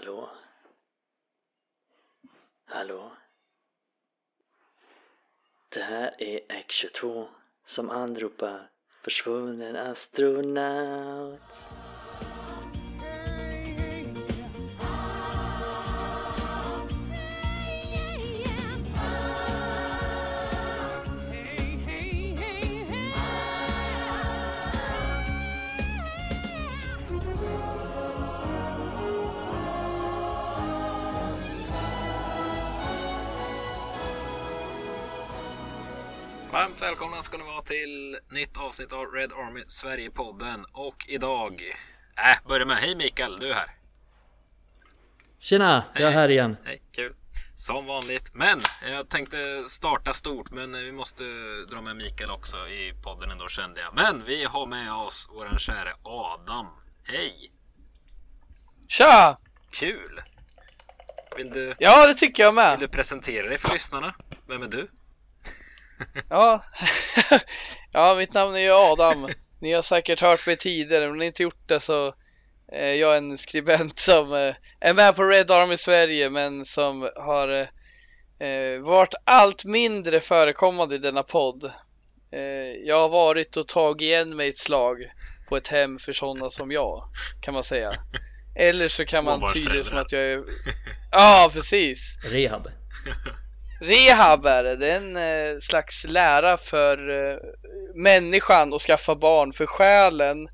Hallå? 0.00 0.30
Hallå? 2.64 3.12
Det 5.68 5.82
här 5.82 6.14
är 6.22 6.40
X22 6.40 7.28
som 7.64 7.90
anropar 7.90 8.70
försvunnen 9.04 9.76
astronaut. 9.76 11.40
Varmt 36.80 36.92
välkomna 36.92 37.22
ska 37.22 37.36
ni 37.36 37.44
vara 37.44 37.62
till 37.62 38.18
nytt 38.30 38.56
avsnitt 38.56 38.92
av 38.92 39.06
Red 39.06 39.32
Army 39.32 39.64
Sverige-podden. 39.66 40.64
Och 40.72 41.06
idag... 41.08 41.62
Äh, 42.16 42.48
börja 42.48 42.66
med. 42.66 42.76
Hej 42.76 42.94
Mikael, 42.94 43.36
du 43.40 43.50
är 43.50 43.54
här. 43.54 43.70
Tjena, 45.40 45.84
jag 45.94 46.02
är 46.02 46.10
här 46.10 46.28
igen. 46.28 46.56
Hej, 46.64 46.82
kul. 46.92 47.14
Som 47.54 47.86
vanligt. 47.86 48.30
Men 48.34 48.60
jag 48.90 49.08
tänkte 49.08 49.64
starta 49.66 50.12
stort, 50.12 50.50
men 50.50 50.72
vi 50.72 50.92
måste 50.92 51.24
dra 51.70 51.80
med 51.80 51.96
Mikael 51.96 52.30
också 52.30 52.68
i 52.68 52.94
podden 53.02 53.30
ändå 53.30 53.48
kände 53.48 53.80
jag. 53.80 53.94
Men 53.94 54.24
vi 54.24 54.44
har 54.44 54.66
med 54.66 54.92
oss 54.92 55.28
våran 55.32 55.58
käre 55.58 55.92
Adam. 56.02 56.66
Hej! 57.04 57.34
Tja! 58.88 59.38
Kul! 59.70 60.22
Vill 61.36 61.50
du, 61.50 61.74
Ja, 61.78 62.06
det 62.06 62.14
tycker 62.14 62.42
jag 62.42 62.50
vill 62.50 62.56
med. 62.56 62.78
du 62.78 62.88
presentera 62.88 63.48
dig 63.48 63.58
för 63.58 63.72
lyssnarna? 63.72 64.14
Vem 64.48 64.62
är 64.62 64.68
du? 64.68 64.88
Ja. 66.28 66.62
ja, 67.92 68.14
mitt 68.18 68.34
namn 68.34 68.54
är 68.54 68.60
ju 68.60 68.72
Adam. 68.72 69.28
Ni 69.60 69.72
har 69.72 69.82
säkert 69.82 70.20
hört 70.20 70.46
mig 70.46 70.56
tidigare, 70.56 71.00
men 71.00 71.10
om 71.10 71.18
ni 71.18 71.26
inte 71.26 71.42
gjort 71.42 71.68
det 71.68 71.80
så 71.80 72.14
är 72.72 72.94
jag 72.94 73.16
en 73.16 73.38
skribent 73.38 73.98
som 73.98 74.32
eh, 74.32 74.54
är 74.80 74.94
med 74.94 75.16
på 75.16 75.22
Red 75.22 75.50
Army 75.50 75.76
Sverige, 75.76 76.30
men 76.30 76.64
som 76.64 77.08
har 77.16 77.48
eh, 78.40 78.80
varit 78.82 79.14
allt 79.24 79.64
mindre 79.64 80.20
förekommande 80.20 80.94
i 80.94 80.98
denna 80.98 81.22
podd. 81.22 81.64
Eh, 82.32 82.86
jag 82.86 83.00
har 83.00 83.08
varit 83.08 83.56
och 83.56 83.68
tagit 83.68 84.02
igen 84.02 84.36
mig 84.36 84.48
ett 84.48 84.58
slag 84.58 84.96
på 85.48 85.56
ett 85.56 85.68
hem 85.68 85.98
för 85.98 86.12
sådana 86.12 86.50
som 86.50 86.70
jag, 86.70 87.04
kan 87.40 87.54
man 87.54 87.64
säga. 87.64 87.92
Eller 88.56 88.88
så 88.88 89.04
kan 89.04 89.24
man 89.24 89.52
tyda 89.54 89.72
det 89.72 89.84
som 89.84 89.98
att 89.98 90.12
jag 90.12 90.22
är... 90.22 90.42
Ja, 91.12 91.50
precis. 91.52 92.00
Rehab. 92.32 92.68
Rehab 93.80 94.46
är 94.46 94.64
det. 94.64 94.76
Det 94.76 94.90
är 94.90 94.96
en 94.96 95.16
eh, 95.16 95.60
slags 95.60 96.04
lära 96.04 96.56
för 96.56 97.10
eh, 97.10 97.38
människan 97.94 98.74
att 98.74 98.82
skaffa 98.82 99.14
barn. 99.14 99.52
För 99.52 99.66
själen 99.66 100.48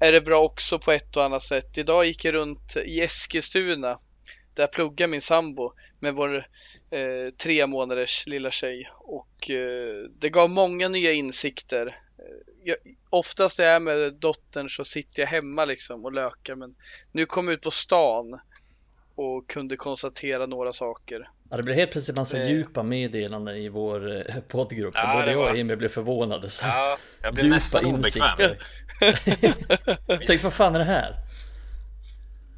är 0.00 0.12
det 0.12 0.20
bra 0.20 0.44
också 0.44 0.78
på 0.78 0.92
ett 0.92 1.16
och 1.16 1.24
annat 1.24 1.42
sätt. 1.42 1.78
Idag 1.78 2.06
gick 2.06 2.24
jag 2.24 2.34
runt 2.34 2.76
i 2.84 3.00
Eskilstuna 3.00 3.98
där 4.54 4.62
jag 4.62 4.72
pluggar 4.72 5.06
min 5.06 5.20
sambo 5.20 5.72
med 6.00 6.14
vår 6.14 6.36
eh, 6.90 7.34
tre 7.42 7.66
månaders 7.66 8.26
lilla 8.26 8.50
tjej. 8.50 8.88
Och 9.00 9.50
eh, 9.50 10.10
det 10.18 10.30
gav 10.30 10.50
många 10.50 10.88
nya 10.88 11.12
insikter. 11.12 11.86
Eh, 11.86 12.52
jag, 12.64 12.76
oftast 13.10 13.58
när 13.58 13.66
jag 13.66 13.74
är 13.74 13.80
med 13.80 14.14
dottern 14.14 14.68
så 14.68 14.84
sitter 14.84 15.22
jag 15.22 15.28
hemma 15.28 15.64
liksom 15.64 16.04
och 16.04 16.12
lökar. 16.12 16.56
Men 16.56 16.74
nu 17.12 17.26
kom 17.26 17.48
jag 17.48 17.54
ut 17.54 17.62
på 17.62 17.70
stan 17.70 18.40
och 19.16 19.48
kunde 19.50 19.76
konstatera 19.76 20.46
några 20.46 20.72
saker. 20.72 21.30
Ja, 21.50 21.56
det 21.56 21.62
blev 21.62 21.76
helt 21.76 21.90
plötsligt 21.90 22.16
massa 22.16 22.38
Eh. 22.38 22.48
djupa 22.50 22.82
meddelanden 22.82 23.56
i 23.56 23.68
vår 23.68 24.16
eh, 24.16 24.36
poddgrupp. 24.48 24.92
Ja, 24.94 25.14
Både 25.20 25.32
jag 25.32 25.40
och 25.50 25.58
Emil 25.58 25.76
blev 25.76 25.88
förvånade. 25.88 26.50
Så. 26.50 26.66
Ja, 26.66 26.98
jag 27.22 27.34
blev 27.34 27.44
Djupa 27.44 27.54
nästan 27.56 27.84
obekväm. 27.86 28.56
Tänk 30.26 30.42
vad 30.42 30.52
fan 30.52 30.74
är 30.74 30.78
det 30.78 30.84
här? 30.84 31.16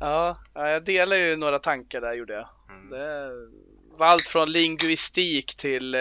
Ja, 0.00 0.38
ja, 0.54 0.70
jag 0.70 0.84
delar 0.84 1.16
ju 1.16 1.36
några 1.36 1.58
tankar 1.58 2.00
där 2.00 2.14
gjorde 2.14 2.32
jag. 2.34 2.48
Mm. 2.70 2.88
Det 2.90 3.30
var 3.98 4.06
allt 4.06 4.22
från 4.22 4.52
linguistik 4.52 5.56
till 5.56 5.94
eh, 5.94 6.00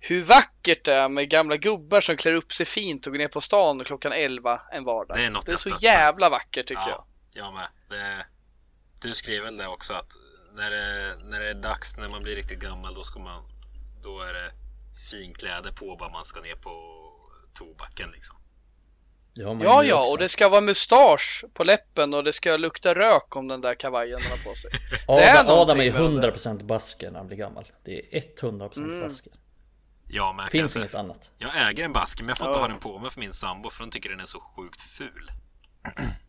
hur 0.00 0.22
vackert 0.24 0.84
det 0.84 0.94
är 0.94 1.08
med 1.08 1.30
gamla 1.30 1.56
gubbar 1.56 2.00
som 2.00 2.16
klär 2.16 2.34
upp 2.34 2.52
sig 2.52 2.66
fint 2.66 3.06
och 3.06 3.12
går 3.12 3.18
ner 3.18 3.28
på 3.28 3.40
stan 3.40 3.84
klockan 3.84 4.12
11 4.12 4.60
en 4.72 4.84
vardag. 4.84 5.16
Det 5.16 5.24
är 5.24 5.30
något 5.30 5.46
det 5.46 5.50
är 5.50 5.52
jag 5.52 5.60
så 5.60 5.76
jävla 5.80 6.30
vackert 6.30 6.66
tycker 6.66 6.88
jag. 6.88 7.04
Ja, 7.32 7.44
jag 7.44 7.54
med. 7.54 7.68
Det, 7.88 8.26
du 9.00 9.14
skrev 9.14 9.42
väl 9.42 9.56
det 9.56 9.66
också 9.66 9.94
att 9.94 10.12
när 10.54 10.70
det, 10.70 11.16
när 11.24 11.40
det 11.40 11.48
är 11.50 11.54
dags, 11.54 11.96
när 11.96 12.08
man 12.08 12.22
blir 12.22 12.36
riktigt 12.36 12.60
gammal, 12.60 12.94
då 12.94 13.02
ska 13.02 13.18
man... 13.18 13.42
Då 14.02 14.20
är 14.22 14.32
det 14.32 14.50
finkläder 15.10 15.72
på 15.72 15.96
bara 15.96 16.08
man 16.08 16.24
ska 16.24 16.40
ner 16.40 16.54
på 16.54 16.72
tobacken 17.54 18.10
liksom. 18.10 18.36
Ja, 19.34 19.58
Ja, 19.62 19.84
ja, 19.84 20.10
och 20.10 20.18
det 20.18 20.28
ska 20.28 20.48
vara 20.48 20.60
mustasch 20.60 21.44
på 21.54 21.64
läppen 21.64 22.14
och 22.14 22.24
det 22.24 22.32
ska 22.32 22.56
lukta 22.56 22.94
rök 22.94 23.36
om 23.36 23.48
den 23.48 23.60
där 23.60 23.74
kavajen 23.74 24.18
han 24.22 24.30
har 24.38 24.50
på 24.50 24.56
sig. 24.56 24.70
det 25.06 25.12
är 25.24 25.40
Adam, 25.40 25.58
Adam 25.58 25.80
är 25.80 25.92
med 25.92 26.22
det. 26.22 26.30
100% 26.32 26.64
basker 26.64 27.10
när 27.10 27.18
han 27.18 27.26
blir 27.26 27.36
gammal. 27.36 27.64
Det 27.84 28.16
är 28.16 28.22
100% 28.40 28.76
Mm. 28.78 29.00
basker. 29.00 29.32
Ja, 30.10 30.32
men 30.32 30.42
jag, 30.44 30.50
Finns 30.52 30.72
säga, 30.72 30.82
inget 30.84 30.94
annat. 30.94 31.30
jag 31.38 31.68
äger 31.70 31.84
en 31.84 31.92
basker, 31.92 32.22
men 32.22 32.28
jag 32.28 32.38
får 32.38 32.46
inte 32.46 32.58
Ja. 32.58 32.62
ha 32.62 32.68
den 32.68 32.80
på 32.80 32.98
mig 32.98 33.10
för 33.10 33.20
min 33.20 33.32
sambo, 33.32 33.70
för 33.70 33.80
hon 33.84 33.90
tycker 33.90 34.10
den 34.10 34.20
är 34.20 34.24
så 34.26 34.40
sjukt 34.40 34.80
ful. 34.80 35.30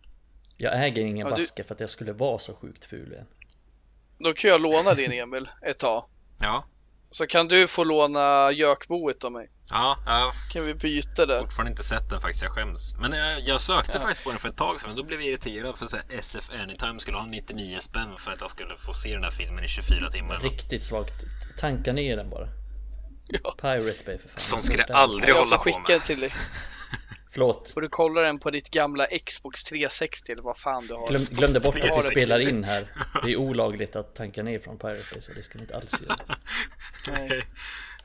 Jag 0.62 0.86
äger 0.86 1.02
ingen 1.06 1.28
Ja, 1.28 1.36
du- 1.36 1.42
basker 1.42 1.64
för 1.64 1.74
att 1.76 1.80
jag 1.80 1.90
skulle 1.90 2.14
vara 2.14 2.40
så 2.40 2.54
sjukt 2.56 2.86
ful 2.86 3.12
igen. 3.12 3.26
Då 4.24 4.34
kan 4.34 4.50
jag 4.50 4.62
låna 4.62 4.94
din 4.94 5.12
Emil 5.12 5.50
ett 5.66 5.78
tag. 5.80 6.06
Ja, 6.40 6.66
Så 7.12 7.28
kan 7.28 7.48
du 7.48 7.68
få 7.68 7.84
låna 7.84 8.52
gökboet 8.52 9.24
av 9.24 9.32
mig. 9.32 9.50
ja, 9.72 9.98
jag 10.06 10.32
Kan 10.54 10.66
vi 10.66 10.74
byta 10.74 11.26
det? 11.26 11.40
fortfarande 11.40 11.72
inte 11.72 11.84
sett 11.84 12.10
den 12.10 12.22
faktiskt, 12.22 12.44
jag 12.44 12.52
skäms. 12.52 12.96
Men 13.02 13.14
jag, 13.14 13.42
jag 13.42 13.62
sökte 13.62 13.92
Ja. 13.94 14.00
faktiskt 14.00 14.24
på 14.24 14.30
den 14.30 14.40
för 14.40 14.50
ett 14.50 14.58
tag 14.58 14.80
sedan, 14.80 14.90
men 14.90 14.98
då 14.98 15.04
blev 15.04 15.20
jag 15.20 15.30
irriterad 15.30 15.78
för 15.78 15.88
här, 15.96 16.04
SF 16.20 16.50
Anytime 16.64 17.00
skulle 17.00 17.18
ha 17.18 17.26
99 17.26 17.78
spänn 17.80 18.18
för 18.18 18.32
att 18.32 18.42
jag 18.42 18.50
skulle 18.50 18.78
få 18.78 18.94
se 18.94 19.14
den 19.14 19.24
här 19.24 19.32
filmen 19.32 19.64
i 19.64 19.68
24 19.68 20.10
timmar. 20.12 20.38
Riktigt 20.40 20.84
svagt. 20.84 21.14
Tanka 21.60 21.94
ner 21.94 22.18
den 22.18 22.30
bara. 22.30 22.48
Ja. 23.44 23.52
Pirate 23.62 24.04
Bay 24.06 24.18
för 24.18 24.28
fan. 24.30 24.38
Sånt 24.38 24.64
skulle 24.66 24.86
jag 24.88 24.98
aldrig 24.98 25.30
Jag 25.30 25.36
hålla 25.36 25.58
på 25.58 25.80
med. 25.90 26.02
till 26.06 26.20
dig. 26.20 26.32
Förlåt. 27.32 27.70
Får 27.70 27.82
du 27.82 27.90
kolla 27.90 28.22
den 28.22 28.40
på 28.40 28.52
ditt 28.52 28.70
gamla 28.70 29.06
Xbox 29.26 29.64
360 29.64 30.32
eller 30.32 30.42
vad 30.42 30.58
fan 30.58 30.88
du 30.88 30.94
har. 30.94 31.10
Glöm, 31.10 31.22
glömde 31.32 31.60
bort 31.60 31.76
att 31.76 32.00
vi 32.00 32.04
spelar 32.04 32.40
in 32.40 32.64
här. 32.64 32.92
Det 33.24 33.32
är 33.32 33.36
olagligt 33.36 33.96
att 33.96 34.16
tanka 34.16 34.44
ner 34.44 34.60
från 34.60 34.78
Pirate 34.78 35.04
Bay 35.14 35.22
så 35.22 35.32
det 35.32 35.44
ska 35.44 35.58
ni 35.58 35.64
inte 35.64 35.76
alls 35.76 36.02
göra. 36.02 36.16
Nej. 37.08 37.44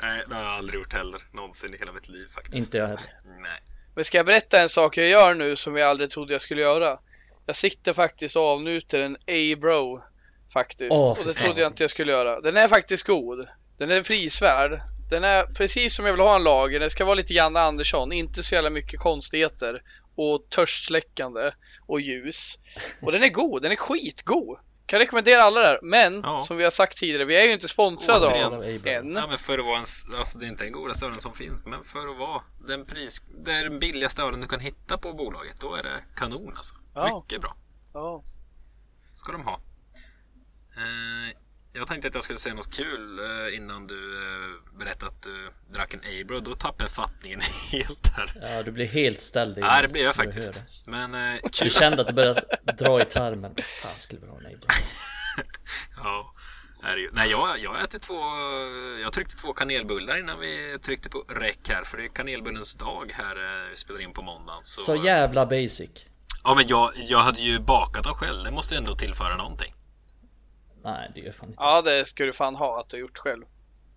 Nej, 0.02 0.22
det 0.28 0.34
har 0.34 0.42
jag 0.42 0.52
aldrig 0.52 0.80
gjort 0.80 0.92
heller. 0.92 1.20
Någonsin 1.32 1.74
i 1.74 1.78
hela 1.78 1.92
mitt 1.92 2.08
liv 2.08 2.26
faktiskt. 2.28 2.54
Inte 2.54 2.78
jag 2.78 2.86
heller. 2.86 3.18
Nej. 3.24 3.62
Men 3.94 4.04
ska 4.04 4.18
jag 4.18 4.26
berätta 4.26 4.62
en 4.62 4.68
sak 4.68 4.96
jag 4.96 5.08
gör 5.08 5.34
nu 5.34 5.56
som 5.56 5.76
jag 5.76 5.90
aldrig 5.90 6.10
trodde 6.10 6.34
jag 6.34 6.42
skulle 6.42 6.62
göra? 6.62 6.98
Jag 7.46 7.56
sitter 7.56 7.92
faktiskt 7.92 8.36
och 8.36 8.42
avnjuter 8.42 9.02
en 9.02 9.16
A-bro 9.16 10.02
faktiskt. 10.52 10.92
Åh, 10.92 11.10
och 11.10 11.26
det 11.26 11.34
trodde 11.34 11.60
jag 11.60 11.70
inte 11.70 11.82
jag 11.82 11.90
skulle 11.90 12.12
göra. 12.12 12.40
Den 12.40 12.56
är 12.56 12.68
faktiskt 12.68 13.06
god. 13.06 13.48
Den 13.78 13.90
är 13.90 14.02
prisvärd. 14.02 14.80
Den 15.10 15.24
är 15.24 15.42
precis 15.46 15.94
som 15.94 16.04
jag 16.06 16.12
vill 16.12 16.20
ha 16.20 16.36
en 16.36 16.44
lager. 16.44 16.80
Den 16.80 16.90
ska 16.90 17.04
vara 17.04 17.14
lite 17.14 17.34
Janne 17.34 17.60
Andersson. 17.60 18.12
Inte 18.12 18.42
så 18.42 18.54
jävla 18.54 18.70
mycket 18.70 19.00
konstigheter. 19.00 19.82
Och 20.16 20.46
törstsläckande. 20.50 21.50
Och 21.86 22.00
ljus. 22.00 22.58
Och 23.02 23.12
den 23.12 23.22
är 23.22 23.28
god. 23.28 23.62
Den 23.62 23.72
är 23.72 23.76
skitgod. 23.76 24.58
Kan 24.86 24.98
rekommendera 24.98 25.42
alla 25.42 25.60
där. 25.60 25.78
Men 25.82 26.20
Ja. 26.24 26.44
som 26.46 26.56
vi 26.56 26.64
har 26.64 26.70
sagt 26.70 26.96
tidigare. 26.98 27.24
Vi 27.24 27.36
är 27.36 27.44
ju 27.44 27.52
inte 27.52 27.68
sponsrade 27.68 28.26
Återigen. 28.26 28.52
av 28.52 28.62
än. 28.86 29.12
Ja, 29.14 29.26
men 29.28 29.38
för 29.38 29.58
att 29.58 29.64
vara 29.64 29.76
en, 29.78 29.84
alltså 30.18 30.38
det 30.38 30.46
är 30.46 30.48
inte 30.48 30.64
den 30.64 30.72
godaste 30.72 31.06
ölen 31.06 31.20
som 31.20 31.34
finns, 31.34 31.64
men 31.66 31.82
för 31.84 32.08
att 32.12 32.18
vara 32.18 32.42
den 32.66 32.84
pris, 32.86 33.22
det 33.44 33.52
är 33.52 33.62
den 33.64 33.78
billigaste 33.78 34.22
ölen 34.22 34.40
du 34.40 34.46
kan 34.46 34.60
hitta 34.60 34.98
på 34.98 35.12
bolaget, 35.12 35.60
då 35.60 35.74
är 35.74 35.82
det 35.82 36.04
kanon 36.16 36.52
alltså. 36.56 36.74
Ja. 36.94 37.22
Mycket 37.22 37.40
bra. 37.42 37.56
Ja. 37.94 38.22
Ska 39.14 39.32
de 39.32 39.42
ha. 39.44 39.60
Eh, 40.76 41.36
jag 41.74 41.86
tänkte 41.86 42.08
att 42.08 42.14
jag 42.14 42.24
skulle 42.24 42.38
säga 42.38 42.54
något 42.54 42.74
kul 42.76 43.18
eh, 43.18 43.56
innan 43.56 43.86
du 43.86 44.22
eh, 44.22 44.78
berättade 44.78 45.12
att 45.12 45.22
du 45.22 45.50
drack 45.74 45.94
en 45.94 46.00
Abro. 46.20 46.40
Då 46.40 46.54
tappade 46.54 46.84
jag 46.84 46.90
fattningen 46.90 47.40
helt 47.72 48.08
här. 48.16 48.32
Ja, 48.56 48.62
du 48.62 48.70
blir 48.72 48.86
helt 48.86 49.22
ställd. 49.22 49.58
Ja, 49.58 49.82
det 49.82 49.88
blir 49.88 50.02
jag 50.04 50.12
du 50.14 50.16
faktiskt. 50.16 50.62
Men 50.86 51.14
eh, 51.14 51.40
Du 51.42 51.48
kul. 51.48 51.70
kände 51.70 52.00
att 52.00 52.06
det 52.06 52.12
började 52.14 52.42
dra 52.78 53.00
i 53.02 53.04
tarmen. 53.04 53.54
Fan 53.82 53.98
skulle 53.98 54.20
vi 54.20 54.26
ha 54.26 54.38
en 54.38 54.46
Abel? 54.46 54.58
Ja, 56.04 56.34
är 56.82 56.96
ju. 56.96 57.10
Nej, 57.12 57.30
jag, 57.30 57.58
jag 57.58 57.82
äter 57.84 57.98
två... 57.98 58.14
Jag 59.02 59.12
tryckte 59.12 59.34
två 59.36 59.52
kanelbullar 59.52 60.18
innan 60.18 60.40
vi 60.40 60.78
tryckte 60.82 61.08
på 61.10 61.18
räck 61.28 61.58
här. 61.68 61.84
För 61.84 61.96
det 61.98 62.04
är 62.04 62.08
kanelbullens 62.08 62.76
dag 62.76 63.12
här. 63.14 63.36
eh, 63.64 63.70
Vi 63.70 63.76
spelar 63.76 64.00
in 64.00 64.12
på 64.12 64.22
måndagen. 64.22 64.60
Så, 64.62 64.80
Så 64.80 64.96
jävla 64.96 65.46
basic. 65.46 65.90
Ja, 66.44 66.54
men 66.54 66.66
jag, 66.68 66.90
jag 66.94 67.18
hade 67.18 67.42
ju 67.42 67.58
bakat 67.60 68.04
dem 68.04 68.14
själv. 68.14 68.44
Det 68.44 68.50
måste 68.50 68.74
ju 68.74 68.78
ändå 68.78 68.96
tillföra 68.96 69.36
någonting. 69.36 69.72
Nej, 70.84 71.10
det 71.14 71.20
gör 71.20 71.32
fan 71.32 71.48
inte. 71.48 71.62
ja, 71.62 71.82
det 71.82 72.04
ska 72.04 72.24
du 72.24 72.32
fan 72.32 72.54
ha 72.56 72.80
att 72.80 72.88
du 72.88 72.96
har 72.96 73.00
gjort 73.00 73.18
själv. 73.18 73.44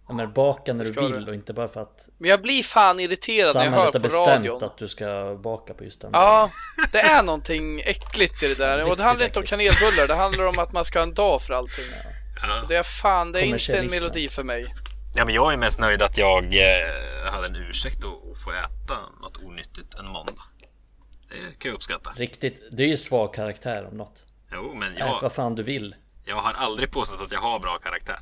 Ja, 0.08 0.14
men 0.14 0.34
baka 0.34 0.74
när 0.74 0.86
du 0.86 0.92
vill 0.92 1.26
du? 1.26 1.32
och 1.32 1.36
inte 1.36 1.54
bara 1.54 1.68
för 1.68 1.82
att 1.82 2.10
Men 2.18 2.30
jag 2.30 2.42
blir 2.42 2.64
fan 2.64 3.00
irriterad 3.00 3.56
när 3.56 3.66
jag 3.66 3.72
hör 3.72 3.92
på 3.92 4.00
bestämt 4.00 4.28
radion. 4.28 4.64
att 4.64 4.78
du 4.78 4.88
ska 4.88 5.40
baka 5.44 5.74
på 5.74 5.84
just 5.84 6.02
den 6.02 6.12
Ja, 6.14 6.50
det 6.92 7.00
är 7.00 7.24
någonting 7.24 7.80
äckligt 7.80 8.44
i 8.44 8.48
det 8.48 8.58
där. 8.58 8.74
Och 8.74 8.80
Riktigt 8.80 8.98
det 8.98 9.04
handlar 9.04 9.26
inte 9.26 9.40
om 9.40 9.44
äckligt. 9.44 9.80
kanelbullar, 9.80 10.08
det 10.08 10.16
handlar 10.16 10.48
om 10.48 10.60
att 10.60 10.74
man 10.74 10.86
ska 10.86 11.00
ha 11.00 11.04
en 11.04 11.14
dag 11.14 11.42
för 11.42 11.54
allting. 11.54 11.86
Ja. 12.42 12.66
Det 12.70 12.76
är 12.76 12.84
fan, 12.84 13.32
det 13.32 13.40
är 13.40 13.44
inte 13.44 13.78
en 13.78 13.88
melodi 13.88 14.30
för 14.30 14.44
mig. 14.44 14.76
Ja, 15.16 15.26
men 15.26 15.36
jag 15.36 15.54
är 15.54 15.58
mest 15.58 15.80
nöjd 15.80 16.02
att 16.02 16.18
jag 16.18 16.44
eh, 16.46 17.32
hade 17.32 17.48
en 17.48 17.56
ursäkt 17.56 17.98
att, 17.98 18.38
få 18.44 18.52
äta 18.52 18.98
något 19.22 19.38
onyttigt 19.38 20.00
en 20.00 20.06
måndag. 20.06 20.44
Det 21.30 21.60
kan 21.60 21.70
jag 21.70 21.76
uppskatta. 21.76 22.12
Riktigt, 22.16 22.62
det 22.72 22.84
är 22.84 22.88
ju 22.88 22.98
svag 22.98 23.34
karaktär 23.34 23.88
om 23.92 23.98
något. 23.98 24.24
Jo, 24.54 24.76
men 24.80 24.94
Ät 24.94 25.00
jag, 25.00 25.20
vad 25.22 25.32
fan 25.32 25.56
du 25.56 25.64
vill. 25.64 25.96
Jag 26.28 26.36
har 26.36 26.54
aldrig 26.54 26.92
påstått 26.92 27.22
att 27.22 27.32
jag 27.32 27.40
har 27.40 27.60
bra 27.60 27.78
karaktär. 27.78 28.20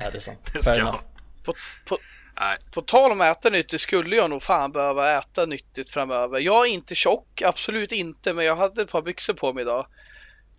Ja, 0.00 0.10
det 0.10 0.18
är 0.18 0.20
sant. 0.20 0.50
Det 0.52 0.62
ska 0.62 0.78
jag. 0.78 1.00
På, 1.44 1.54
på, 1.84 1.98
Nej, 2.40 2.56
på 2.70 2.82
tal 2.82 3.12
om 3.12 3.20
att 3.20 3.38
äta 3.38 3.50
nyttigt 3.50 3.80
skulle 3.80 4.16
jag 4.16 4.30
nog 4.30 4.42
fan 4.42 4.72
behöva 4.72 5.18
äta 5.18 5.46
nyttigt 5.46 5.90
framöver. 5.90 6.40
Jag 6.40 6.66
är 6.66 6.70
inte 6.70 6.94
tjock, 6.94 7.42
absolut 7.42 7.92
inte, 7.92 8.32
men 8.32 8.44
jag 8.44 8.56
hade 8.56 8.82
ett 8.82 8.90
par 8.90 9.02
byxor 9.02 9.34
på 9.34 9.52
mig 9.52 9.62
idag. 9.62 9.86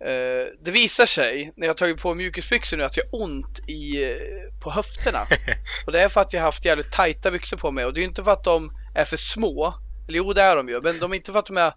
Eh, 0.00 0.46
det 0.64 0.70
visar 0.70 1.06
sig 1.06 1.52
när 1.56 1.66
jag 1.66 1.76
tagit 1.76 2.00
på 2.00 2.14
mjukisbyxor 2.14 2.76
nu 2.76 2.84
att 2.84 2.96
jag 2.96 3.04
har 3.04 3.22
ont 3.22 3.68
i, 3.68 4.04
eh, 4.04 4.60
på 4.62 4.70
höfterna. 4.70 5.18
Och 5.86 5.92
det 5.92 6.00
är 6.00 6.08
för 6.08 6.20
att 6.20 6.32
jag 6.32 6.40
har 6.40 6.46
haft 6.46 6.64
jävligt 6.64 6.92
tajta 6.92 7.30
byxor 7.30 7.56
på 7.56 7.70
mig 7.70 7.84
och 7.84 7.94
det 7.94 8.00
är 8.00 8.04
inte 8.04 8.24
för 8.24 8.30
att 8.30 8.44
de 8.44 8.70
är 8.94 9.04
för 9.04 9.16
små. 9.16 9.74
Eller 10.08 10.18
jo, 10.18 10.32
det 10.32 10.42
är 10.42 10.56
de 10.56 10.68
ju, 10.68 10.80
men 10.80 10.98
de 10.98 11.12
är 11.12 11.16
inte 11.16 11.32
för 11.32 11.38
att 11.38 11.46
de 11.46 11.56
är 11.56 11.72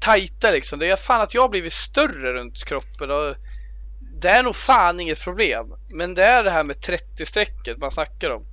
tajta 0.00 0.50
liksom. 0.50 0.78
Det 0.78 0.90
är 0.90 0.96
fan 0.96 1.20
att 1.20 1.34
jag 1.34 1.42
har 1.42 1.48
blivit 1.48 1.72
större 1.72 2.32
runt 2.32 2.64
kroppen 2.64 3.10
och 3.10 3.36
det 4.20 4.28
är 4.28 4.42
nog 4.42 4.56
fan 4.56 5.00
inget 5.00 5.20
problem. 5.20 5.66
Men 5.90 6.14
det 6.14 6.24
är 6.24 6.44
det 6.44 6.50
här 6.50 6.64
med 6.64 6.76
30-strecket 6.76 7.78
man 7.78 7.90
snackar 7.90 8.30
om. 8.30 8.46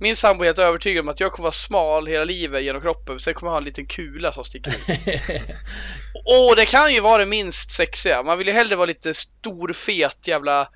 Min 0.00 0.16
sambo 0.16 0.42
är 0.42 0.46
helt 0.46 0.58
övertygad 0.58 1.02
om 1.02 1.08
att 1.08 1.20
jag 1.20 1.32
kommer 1.32 1.42
vara 1.42 1.52
smal 1.52 2.06
hela 2.06 2.24
livet 2.24 2.62
genom 2.62 2.82
kroppen. 2.82 3.20
Sen 3.20 3.34
kommer 3.34 3.48
jag 3.48 3.52
ha 3.52 3.58
en 3.58 3.64
liten 3.64 3.86
kula 3.86 4.32
som 4.32 4.44
sticker 4.44 4.70
ut. 4.70 4.80
Och 6.24 6.56
det 6.56 6.66
kan 6.66 6.94
ju 6.94 7.00
vara 7.00 7.18
det 7.18 7.26
minst 7.26 7.70
sexiga. 7.70 8.22
Man 8.22 8.38
vill 8.38 8.46
ju 8.46 8.52
hellre 8.52 8.76
vara 8.76 8.86
lite 8.86 9.14
stor, 9.14 9.72
fet 9.72 10.28
jävla 10.28 10.68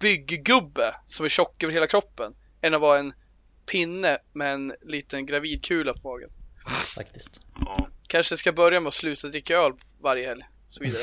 bygggubbe 0.00 0.94
som 1.06 1.24
är 1.24 1.28
tjock 1.28 1.62
över 1.62 1.72
hela 1.72 1.86
kroppen. 1.86 2.32
Än 2.62 2.74
att 2.74 2.80
vara 2.80 2.98
en 2.98 3.12
pinne 3.66 4.18
med 4.32 4.52
en 4.52 4.74
liten 4.82 5.26
gravidkula 5.26 5.94
på 5.94 6.08
magen. 6.08 6.30
Faktiskt. 6.96 7.40
Kanske 8.10 8.36
ska 8.36 8.52
börja 8.52 8.80
med 8.80 8.88
att 8.88 8.94
sluta 8.94 9.28
dricka 9.28 9.56
öl 9.56 9.72
varje 10.02 10.26
helg. 10.28 10.42
och 10.66 10.72
Så 10.72 10.80
vidare. 10.84 11.02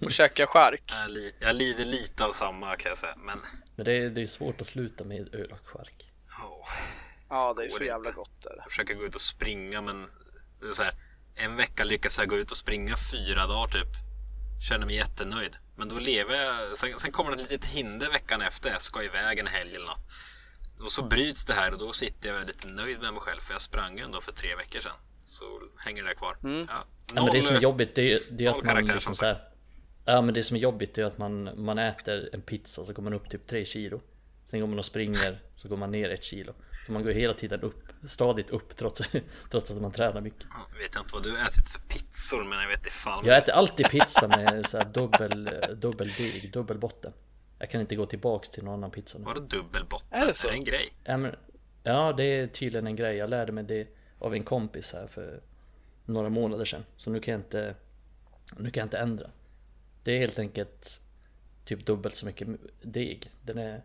Och 0.00 0.12
käka 0.12 0.46
chark. 0.46 0.80
jag, 0.88 1.10
li, 1.10 1.32
jag 1.40 1.56
lider 1.56 1.84
lite 1.84 2.24
av 2.24 2.32
samma 2.32 2.76
kan 2.76 2.88
jag 2.88 2.98
säga. 2.98 3.14
Men 3.16 3.38
Men 3.76 3.84
det 3.84 3.92
är, 3.92 4.10
det 4.10 4.22
är 4.22 4.26
svårt 4.26 4.60
att 4.60 4.66
sluta 4.66 5.04
med 5.04 5.34
öl 5.34 5.52
och 5.52 5.68
chark. 5.68 6.10
åh, 6.44 6.68
Ja, 7.28 7.54
det 7.56 7.64
är 7.64 7.68
så 7.68 7.84
jävla 7.84 8.08
inte. 8.10 8.18
gott 8.18 8.42
där. 8.42 8.54
jag 8.56 8.70
försöker 8.70 8.94
gå 8.94 9.04
ut 9.04 9.14
och 9.14 9.20
springa 9.20 9.80
men 9.80 10.08
det 10.60 10.66
är 10.66 10.72
så 10.72 10.82
här, 10.82 10.94
en 11.34 11.56
vecka 11.56 11.84
lyckas 11.84 12.18
jag 12.18 12.28
gå 12.28 12.36
ut 12.36 12.50
och 12.50 12.56
springa 12.56 12.96
fyra 13.12 13.46
dagar 13.46 13.68
typ. 13.68 13.88
Känner 14.68 14.86
mig 14.86 14.94
jättenöjd. 14.96 15.56
Men 15.76 15.88
då 15.88 15.98
lever 15.98 16.34
jag, 16.44 16.76
sen, 16.78 16.98
sen 16.98 17.12
kommer 17.12 17.30
det 17.36 17.42
ett 17.42 17.50
litet 17.50 17.70
hinder 17.70 18.10
veckan 18.10 18.42
efter. 18.42 18.70
Jag 18.70 18.82
ska 18.82 19.02
iväg 19.02 19.38
en 19.38 19.46
helg 19.46 19.74
eller 19.76 19.86
något. 19.86 20.00
Och 20.80 20.92
så 20.92 21.02
bryts 21.02 21.44
det 21.44 21.54
här 21.54 21.72
och 21.72 21.78
då 21.78 21.92
sitter 21.92 22.28
jag 22.34 22.46
lite 22.46 22.68
nöjd 22.68 23.00
med 23.00 23.12
mig 23.12 23.20
själv 23.22 23.40
för 23.40 23.52
jag 23.54 23.60
sprang 23.60 23.98
ju 23.98 24.04
ändå 24.04 24.20
för 24.20 24.32
tre 24.32 24.56
veckor 24.56 24.80
sedan. 24.80 24.96
Så 25.26 25.44
hänger 25.76 26.02
det 26.02 26.08
där 26.08 26.14
kvar. 26.14 26.36
Mm. 26.42 26.66
Ja, 26.70 26.84
Ja, 27.14 27.24
men 27.24 27.32
det 27.34 27.42
som 27.42 27.56
är 27.56 27.60
jobbigt 27.60 27.94
det 27.94 28.12
är, 28.12 28.20
det 28.30 28.44
är 28.44 28.50
noll 28.50 28.60
att 28.60 28.66
man 28.66 28.76
liksom 28.76 29.00
som 29.00 29.14
så 29.14 29.26
här, 29.26 29.38
Ja 30.04 30.20
men 30.20 30.34
det 30.34 30.42
som 30.42 30.56
är 30.56 30.60
jobbigt 30.60 30.98
är 30.98 31.04
att 31.04 31.18
man, 31.18 31.64
man 31.64 31.78
äter 31.78 32.28
en 32.32 32.42
pizza 32.42 32.84
så 32.84 32.92
går 32.92 33.02
man 33.02 33.12
upp 33.12 33.30
typ 33.30 33.46
3 33.46 33.64
kilo 33.64 34.00
Sen 34.44 34.60
går 34.60 34.66
man 34.66 34.78
och 34.78 34.84
springer 34.84 35.40
så 35.56 35.68
går 35.68 35.76
man 35.76 35.90
ner 35.90 36.10
ett 36.10 36.24
kilo 36.24 36.54
Så 36.86 36.92
man 36.92 37.02
går 37.02 37.10
hela 37.10 37.34
tiden 37.34 37.60
upp, 37.60 37.88
stadigt 38.04 38.50
upp 38.50 38.76
trots, 38.76 39.02
trots 39.50 39.70
att 39.70 39.82
man 39.82 39.92
tränar 39.92 40.20
mycket 40.20 40.46
Jag 40.72 40.78
vet 40.78 40.96
inte 40.96 41.08
vad 41.12 41.22
du 41.22 41.30
har 41.30 41.46
ätit 41.46 41.68
för 41.68 41.80
pizzor 41.80 42.44
men 42.44 42.60
jag 42.60 42.68
vet 42.68 42.92
fan. 42.92 43.26
Jag 43.26 43.38
äter 43.38 43.54
alltid 43.54 43.88
pizza 43.88 44.28
med 44.28 44.66
så 44.66 44.78
här 44.78 44.84
dubbel, 44.84 45.50
dubbel 45.76 46.08
deg, 46.08 46.52
dubbel 46.52 46.78
botten 46.78 47.12
Jag 47.58 47.70
kan 47.70 47.80
inte 47.80 47.96
gå 47.96 48.06
tillbaks 48.06 48.50
till 48.50 48.64
någon 48.64 48.74
annan 48.74 48.90
pizza 48.90 49.18
nu 49.18 49.24
Var 49.24 49.34
det 49.34 49.40
dubbelbotten? 49.40 50.22
Är 50.22 50.26
det 50.26 50.34
så? 50.34 50.46
Är 50.46 50.50
det 50.50 50.56
en 50.56 50.64
grej? 50.64 50.88
ja, 51.04 51.16
men, 51.16 51.34
ja 51.82 52.12
det 52.16 52.24
är 52.24 52.46
tydligen 52.46 52.86
en 52.86 52.96
grej, 52.96 53.16
jag 53.16 53.30
lärde 53.30 53.52
mig 53.52 53.64
det 53.64 53.95
av 54.18 54.34
en 54.34 54.44
kompis 54.44 54.92
här 54.92 55.06
för 55.06 55.40
några 56.04 56.28
månader 56.28 56.64
sedan. 56.64 56.84
Så 56.96 57.10
nu 57.10 57.20
kan 57.20 57.32
jag 57.32 57.38
inte, 57.40 57.74
nu 58.58 58.70
kan 58.70 58.80
jag 58.80 58.86
inte 58.86 58.98
ändra. 58.98 59.30
Det 60.04 60.12
är 60.12 60.18
helt 60.18 60.38
enkelt 60.38 61.00
typ 61.64 61.86
dubbelt 61.86 62.14
så 62.14 62.26
mycket 62.26 62.48
deg. 62.82 63.30
Den 63.42 63.58
är 63.58 63.82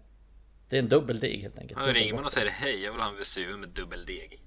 Det 0.70 0.76
är 0.76 0.80
en 0.80 0.90
dubbel 0.90 1.20
deg 1.20 1.42
helt 1.42 1.60
enkelt. 1.60 1.80
Ja, 1.80 1.86
Dubbel 1.88 2.02
ringer 2.02 2.14
man 2.14 2.24
och 2.26 2.32
säger 2.32 2.50
hej 2.50 2.84
jag 2.84 2.92
vill 2.92 3.02
ha 3.02 3.10
en 3.10 3.18
Vesuvio 3.18 3.58
med 3.58 3.70
dubbeldeg. 3.70 4.40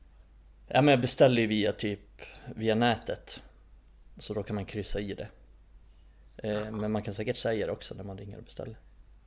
Ja 0.68 0.82
men 0.82 0.92
jag 0.92 1.00
beställer 1.00 1.42
ju 1.42 1.48
via 1.48 1.72
typ 1.72 2.00
Via 2.56 2.74
nätet. 2.74 3.40
Så 4.18 4.34
då 4.34 4.42
kan 4.42 4.54
man 4.54 4.64
kryssa 4.66 5.00
i 5.00 5.14
det. 5.14 5.28
Eh, 6.36 6.70
Men 6.70 6.92
man 6.92 7.02
kan 7.02 7.14
säkert 7.14 7.36
säga 7.36 7.66
det 7.66 7.72
också 7.72 7.94
när 7.94 8.04
man 8.04 8.18
ringer 8.18 8.36
och 8.38 8.42
beställer. 8.44 8.72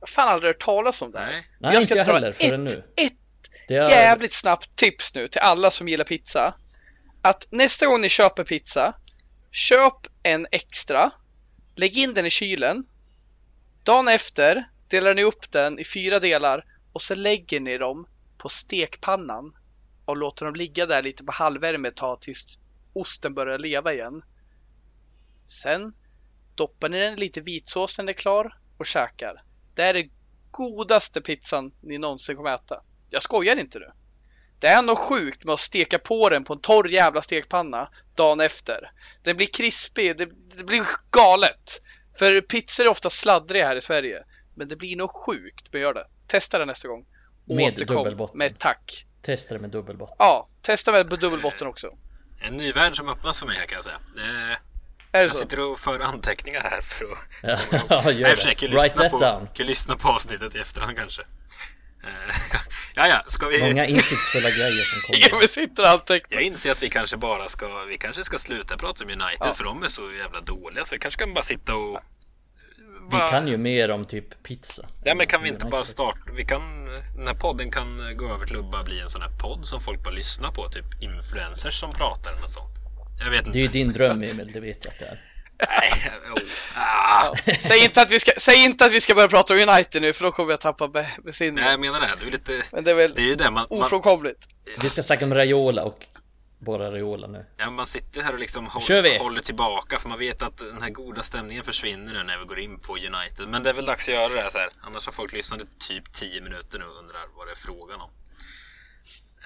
har 0.00 0.06
fan 0.06 0.28
aldrig 0.34 0.48
hört 0.48 0.60
talas 0.64 1.02
om 1.02 1.10
det 1.12 1.18
här. 1.18 1.30
Nej, 1.32 1.44
Nej 1.58 1.72
Jag 1.74 1.82
inte 1.82 1.88
ska 1.88 1.96
jag 1.98 2.06
dra 2.06 2.12
heller 2.14 2.30
ett- 2.30 2.36
förrän 2.36 2.64
nu. 2.64 2.70
Ett 2.96 3.12
är, 3.68 3.90
jävligt 3.90 4.32
snabbt 4.32 4.76
tips 4.76 5.14
nu 5.14 5.28
till 5.28 5.40
alla 5.40 5.70
som 5.70 5.88
gillar 5.88 6.04
pizza. 6.04 6.54
Att 7.22 7.46
nästa 7.50 7.86
gång 7.86 8.00
ni 8.00 8.08
köper 8.08 8.44
pizza, 8.44 8.94
köp 9.50 10.06
en 10.22 10.46
extra, 10.50 11.10
lägg 11.76 11.98
in 11.98 12.14
den 12.14 12.26
i 12.26 12.30
kylen. 12.30 12.86
Dagen 13.84 14.08
efter 14.08 14.68
delar 14.88 15.14
ni 15.14 15.24
upp 15.24 15.50
den 15.50 15.78
i 15.78 15.84
fyra 15.84 16.18
delar 16.18 16.64
och 16.92 17.02
så 17.02 17.14
lägger 17.14 17.60
ni 17.60 17.78
dem 17.78 18.06
på 18.38 18.48
stekpannan 18.48 19.56
och 20.04 20.16
låter 20.16 20.44
dem 20.44 20.54
ligga 20.54 20.86
där 20.86 21.02
lite 21.02 21.24
på 21.24 21.32
halvvärme 21.32 21.88
ett 21.88 21.96
tag 21.96 22.20
tills 22.20 22.46
osten 22.92 23.34
börjar 23.34 23.58
leva 23.58 23.92
igen. 23.92 24.22
Sen 25.46 25.94
doppar 26.54 26.88
ni 26.88 26.98
den 26.98 27.14
i 27.14 27.16
lite 27.16 27.40
vitsås 27.40 27.98
när 27.98 28.04
den 28.04 28.08
är 28.08 28.18
klar 28.18 28.58
och 28.78 28.86
käkar. 28.86 29.42
Det 29.74 29.82
är 29.82 29.94
den 29.94 30.10
godaste 30.50 31.20
pizzan 31.20 31.72
ni 31.80 31.98
någonsin 31.98 32.36
kommer 32.36 32.54
äta. 32.54 32.82
Jag 33.10 33.22
skojar 33.22 33.56
inte 33.58 33.78
nu. 33.78 33.90
Det 34.60 34.66
är 34.66 34.82
nog 34.82 34.98
sjukt 34.98 35.44
med 35.44 35.52
att 35.52 35.60
steka 35.60 35.98
på 35.98 36.28
den 36.28 36.44
på 36.44 36.52
en 36.52 36.60
torr 36.60 36.88
jävla 36.88 37.22
stekpanna 37.22 37.88
dagen 38.14 38.40
efter. 38.40 38.90
Den 39.22 39.36
blir 39.36 39.46
krispig, 39.46 40.18
det, 40.18 40.28
det 40.56 40.64
blir 40.64 40.84
galet. 41.10 41.82
För 42.18 42.40
pizzor 42.40 42.84
är 42.84 42.88
ofta 42.88 43.10
sladdriga 43.10 43.66
här 43.66 43.76
i 43.76 43.80
Sverige. 43.80 44.24
Men 44.56 44.68
det 44.68 44.76
blir 44.76 44.96
nog 44.96 45.10
sjukt 45.10 45.72
med 45.72 45.78
att 45.78 45.82
göra 45.82 45.92
det. 45.94 46.06
Testa 46.26 46.58
det 46.58 46.64
nästa 46.64 46.88
gång. 46.88 47.06
Med 47.48 47.74
dubbelbotten. 47.86 48.38
med 48.38 48.58
tack. 48.58 49.06
Testa 49.22 49.54
det 49.54 49.60
med 49.60 49.70
dubbelbotten 49.70 50.16
Ja, 50.18 50.48
testa 50.62 50.92
med 50.92 51.06
dubbelbotten 51.06 51.66
också. 51.68 51.90
en 52.40 52.56
ny 52.56 52.72
värld 52.72 52.96
som 52.96 53.08
öppnas 53.08 53.38
för 53.38 53.46
mig 53.46 53.56
här 53.56 53.66
kan 53.66 53.76
jag 53.76 53.84
säga. 53.84 53.98
Eh, 54.16 54.50
Är 54.52 54.58
det 55.12 55.20
jag 55.20 55.36
så? 55.36 55.42
sitter 55.42 55.70
och 55.70 55.78
för 55.78 56.00
anteckningar 56.00 56.60
här 56.60 56.80
för 56.80 57.04
att... 57.04 57.18
Ja, 58.04 58.10
gör 58.12 58.28
Jag 58.28 58.36
försöker 58.38 58.68
det. 58.68 58.74
Write 58.74 59.02
lyssna 59.02 59.18
that 59.18 59.54
på, 59.56 59.62
lyssna 59.62 59.96
på 59.96 60.08
avsnittet 60.08 60.54
i 60.54 60.58
efterhand 60.58 60.96
kanske. 60.96 61.22
Eh, 62.04 62.34
ja, 62.94 63.06
ja, 63.08 63.22
ska 63.26 63.48
vi... 63.48 63.60
Många 63.68 63.86
insiktsfulla 63.86 64.50
grejer 64.50 64.84
som 64.84 65.00
Ja, 65.20 65.28
kommer 65.28 65.42
vi 65.42 65.48
sitter 65.48 65.82
och 65.82 65.88
antecknar. 65.88 66.36
Jag 66.38 66.42
inser 66.42 66.70
att 66.70 66.82
vi 66.82 66.88
kanske 66.88 67.16
bara 67.16 67.48
ska, 67.48 67.84
vi 67.84 67.98
kanske 67.98 68.24
ska 68.24 68.38
sluta 68.38 68.76
prata 68.76 69.04
om 69.04 69.10
United 69.10 69.36
Ja. 69.40 69.54
för 69.54 69.64
de 69.64 69.82
är 69.82 69.86
så 69.88 70.10
jävla 70.12 70.40
dåliga 70.40 70.84
så 70.84 70.94
vi 70.94 70.98
kanske 70.98 71.18
kan 71.24 71.34
bara 71.34 71.42
sitta 71.44 71.74
och... 71.74 72.00
Vi 73.12 73.18
kan 73.30 73.48
ju 73.48 73.56
mer 73.56 73.90
om 73.90 74.04
typ 74.04 74.42
pizza 74.42 74.88
Ja 75.04 75.14
men 75.14 75.26
kan 75.26 75.42
vi 75.42 75.48
inte 75.48 75.56
United. 75.64 75.70
bara 75.70 75.84
starta, 75.84 76.18
vi 76.36 76.44
kan, 76.44 76.84
den 77.16 77.26
här 77.26 77.34
podden 77.34 77.70
kan 77.70 78.16
gå 78.16 78.34
över 78.34 78.46
till 78.46 78.56
att 78.56 78.70
bara 78.70 78.82
bli 78.84 79.00
en 79.00 79.08
sån 79.08 79.22
här 79.22 79.30
podd 79.38 79.64
som 79.66 79.80
folk 79.80 80.04
bara 80.04 80.10
lyssnar 80.14 80.50
på, 80.50 80.68
typ 80.68 81.02
influencers 81.02 81.80
som 81.80 81.92
pratar 81.92 82.30
eller 82.30 82.40
något 82.40 82.50
sånt. 82.50 82.70
Jag 83.24 83.30
vet 83.30 83.44
Det 83.44 83.58
är 83.58 83.64
inte. 83.64 83.78
ju 83.78 83.84
din 83.84 83.92
dröm 83.92 84.22
Emil, 84.22 84.50
det 84.52 84.60
vet 84.60 84.84
jag 84.84 84.92
att 84.92 84.98
det 84.98 85.04
är 85.06 85.20
Nej, 85.68 86.12
oh, 86.34 86.42
ah. 86.76 87.34
Säg 87.60 87.84
inte, 87.84 88.02
att 88.02 88.10
vi 88.10 88.20
ska, 88.20 88.32
säg 88.38 88.64
inte 88.64 88.84
att 88.84 88.92
vi 88.92 89.00
ska 89.00 89.14
börja 89.14 89.28
prata 89.28 89.54
om 89.54 89.60
United 89.68 90.02
nu 90.02 90.12
för 90.12 90.24
då 90.24 90.32
kommer 90.32 90.50
jag 90.50 90.60
tappa 90.60 90.88
be- 90.88 91.02
Nej, 91.02 91.10
besinningen. 91.24 91.70
jag 91.70 91.80
menar 91.80 92.00
det. 92.00 92.08
Det 92.20 92.26
är 92.26 92.30
lite... 92.30 92.52
Men 92.72 92.84
det 92.84 92.90
är 92.90 92.94
väl 92.94 93.14
Det 93.14 93.22
är 93.22 93.26
ju 93.26 93.34
det 93.34 93.44
man... 93.50 93.66
man 93.70 93.82
ofrånkomligt. 93.82 94.38
Vi 94.82 94.88
ska 94.88 95.02
snacka 95.02 95.24
om 95.24 95.34
Raiola 95.34 95.84
och 95.84 96.06
bara 96.60 96.90
Raiola 96.92 97.26
nu 97.26 97.46
ja, 97.56 97.70
man 97.70 97.86
sitter 97.86 98.22
här 98.22 98.32
och 98.32 98.38
liksom 98.38 98.66
håller, 98.66 99.18
håller 99.18 99.40
tillbaka 99.40 99.98
för 99.98 100.08
man 100.08 100.18
vet 100.18 100.42
att 100.42 100.56
den 100.58 100.82
här 100.82 100.90
goda 100.90 101.22
stämningen 101.22 101.64
försvinner 101.64 102.12
nu 102.14 102.22
när 102.22 102.38
vi 102.38 102.44
går 102.44 102.58
in 102.58 102.78
på 102.78 102.92
United. 102.96 103.48
Men 103.48 103.62
det 103.62 103.70
är 103.70 103.74
väl 103.74 103.84
dags 103.86 104.08
att 104.08 104.14
göra 104.14 104.28
det 104.34 104.40
här 104.40 104.50
så 104.50 104.58
här. 104.58 104.68
Annars 104.80 105.06
har 105.06 105.12
folk 105.12 105.32
lyssnat 105.32 105.60
i 105.62 105.64
typ 105.88 106.12
10 106.12 106.40
minuter 106.40 106.78
nu 106.78 106.84
och 106.84 106.98
undrar 106.98 107.20
vad 107.36 107.46
det 107.46 107.50
är 107.50 107.56
frågan 107.56 108.00
om. 108.00 108.10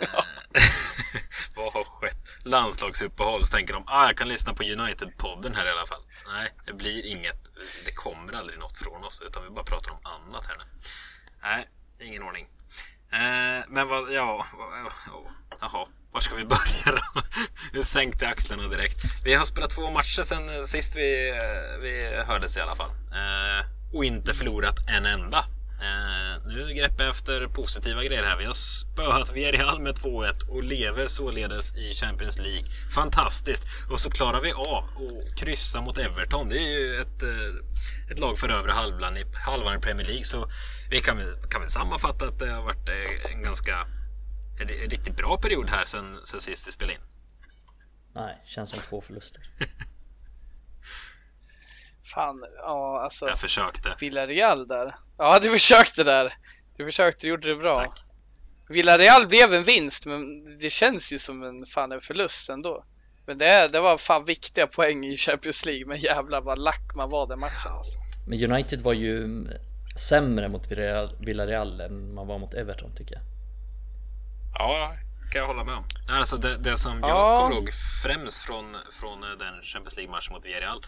Vad 1.56 1.72
har 1.72 1.84
skett? 1.84 2.36
Landslagsuppehåll 2.44 3.44
så 3.44 3.56
tänker 3.56 3.74
de 3.74 3.84
ah, 3.86 4.06
jag 4.06 4.16
kan 4.16 4.28
lyssna 4.28 4.54
på 4.54 4.62
United-podden 4.62 5.54
här 5.54 5.66
i 5.66 5.70
alla 5.70 5.86
fall. 5.86 6.02
Nej, 6.26 6.52
det 6.66 6.72
blir 6.72 7.06
inget. 7.06 7.38
Det 7.84 7.92
kommer 7.92 8.32
aldrig 8.32 8.58
något 8.58 8.76
från 8.76 9.04
oss 9.04 9.22
utan 9.26 9.42
vi 9.42 9.50
bara 9.50 9.64
pratar 9.64 9.90
om 9.90 9.98
annat 10.02 10.46
här 10.46 10.56
nu. 10.56 10.64
Nej, 11.42 11.68
ingen 12.00 12.22
ordning. 12.22 12.46
Eh, 13.12 13.64
men 13.68 13.88
vad, 13.88 14.12
ja, 14.12 14.46
vad, 14.58 14.68
ja, 15.06 15.22
jaha, 15.60 15.86
var 16.12 16.20
ska 16.20 16.34
vi 16.34 16.44
börja 16.54 17.00
då? 17.14 17.22
Nu 17.72 17.82
sänkte 17.82 18.28
axlarna 18.28 18.68
direkt. 18.68 18.96
Vi 19.24 19.34
har 19.34 19.44
spelat 19.44 19.70
två 19.70 19.90
matcher 19.90 20.22
sen 20.22 20.64
sist 20.66 20.96
vi, 20.96 21.30
eh, 21.30 21.80
vi 21.80 22.22
hördes 22.26 22.56
i 22.56 22.60
alla 22.60 22.76
fall. 22.76 22.90
Eh, 22.90 23.66
och 23.92 24.04
inte 24.04 24.34
förlorat 24.34 24.76
en 24.88 25.06
enda 25.06 25.44
nu 26.46 26.74
greppar 26.74 27.04
jag 27.04 27.10
efter 27.10 27.46
positiva 27.46 28.04
grejer 28.04 28.22
här. 28.22 28.38
Vi 28.38 28.44
har 28.44 28.52
spöat 28.52 29.32
Villarreal 29.36 29.80
med 29.80 29.94
2-1 29.94 30.48
och 30.48 30.62
lever 30.62 31.08
således 31.08 31.76
i 31.76 31.94
Champions 31.94 32.38
League. 32.38 32.64
Fantastiskt! 32.94 33.90
Och 33.90 34.00
så 34.00 34.10
klarar 34.10 34.40
vi 34.40 34.52
av 34.52 34.84
att 34.84 35.38
kryssa 35.38 35.80
mot 35.80 35.98
Everton. 35.98 36.48
Det 36.48 36.58
är 36.58 36.78
ju 36.78 37.00
ett, 37.00 37.22
eh, 37.22 38.10
ett 38.10 38.18
lag 38.18 38.38
för 38.38 38.48
övre 38.48 38.72
halvan 38.72 39.16
i, 39.16 39.24
halvan 39.46 39.78
i 39.78 39.80
Premier 39.80 40.06
League. 40.06 40.24
Så 40.24 40.48
vi 40.90 41.00
kan 41.00 41.16
kan 41.50 41.60
väl 41.60 41.70
sammanfatta 41.70 42.26
att 42.26 42.38
det 42.38 42.50
har 42.50 42.62
varit 42.62 42.88
eh, 42.88 43.32
en 43.32 43.42
ganska 43.42 43.86
en, 44.60 44.68
en 44.68 44.90
riktigt 44.90 45.16
bra 45.16 45.38
period 45.42 45.70
här 45.70 45.84
sen, 45.84 46.18
sen 46.24 46.40
sist 46.40 46.68
vi 46.68 46.72
spelade 46.72 46.94
in. 46.94 47.04
Nej, 48.14 48.42
känns 48.46 48.70
som 48.70 48.78
två 48.78 49.00
förluster. 49.00 49.42
Fan, 52.14 52.44
ja 52.58 53.00
alltså. 53.04 53.26
Jag 53.28 53.38
försökte. 53.38 53.96
Villarreal 54.00 54.66
där. 54.68 54.94
Ja, 55.18 55.38
du 55.42 55.50
försökte 55.50 56.04
där. 56.04 56.32
Du 56.76 56.84
försökte, 56.84 57.20
du 57.26 57.28
gjorde 57.28 57.48
det 57.48 57.56
bra. 57.56 57.74
Tack. 57.74 57.98
Villarreal 58.68 59.26
blev 59.26 59.54
en 59.54 59.64
vinst, 59.64 60.06
men 60.06 60.44
det 60.58 60.70
känns 60.70 61.12
ju 61.12 61.18
som 61.18 61.42
en 61.42 61.66
fan 61.66 61.92
en 61.92 62.00
förlust 62.00 62.50
ändå. 62.50 62.84
Men 63.26 63.38
det, 63.38 63.68
det 63.72 63.80
var 63.80 63.98
fan 63.98 64.24
viktiga 64.24 64.66
poäng 64.66 65.04
i 65.04 65.16
Champions 65.16 65.64
League, 65.66 65.86
men 65.86 65.98
jävlar 65.98 66.40
vad 66.40 66.58
lack 66.58 66.94
man 66.96 67.10
var 67.10 67.26
den 67.26 67.40
matchen 67.40 67.72
alltså. 67.72 67.98
Men 68.28 68.52
United 68.52 68.80
var 68.80 68.92
ju 68.92 69.46
sämre 69.96 70.48
mot 70.48 70.66
Villarreal- 70.68 71.82
än 71.86 72.14
man 72.14 72.26
var 72.26 72.38
mot 72.38 72.54
Everton 72.54 72.94
tycker 72.96 73.14
jag. 73.14 73.22
Ja, 74.54 74.96
kan 75.32 75.40
jag 75.40 75.46
hålla 75.46 75.64
med 75.64 75.74
om. 75.74 75.84
Alltså 76.12 76.36
det, 76.36 76.56
det 76.56 76.76
som 76.76 77.00
jag 77.00 77.10
Ja. 77.10 77.40
kommer 77.40 77.56
ihåg 77.56 77.68
främst 78.02 78.44
från, 78.46 78.76
från 79.00 79.20
den 79.20 79.62
Champions 79.62 79.96
League-matchen 79.96 80.32
mot 80.32 80.44
Villarreal. 80.44 80.80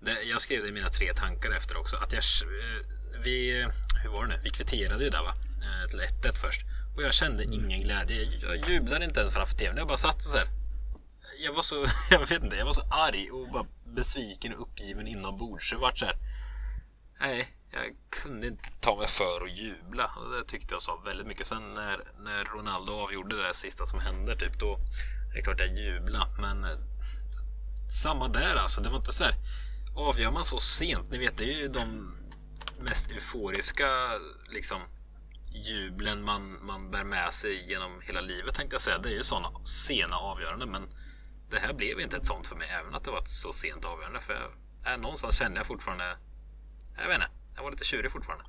Det, 0.00 0.22
jag 0.22 0.40
skrev 0.40 0.62
det 0.62 0.68
i 0.68 0.72
mina 0.72 0.88
tre 0.88 1.12
tankar 1.14 1.50
efter 1.50 1.76
också. 1.78 1.96
Att 1.96 2.12
jag, 2.12 2.22
eh, 2.42 2.86
vi, 3.24 3.66
hur 4.02 4.10
var 4.10 4.22
det 4.26 4.28
nu? 4.28 4.40
Vi 4.42 4.50
kvitterade 4.50 5.04
ju 5.04 5.10
där 5.10 5.22
va? 5.22 5.34
Eh, 5.62 5.90
Till 5.90 6.00
1-1 6.00 6.34
först. 6.34 6.60
Och 6.96 7.02
jag 7.02 7.14
kände 7.14 7.44
ingen 7.44 7.80
glädje. 7.80 8.22
Jag, 8.22 8.56
jag 8.56 8.70
jublade 8.70 9.04
inte 9.04 9.20
ens 9.20 9.34
framför 9.34 9.54
tvn. 9.54 9.76
Jag 9.76 9.86
bara 9.86 9.96
satt 9.96 10.22
så 10.22 10.36
här. 10.36 10.48
Jag 11.44 11.52
var 11.52 11.62
så, 11.62 11.86
jag 12.10 12.18
vet 12.20 12.42
inte, 12.42 12.56
jag 12.56 12.64
var 12.64 12.72
så 12.72 12.82
arg 12.90 13.30
och 13.30 13.48
bara 13.52 13.66
besviken 13.84 14.54
och 14.54 14.62
uppgiven 14.62 15.06
inombords. 15.06 15.68
Så 15.68 15.74
det 15.74 15.80
vart 15.80 15.98
så 15.98 16.06
här. 16.06 16.16
Nej, 17.20 17.48
jag 17.72 17.84
kunde 18.10 18.46
inte 18.46 18.68
ta 18.80 18.96
mig 18.96 19.08
för 19.08 19.44
att 19.44 19.58
jubla. 19.58 20.10
Och 20.16 20.30
det 20.30 20.44
tyckte 20.44 20.74
jag 20.74 20.82
sa 20.82 21.02
väldigt 21.04 21.26
mycket. 21.26 21.46
Sen 21.46 21.74
när, 21.74 22.00
när 22.18 22.44
Ronaldo 22.44 22.92
avgjorde 22.92 23.36
det 23.36 23.42
där 23.42 23.52
sista 23.52 23.84
som 23.84 24.00
hände, 24.00 24.36
typ, 24.36 24.58
då 24.58 24.78
är 25.30 25.34
det 25.34 25.42
klart 25.42 25.60
jag 25.60 25.78
jublade. 25.78 26.30
Men 26.40 26.64
eh, 26.64 26.78
samma 27.90 28.28
där 28.28 28.56
alltså. 28.56 28.80
Det 28.80 28.88
var 28.88 28.96
inte 28.96 29.12
så 29.12 29.24
här. 29.24 29.34
Avgör 30.08 30.30
man 30.30 30.44
så 30.44 30.58
sent, 30.58 31.10
ni 31.10 31.18
vet, 31.18 31.36
det 31.36 31.44
är 31.44 31.58
ju 31.58 31.68
de 31.68 32.14
mest 32.80 33.10
euforiska 33.10 33.86
liksom, 34.52 34.80
jublen 35.52 36.24
man, 36.24 36.66
man 36.66 36.90
bär 36.90 37.04
med 37.04 37.32
sig 37.32 37.70
genom 37.70 38.00
hela 38.02 38.20
livet 38.20 38.54
tänkte 38.54 38.74
jag 38.74 38.80
säga. 38.80 38.98
Det 38.98 39.08
är 39.08 39.12
ju 39.12 39.22
sådana 39.22 39.48
sena 39.64 40.16
avgöranden. 40.16 40.70
Men 40.70 40.82
det 41.50 41.58
här 41.58 41.72
blev 41.72 42.00
inte 42.00 42.16
ett 42.16 42.26
sånt 42.26 42.46
för 42.46 42.56
mig, 42.56 42.68
även 42.80 42.94
att 42.94 43.04
det 43.04 43.10
var 43.10 43.18
ett 43.18 43.28
så 43.28 43.52
sent 43.52 43.84
avgörande. 43.84 44.20
För 44.20 44.32
jag, 44.32 44.92
äh, 44.92 45.00
någonstans 45.00 45.38
kände 45.38 45.58
jag 45.58 45.66
fortfarande, 45.66 46.04
jag 46.96 47.08
vet 47.08 47.16
inte, 47.16 47.28
jag 47.56 47.62
var 47.62 47.70
lite 47.70 47.84
tjurig 47.84 48.10
fortfarande. 48.10 48.44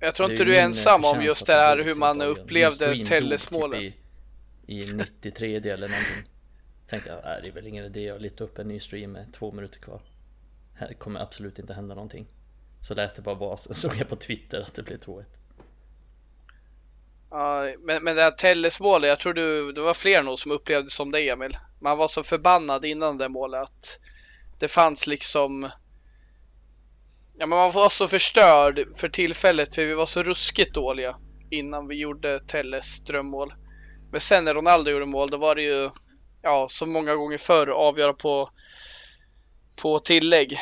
Jag 0.00 0.14
tror 0.14 0.30
inte 0.30 0.44
du 0.44 0.56
är 0.56 0.64
ensam 0.64 1.04
om 1.04 1.22
just 1.22 1.46
det 1.46 1.52
här 1.52 1.78
hur 1.78 1.94
man 1.94 2.22
upplevde 2.22 3.04
Tellesmålen. 3.04 3.80
typ 3.80 3.94
I, 4.66 4.80
I 4.80 4.92
93 4.92 5.56
eller 5.56 5.88
någonting. 5.88 6.32
Tänkte 6.88 7.10
jag, 7.10 7.18
äh, 7.18 7.42
det 7.42 7.48
är 7.48 7.52
väl 7.52 7.66
ingen 7.66 7.84
idé 7.84 8.10
att 8.10 8.22
leta 8.22 8.44
upp 8.44 8.58
en 8.58 8.68
ny 8.68 8.80
stream 8.80 9.12
med 9.12 9.32
två 9.32 9.52
minuter 9.52 9.80
kvar. 9.80 10.02
Här 10.78 10.92
kommer 10.94 11.20
absolut 11.20 11.58
inte 11.58 11.74
hända 11.74 11.94
någonting. 11.94 12.26
Så 12.80 12.94
lät 12.94 13.14
det 13.14 13.22
bara 13.22 13.34
vara, 13.34 13.56
sen 13.56 13.74
såg 13.74 13.96
jag 13.96 14.08
på 14.08 14.16
Twitter 14.16 14.60
att 14.60 14.74
det 14.74 14.82
blev 14.82 14.98
2-1. 14.98 15.24
Ja, 17.30 17.74
men, 17.78 18.04
men 18.04 18.16
det 18.16 18.22
här 18.22 18.30
Telles 18.30 18.80
målet, 18.80 19.08
jag 19.08 19.20
tror 19.20 19.34
du, 19.34 19.72
det 19.72 19.80
var 19.80 19.94
fler 19.94 20.22
nog 20.22 20.38
som 20.38 20.52
upplevde 20.52 20.90
som 20.90 21.10
det 21.10 21.28
Emil. 21.28 21.58
Man 21.80 21.98
var 21.98 22.08
så 22.08 22.22
förbannad 22.22 22.84
innan 22.84 23.18
det 23.18 23.28
målet 23.28 23.62
att 23.62 24.00
det 24.58 24.68
fanns 24.68 25.06
liksom 25.06 25.70
Ja 27.40 27.46
men 27.46 27.58
man 27.58 27.72
var 27.72 27.88
så 27.88 28.08
förstörd 28.08 28.86
för 28.96 29.08
tillfället 29.08 29.74
för 29.74 29.86
vi 29.86 29.94
var 29.94 30.06
så 30.06 30.22
ruskigt 30.22 30.74
dåliga 30.74 31.16
innan 31.50 31.88
vi 31.88 31.94
gjorde 31.94 32.40
Telles 32.40 33.00
drömmål. 33.00 33.54
Men 34.10 34.20
sen 34.20 34.44
när 34.44 34.54
Ronaldo 34.54 34.90
gjorde 34.90 35.06
mål 35.06 35.30
då 35.30 35.36
var 35.36 35.54
det 35.54 35.62
ju 35.62 35.90
ja 36.42 36.66
som 36.70 36.92
många 36.92 37.14
gånger 37.14 37.38
förr 37.38 37.66
avgöra 37.66 38.12
på 38.12 38.50
på 39.82 39.98
tillägg. 39.98 40.52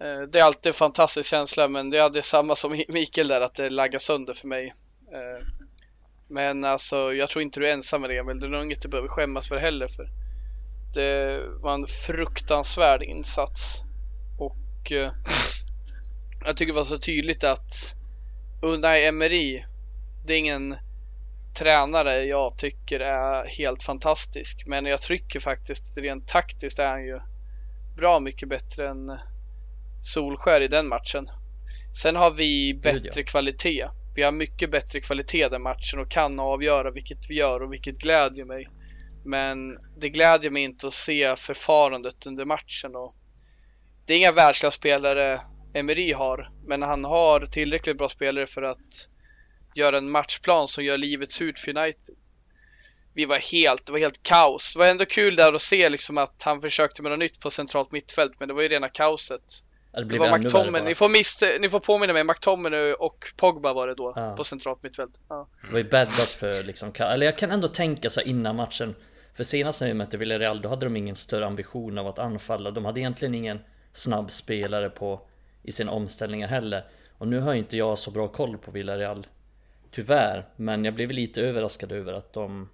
Eh, 0.00 0.20
det 0.32 0.40
är 0.40 0.44
alltid 0.44 0.70
en 0.70 0.74
fantastisk 0.74 1.30
känsla 1.30 1.68
men 1.68 1.90
det 1.90 1.98
är 1.98 2.22
samma 2.22 2.56
som 2.56 2.84
Mikael 2.88 3.28
där 3.28 3.40
att 3.40 3.54
det 3.54 3.70
laggar 3.70 3.98
sönder 3.98 4.34
för 4.34 4.48
mig. 4.48 4.74
Eh, 5.12 5.46
men 6.28 6.64
alltså 6.64 7.12
jag 7.12 7.30
tror 7.30 7.42
inte 7.42 7.60
du 7.60 7.68
är 7.68 7.72
ensam 7.72 8.00
med 8.00 8.10
det 8.10 8.18
Emil. 8.18 8.40
Det 8.40 8.46
är 8.46 8.50
nog 8.50 8.64
inget 8.64 8.82
du 8.82 8.88
behöver 8.88 9.08
skämmas 9.08 9.48
för 9.48 9.56
heller 9.56 9.88
för 9.88 10.08
det 10.94 11.40
var 11.60 11.74
en 11.74 11.86
fruktansvärd 11.86 13.02
insats. 13.02 13.82
Och 14.38 14.92
eh, 14.92 15.12
jag 16.44 16.56
tycker 16.56 16.72
det 16.72 16.78
var 16.78 16.84
så 16.84 16.98
tydligt 16.98 17.44
att 17.44 17.94
Unai 18.62 19.06
Emery, 19.06 19.64
det 20.26 20.34
är 20.34 20.38
ingen 20.38 20.76
tränare 21.58 22.24
jag 22.24 22.58
tycker 22.58 23.00
är 23.00 23.46
helt 23.46 23.82
fantastisk. 23.82 24.64
Men 24.66 24.86
jag 24.86 25.00
trycker 25.00 25.40
faktiskt 25.40 25.98
rent 25.98 26.28
taktiskt 26.28 26.78
är 26.78 26.88
han 26.88 27.04
ju 27.04 27.20
bra 27.96 28.20
mycket 28.20 28.48
bättre 28.48 28.88
än 28.88 29.18
Solskär 30.02 30.60
i 30.60 30.68
den 30.68 30.88
matchen. 30.88 31.30
Sen 32.02 32.16
har 32.16 32.30
vi 32.30 32.80
bättre 32.82 33.22
kvalitet. 33.22 33.86
Vi 34.14 34.22
har 34.22 34.32
mycket 34.32 34.70
bättre 34.70 35.00
kvalitet 35.00 35.48
den 35.48 35.62
matchen 35.62 35.98
och 35.98 36.10
kan 36.10 36.40
avgöra 36.40 36.90
vilket 36.90 37.30
vi 37.30 37.34
gör 37.34 37.62
och 37.62 37.72
vilket 37.72 37.98
glädjer 37.98 38.44
mig. 38.44 38.68
Men 39.24 39.78
det 39.96 40.08
glädjer 40.08 40.50
mig 40.50 40.62
inte 40.62 40.86
att 40.86 40.92
se 40.92 41.36
förfarandet 41.36 42.26
under 42.26 42.44
matchen. 42.44 42.96
Och 42.96 43.14
det 44.06 44.14
är 44.14 44.18
inga 44.18 44.32
världsklasspelare 44.32 45.40
Emery 45.74 46.12
har, 46.12 46.50
men 46.66 46.82
han 46.82 47.04
har 47.04 47.46
tillräckligt 47.46 47.98
bra 47.98 48.08
spelare 48.08 48.46
för 48.46 48.62
att 48.62 49.08
göra 49.74 49.98
en 49.98 50.10
matchplan 50.10 50.68
som 50.68 50.84
gör 50.84 50.98
livet 50.98 51.32
surt 51.32 51.58
för 51.58 51.78
United. 51.78 52.14
Vi 53.14 53.24
var 53.24 53.38
helt, 53.38 53.86
det 53.86 53.92
var 53.92 53.98
helt 53.98 54.22
kaos. 54.22 54.72
Det 54.72 54.78
var 54.78 54.86
ändå 54.86 55.04
kul 55.04 55.36
där 55.36 55.52
att 55.52 55.62
se 55.62 55.88
liksom 55.88 56.18
att 56.18 56.42
han 56.42 56.60
försökte 56.60 57.02
med 57.02 57.10
något 57.10 57.18
nytt 57.18 57.40
på 57.40 57.50
centralt 57.50 57.92
mittfält, 57.92 58.32
men 58.38 58.48
det 58.48 58.54
var 58.54 58.62
ju 58.62 58.68
rena 58.68 58.88
kaoset. 58.88 59.42
Det 59.92 60.04
Det 60.04 60.18
var 60.18 60.38
McTominay, 60.38 60.82
ni 60.82 60.94
får, 60.94 61.08
mist- 61.08 61.60
ni 61.60 61.68
får 61.68 61.80
påminna 61.80 62.12
mig, 62.12 62.24
McTominay 62.24 62.92
och 62.92 63.32
Pogba 63.36 63.72
var 63.72 63.86
det 63.88 63.94
då 63.94 64.12
Ja. 64.16 64.34
på 64.36 64.44
centralt 64.44 64.82
mittfält. 64.82 65.12
Ja. 65.28 65.48
Det 65.66 65.72
var 65.72 65.78
ju 65.78 65.84
bäddat 65.84 66.28
för 66.28 66.64
liksom, 66.64 66.92
eller 67.00 67.26
jag 67.26 67.38
kan 67.38 67.50
ändå 67.50 67.68
tänka 67.68 68.10
så 68.10 68.20
innan 68.20 68.56
matchen 68.56 68.94
För 69.34 69.44
senast 69.44 69.80
när 69.80 69.88
vi 69.88 69.94
mötte 69.94 70.16
Villarreal 70.16 70.60
då 70.62 70.68
hade 70.68 70.86
de 70.86 70.96
ingen 70.96 71.16
större 71.16 71.46
ambition 71.46 71.98
av 71.98 72.06
att 72.06 72.18
anfalla 72.18 72.70
De 72.70 72.84
hade 72.84 73.00
egentligen 73.00 73.34
ingen 73.34 73.58
snabb 73.92 74.30
spelare 74.30 74.90
på 74.90 75.20
i 75.62 75.72
sina 75.72 75.92
omställningar 75.92 76.48
heller 76.48 76.84
Och 77.18 77.28
nu 77.28 77.38
har 77.40 77.52
ju 77.52 77.58
inte 77.58 77.76
jag 77.76 77.98
så 77.98 78.10
bra 78.10 78.28
koll 78.28 78.58
på 78.58 78.70
Villarreal 78.70 79.26
Tyvärr, 79.90 80.48
men 80.56 80.84
jag 80.84 80.94
blev 80.94 81.10
lite 81.10 81.42
överraskad 81.42 81.92
över 81.92 82.12
att 82.12 82.32
de, 82.32 82.68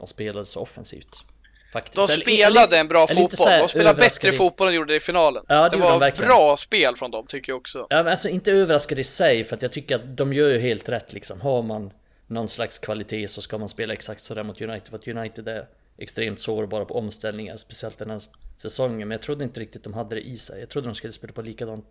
de 0.00 0.06
spelade 0.08 0.44
så 0.44 0.60
offensivt 0.60 1.24
Faktiskt. 1.72 1.94
De 1.96 2.12
Eller- 2.12 2.22
spelade 2.22 2.66
eller- 2.66 2.80
en 2.80 2.88
bra 2.88 3.04
eller 3.10 3.22
fotboll. 3.22 3.48
här 3.48 3.58
De 3.58 3.68
spelade 3.68 4.00
bättre 4.00 4.32
fotboll 4.32 4.66
än 4.68 4.72
de 4.72 4.76
gjorde 4.76 4.96
i 4.96 5.00
finalen. 5.00 5.44
Ja, 5.48 5.54
det 5.62 5.68
det 5.68 5.76
de 5.76 5.80
var 5.82 5.98
verkligen. 5.98 6.28
bra 6.28 6.56
spel 6.56 6.96
från 6.96 7.10
dem 7.10 7.26
tycker 7.26 7.52
jag 7.52 7.58
också. 7.60 7.86
Ja 7.90 7.96
men 8.02 8.06
alltså 8.08 8.28
inte 8.28 8.52
överraskad 8.52 8.98
i 8.98 9.04
sig 9.04 9.44
för 9.44 9.56
att 9.56 9.62
jag 9.62 9.72
tycker 9.72 9.94
att 9.96 10.16
de 10.16 10.32
gör 10.32 10.48
ju 10.48 10.58
helt 10.58 10.88
rätt 10.88 11.12
liksom. 11.12 11.40
Har 11.40 11.62
man 11.62 11.90
någon 12.26 12.48
slags 12.48 12.78
kvalitet 12.78 13.28
så 13.28 13.42
ska 13.42 13.58
man 13.58 13.68
spela 13.68 13.92
exakt 13.92 14.24
sådär 14.24 14.42
mot 14.42 14.60
United. 14.60 14.88
För 14.88 14.96
att 14.96 15.08
United 15.08 15.48
är 15.48 15.68
extremt 15.98 16.40
sårbara 16.40 16.84
på 16.84 16.94
omställningar. 16.98 17.56
Speciellt 17.56 17.98
den 17.98 18.10
här 18.10 18.20
säsongen. 18.56 19.08
Men 19.08 19.10
jag 19.10 19.22
trodde 19.22 19.44
inte 19.44 19.60
riktigt 19.60 19.84
de 19.84 19.94
hade 19.94 20.14
det 20.14 20.20
i 20.28 20.36
sig. 20.36 20.60
Jag 20.60 20.68
trodde 20.68 20.88
de 20.88 20.94
skulle 20.94 21.12
spela 21.12 21.32
på 21.32 21.42
likadant. 21.42 21.84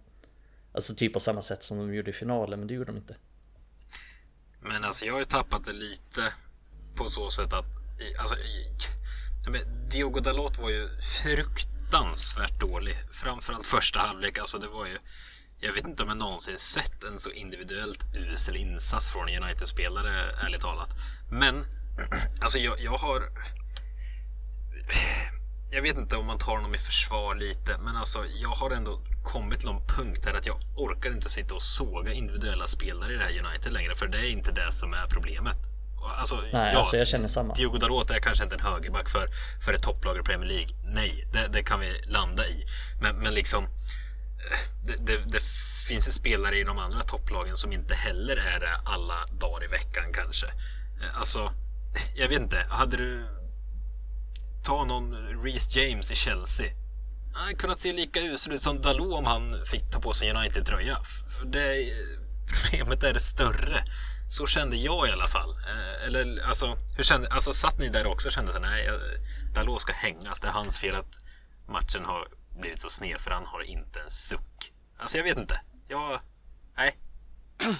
Alltså 0.74 0.96
typ 0.96 1.13
på 1.13 1.20
samma 1.20 1.42
sätt 1.42 1.63
som 1.63 1.78
de 1.78 1.94
gjorde 1.94 2.10
i 2.10 2.13
finalen. 2.13 2.60
Men 2.60 2.68
det 2.68 2.74
gjorde 2.74 2.92
de 2.92 2.98
inte. 2.98 3.16
Men 4.62 4.84
alltså 4.84 5.06
jag 5.06 5.13
har 5.13 5.20
ju 5.20 5.25
tappat 5.25 5.66
det 5.66 5.74
lite 5.74 6.22
på 6.96 7.06
så 7.08 7.30
sätt 7.30 7.54
att 7.54 7.66
alltså, 8.18 8.36
men 9.48 9.89
Diogo 9.89 10.20
Dalot 10.20 10.58
var 10.58 10.70
ju 10.70 10.89
fruktansvärt 11.01 12.60
dålig. 12.60 12.98
Framförallt 13.12 13.65
första 13.65 14.00
halvlek. 14.00 14.38
Alltså 14.38 14.60
det 14.60 14.68
var 14.68 14.86
ju 14.86 14.98
jag 15.62 15.74
vet 15.74 15.88
inte 15.88 16.03
om 16.03 16.10
jag 16.10 16.18
någonsin 16.18 16.58
sett 16.58 17.03
en 17.03 17.20
så 17.20 17.32
individuellt 17.32 18.06
usel 18.13 18.56
insats 18.56 19.12
från 19.12 19.29
en 19.29 19.44
United-spelare, 19.44 20.32
ärligt 20.46 20.62
talat. 20.62 20.89
Men, 21.29 21.65
alltså 22.41 22.60
jag, 22.60 22.82
jag 22.82 22.98
har... 22.98 23.24
Jag 25.72 25.82
vet 25.82 25.98
inte 25.98 26.18
om 26.18 26.25
man 26.25 26.38
tar 26.38 26.56
honom 26.56 26.75
i 26.75 26.77
försvar 26.77 27.36
lite, 27.36 27.77
men 27.77 27.98
alltså 27.98 28.25
jag 28.25 28.50
har 28.50 28.72
ändå 28.72 29.01
kommit 29.24 29.60
till 29.60 29.70
någon 29.70 29.88
punkt 29.88 30.25
här 30.25 30.34
att 30.34 30.46
jag 30.46 30.60
orkar 30.75 31.12
inte 31.12 31.29
sitta 31.29 31.56
och 31.56 31.62
såga 31.62 32.13
individuella 32.13 32.68
spelare 32.68 33.13
i 33.13 33.18
det 33.18 33.24
här 33.24 33.46
United 33.46 33.74
längre, 33.74 33.96
för 33.96 34.08
det 34.08 34.18
är 34.18 34.29
inte 34.29 34.51
det 34.51 34.72
som 34.72 34.94
är 34.94 35.08
problemet. 35.08 35.58
Alltså, 36.18 36.44
Nej, 36.54 36.75
alltså 36.75 36.98
jag 36.98 37.08
känner 37.08 37.28
samma. 37.28 37.54
Diogo 37.54 37.78
Dalot 37.78 38.10
är 38.10 38.20
kanske 38.20 38.44
inte 38.44 38.56
en 38.56 38.62
högerback 38.62 39.10
för, 39.10 39.30
för 39.66 39.74
ett 39.74 39.84
topplag 39.84 40.18
i 40.18 40.22
Premier 40.22 40.50
League. 40.50 40.68
Nej, 40.84 41.28
det, 41.32 41.48
det 41.51 41.63
kan 41.63 41.80
vi 41.80 42.01
landa 42.08 42.48
i. 42.48 42.66
Men, 43.01 43.16
men 43.16 43.34
liksom, 43.34 43.63
eh, 43.63 44.60
det, 44.86 44.96
det, 45.06 45.32
det 45.32 45.42
finns 45.88 46.13
spelare 46.13 46.58
i 46.58 46.63
de 46.63 46.78
andra 46.78 47.01
topplagen 47.01 47.58
som 47.58 47.74
inte 47.74 47.96
heller 47.96 48.36
är 48.36 48.60
det 48.60 48.75
alla 48.86 49.25
dagar 49.32 49.63
i 49.63 49.68
veckan 49.68 50.13
kanske. 50.13 50.48
Eh, 50.48 51.20
alltså, 51.20 51.51
jag 52.16 52.30
vet 52.30 52.42
inte. 52.42 52.66
Hade 52.70 52.98
du... 52.98 53.25
Ta 54.63 54.84
någon 54.86 55.16
Reece 55.44 55.75
James 55.75 56.12
i 56.12 56.16
Chelsea. 56.16 56.68
Han 57.34 57.44
hade 57.44 57.56
kunnat 57.56 57.80
se 57.80 57.94
lika 57.94 58.20
usel 58.20 58.54
ut 58.54 58.62
som 58.62 58.82
Dalot 58.82 59.13
om 59.13 59.25
han 59.25 59.66
fick 59.66 59.92
ta 59.92 60.00
på 60.00 60.13
sig 60.13 60.30
en 60.30 60.38
United-tröja. 60.38 60.98
Det, 61.46 61.94
problemet 62.63 63.04
är 63.04 63.13
det 63.13 63.20
större. 63.20 63.84
Så 64.29 64.48
kände 64.48 64.77
jag 64.77 65.09
i 65.09 65.12
alla 65.12 65.27
fall. 65.27 65.50
Eh, 65.50 66.07
eller 66.07 66.48
alltså, 66.48 66.77
hur 66.98 67.03
kände, 67.03 67.27
alltså 67.29 67.53
satt 67.53 67.79
ni 67.79 67.89
där 67.89 68.07
också 68.07 68.27
och 68.27 68.33
kände 68.33 68.51
att 68.51 68.62
nej, 68.62 68.89
Dalot 69.55 69.81
ska 69.81 69.93
hängas. 69.93 70.39
Det 70.39 70.48
är 70.48 70.51
hans 70.51 70.77
fel 70.77 70.95
att 70.95 71.17
matchen 71.67 72.05
har 72.05 72.27
blivit 72.59 72.81
så 72.81 72.89
sned 72.89 73.19
för 73.19 73.31
han 73.31 73.45
har 73.45 73.62
inte 73.62 74.00
en 74.00 74.09
suck. 74.09 74.71
Alltså 74.98 75.17
jag 75.17 75.24
vet 75.24 75.38
inte. 75.38 75.62
Jag... 75.88 76.19
Nej. 76.77 76.98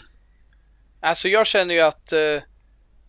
Alltså 1.02 1.28
jag 1.28 1.48
känner 1.48 1.76
ju 1.76 1.82
att 1.82 2.14
eh, 2.14 2.44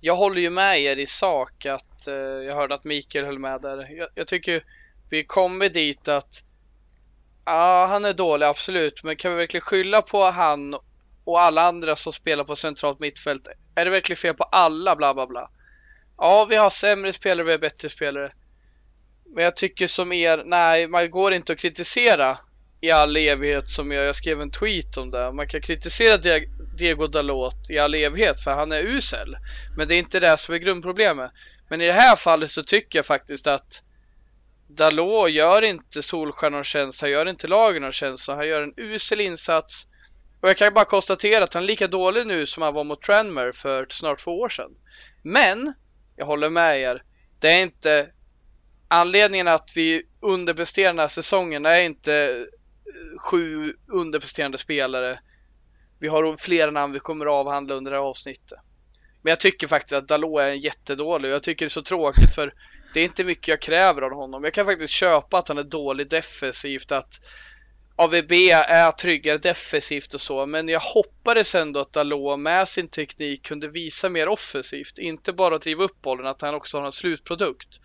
jag 0.00 0.16
håller 0.16 0.40
ju 0.40 0.50
med 0.50 0.80
er 0.80 0.96
i 0.96 1.06
sak 1.06 1.66
att 1.66 2.06
eh, 2.06 2.14
jag 2.14 2.54
hörde 2.54 2.74
att 2.74 2.84
Mikael 2.84 3.24
höll 3.24 3.38
med 3.38 3.60
där. 3.62 3.96
Jag, 3.96 4.08
jag 4.14 4.26
tycker 4.26 4.64
vi 5.08 5.24
kommer 5.24 5.68
dit 5.68 6.08
att 6.08 6.44
ja, 7.44 7.86
han 7.86 8.04
är 8.04 8.12
dålig 8.12 8.46
absolut, 8.46 9.04
men 9.04 9.16
kan 9.16 9.30
vi 9.30 9.36
verkligen 9.36 9.62
skylla 9.62 10.02
på 10.02 10.24
han 10.24 10.76
och 11.30 11.40
alla 11.40 11.62
andra 11.62 11.96
som 11.96 12.12
spelar 12.12 12.44
på 12.44 12.56
centralt 12.56 13.00
mittfält? 13.00 13.48
Är 13.74 13.84
det 13.84 13.90
verkligen 13.90 14.16
fel 14.16 14.34
på 14.34 14.44
alla 14.44 14.96
bla 14.96 15.14
bla 15.14 15.26
bla? 15.26 15.50
Ja, 16.18 16.46
vi 16.50 16.56
har 16.56 16.70
sämre 16.70 17.12
spelare, 17.12 17.46
vi 17.46 17.52
har 17.52 17.58
bättre 17.58 17.88
spelare. 17.88 18.32
Men 19.34 19.44
jag 19.44 19.56
tycker 19.56 19.86
som 19.86 20.12
er, 20.12 20.42
nej, 20.46 20.88
man 20.88 21.10
går 21.10 21.32
inte 21.32 21.52
att 21.52 21.58
kritisera 21.58 22.38
i 22.80 22.90
all 22.90 23.16
evighet 23.16 23.68
som 23.68 23.92
jag, 23.92 24.04
jag 24.04 24.14
skrev 24.14 24.40
en 24.40 24.50
tweet 24.50 24.96
om 24.96 25.10
det. 25.10 25.32
Man 25.32 25.48
kan 25.48 25.60
kritisera 25.60 26.40
Diego 26.78 27.06
Dalot 27.06 27.70
i 27.70 27.78
all 27.78 27.94
evighet 27.94 28.40
för 28.40 28.50
han 28.50 28.72
är 28.72 28.82
usel. 28.82 29.36
Men 29.76 29.88
det 29.88 29.94
är 29.94 29.98
inte 29.98 30.20
det 30.20 30.36
som 30.36 30.54
är 30.54 30.58
grundproblemet. 30.58 31.30
Men 31.68 31.80
i 31.80 31.86
det 31.86 31.92
här 31.92 32.16
fallet 32.16 32.50
så 32.50 32.62
tycker 32.62 32.98
jag 32.98 33.06
faktiskt 33.06 33.46
att 33.46 33.82
Dalot 34.68 35.30
gör 35.30 35.62
inte 35.62 36.02
Solskjaer 36.02 36.50
någon 36.50 36.64
tjänst, 36.64 37.00
han 37.00 37.10
gör 37.10 37.28
inte 37.28 37.48
lagen 37.48 37.82
någon 37.82 37.92
tjänst, 37.92 38.28
han 38.28 38.48
gör 38.48 38.62
en 38.62 38.74
usel 38.76 39.20
insats. 39.20 39.86
Och 40.40 40.48
jag 40.48 40.56
kan 40.56 40.74
bara 40.74 40.84
konstatera 40.84 41.44
att 41.44 41.54
han 41.54 41.62
är 41.62 41.66
lika 41.66 41.86
dålig 41.86 42.26
nu 42.26 42.46
som 42.46 42.62
han 42.62 42.74
var 42.74 42.84
mot 42.84 43.02
Tranmer 43.02 43.52
för 43.52 43.86
snart 43.90 44.18
två 44.18 44.40
år 44.40 44.48
sedan. 44.48 44.70
Men, 45.22 45.74
jag 46.16 46.26
håller 46.26 46.50
med 46.50 46.80
er, 46.80 47.02
det 47.38 47.48
är 47.48 47.62
inte 47.62 48.08
anledningen 48.88 49.48
att 49.48 49.72
vi 49.74 50.02
underpresterar 50.20 50.88
den 50.88 50.98
här 50.98 51.08
säsongen 51.08 51.66
är 51.66 51.80
inte 51.80 52.14
eh, 52.14 53.20
sju 53.20 53.74
underpresterande 53.88 54.58
spelare. 54.58 55.20
Vi 55.98 56.08
har 56.08 56.36
flera 56.36 56.70
namn 56.70 56.92
vi 56.92 57.00
kommer 57.00 57.26
att 57.26 57.32
avhandla 57.32 57.74
under 57.74 57.90
det 57.90 57.96
här 57.96 58.04
avsnittet. 58.04 58.58
Men 59.22 59.30
jag 59.30 59.40
tycker 59.40 59.66
faktiskt 59.66 59.92
att 59.92 60.08
Dalot 60.08 60.40
är 60.40 60.48
jättedålig 60.48 61.30
och 61.30 61.34
jag 61.34 61.42
tycker 61.42 61.64
det 61.64 61.68
är 61.68 61.70
så 61.70 61.82
tråkigt 61.82 62.34
för 62.34 62.54
det 62.94 63.00
är 63.00 63.04
inte 63.04 63.24
mycket 63.24 63.48
jag 63.48 63.60
kräver 63.60 64.02
av 64.02 64.12
honom. 64.12 64.44
Jag 64.44 64.52
kan 64.52 64.66
faktiskt 64.66 64.92
köpa 64.92 65.38
att 65.38 65.48
han 65.48 65.58
är 65.58 65.62
dålig 65.62 66.10
defensivt, 66.10 66.92
att 66.92 67.20
AVB 68.00 68.32
är 68.32 68.90
tryggare 68.90 69.38
defensivt 69.38 70.14
och 70.14 70.20
så, 70.20 70.46
men 70.46 70.68
jag 70.68 70.80
hoppades 70.80 71.54
ändå 71.54 71.80
att 71.80 71.92
Dalot 71.92 72.40
med 72.40 72.68
sin 72.68 72.88
teknik 72.88 73.42
kunde 73.42 73.68
visa 73.68 74.08
mer 74.08 74.28
offensivt, 74.28 74.98
inte 74.98 75.32
bara 75.32 75.58
driva 75.58 75.84
upp 75.84 76.02
bollen, 76.02 76.26
att 76.26 76.42
han 76.42 76.54
också 76.54 76.78
har 76.78 76.86
en 76.86 76.92
slutprodukt. 76.92 77.80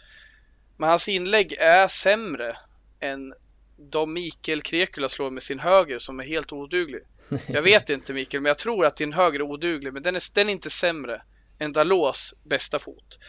Men 0.77 0.89
hans 0.89 1.10
inlägg 1.10 1.53
är 1.53 1.88
sämre 1.88 2.57
än 3.00 3.34
de 3.77 4.13
Mikael 4.13 4.62
Krekula 4.62 5.10
slår 5.10 5.29
med 5.29 5.43
sin 5.43 5.60
höger 5.60 6.00
som 6.00 6.19
är 6.19 6.24
helt 6.24 6.53
oduglig. 6.53 7.01
Jag 7.48 7.62
vet 7.72 7.89
inte 7.89 8.13
Mikael, 8.13 8.41
men 8.41 8.50
jag 8.50 8.57
tror 8.57 8.86
att 8.86 8.98
din 8.98 9.13
höger 9.13 9.39
är 9.39 9.43
oduglig, 9.43 9.93
men 9.93 10.03
den 10.03 10.15
är, 10.15 10.24
den 10.34 10.50
är 10.50 10.53
inte 10.53 10.69
sämre 10.69 11.22
än 11.60 11.74
Dalos 11.74 12.34
bästa 12.43 12.79
fot. 12.79 13.19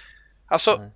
Alltså, 0.48 0.90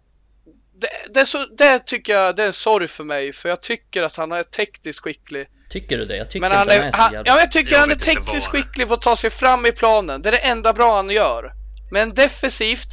det, 0.75 1.15
det, 1.15 1.27
så, 1.27 1.47
det 1.47 1.79
tycker 1.79 2.13
jag 2.13 2.37
det 2.37 2.43
är 2.43 2.47
en 2.47 2.53
sorg 2.53 2.89
för 2.89 3.05
mig, 3.05 3.33
för 3.33 3.49
jag 3.49 3.61
tycker 3.61 4.03
att 4.03 4.17
han 4.17 4.33
är 4.33 4.43
tekniskt 4.43 5.01
skicklig. 5.01 5.49
Tycker 5.71 5.99
du 5.99 6.05
det? 6.05 6.17
Jag 6.17 6.31
tycker 6.31 6.49
men 6.49 6.59
han 6.59 6.69
är, 6.69 6.81
är 6.81 6.93
han, 6.93 7.13
Ja, 7.13 7.23
jag 7.41 7.51
tycker 7.51 7.73
jag 7.73 7.81
han 7.81 7.91
är 7.91 7.95
tekniskt 7.95 8.47
skicklig 8.47 8.89
på 8.89 8.95
att 8.95 9.03
ta 9.03 9.17
sig 9.17 9.31
fram 9.31 9.67
i 9.67 9.73
planen. 9.73 10.23
Det 10.23 10.29
är 10.29 10.33
det 10.33 10.39
enda 10.39 10.73
bra 10.73 10.97
han 10.97 11.11
gör. 11.11 11.53
Men 11.91 12.15
defensivt, 12.15 12.89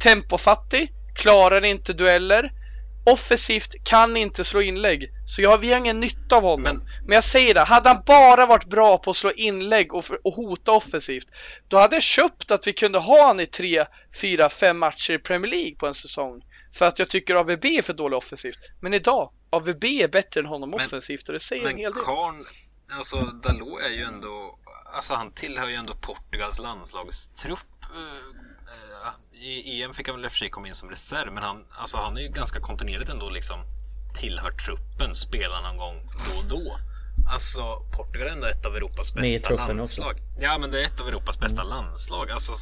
tempofattig, 0.00 0.92
klarar 1.14 1.64
inte 1.64 1.92
dueller, 1.92 2.50
offensivt 3.06 3.84
kan 3.84 4.16
inte 4.16 4.44
slå 4.44 4.60
inlägg. 4.60 5.10
Så 5.26 5.42
jag, 5.42 5.58
vi 5.58 5.70
har 5.72 5.78
ingen 5.78 6.00
nytta 6.00 6.36
av 6.36 6.42
honom. 6.42 6.62
Men, 6.62 6.80
Men 7.06 7.14
jag 7.14 7.24
säger 7.24 7.54
det, 7.54 7.60
hade 7.60 7.88
han 7.88 8.02
bara 8.06 8.46
varit 8.46 8.64
bra 8.64 8.98
på 8.98 9.10
att 9.10 9.16
slå 9.16 9.30
inlägg 9.30 9.94
och, 9.94 10.04
och 10.24 10.34
hota 10.34 10.72
offensivt, 10.72 11.26
då 11.68 11.78
hade 11.78 11.96
jag 11.96 12.02
köpt 12.02 12.50
att 12.50 12.66
vi 12.66 12.72
kunde 12.72 12.98
ha 12.98 13.26
han 13.26 13.40
i 13.40 13.46
tre, 13.46 13.84
fyra, 14.20 14.48
fem 14.48 14.78
matcher 14.78 15.14
i 15.14 15.18
Premier 15.18 15.50
League 15.50 15.76
på 15.76 15.86
en 15.86 15.94
säsong. 15.94 16.42
För 16.74 16.88
att 16.88 16.98
jag 16.98 17.08
tycker 17.08 17.34
AVB 17.34 17.64
är 17.64 17.82
för 17.82 17.92
dålig 17.92 18.16
offensivt. 18.16 18.70
Men 18.80 18.94
idag, 18.94 19.30
AVB 19.50 19.84
är 19.84 20.08
bättre 20.08 20.40
än 20.40 20.46
honom 20.46 20.70
men, 20.70 20.86
offensivt 20.86 21.28
och 21.28 21.32
det 21.32 21.40
säger 21.40 21.68
en 21.68 21.76
hel 21.76 21.92
del. 21.92 22.02
Karn, 22.02 22.44
alltså 22.90 23.16
Dalot 23.16 23.80
är 23.80 23.90
ju 23.90 24.02
ändå, 24.02 24.58
alltså 24.94 25.14
han 25.14 25.32
tillhör 25.32 25.68
ju 25.68 25.74
ändå 25.74 25.94
Portugals 25.94 26.58
landslagstrupp 26.58 27.58
eh, 27.82 28.36
i 29.32 29.82
EM 29.82 29.94
fick 29.94 30.08
han 30.08 30.16
väl 30.16 30.24
i 30.24 30.28
och 30.28 30.32
för 30.32 30.38
sig 30.38 30.50
komma 30.50 30.68
in 30.68 30.74
som 30.74 30.90
reserv, 30.90 31.32
men 31.32 31.42
han, 31.42 31.64
alltså 31.70 31.96
han 31.96 32.16
är 32.16 32.20
ju 32.20 32.28
ganska 32.28 32.60
kontinuerligt 32.60 33.10
ändå 33.10 33.30
liksom 33.30 33.60
tillhör 34.14 34.50
truppen, 34.50 35.14
spelar 35.14 35.62
någon 35.62 35.76
gång 35.76 36.10
då 36.26 36.38
och 36.38 36.46
då. 36.48 36.78
Alltså, 37.32 37.82
Portugal 37.96 38.28
är 38.28 38.32
ändå 38.32 38.46
ett 38.46 38.66
av 38.66 38.76
Europas 38.76 39.14
bästa 39.14 39.54
landslag. 39.54 40.10
Också. 40.10 40.22
Ja, 40.40 40.58
men 40.58 40.70
det 40.70 40.80
är 40.80 40.84
ett 40.84 41.00
av 41.00 41.08
Europas 41.08 41.40
bästa 41.40 41.62
mm. 41.62 41.74
landslag. 41.74 42.30
Alltså, 42.30 42.52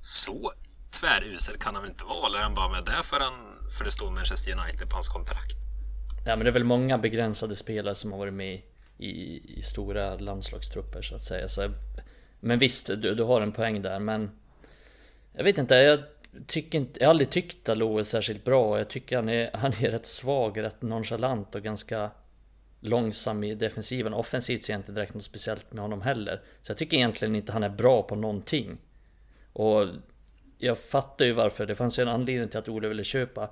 så 0.00 0.52
tvärusel 1.00 1.58
kan 1.58 1.74
han 1.74 1.82
väl 1.82 1.90
inte 1.90 2.04
vara? 2.04 2.26
Eller 2.26 2.38
är 2.38 2.42
han 2.42 2.54
bara 2.54 2.68
med 2.68 2.84
där 2.84 3.02
för, 3.02 3.20
han, 3.20 3.34
för 3.78 3.84
det 3.84 3.90
står 3.90 4.10
Manchester 4.10 4.52
United 4.52 4.90
på 4.90 4.96
hans 4.96 5.08
kontrakt? 5.08 5.56
Ja, 6.26 6.36
men 6.36 6.44
det 6.44 6.50
är 6.50 6.52
väl 6.52 6.64
många 6.64 6.98
begränsade 6.98 7.56
spelare 7.56 7.94
som 7.94 8.12
har 8.12 8.18
varit 8.18 8.34
med 8.34 8.60
i, 8.98 9.40
i 9.58 9.62
stora 9.62 10.16
landslagstrupper 10.16 11.02
så 11.02 11.14
att 11.14 11.22
säga. 11.22 11.48
Så, 11.48 11.70
men 12.40 12.58
visst, 12.58 12.86
du, 12.86 13.14
du 13.14 13.22
har 13.22 13.40
en 13.40 13.52
poäng 13.52 13.82
där, 13.82 13.98
men 13.98 14.30
jag 15.32 15.44
vet 15.44 15.58
inte, 15.58 15.74
jag 15.74 16.00
tycker 16.46 16.78
inte, 16.78 17.00
jag 17.00 17.06
har 17.06 17.10
aldrig 17.10 17.30
tyckt 17.30 17.68
att 17.68 17.78
är 17.78 18.02
särskilt 18.02 18.44
bra. 18.44 18.78
Jag 18.78 18.88
tycker 18.88 19.16
han 19.16 19.28
är, 19.28 19.50
han 19.54 19.72
är 19.72 19.90
rätt 19.90 20.06
svag, 20.06 20.62
rätt 20.62 20.82
nonchalant 20.82 21.54
och 21.54 21.62
ganska 21.62 22.10
långsam 22.80 23.44
i 23.44 23.54
defensiven. 23.54 24.14
Offensivt 24.14 24.64
ser 24.64 24.72
jag 24.72 24.80
inte 24.80 24.92
direkt 24.92 25.14
något 25.14 25.24
speciellt 25.24 25.72
med 25.72 25.82
honom 25.82 26.02
heller. 26.02 26.42
Så 26.62 26.70
jag 26.70 26.78
tycker 26.78 26.96
egentligen 26.96 27.36
inte 27.36 27.52
han 27.52 27.62
är 27.62 27.68
bra 27.68 28.02
på 28.02 28.14
någonting. 28.14 28.78
Och 29.52 29.86
jag 30.58 30.78
fattar 30.78 31.24
ju 31.24 31.32
varför. 31.32 31.66
Det 31.66 31.74
fanns 31.74 31.98
ju 31.98 32.02
en 32.02 32.08
anledning 32.08 32.48
till 32.48 32.58
att 32.58 32.68
Ole 32.68 32.88
ville 32.88 33.04
köpa 33.04 33.50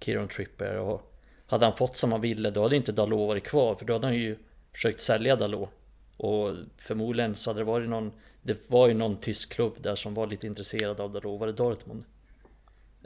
Kieron 0.00 0.28
Tripper 0.28 0.74
och 0.74 1.14
hade 1.48 1.64
han 1.64 1.76
fått 1.76 1.96
som 1.96 2.12
han 2.12 2.20
ville 2.20 2.50
då 2.50 2.62
hade 2.62 2.76
inte 2.76 2.92
Dalot 2.92 3.28
varit 3.28 3.44
kvar 3.44 3.74
för 3.74 3.84
då 3.84 3.92
hade 3.92 4.06
han 4.06 4.16
ju 4.16 4.38
försökt 4.72 5.00
sälja 5.00 5.36
Dalot. 5.36 5.70
Och 6.16 6.54
förmodligen 6.78 7.34
så 7.34 7.50
hade 7.50 7.60
det 7.60 7.64
varit 7.64 7.88
någon 7.88 8.12
det 8.42 8.70
var 8.70 8.88
ju 8.88 8.94
någon 8.94 9.20
tysk 9.20 9.52
klubb 9.52 9.72
där 9.82 9.94
som 9.94 10.14
var 10.14 10.26
lite 10.26 10.46
intresserad 10.46 11.00
av 11.00 11.12
Dalot 11.12 11.40
var 11.40 11.46
det 11.46 11.52
Dortmund? 11.52 12.04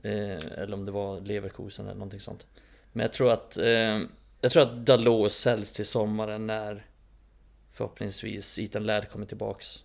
Eh, 0.02 0.52
eller 0.58 0.74
om 0.74 0.84
det 0.84 0.92
var 0.92 1.20
Leverkusen 1.20 1.86
eller 1.86 1.94
någonting 1.94 2.20
sånt. 2.20 2.46
Men 2.92 3.02
jag 3.02 3.12
tror 3.12 3.32
att 3.32 3.56
eh, 3.56 4.00
Jag 4.40 4.50
tror 4.50 4.62
att 4.62 4.86
Dalot 4.86 5.32
säljs 5.32 5.72
till 5.72 5.86
sommaren 5.86 6.46
när 6.46 6.86
Förhoppningsvis 7.72 8.58
Ethan 8.58 8.84
Laird 8.84 9.08
kommer 9.08 9.26
tillbaks 9.26 9.82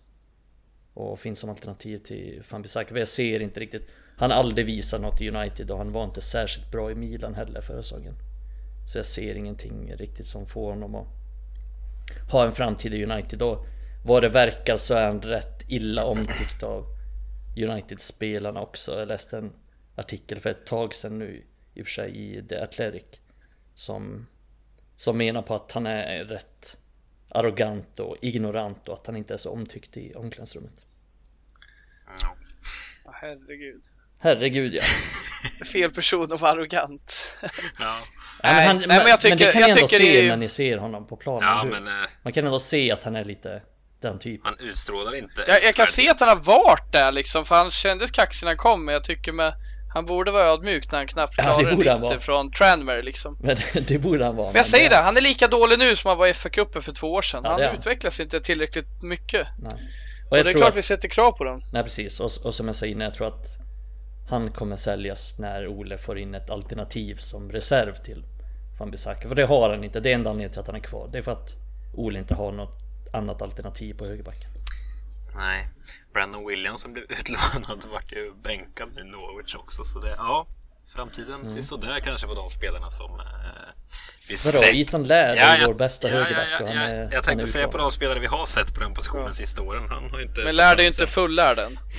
Och 0.93 1.19
finns 1.19 1.39
som 1.39 1.49
alternativ 1.49 1.97
till 1.97 2.43
Van 2.49 2.61
Bissaka. 2.61 2.99
Jag 2.99 3.07
ser 3.07 3.39
inte 3.39 3.59
riktigt 3.59 3.87
Han 4.17 4.31
har 4.31 4.37
aldrig 4.37 4.65
visat 4.65 5.01
något 5.01 5.21
i 5.21 5.29
United 5.29 5.71
och 5.71 5.77
han 5.77 5.91
var 5.91 6.03
inte 6.03 6.21
särskilt 6.21 6.71
bra 6.71 6.91
i 6.91 6.95
Milan 6.95 7.35
heller 7.35 7.61
förra 7.61 7.83
säsongen. 7.83 8.13
Så 8.87 8.97
jag 8.97 9.05
ser 9.05 9.35
ingenting 9.35 9.93
riktigt 9.95 10.25
som 10.25 10.47
får 10.47 10.69
honom 10.69 10.95
att 10.95 11.07
ha 12.31 12.45
en 12.45 12.51
framtid 12.51 12.93
i 12.93 13.03
United. 13.03 13.41
Och 13.41 13.65
vad 14.05 14.23
det 14.23 14.29
verkar 14.29 14.77
så 14.77 14.93
är 14.93 15.07
han 15.07 15.21
rätt 15.21 15.63
illa 15.67 16.03
omtyckt 16.03 16.63
av 16.63 16.85
United-spelarna 17.57 18.61
också. 18.61 18.99
Jag 18.99 19.07
läste 19.07 19.37
en 19.37 19.53
artikel 19.95 20.39
för 20.39 20.49
ett 20.49 20.65
tag 20.65 20.95
sedan 20.95 21.19
nu 21.19 21.45
i 21.73 21.81
och 21.81 21.85
för 21.85 21.91
sig 21.91 22.37
i 22.37 22.47
The 22.47 22.55
Athletic. 22.55 23.03
Som, 23.75 24.27
som 24.95 25.17
menar 25.17 25.41
på 25.41 25.55
att 25.55 25.71
han 25.71 25.85
är 25.85 26.23
rätt 26.23 26.77
arrogant 27.29 27.99
och 27.99 28.15
ignorant 28.21 28.87
och 28.87 28.93
att 28.93 29.07
han 29.07 29.15
inte 29.15 29.33
är 29.33 29.37
så 29.37 29.51
omtyckt 29.51 29.97
i 29.97 30.15
omklädningsrummet. 30.15 30.85
Ja, 33.05 33.11
herregud. 33.13 33.81
Herregud 34.17 34.73
ja. 34.73 34.81
Fel 35.73 35.91
person 35.91 36.31
att 36.33 36.41
vara 36.41 36.51
arrogant. 36.51 37.15
Ja. 37.79 37.95
Nej, 38.43 38.55
men, 38.55 38.67
han, 38.67 38.77
nej, 38.77 38.87
men, 38.87 39.07
jag 39.07 39.21
tycker, 39.21 39.29
men 39.29 39.37
det 39.37 39.51
kan 39.51 39.61
ni 39.61 39.69
ändå 39.69 39.87
se 39.87 40.25
är... 40.25 40.29
när 40.29 40.37
ni 40.37 40.49
ser 40.49 40.77
honom 40.77 41.07
på 41.07 41.15
planen. 41.15 41.43
Ja, 41.43 41.63
men, 41.63 41.87
uh... 41.87 41.93
Man 42.23 42.33
kan 42.33 42.45
ändå 42.45 42.59
se 42.59 42.91
att 42.91 43.03
han 43.03 43.15
är 43.15 43.25
lite 43.25 43.61
den 44.01 44.19
typen. 44.19 44.53
Han 44.57 44.67
utstrålar 44.67 45.15
inte 45.15 45.45
Jag, 45.47 45.63
jag 45.63 45.75
kan 45.75 45.87
se 45.87 46.09
att 46.09 46.19
han 46.19 46.29
har 46.29 46.35
varit 46.35 46.91
där 46.91 47.11
liksom, 47.11 47.45
för 47.45 47.55
han 47.55 47.71
kändes 47.71 48.11
kaxig 48.11 48.45
när 48.45 48.49
han 48.49 48.57
kom, 48.57 48.85
men 48.85 48.93
jag 48.93 49.03
tycker 49.03 49.31
med 49.31 49.53
Han 49.93 50.05
borde 50.05 50.31
vara 50.31 50.47
ödmjuk 50.47 50.91
när 50.91 50.99
han 50.99 51.07
knappt 51.07 51.33
Ja, 51.37 51.43
det 51.43 51.63
klarar 51.63 51.85
han 51.85 51.95
en 51.95 52.01
vara. 52.01 52.19
från 52.19 52.51
Tranmere 52.51 53.01
liksom. 53.01 53.37
Men 53.41 53.57
det, 53.87 53.99
borde 53.99 54.25
han 54.25 54.35
vara. 54.35 54.47
Men 54.47 54.55
jag 54.55 54.65
säger 54.65 54.89
det. 54.89 54.95
det, 54.95 55.01
han 55.01 55.17
är 55.17 55.21
lika 55.21 55.47
dålig 55.47 55.79
nu 55.79 55.95
som 55.95 56.09
han 56.09 56.17
var 56.17 56.27
i 56.27 56.33
FA-cupen 56.33 56.81
för 56.81 56.91
två 56.91 57.13
år 57.13 57.21
sedan. 57.21 57.41
Ja, 57.43 57.51
han 57.51 57.61
han. 57.61 57.75
utvecklas 57.75 58.19
inte 58.19 58.39
tillräckligt 58.39 59.03
mycket. 59.03 59.47
Nej. 59.59 59.71
Och, 60.25 60.31
Och 60.31 60.37
jag 60.37 60.45
det 60.45 60.51
är 60.51 60.53
klart 60.53 60.69
att, 60.69 60.75
vi 60.75 60.81
sätter 60.81 61.07
krav 61.07 61.31
på 61.31 61.43
dem. 61.43 61.61
Nej 61.73 61.83
precis, 61.83 62.19
och, 62.19 62.31
och 62.43 62.53
som 62.53 62.67
jag 62.67 62.75
sa 62.75 62.85
innan, 62.85 63.05
jag 63.05 63.13
tror 63.13 63.27
att 63.27 63.66
han 64.29 64.51
kommer 64.51 64.75
säljas 64.75 65.35
när 65.39 65.67
Ole 65.67 65.97
får 65.97 66.19
in 66.19 66.35
ett 66.35 66.49
alternativ 66.49 67.15
som 67.15 67.51
reserv 67.51 67.95
till 67.95 68.23
Van 68.79 68.91
Bissaka. 68.91 69.27
För 69.27 69.35
det 69.35 69.45
har 69.45 69.69
han 69.69 69.83
inte, 69.83 69.99
det 69.99 70.09
är 70.09 70.13
enda 70.15 70.29
anledningen 70.29 70.51
till 70.51 70.59
att 70.59 70.67
han 70.67 70.75
är 70.75 70.79
kvar. 70.79 71.09
Det 71.11 71.17
är 71.17 71.21
för 71.21 71.31
att 71.31 71.55
Ole 71.93 72.19
inte 72.19 72.35
har 72.35 72.51
något 72.51 72.77
annat 73.13 73.41
alternativ 73.41 73.93
på 73.93 74.05
högerbacken. 74.05 74.49
Nej, 75.35 75.67
Brandon 76.13 76.47
Williams 76.47 76.81
som 76.81 76.93
blev 76.93 77.05
utlånad 77.09 77.83
vart 77.91 78.11
ju 78.11 78.33
bänkad 78.43 78.89
nu 78.95 79.03
Norwich 79.03 79.55
också. 79.55 79.83
Så 79.83 79.99
det, 79.99 80.15
ja, 80.17 80.47
framtiden 80.87 81.33
Mm. 81.35 81.45
ser 81.47 81.61
sådär 81.61 81.99
kanske 81.99 82.27
på 82.27 82.33
de 82.33 82.49
spelarna 82.49 82.89
som 82.89 83.19
eh, 83.19 83.25
vi 84.27 84.35
Vadå, 84.45 84.57
sett. 84.57 84.75
Ethan 84.75 85.03
Laird 85.03 85.37
är 85.37 85.57
ju 85.59 85.65
vår 85.65 85.73
bästa 85.73 86.07
ja, 86.07 86.13
högerback 86.13 86.47
ja, 86.51 86.57
ja, 86.59 86.67
han 86.67 86.75
ja. 86.75 86.81
är 86.81 86.97
Jag 87.03 87.11
han 87.11 87.23
tänkte 87.23 87.43
är 87.45 87.47
säga 87.47 87.67
på 87.67 87.77
de 87.77 87.91
spelare 87.91 88.19
vi 88.19 88.25
har 88.27 88.45
sett 88.45 88.73
på 88.73 88.79
den 88.79 88.93
positionen 88.93 89.25
Ja. 89.25 89.31
sista 89.31 89.61
åren. 89.61 89.83
Han 89.89 90.09
har 90.11 90.21
inte 90.21 90.39
Men 90.39 90.45
fått 90.47 90.55
lärde 90.55 90.81
ju 90.81 90.87
inte 90.87 90.95
sätt. 90.97 91.09
fullärden. 91.09 91.79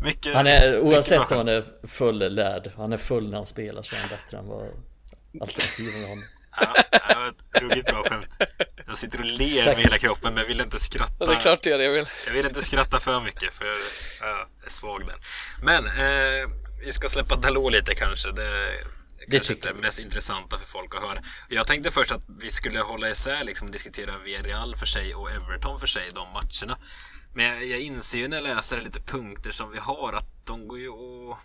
mycket, 0.00 0.34
Han 0.34 0.46
är, 0.46 0.80
oavsett 0.80 1.32
om 1.32 1.36
han 1.36 1.48
är 1.48 1.64
full 1.88 2.34
lärd, 2.34 2.72
han 2.76 2.92
är 2.92 2.96
full 2.96 3.30
när 3.30 3.36
han 3.36 3.46
spelar 3.46 3.82
så 3.82 3.94
är 3.94 4.00
han 4.00 4.08
bättre 4.08 4.38
än 4.38 4.46
vad 4.46 4.68
alternativen 5.40 6.08
har. 6.08 6.16
Ja, 6.60 6.74
ja, 7.08 7.28
ett 7.28 7.62
ruggigt 7.62 7.86
bra 7.86 8.02
skämt. 8.02 8.36
Jag 8.86 8.98
sitter 8.98 9.18
och 9.18 9.24
ler 9.24 9.66
med 9.66 9.76
hela 9.76 9.98
kroppen 9.98 10.34
men 10.34 10.42
jag 10.42 10.48
vill 10.48 10.60
inte 10.60 10.78
skratta. 10.78 11.14
Ja, 11.18 11.26
det 11.26 11.32
är 11.32 11.40
klart 11.40 11.62
det 11.62 11.72
är 11.72 11.78
det 11.78 11.84
jag 11.84 11.92
vill. 11.92 12.06
Jag 12.26 12.32
vill 12.32 12.46
inte 12.46 12.62
skratta 12.62 13.00
för 13.00 13.20
mycket 13.20 13.54
för 13.54 13.64
ja, 13.64 14.48
jag 14.58 14.66
är 14.66 14.70
svag 14.70 15.06
där. 15.06 15.16
Men 15.62 15.86
eh, 15.86 16.50
vi 16.84 16.92
ska 16.92 17.08
släppa 17.08 17.36
Dalot 17.36 17.72
lite 17.72 17.94
kanske. 17.94 18.32
Det 18.32 18.42
är 18.42 19.30
kanske 19.30 19.36
inte 19.36 19.46
tycker 19.46 19.74
det 19.74 19.80
mest 19.80 19.98
intressanta 19.98 20.58
för 20.58 20.66
folk 20.66 20.94
att 20.94 21.02
höra. 21.02 21.18
Jag 21.48 21.66
tänkte 21.66 21.90
först 21.90 22.12
att 22.12 22.22
vi 22.40 22.50
skulle 22.50 22.80
hålla 22.80 23.10
isär 23.10 23.44
liksom, 23.44 23.66
och 23.66 23.72
diskutera 23.72 24.18
Villarreal 24.18 24.76
för 24.76 24.86
sig 24.86 25.14
och 25.14 25.30
Everton 25.30 25.80
för 25.80 25.86
sig, 25.86 26.10
de 26.14 26.28
matcherna. 26.32 26.78
Men 27.36 27.44
jag, 27.44 27.66
jag 27.66 27.80
inser 27.80 28.18
ju 28.18 28.28
när 28.28 28.36
jag 28.36 28.44
läser 28.44 28.80
lite 28.80 29.00
punkter 29.00 29.50
som 29.50 29.70
vi 29.70 29.78
har 29.78 30.12
att 30.12 30.46
de 30.46 30.68
går 30.68 30.78
ju 30.78 30.90
att... 30.90 31.38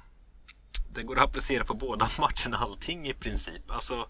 Det 0.89 1.04
går 1.04 1.17
att 1.17 1.23
applicera 1.23 1.65
på 1.65 1.73
båda 1.73 2.08
matcherna, 2.19 2.58
allting 2.58 3.08
i 3.08 3.13
princip. 3.13 3.71
Alltså... 3.71 4.10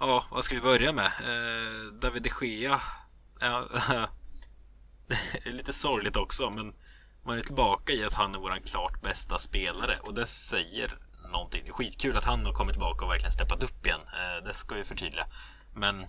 Ja, 0.00 0.24
vad 0.30 0.44
ska 0.44 0.54
vi 0.54 0.60
börja 0.60 0.92
med? 0.92 1.06
Eh, 1.06 1.92
David 1.92 2.22
de 2.22 2.46
Gea. 2.46 2.80
Ja, 3.40 3.68
det 5.06 5.48
är 5.48 5.52
lite 5.52 5.72
sorgligt 5.72 6.16
också, 6.16 6.50
men 6.50 6.74
man 7.24 7.38
är 7.38 7.42
tillbaka 7.42 7.92
i 7.92 8.04
att 8.04 8.14
han 8.14 8.34
är 8.34 8.38
vår 8.38 8.66
klart 8.66 9.02
bästa 9.02 9.38
spelare 9.38 9.98
och 10.02 10.14
det 10.14 10.26
säger 10.26 10.98
någonting. 11.32 11.62
Det 11.64 11.70
är 11.70 11.72
skitkul 11.72 12.16
att 12.16 12.24
han 12.24 12.46
har 12.46 12.52
kommit 12.52 12.74
tillbaka 12.74 13.04
och 13.04 13.10
verkligen 13.10 13.32
steppat 13.32 13.62
upp 13.62 13.86
igen. 13.86 14.00
Eh, 14.00 14.44
det 14.44 14.54
ska 14.54 14.74
vi 14.74 14.84
förtydliga. 14.84 15.26
Men, 15.74 16.06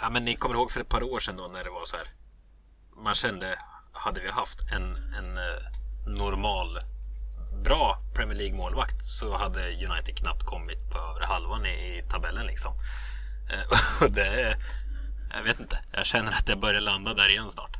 ja, 0.00 0.10
men 0.10 0.24
ni 0.24 0.36
kommer 0.36 0.54
ihåg 0.54 0.70
för 0.70 0.80
ett 0.80 0.88
par 0.88 1.02
år 1.02 1.18
sedan 1.18 1.36
då 1.36 1.46
när 1.52 1.64
det 1.64 1.70
var 1.70 1.84
så 1.84 1.96
här. 1.96 2.19
Man 3.04 3.14
kände, 3.14 3.58
hade 3.92 4.20
vi 4.20 4.28
haft 4.30 4.72
en, 4.72 4.96
en 5.18 5.36
eh, 5.36 6.16
normal 6.18 6.78
bra 7.64 7.98
Premier 8.14 8.38
League 8.38 8.56
målvakt 8.56 9.00
så 9.00 9.36
hade 9.36 9.60
United 9.60 10.16
knappt 10.16 10.44
kommit 10.44 10.90
på 10.90 10.98
övre 10.98 11.24
halvan 11.24 11.66
i, 11.66 11.98
i 11.98 12.02
tabellen 12.10 12.46
liksom. 12.46 12.72
Eh, 13.52 14.02
och 14.04 14.12
det 14.12 14.26
är, 14.26 14.56
jag 15.36 15.42
vet 15.44 15.60
inte, 15.60 15.78
jag 15.92 16.06
känner 16.06 16.28
att 16.32 16.46
det 16.46 16.56
börjar 16.56 16.80
landa 16.80 17.14
där 17.14 17.28
igen 17.28 17.50
snart. 17.50 17.76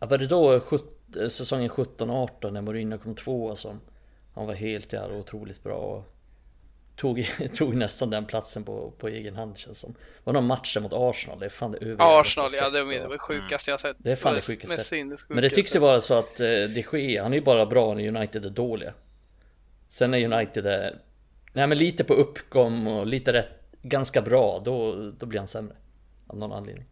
Ja, 0.00 0.06
var 0.06 0.18
det 0.18 0.26
då 0.26 0.60
sjut- 0.60 1.16
eh, 1.16 1.28
säsongen 1.28 1.70
17-18 1.70 2.50
när 2.50 2.62
Mourinho 2.62 2.98
kom 2.98 3.14
tvåa 3.14 3.56
som 3.56 3.80
han 4.34 4.46
var 4.46 4.54
helt 4.54 4.92
jävla 4.92 5.16
otroligt 5.16 5.62
bra 5.62 5.76
och 5.76 6.04
tog, 7.02 7.26
tog 7.54 7.74
nästan 7.74 8.10
den 8.10 8.26
platsen 8.26 8.64
på, 8.64 8.90
på 8.98 9.08
egen 9.08 9.34
hand 9.36 9.58
känns 9.58 9.78
som. 9.78 9.94
Var 10.24 10.32
någon 10.32 10.46
matcher 10.46 10.80
mot 10.80 10.92
Arsenal, 10.92 11.38
det 11.38 11.44
är 11.44 11.50
fan 11.50 11.72
det 11.72 11.96
Arsenal, 11.98 12.50
ja 12.60 12.70
det 12.70 12.84
var 12.84 13.08
det 13.08 13.18
sjukaste 13.18 13.70
jag 13.70 13.80
sett. 13.80 13.96
Det 13.98 14.12
är 14.12 14.16
fan 14.16 14.34
det 14.34 14.40
sjukaste. 14.40 15.04
Men 15.28 15.42
det 15.42 15.50
tycks 15.50 15.74
ju 15.74 15.76
jag 15.76 15.80
vara 15.80 16.00
så 16.00 16.14
att 16.14 16.40
eh, 16.40 16.46
de 16.46 16.84
Gea, 16.92 17.22
han 17.22 17.32
är 17.32 17.36
ju 17.36 17.44
bara 17.44 17.66
bra 17.66 17.94
när 17.94 18.08
United 18.08 18.44
är 18.44 18.50
dåliga. 18.50 18.94
Sen 19.88 20.10
när 20.10 20.32
United 20.32 20.66
är 20.66 20.98
Nej 21.52 21.66
men 21.66 21.78
lite 21.78 22.04
på 22.04 22.14
uppgång 22.14 22.86
och 22.86 23.06
lite 23.06 23.32
rätt 23.32 23.48
Ganska 23.82 24.22
bra, 24.22 24.62
då, 24.64 24.94
då 25.10 25.26
blir 25.26 25.40
han 25.40 25.48
sämre 25.48 25.76
Av 26.26 26.38
någon 26.38 26.52
anledning 26.52 26.84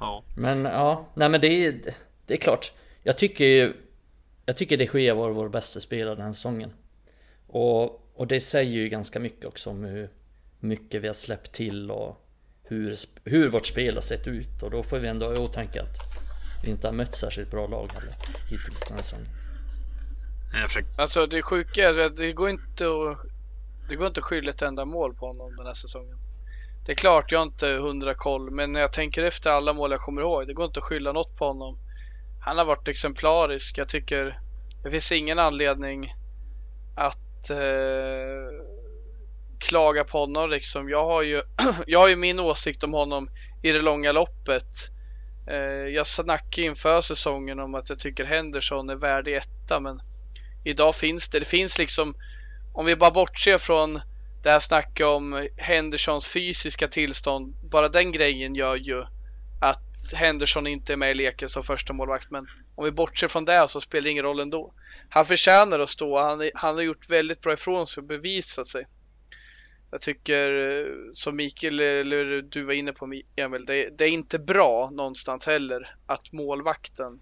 Ja. 0.00 0.24
Men 0.36 0.64
ja, 0.64 1.06
nej 1.14 1.28
men 1.28 1.40
det 1.40 1.46
är 1.46 1.76
Det 2.26 2.34
är 2.34 2.38
klart 2.38 2.72
Jag 3.02 3.18
tycker 3.18 3.44
ju 3.44 3.72
Jag 4.46 4.56
tycker 4.56 4.76
de 4.76 5.00
Gea 5.00 5.14
var 5.14 5.30
vår 5.30 5.48
bästa 5.48 5.80
spelare 5.80 6.14
den 6.14 6.24
här 6.24 6.32
säsongen 6.32 6.72
och, 7.54 8.10
och 8.14 8.26
det 8.26 8.40
säger 8.40 8.72
ju 8.72 8.88
ganska 8.88 9.20
mycket 9.20 9.44
också 9.44 9.70
om 9.70 9.84
hur 9.84 10.08
Mycket 10.60 11.02
vi 11.02 11.06
har 11.06 11.14
släppt 11.14 11.52
till 11.52 11.90
och 11.90 12.20
hur, 12.62 12.96
hur 13.24 13.48
vårt 13.48 13.66
spel 13.66 13.94
har 13.94 14.00
sett 14.00 14.26
ut 14.26 14.62
och 14.62 14.70
då 14.70 14.82
får 14.82 14.98
vi 14.98 15.08
ändå 15.08 15.26
ha 15.26 15.34
i 15.34 15.38
åtanke 15.38 15.82
att 15.82 15.96
Vi 16.64 16.70
inte 16.70 16.86
har 16.86 16.92
mött 16.92 17.14
särskilt 17.14 17.50
bra 17.50 17.66
lag 17.66 17.90
heller 17.92 18.14
Hittills 18.50 18.80
den 18.80 18.96
här 18.96 19.02
säsongen 19.02 19.28
Alltså 20.98 21.26
det 21.26 21.42
sjuka 21.42 21.88
är 21.88 22.06
att 22.06 22.16
det 22.16 22.32
går 22.32 22.50
inte 22.50 22.84
att 22.86 23.18
Det 23.88 23.96
går 23.96 24.06
inte 24.06 24.20
att 24.20 24.24
skylla 24.24 24.50
ett 24.50 24.62
enda 24.62 24.84
mål 24.84 25.14
på 25.14 25.26
honom 25.26 25.56
den 25.56 25.66
här 25.66 25.74
säsongen. 25.74 26.16
Det 26.86 26.92
är 26.92 26.96
klart 26.96 27.32
jag 27.32 27.38
har 27.38 27.46
inte 27.46 27.66
hundra 27.66 28.14
koll 28.14 28.50
men 28.50 28.72
när 28.72 28.80
jag 28.80 28.92
tänker 28.92 29.22
efter 29.22 29.50
alla 29.50 29.72
mål 29.72 29.90
jag 29.90 30.00
kommer 30.00 30.20
ihåg. 30.20 30.46
Det 30.46 30.54
går 30.54 30.64
inte 30.64 30.80
att 30.80 30.84
skylla 30.84 31.12
något 31.12 31.36
på 31.36 31.46
honom. 31.46 31.78
Han 32.44 32.58
har 32.58 32.64
varit 32.64 32.88
exemplarisk. 32.88 33.78
Jag 33.78 33.88
tycker 33.88 34.40
det 34.82 34.90
finns 34.90 35.12
ingen 35.12 35.38
anledning 35.38 36.14
att 36.96 37.23
eh, 37.50 37.56
klaga 39.58 40.04
på 40.04 40.18
honom 40.18 40.50
liksom. 40.50 40.88
Jag 40.88 41.04
har 41.04 41.22
ju 41.22 41.42
jag 41.86 42.00
har 42.00 42.08
ju 42.08 42.16
min 42.16 42.40
åsikt 42.40 42.84
om 42.84 42.92
honom 42.92 43.30
i 43.62 43.72
det 43.72 43.82
långa 43.82 44.12
loppet. 44.12 44.90
Eh, 45.46 45.94
jag 45.94 46.06
snackade 46.06 46.66
inför 46.66 47.00
säsongen 47.00 47.58
om 47.58 47.74
att 47.74 47.90
jag 47.90 48.00
tycker 48.00 48.24
Henderson 48.24 48.90
är 48.90 48.96
värdig 48.96 49.36
etta 49.36 49.80
men 49.80 50.00
idag 50.64 50.94
finns 50.94 51.30
det. 51.30 51.38
Det 51.38 51.44
finns 51.44 51.78
liksom, 51.78 52.14
om 52.72 52.86
vi 52.86 52.96
bara 52.96 53.10
bortser 53.10 53.58
från 53.58 54.00
det 54.42 54.50
här 54.50 54.60
snacket 54.60 55.06
om 55.06 55.48
Hendersons 55.56 56.26
fysiska 56.26 56.88
tillstånd. 56.88 57.54
Bara 57.70 57.88
den 57.88 58.12
grejen 58.12 58.54
gör 58.54 58.76
ju 58.76 59.04
att 59.60 60.12
Henderson 60.14 60.66
inte 60.66 60.92
är 60.92 60.96
med 60.96 61.10
i 61.10 61.14
leken 61.14 61.48
som 61.48 61.64
första 61.64 61.92
målvakt. 61.92 62.30
Men 62.30 62.46
om 62.74 62.84
vi 62.84 62.90
bortser 62.90 63.28
från 63.28 63.44
det 63.44 63.68
så 63.68 63.80
spelar 63.80 64.04
det 64.04 64.10
ingen 64.10 64.24
roll 64.24 64.40
ändå. 64.40 64.74
Han 65.08 65.24
förtjänar 65.24 65.80
att 65.80 65.88
stå. 65.88 66.18
Han, 66.18 66.50
han 66.54 66.74
har 66.74 66.82
gjort 66.82 67.10
väldigt 67.10 67.40
bra 67.40 67.52
ifrån 67.52 67.86
sig 67.86 68.00
och 68.00 68.06
bevisat 68.06 68.68
sig. 68.68 68.86
Jag 69.90 70.00
tycker, 70.00 70.50
eh, 70.50 70.86
som 71.14 71.36
Mikael 71.36 71.80
eller 71.80 72.42
du 72.42 72.64
var 72.64 72.72
inne 72.72 72.92
på 72.92 73.20
Emil, 73.36 73.64
det, 73.66 73.98
det 73.98 74.04
är 74.04 74.08
inte 74.08 74.38
bra 74.38 74.90
någonstans 74.92 75.46
heller 75.46 75.96
att 76.06 76.32
målvakten 76.32 77.20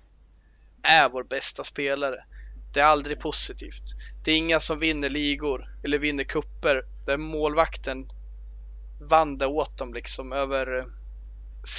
är 0.82 1.08
vår 1.08 1.24
bästa 1.24 1.64
spelare. 1.64 2.24
Det 2.74 2.80
är 2.80 2.84
aldrig 2.84 3.20
positivt. 3.20 3.82
Det 4.24 4.32
är 4.32 4.36
inga 4.36 4.60
som 4.60 4.78
vinner 4.78 5.10
ligor 5.10 5.68
eller 5.84 5.98
vinner 5.98 6.24
kupper 6.24 6.82
där 7.06 7.16
målvakten 7.16 8.08
vann 9.00 9.38
det 9.38 9.46
åt 9.46 9.78
dem 9.78 9.94
liksom 9.94 10.32
över 10.32 10.78
eh, 10.78 10.84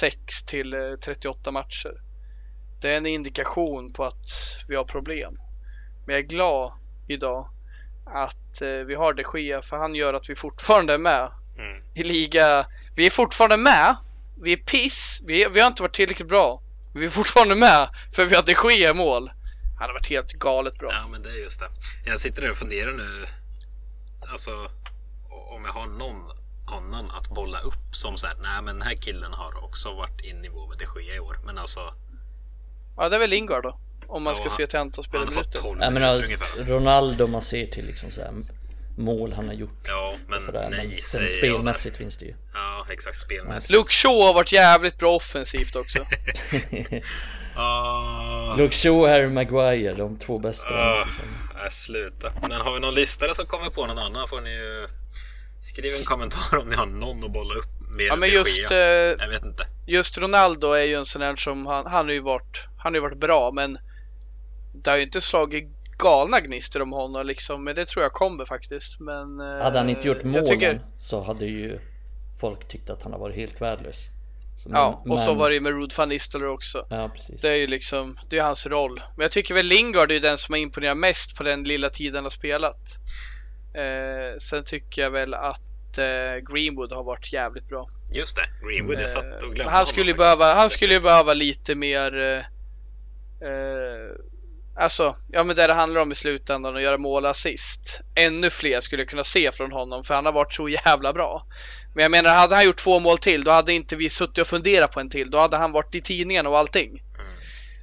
6 0.00 0.44
till 0.44 0.74
eh, 0.74 0.96
38 1.04 1.50
matcher. 1.50 2.00
Det 2.80 2.92
är 2.92 2.96
en 2.96 3.06
indikation 3.06 3.92
på 3.92 4.04
att 4.04 4.28
vi 4.68 4.76
har 4.76 4.84
problem. 4.84 5.38
Men 6.06 6.14
jag 6.14 6.24
är 6.24 6.28
glad 6.28 6.72
idag 7.06 7.48
att 8.04 8.62
eh, 8.62 8.68
vi 8.68 8.94
har 8.94 9.14
de 9.14 9.40
Gea 9.40 9.62
för 9.62 9.76
han 9.76 9.94
gör 9.94 10.14
att 10.14 10.30
vi 10.30 10.36
fortfarande 10.36 10.94
är 10.94 10.98
med 10.98 11.30
mm. 11.58 11.82
i 11.94 12.02
liga. 12.02 12.66
Vi 12.96 13.06
är 13.06 13.10
fortfarande 13.10 13.56
med. 13.56 13.96
Vi 14.42 14.52
är 14.52 14.56
piss. 14.56 15.20
Vi, 15.26 15.46
vi 15.48 15.60
har 15.60 15.68
inte 15.68 15.82
varit 15.82 15.94
tillräckligt 15.94 16.28
bra. 16.28 16.62
Men 16.92 17.00
vi 17.00 17.06
är 17.06 17.10
fortfarande 17.10 17.54
med 17.54 17.88
för 18.12 18.26
vi 18.26 18.34
har 18.34 18.42
de 18.42 18.74
Gea 18.74 18.90
i 18.90 18.94
mål. 18.94 19.30
Han 19.78 19.88
har 19.88 19.94
varit 19.94 20.08
helt 20.08 20.32
galet 20.32 20.78
bra. 20.78 20.88
Ja, 20.92 21.08
men 21.10 21.22
det 21.22 21.28
är 21.28 21.42
just 21.42 21.60
det. 21.60 21.66
Jag 22.10 22.18
sitter 22.18 22.42
där 22.42 22.50
och 22.50 22.56
funderar 22.56 22.92
nu. 22.92 23.24
Alltså, 24.30 24.50
om 25.30 25.64
jag 25.64 25.72
har 25.72 25.86
någon 25.86 26.30
annan 26.66 27.10
att 27.10 27.28
bolla 27.28 27.60
upp 27.60 27.94
som 27.94 28.16
så 28.16 28.26
här, 28.26 28.36
nej 28.42 28.62
men 28.62 28.74
den 28.74 28.82
här 28.82 28.94
killen 28.94 29.32
har 29.32 29.64
också 29.64 29.94
varit 29.94 30.24
i 30.24 30.32
nivå 30.32 30.66
med 30.66 30.78
de 30.78 31.02
Gea 31.02 31.16
i 31.16 31.20
år. 31.20 31.38
Men 31.44 31.58
alltså, 31.58 31.94
Ja, 32.96 33.08
det 33.08 33.16
är 33.16 33.20
väl 33.20 33.30
Lingard 33.30 33.62
då. 33.62 33.78
Om 34.08 34.22
man 34.22 34.34
ska 34.34 34.44
Ja, 34.44 34.50
se 34.50 34.66
till 34.66 34.78
antal 34.78 35.04
spelminuter. 35.04 35.42
12 35.52 35.80
Jag 35.80 35.92
minuter 35.92 36.08
menar 36.12 36.24
ungefär. 36.24 36.64
Ronaldo 36.64 37.26
man 37.26 37.42
ser 37.42 37.66
till 37.66 37.86
liksom 37.86 38.10
så 38.10 38.20
här 38.20 38.32
mål 38.98 39.32
han 39.36 39.46
har 39.46 39.54
gjort 39.54 39.80
Ja, 39.88 40.14
men 40.28 40.40
sådär. 40.40 40.68
nej 40.70 40.88
Men 40.88 40.98
sen 41.02 41.22
jag. 41.22 41.30
spelmässigt 41.30 41.96
finns 41.96 42.16
det 42.16 42.24
ju. 42.24 42.34
Ja, 42.54 42.86
exakt. 42.90 43.16
Spelmässigt. 43.16 43.72
Luke 43.78 43.92
Shaw 43.92 44.22
har 44.26 44.34
varit 44.34 44.52
jävligt 44.52 44.98
bra 44.98 45.14
offensivt 45.16 45.76
också. 45.76 45.98
Ah, 47.56 48.54
Luke 48.58 48.74
Shaw 48.74 49.00
och 49.02 49.08
Harry 49.08 49.28
Maguire, 49.28 49.94
de 49.94 50.18
två 50.18 50.38
bästa 50.38 50.74
här 50.74 50.92
Ah. 50.94 51.06
säsongen. 51.06 51.34
Nej, 51.54 51.70
sluta. 51.70 52.32
Men 52.48 52.60
har 52.60 52.74
vi 52.74 52.80
någon 52.80 52.94
lyssnare 52.94 53.34
som 53.34 53.46
kommer 53.46 53.70
på 53.70 53.86
någon 53.86 53.98
annan 53.98 54.28
får 54.28 54.40
ni 54.40 54.50
ju 54.50 54.88
skriva 55.60 55.96
en 55.96 56.04
kommentar 56.04 56.56
om 56.58 56.68
ni 56.68 56.76
har 56.76 56.86
någon 56.86 57.24
att 57.24 57.32
bolla 57.32 57.54
upp 57.54 57.64
mer 57.98 58.06
Ja 58.06 58.16
men 58.16 58.28
just, 58.28 58.70
eh, 58.70 58.76
Jag 58.78 59.28
vet 59.28 59.44
inte. 59.44 59.66
just 59.86 60.18
Ronaldo 60.18 60.72
är 60.72 60.82
ju 60.84 60.94
en 60.94 61.06
sån 61.06 61.20
där 61.20 61.36
som 61.36 61.66
han, 61.66 61.86
han 61.86 62.06
har 62.06 62.12
ju 62.12 62.20
varit, 62.20 62.62
Han 62.78 62.92
har 62.92 62.96
ju 62.96 63.00
varit 63.00 63.20
bra 63.20 63.50
men 63.54 63.78
det 64.74 64.90
har 64.90 64.96
ju 64.96 65.02
inte 65.02 65.20
slagit 65.20 65.68
galna 65.98 66.40
gnistor 66.40 66.82
om 66.82 66.92
honom 66.92 67.26
liksom. 67.26 67.64
Men 67.64 67.74
det 67.76 67.84
tror 67.84 68.02
jag 68.02 68.12
kommer 68.12 68.46
faktiskt. 68.46 69.00
Men, 69.00 69.40
hade 69.40 69.78
han 69.78 69.88
inte 69.88 70.08
gjort 70.08 70.24
eh, 70.24 70.26
målen 70.26 70.46
tycker, 70.46 70.80
så 70.96 71.20
hade 71.22 71.46
ju 71.46 71.78
folk 72.40 72.68
tyckt 72.68 72.90
att 72.90 73.02
han 73.02 73.12
har 73.12 73.18
varit 73.20 73.36
helt 73.36 73.60
värdelös. 73.60 74.08
Så, 74.58 74.70
Ja, 74.72 75.02
och 75.08 75.18
så 75.18 75.30
men- 75.30 75.38
var 75.38 75.48
det 75.48 75.54
ju 75.54 75.60
med 75.60 75.72
Ruud 75.72 75.92
van 75.98 76.08
Nistelrooy 76.08 76.50
också. 76.50 76.86
Ja, 76.90 77.10
precis. 77.14 77.40
Det 77.40 77.48
är 77.48 77.54
ju 77.54 77.66
liksom, 77.66 78.18
det 78.28 78.38
är 78.38 78.42
hans 78.42 78.66
roll. 78.66 79.02
Men 79.16 79.24
jag 79.24 79.30
tycker 79.30 79.54
väl 79.54 79.66
Lingard 79.66 80.10
är 80.10 80.14
ju 80.14 80.20
den 80.20 80.38
som 80.38 80.52
har 80.52 80.58
imponerat 80.60 80.96
mest 80.96 81.36
på 81.36 81.42
den 81.42 81.64
lilla 81.64 81.90
tiden 81.90 82.14
han 82.14 82.24
har 82.24 82.30
spelat. 82.30 82.98
Eh, 83.74 84.38
sen 84.38 84.64
tycker 84.64 85.02
jag 85.02 85.10
väl 85.10 85.34
att 85.34 85.98
eh, 85.98 86.52
Greenwood 86.52 86.92
har 86.92 87.04
varit 87.04 87.32
jävligt 87.32 87.68
bra. 87.68 87.88
Just 88.12 88.36
det, 88.36 88.66
Greenwood. 88.68 89.00
Jag 89.00 89.10
satt 89.10 89.24
och 89.42 89.48
Eh, 89.48 89.54
glömde 89.54 89.72
han 89.72 89.86
skulle 89.86 90.10
ju 90.10 90.16
behöva, 90.16 90.54
han 90.54 90.70
skulle 90.70 90.94
ju 90.94 91.00
behöva 91.00 91.34
lite 91.34 91.74
mer 91.74 92.22
eh, 92.22 92.38
eh, 93.48 94.10
Alltså, 94.76 95.16
ja 95.28 95.44
men 95.44 95.56
det 95.56 95.66
det 95.66 95.72
handlar 95.74 96.00
om 96.00 96.12
i 96.12 96.14
slutändan 96.14 96.76
att 96.76 96.82
göra 96.82 96.98
mål 96.98 97.24
och 97.24 97.30
assist. 97.30 98.00
Ännu 98.14 98.50
fler 98.50 98.80
skulle 98.80 99.02
jag 99.02 99.08
kunna 99.08 99.24
se 99.24 99.52
från 99.52 99.72
honom 99.72 100.04
för 100.04 100.14
han 100.14 100.26
har 100.26 100.32
varit 100.32 100.54
så 100.54 100.68
jävla 100.68 101.12
bra. 101.12 101.46
Men 101.94 102.02
jag 102.02 102.10
menar, 102.10 102.34
hade 102.34 102.54
han 102.54 102.64
gjort 102.64 102.76
två 102.76 102.98
mål 103.00 103.18
till 103.18 103.44
då 103.44 103.50
hade 103.50 103.72
inte 103.72 103.96
vi 103.96 104.10
suttit 104.10 104.38
och 104.38 104.46
funderat 104.46 104.92
på 104.92 105.00
en 105.00 105.10
till. 105.10 105.30
Då 105.30 105.38
hade 105.38 105.56
han 105.56 105.72
varit 105.72 105.94
i 105.94 106.00
tidningen 106.00 106.46
och 106.46 106.58
allting. 106.58 107.02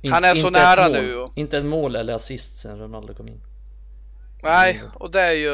In- 0.01 0.11
han 0.11 0.23
är 0.23 0.35
så 0.35 0.47
inte 0.47 0.59
ett 0.59 0.65
nära 0.65 0.87
nu 0.87 1.15
och- 1.17 1.31
Inte 1.35 1.57
ett 1.57 1.65
mål 1.65 1.95
eller 1.95 2.13
assist 2.13 2.61
sen 2.61 2.79
Ronaldo 2.79 3.13
kom 3.13 3.27
in. 3.27 3.41
Nej, 4.43 4.81
och 4.93 5.11
det 5.11 5.21
är 5.21 5.31
ju... 5.31 5.51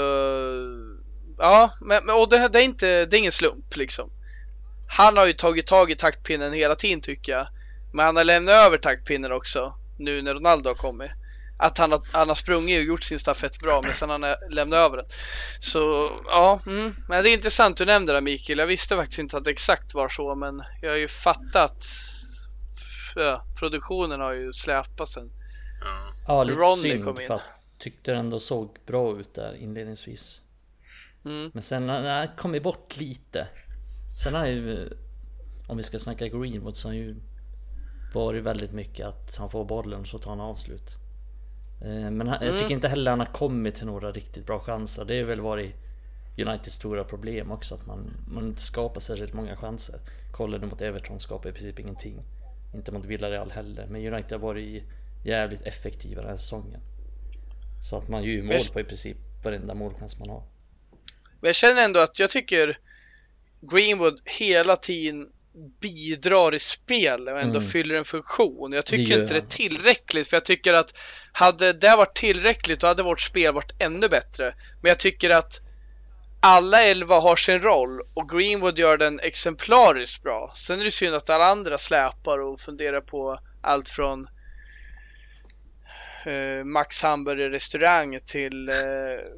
Ja, 1.38 1.72
men, 1.82 2.06
men 2.06 2.16
och 2.16 2.30
det, 2.30 2.48
det 2.48 2.60
är 2.60 2.64
inte, 2.64 3.06
det 3.06 3.18
är 3.18 3.20
ingen 3.20 3.32
slump 3.32 3.76
liksom. 3.76 4.10
Han 4.90 5.18
har 5.18 5.28
ju 5.28 5.34
tagit 5.34 5.68
tag 5.68 5.92
i 5.92 5.96
taktpinnen 5.96 6.54
hela 6.54 6.76
tiden 6.76 7.02
tycker 7.02 7.32
jag. 7.32 7.48
Men 7.94 8.06
han 8.06 8.16
har 8.16 8.24
lämnat 8.24 8.56
över 8.56 8.78
taktpinnen 8.78 9.32
också. 9.32 9.74
Nu 9.98 10.22
när 10.22 10.34
Ronaldo 10.34 10.70
har 10.70 10.76
kommit. 10.76 11.12
Att 11.60 11.78
han 11.78 11.92
har, 11.92 12.02
han 12.12 12.28
har 12.28 12.36
sprungit 12.36 12.80
och 12.80 12.86
gjort 12.86 13.04
sin 13.04 13.20
stafett 13.20 13.60
bra 13.60 13.82
men 13.84 13.94
sen 13.94 14.10
han 14.10 14.26
lämnat 14.50 14.78
över 14.78 14.98
den. 14.98 15.06
Så 15.60 16.12
ja, 16.26 16.60
mm. 16.66 16.96
men 17.10 17.24
det 17.24 17.30
är 17.30 17.34
intressant 17.34 17.78
du 17.78 17.86
nämnde 17.86 18.14
det 18.14 18.22
Mikael. 18.22 18.60
Jag 18.60 18.68
visste 18.68 18.96
faktiskt 18.96 19.20
inte 19.20 19.38
att 19.38 19.44
det 19.44 19.52
exakt 19.52 19.94
var 19.94 20.10
så 20.10 20.36
men 20.36 20.64
jag 20.82 20.90
har 20.90 20.98
ju 20.98 21.08
fattat. 21.08 21.86
Ja, 23.16 23.46
produktionen 23.60 24.20
har 24.20 24.34
ju 24.34 24.54
släpat 24.54 25.10
sen. 25.10 25.32
Ja. 25.82 26.14
Ja, 26.28 26.44
lite 26.44 26.60
Ronny 26.60 26.82
synd 26.82 27.04
kom 27.04 27.20
in. 27.20 27.28
för 27.28 27.34
att 27.34 27.42
tyckte 27.78 28.12
det 28.12 28.18
ändå 28.18 28.40
såg 28.40 28.78
bra 28.86 29.20
ut 29.20 29.34
där 29.34 29.54
inledningsvis. 29.54 30.42
Mm. 31.26 31.52
Men 31.54 31.64
sen 31.64 31.90
har 31.90 32.02
han 32.02 32.28
kommit 32.38 32.64
bort 32.64 32.98
lite. 32.98 33.48
Sen 34.24 34.34
har 34.34 34.46
ju, 34.46 34.90
om 35.68 35.78
vi 35.78 35.84
ska 35.84 36.00
snacka 36.00 36.28
Greenwood 36.28 36.78
så 36.78 36.88
har 36.88 36.94
ju 36.94 37.16
varit 38.14 38.44
väldigt 38.44 38.72
mycket 38.72 39.08
att 39.08 39.36
han 39.38 39.50
får 39.50 39.66
bollen 39.66 40.06
så 40.06 40.18
tar 40.18 40.30
han 40.30 40.40
avslut. 40.40 41.07
Eh, 41.82 42.12
Men 42.12 42.28
han, 42.28 42.46
jag 42.46 42.58
tycker 42.58 42.74
inte 42.74 42.88
heller 42.88 43.12
han 43.12 43.20
har 43.20 43.28
kommit 43.28 43.76
till 43.76 43.86
några 43.86 44.12
riktigt 44.12 44.46
bra 44.46 44.60
chanser. 44.60 45.06
Det 45.06 45.20
har 45.20 45.26
väl 45.26 45.42
varit 45.42 45.76
Uniteds 46.38 46.76
stora 46.76 47.04
problem 47.04 47.52
också 47.52 47.76
att 47.76 47.88
man, 47.88 48.10
man 48.28 48.48
inte 48.48 48.62
skapar 48.62 49.00
särskilt 49.00 49.34
många 49.34 49.58
chanser. 49.58 50.00
Kollar 50.32 50.60
du 50.60 50.68
mot 50.68 50.82
Everton 50.82 51.20
skapar 51.20 51.50
i 51.50 51.52
princip 51.52 51.80
ingenting. 51.80 52.22
Inte 52.76 52.92
mot 52.92 53.06
Villarreal 53.06 53.52
heller. 53.52 53.88
Men 53.88 54.14
United 54.14 54.32
har 54.32 54.40
varit 54.40 54.84
jävligt 55.26 55.62
effektiva 55.62 56.22
den 56.22 56.30
här 56.30 56.38
säsongen. 56.38 56.80
Så 57.90 57.98
att 57.98 58.08
man 58.08 58.24
gör 58.24 58.32
ju 58.32 58.44
mål 58.44 58.68
på 58.74 58.80
i 58.80 58.84
princip 58.84 59.18
varenda 59.44 59.74
målchans 59.74 60.20
man 60.20 60.30
har. 60.30 60.44
Men 61.40 61.48
jag 61.48 61.56
känner 61.56 61.86
ändå 61.86 62.00
att 62.00 62.20
jag 62.20 62.30
tycker 62.30 62.78
Greenwood 63.62 64.22
hela 64.40 64.76
tiden 64.76 65.30
bidrar 65.82 66.56
i 66.56 66.60
spel 66.60 67.28
och 67.28 67.40
ändå 67.40 67.60
Mm. 67.60 67.70
fyller 67.70 67.96
en 67.96 68.06
funktion. 68.06 68.72
Jag 68.72 68.86
Det 68.86 68.90
tycker 68.90 69.14
gör 69.14 69.22
inte 69.22 69.34
det 69.34 69.40
är 69.40 69.50
tillräckligt 69.50 70.28
för 70.28 70.38
jag 70.38 70.46
tycker 70.46 70.74
att 70.74 70.94
hade 71.32 71.74
det 71.74 71.96
varit 71.96 72.16
tillräckligt 72.16 72.80
då 72.80 72.88
hade 72.88 73.04
vårt 73.04 73.22
spel 73.22 73.54
varit 73.54 73.72
ännu 73.80 74.10
bättre. 74.10 74.54
Men 74.82 74.90
jag 74.90 75.00
tycker 75.00 75.30
att 75.30 75.62
alla 76.40 76.84
elva 76.84 77.20
har 77.20 77.36
sin 77.36 77.60
roll 77.62 78.02
och 78.14 78.30
Greenwood 78.30 78.80
gör 78.80 78.98
den 78.98 79.20
exemplariskt 79.20 80.24
bra. 80.24 80.52
Sen 80.56 80.80
är 80.80 80.84
det 80.84 80.92
synd 80.92 81.16
att 81.16 81.30
alla 81.30 81.46
andra 81.46 81.78
släpar 81.78 82.40
och 82.40 82.62
funderar 82.62 83.02
på 83.02 83.40
allt 83.62 83.90
från 83.90 84.28
eh, 86.28 86.64
Max 86.66 87.04
Hamburger 87.04 87.50
restaurang 87.50 88.20
till 88.26 88.70
eh, 88.70 88.76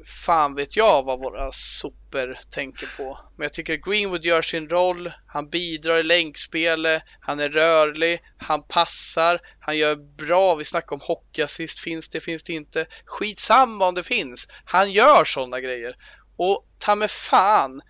fan 0.06 0.54
vet 0.54 0.76
jag 0.76 1.02
vad 1.02 1.18
våra 1.18 1.52
sopor 1.52 2.38
tänker 2.50 2.96
på. 2.96 3.18
Men 3.36 3.44
jag 3.44 3.52
tycker 3.52 3.74
att 3.74 3.80
Greenwood 3.80 4.24
gör 4.24 4.42
sin 4.42 4.68
roll. 4.68 5.12
Han 5.26 5.48
bidrar 5.48 5.96
i 5.98 6.02
länkspelet. 6.02 7.02
Han 7.20 7.40
är 7.40 7.48
rörlig. 7.48 8.20
Han 8.36 8.62
passar. 8.62 9.40
Han 9.60 9.78
gör 9.78 9.96
bra. 9.96 10.54
Vi 10.54 10.64
snackar 10.64 10.96
om 10.96 11.00
hockeyassist. 11.02 11.78
Finns 11.78 12.08
det? 12.08 12.20
Finns 12.20 12.42
det 12.42 12.52
inte? 12.52 12.86
Skitsamma 13.04 13.88
om 13.88 13.94
det 13.94 14.02
finns. 14.02 14.48
Han 14.64 14.92
gör 14.92 15.24
sådana 15.24 15.60
grejer. 15.60 15.96
Och 16.36 16.66
ta 16.78 16.94
med 16.94 17.10
fan. 17.10 17.82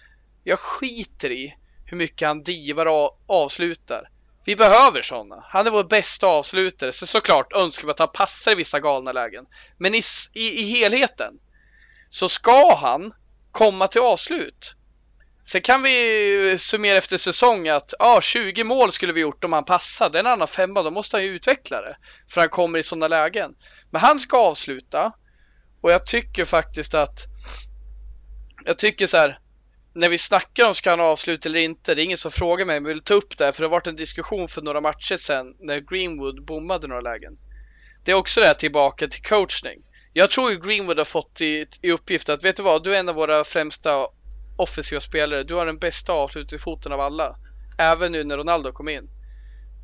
Jag 0.44 0.58
skiter 0.58 1.30
i 1.30 1.54
hur 1.86 1.96
mycket 1.96 2.28
han 2.28 2.42
divar 2.42 2.86
och 2.86 3.20
avslutar. 3.26 4.08
Vi 4.44 4.56
behöver 4.56 5.02
sådana. 5.02 5.44
Han 5.48 5.66
är 5.66 5.70
vår 5.70 5.84
bästa 5.84 6.26
avslutare. 6.26 6.92
Så 6.92 7.06
såklart 7.06 7.52
önskar 7.52 7.86
vi 7.86 7.90
att 7.90 7.98
han 7.98 8.12
passar 8.12 8.52
i 8.52 8.54
vissa 8.54 8.80
galna 8.80 9.12
lägen. 9.12 9.46
Men 9.78 9.94
i, 9.94 10.02
i, 10.34 10.60
i 10.60 10.64
helheten 10.64 11.34
så 12.08 12.28
ska 12.28 12.76
han 12.76 13.12
komma 13.52 13.88
till 13.88 14.00
avslut. 14.00 14.74
Sen 15.44 15.60
kan 15.60 15.82
vi 15.82 16.56
summera 16.58 16.98
efter 16.98 17.18
säsong 17.18 17.68
att 17.68 17.94
ah, 17.98 18.20
20 18.20 18.64
mål 18.64 18.92
skulle 18.92 19.12
vi 19.12 19.20
gjort 19.20 19.44
om 19.44 19.52
han 19.52 19.64
passade. 19.64 20.18
En 20.18 20.26
annan 20.26 20.48
femma, 20.48 20.82
då 20.82 20.90
måste 20.90 21.16
han 21.16 21.24
ju 21.24 21.30
utveckla 21.30 21.80
det. 21.80 21.96
För 22.30 22.40
han 22.40 22.50
kommer 22.50 22.78
i 22.78 22.82
sådana 22.82 23.08
lägen. 23.08 23.54
Men 23.90 24.00
han 24.00 24.18
ska 24.18 24.38
avsluta. 24.38 25.12
Och 25.80 25.92
jag 25.92 26.06
tycker 26.06 26.44
faktiskt 26.44 26.94
att 26.94 27.18
jag 28.64 28.78
tycker 28.78 29.06
så 29.06 29.16
här 29.16 29.38
när 29.94 30.08
vi 30.08 30.18
snackar 30.18 30.68
om 30.68 30.74
ska 30.74 30.90
han 30.90 31.00
avsluta 31.00 31.48
eller 31.48 31.60
inte, 31.60 31.94
det 31.94 32.02
är 32.02 32.04
ingen 32.04 32.18
som 32.18 32.30
frågar 32.30 32.66
mig, 32.66 32.80
men 32.80 32.88
jag 32.88 32.94
vill 32.94 33.04
ta 33.04 33.14
upp 33.14 33.38
det 33.38 33.52
för 33.52 33.62
det 33.62 33.66
har 33.66 33.70
varit 33.70 33.86
en 33.86 33.96
diskussion 33.96 34.48
för 34.48 34.62
några 34.62 34.80
matcher 34.80 35.16
sedan 35.16 35.54
när 35.60 35.80
Greenwood 35.80 36.44
bommade 36.44 36.86
några 36.86 37.00
lägen. 37.00 37.36
Det 38.04 38.12
är 38.12 38.16
också 38.16 38.40
det 38.40 38.46
här 38.46 38.54
tillbaka 38.54 39.08
till 39.08 39.22
coachning. 39.22 39.78
Jag 40.12 40.30
tror 40.30 40.50
ju 40.50 40.60
Greenwood 40.60 40.98
har 40.98 41.04
fått 41.04 41.40
i, 41.40 41.66
i 41.82 41.92
uppgift 41.92 42.28
att, 42.28 42.44
vet 42.44 42.56
du 42.56 42.62
vad, 42.62 42.84
du 42.84 42.94
är 42.94 43.00
en 43.00 43.08
av 43.08 43.14
våra 43.14 43.44
främsta 43.44 44.06
offensiva 44.56 45.00
spelare. 45.00 45.42
Du 45.42 45.54
har 45.54 45.66
den 45.66 45.78
bästa 45.78 46.12
avslutningsfoten 46.12 46.92
av 46.92 47.00
alla. 47.00 47.36
Även 47.78 48.12
nu 48.12 48.24
när 48.24 48.36
Ronaldo 48.36 48.72
kom 48.72 48.88
in. 48.88 49.08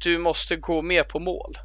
Du 0.04 0.18
måste 0.18 0.56
gå 0.56 0.82
med 0.82 1.08
på 1.08 1.18
mål. 1.18 1.58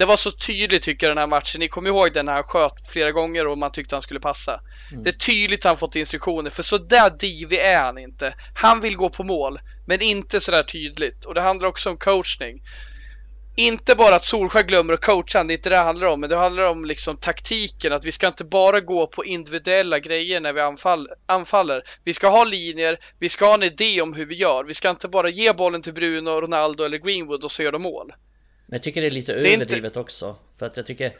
Det 0.00 0.06
var 0.06 0.16
så 0.16 0.30
tydligt 0.30 0.82
tycker 0.82 1.06
jag 1.06 1.16
den 1.16 1.20
här 1.20 1.26
matchen. 1.26 1.58
Ni 1.58 1.68
kommer 1.68 1.88
ihåg 1.88 2.12
den 2.12 2.26
när 2.26 2.32
han 2.32 2.42
sköt 2.42 2.88
flera 2.88 3.12
gånger 3.12 3.46
och 3.46 3.58
man 3.58 3.72
tyckte 3.72 3.94
han 3.94 4.02
skulle 4.02 4.20
passa. 4.20 4.60
Det 5.04 5.10
är 5.10 5.14
tydligt 5.14 5.64
han 5.64 5.76
fått 5.76 5.96
instruktioner 5.96 6.50
för 6.50 6.62
så 6.62 6.78
där 6.78 7.10
divig 7.10 7.58
är 7.58 7.82
han 7.82 7.98
inte. 7.98 8.34
Han 8.54 8.80
vill 8.80 8.96
gå 8.96 9.10
på 9.10 9.24
mål, 9.24 9.60
men 9.86 10.02
inte 10.02 10.40
så 10.40 10.50
där 10.50 10.62
tydligt. 10.62 11.24
Och 11.24 11.34
det 11.34 11.40
handlar 11.40 11.68
också 11.68 11.90
om 11.90 11.96
coachning. 11.96 12.62
Inte 13.56 13.94
bara 13.94 14.14
att 14.14 14.24
Solskjaer 14.24 14.64
glömmer 14.64 14.94
att 14.94 15.04
coacha, 15.04 15.44
det 15.44 15.52
är 15.52 15.56
inte 15.56 15.68
det 15.68 15.76
det 15.76 15.82
handlar 15.82 16.06
om, 16.06 16.20
men 16.20 16.30
det 16.30 16.36
handlar 16.36 16.68
om 16.68 16.84
liksom 16.84 17.16
taktiken, 17.16 17.92
att 17.92 18.04
vi 18.04 18.12
ska 18.12 18.26
inte 18.26 18.44
bara 18.44 18.80
gå 18.80 19.06
på 19.06 19.24
individuella 19.24 19.98
grejer 19.98 20.40
när 20.40 20.52
vi 20.52 20.60
anfall, 20.60 21.08
anfaller. 21.26 21.82
Vi 22.04 22.14
ska 22.14 22.28
ha 22.28 22.44
linjer, 22.44 22.98
vi 23.18 23.28
ska 23.28 23.46
ha 23.46 23.54
en 23.54 23.62
idé 23.62 24.02
om 24.02 24.14
hur 24.14 24.26
vi 24.26 24.34
gör. 24.34 24.64
Vi 24.64 24.74
ska 24.74 24.90
inte 24.90 25.08
bara 25.08 25.28
ge 25.28 25.52
bollen 25.52 25.82
till 25.82 25.94
Bruno, 25.94 26.40
Ronaldo 26.40 26.84
eller 26.84 26.98
Greenwood 26.98 27.44
och 27.44 27.52
så 27.52 27.62
gör 27.62 27.72
de 27.72 27.82
mål. 27.82 28.12
Men 28.70 28.76
jag 28.76 28.82
tycker 28.82 29.00
det 29.00 29.06
är 29.06 29.10
lite 29.10 29.32
är 29.32 29.36
inte- 29.38 29.48
överdrivet 29.54 29.96
också. 29.96 30.36
För 30.56 30.66
att 30.66 30.76
jag 30.76 30.86
tycker... 30.86 31.16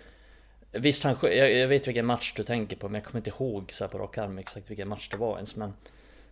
Visst, 0.73 1.05
han, 1.05 1.17
jag, 1.23 1.53
jag 1.53 1.69
vet 1.69 1.89
vilken 1.89 2.07
match 2.07 2.33
du 2.37 2.45
tänker 2.45 2.77
på, 2.77 2.89
men 2.89 2.95
jag 2.95 3.05
kommer 3.05 3.19
inte 3.19 3.31
ihåg 3.31 3.73
så 3.73 3.89
på 3.89 3.99
rak 3.99 4.19
arm 4.19 4.39
exakt 4.39 4.71
vilken 4.71 4.89
match 4.89 5.09
det 5.09 5.17
var 5.17 5.35
ens. 5.37 5.57
Men, 5.57 5.73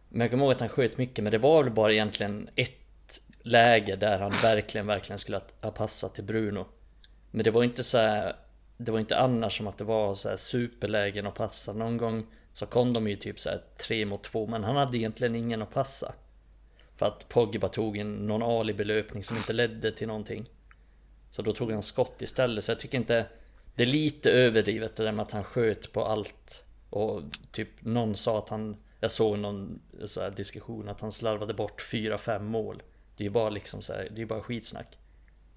men 0.09 0.21
jag 0.21 0.31
kommer 0.31 0.45
ihåg 0.45 0.53
att 0.53 0.61
han 0.61 0.69
sköt 0.69 0.99
mycket, 0.99 1.25
men 1.25 1.31
det 1.31 1.39
var 1.39 1.63
väl 1.63 1.73
bara 1.73 1.93
egentligen 1.93 2.49
ett 2.57 3.21
läge 3.43 3.97
där 3.97 4.19
han 4.19 4.33
verkligen, 4.43 4.87
verkligen 4.87 5.19
skulle 5.19 5.41
ha- 5.61 5.71
passat 5.71 6.15
till 6.15 6.25
Bruno. 6.25 6.67
Men 7.31 7.45
det 7.45 7.51
var 7.51 7.65
inte 7.65 7.85
så 7.85 7.99
här, 7.99 8.37
Det 8.77 8.93
var 8.93 8.99
inte 9.01 9.19
annars 9.19 9.57
som 9.57 9.67
att 9.67 9.79
det 9.79 9.85
var 9.85 10.15
så 10.15 10.29
här 10.29 10.37
superlägen 10.37 11.27
att 11.27 11.35
passa. 11.35 11.73
Någon 11.73 11.97
gång 11.97 12.27
så 12.53 12.67
kom 12.67 12.93
de 12.93 13.09
ju 13.09 13.17
typ 13.17 13.41
så 13.41 13.49
här 13.51 13.63
tre 13.87 14.07
mot 14.07 14.23
två, 14.23 14.47
men 14.47 14.65
han 14.65 14.77
hade 14.77 14.99
egentligen 14.99 15.37
ingen 15.37 15.63
att 15.63 15.75
passa. 15.75 16.15
För 16.97 17.07
att 17.07 17.29
Pogba 17.29 17.69
tog 17.69 17.97
en 17.97 18.15
någon 18.15 18.43
alibi-löpning 18.43 19.25
som 19.25 19.37
inte 19.37 19.53
ledde 19.53 19.93
till 19.93 20.07
någonting. 20.09 20.49
Så 21.31 21.43
då 21.43 21.53
tog 21.53 21.73
han 21.73 21.83
skott 21.83 22.23
istället. 22.23 22.65
Så 22.65 22.71
jag 22.71 22.81
tycker 22.81 22.99
inte... 22.99 23.27
Det 23.75 23.83
är 23.83 23.87
lite 23.87 24.31
överdrivet 24.31 24.97
det 24.97 25.05
där 25.05 25.13
med 25.13 25.23
att 25.23 25.33
han 25.33 25.45
sköt 25.45 25.93
på 25.93 26.05
allt. 26.05 26.65
Och 26.91 27.23
typ 27.53 27.69
någon 27.81 28.15
sa 28.15 28.39
att 28.39 28.49
han... 28.49 28.77
Jag 29.01 29.11
såg 29.11 29.39
någon 29.39 29.81
så 30.05 30.21
här 30.21 30.31
diskussion 30.31 30.89
att 30.89 31.01
han 31.01 31.13
slarvade 31.13 31.55
bort 31.55 31.83
4-5 31.83 32.39
mål. 32.39 32.83
Det 33.17 33.23
är 33.23 33.27
ju 33.27 33.31
bara 33.31 33.51
liksom 33.51 33.83
så 33.83 33.93
här, 33.93 34.09
det 34.11 34.17
är 34.17 34.19
ju 34.19 34.27
bara 34.27 34.41
skitsnack. 34.41 34.99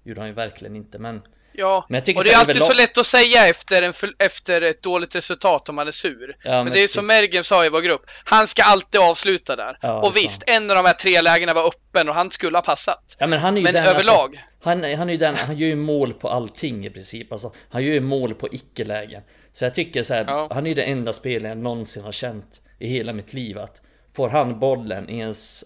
gjorde 0.02 0.20
han 0.20 0.28
ju 0.28 0.34
verkligen 0.34 0.76
inte 0.76 0.98
men... 0.98 1.22
Ja, 1.54 1.86
och 1.88 2.24
det 2.24 2.32
är 2.32 2.36
alltid 2.36 2.62
så 2.62 2.72
lätt 2.72 2.98
att 2.98 3.06
säga 3.06 3.48
efter, 3.48 3.82
en, 3.82 3.92
efter 4.18 4.62
ett 4.62 4.82
dåligt 4.82 5.14
resultat 5.14 5.68
om 5.68 5.74
man 5.74 5.88
är 5.88 5.92
sur. 5.92 6.36
Ja, 6.42 6.50
men, 6.50 6.64
men 6.64 6.72
det 6.72 6.78
är 6.78 6.82
precis. 6.82 6.94
som 6.94 7.06
Mergen 7.06 7.44
sa 7.44 7.66
i 7.66 7.68
vår 7.68 7.80
grupp, 7.80 8.02
han 8.24 8.46
ska 8.46 8.62
alltid 8.62 9.00
avsluta 9.00 9.56
där. 9.56 9.78
Ja, 9.80 10.02
och 10.02 10.16
visst, 10.16 10.42
en 10.46 10.70
av 10.70 10.76
de 10.76 10.84
här 10.84 10.92
tre 10.92 11.22
lägena 11.22 11.54
var 11.54 11.66
öppen 11.66 12.08
och 12.08 12.14
han 12.14 12.30
skulle 12.30 12.56
ha 12.56 12.62
passat. 12.62 13.16
Ja 13.18 13.26
men 13.26 13.38
han 13.38 13.56
är 13.56 13.60
ju 13.60 13.64
Men 13.64 13.74
den 13.74 13.84
överlag. 13.84 14.36
Alltså, 14.36 14.68
han, 14.70 14.84
han 14.98 15.08
är 15.08 15.12
ju 15.12 15.18
den, 15.18 15.34
han 15.34 15.56
gör 15.56 15.68
ju 15.68 15.76
mål 15.76 16.12
på 16.12 16.28
allting 16.28 16.86
i 16.86 16.90
princip. 16.90 17.32
Alltså, 17.32 17.52
han 17.70 17.84
gör 17.84 17.94
ju 17.94 18.00
mål 18.00 18.34
på 18.34 18.48
icke-lägen. 18.52 19.22
Så 19.52 19.64
jag 19.64 19.74
tycker 19.74 20.02
så 20.02 20.14
här, 20.14 20.24
han 20.54 20.66
är 20.66 20.68
ju 20.68 20.74
den 20.74 20.92
enda 20.92 21.12
spelaren 21.12 21.58
jag 21.58 21.64
någonsin 21.64 22.04
har 22.04 22.12
känt 22.12 22.60
i 22.78 22.88
hela 22.88 23.12
mitt 23.12 23.32
liv 23.32 23.58
att 23.58 23.80
får 24.12 24.28
han 24.28 24.58
bollen 24.58 25.08
i 25.08 25.18
ens... 25.18 25.64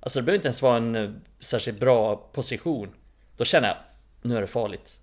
Alltså 0.00 0.18
det 0.20 0.22
behöver 0.22 0.38
inte 0.38 0.48
ens 0.48 0.62
vara 0.62 0.76
en 0.76 0.96
eh, 0.96 1.10
särskilt 1.40 1.80
bra 1.80 2.16
position. 2.16 2.94
Då 3.36 3.44
känner 3.44 3.68
jag, 3.68 3.76
nu 4.22 4.36
är 4.36 4.40
det 4.40 4.46
farligt. 4.46 4.96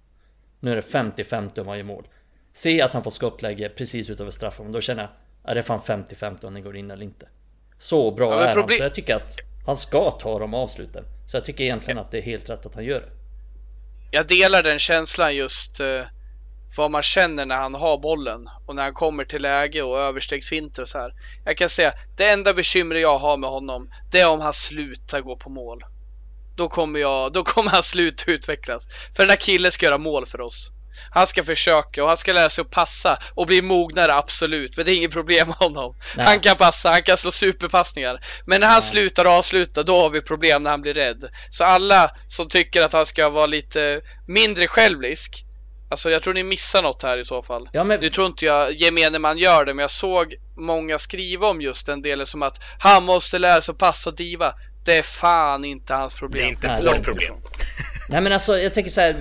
Nu 0.62 0.72
är 0.72 0.76
det 0.76 0.82
50-50 0.82 1.60
om 1.60 1.68
han 1.68 1.78
gör 1.78 1.84
mål. 1.84 2.08
Se 2.54 2.82
att 2.82 2.94
han 2.94 3.04
får 3.04 3.12
skottläge 3.12 3.70
precis 3.70 4.10
utöver 4.10 4.32
straffen, 4.32 4.72
då 4.72 4.82
känner 4.82 5.04
jag, 5.04 5.12
är 5.52 5.56
det 5.56 5.62
är 5.62 5.64
fan 5.64 5.80
50-50 5.80 6.46
om 6.46 6.54
den 6.54 6.64
går 6.64 6.78
in 6.78 6.92
eller 6.92 7.04
inte. 7.04 7.28
Så 7.78 8.12
bra 8.12 8.34
Ja, 8.34 8.42
är 8.42 8.56
han, 8.56 8.70
så 8.70 8.84
jag 8.84 8.94
tycker 8.94 9.16
att 9.16 9.36
han 9.66 9.78
ska 9.78 10.12
ta 10.12 10.40
de 10.40 10.54
avsluten. 10.54 11.04
Så 11.28 11.38
jag 11.38 11.46
tycker 11.46 11.64
egentligen 11.64 11.98
att 11.98 12.12
det 12.12 12.18
är 12.18 12.22
helt 12.22 12.50
rätt 12.50 12.66
att 12.66 12.76
han 12.76 12.84
gör 12.84 13.00
det. 13.00 13.10
Jag 14.12 14.28
delar 14.28 14.64
den 14.64 14.80
känslan 14.80 15.36
just 15.36 15.80
eh, 15.80 16.04
vad 16.78 16.92
man 16.92 17.04
känner 17.04 17.46
när 17.46 17.58
han 17.58 17.76
har 17.76 17.98
bollen 17.98 18.50
och 18.66 18.76
när 18.76 18.84
han 18.84 18.94
kommer 18.94 19.26
till 19.26 19.42
läge 19.42 19.82
och 19.82 20.00
överstegsfinter 20.00 20.82
och 20.82 20.88
så 20.88 20.98
här. 20.98 21.14
Jag 21.46 21.58
kan 21.58 21.70
säga, 21.70 21.94
det 22.18 22.30
enda 22.30 22.54
bekymret 22.54 23.02
jag 23.02 23.20
har 23.20 23.38
med 23.38 23.50
honom, 23.50 23.92
det 24.12 24.20
är 24.20 24.30
om 24.30 24.42
han 24.42 24.54
slutar 24.54 25.22
gå 25.22 25.38
på 25.38 25.50
mål. 25.50 25.84
Då 26.62 26.70
kommer 26.70 27.00
jag, 27.00 27.34
då 27.34 27.44
kommer 27.44 27.70
han 27.70 27.84
sluta 27.84 28.32
utvecklas. 28.32 28.84
För 29.16 29.24
den 29.24 29.30
här 29.30 29.38
killen 29.38 29.72
ska 29.72 29.86
göra 29.86 29.98
mål 29.98 30.26
för 30.26 30.42
oss. 30.42 30.72
Han 31.12 31.28
ska 31.28 31.44
försöka 31.44 32.04
och 32.04 32.08
han 32.08 32.18
ska 32.18 32.34
lära 32.34 32.50
sig 32.50 32.62
att 32.62 32.72
passa 32.72 33.18
och 33.36 33.48
bli 33.48 33.62
mognare 33.62 34.14
absolut. 34.14 34.78
Men 34.78 34.86
det 34.86 34.92
är 34.92 34.96
inget 34.96 35.12
problem 35.12 35.48
med 35.48 35.56
honom. 35.56 35.96
Nej. 36.18 36.26
Han 36.26 36.40
kan 36.40 36.56
passa, 36.56 36.90
han 36.90 37.04
kan 37.04 37.18
slå 37.18 37.32
superpassningar. 37.32 38.20
Men 38.46 38.62
när 38.62 38.68
han 38.68 38.82
slutar 38.82 39.26
avsluta, 39.26 39.84
då 39.84 40.02
har 40.02 40.10
vi 40.10 40.22
problem 40.22 40.64
när 40.64 40.70
han 40.70 40.82
blir 40.82 40.94
rädd. 40.94 41.30
Så 41.50 41.64
alla 41.64 42.12
som 42.28 42.48
tycker 42.48 42.82
att 42.82 42.94
han 42.94 43.06
ska 43.06 43.30
vara 43.30 43.46
lite 43.46 44.02
mindre 44.28 44.68
självisk. 44.68 45.46
Alltså 45.92 46.10
jag 46.10 46.24
tror 46.24 46.34
ni 46.34 46.44
missar 46.44 46.84
något 46.84 47.04
här 47.04 47.18
i 47.18 47.26
så 47.26 47.44
fall. 47.44 47.70
Ja 47.72 47.84
men 47.84 48.00
Nu 48.00 48.10
tror 48.10 48.28
inte 48.28 48.46
jag 48.46 48.74
gemene 48.74 49.20
man 49.20 49.38
gör 49.38 49.66
det, 49.66 49.74
men 49.74 49.84
jag 49.84 49.92
såg 49.92 50.36
många 50.58 51.00
skriva 51.00 51.48
om 51.48 51.62
just 51.62 51.86
den 51.86 52.02
delen 52.02 52.26
som 52.26 52.44
att 52.44 52.62
han 52.80 53.04
måste 53.04 53.40
lära 53.40 53.62
sig 53.62 53.72
att 53.74 53.78
passa 53.78 54.10
och 54.10 54.16
diva. 54.16 54.54
Det 54.84 54.98
är 54.98 55.04
fan 55.04 55.66
inte 55.66 55.94
hans 55.94 56.14
Det 56.14 56.20
problem. 56.20 56.46
är 56.46 56.50
inte 56.50 56.68
Nej, 56.68 56.86
vårt 56.86 57.04
problem. 57.04 57.34
Nej 58.10 58.22
men 58.22 58.34
alltså 58.34 58.58
jag 58.58 58.74
tänker 58.74 58.92
så 58.92 59.02
här. 59.02 59.16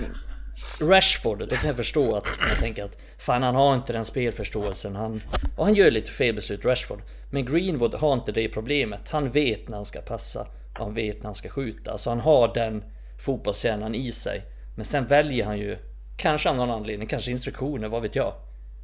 Rashford, 0.81 1.39
då 1.39 1.55
kan 1.55 1.67
jag 1.67 1.75
förstå 1.75 2.15
att 2.15 2.27
man 2.39 2.59
tänker 2.59 2.83
att 2.83 2.97
Fan 3.17 3.43
han 3.43 3.55
har 3.55 3.75
inte 3.75 3.93
den 3.93 4.05
spelförståelsen 4.05 4.95
han 4.95 5.21
Och 5.55 5.65
han 5.65 5.75
gör 5.75 5.91
lite 5.91 6.11
felbeslut 6.11 6.65
Rashford 6.65 7.01
Men 7.29 7.45
Greenwood 7.45 7.93
har 7.93 8.13
inte 8.13 8.31
det 8.31 8.49
problemet 8.49 9.09
Han 9.09 9.31
vet 9.31 9.69
när 9.69 9.75
han 9.75 9.85
ska 9.85 10.01
passa 10.01 10.41
Och 10.79 10.85
han 10.85 10.93
vet 10.93 11.17
när 11.17 11.25
han 11.25 11.35
ska 11.35 11.49
skjuta 11.49 11.91
Alltså 11.91 12.09
han 12.09 12.19
har 12.19 12.53
den 12.53 12.83
fotbollshjärnan 13.25 13.95
i 13.95 14.11
sig 14.11 14.45
Men 14.75 14.85
sen 14.85 15.07
väljer 15.07 15.45
han 15.45 15.59
ju 15.59 15.77
Kanske 16.17 16.49
av 16.49 16.55
någon 16.55 16.71
anledning, 16.71 17.07
kanske 17.07 17.31
instruktioner, 17.31 17.87
vad 17.87 18.01
vet 18.01 18.15
jag 18.15 18.33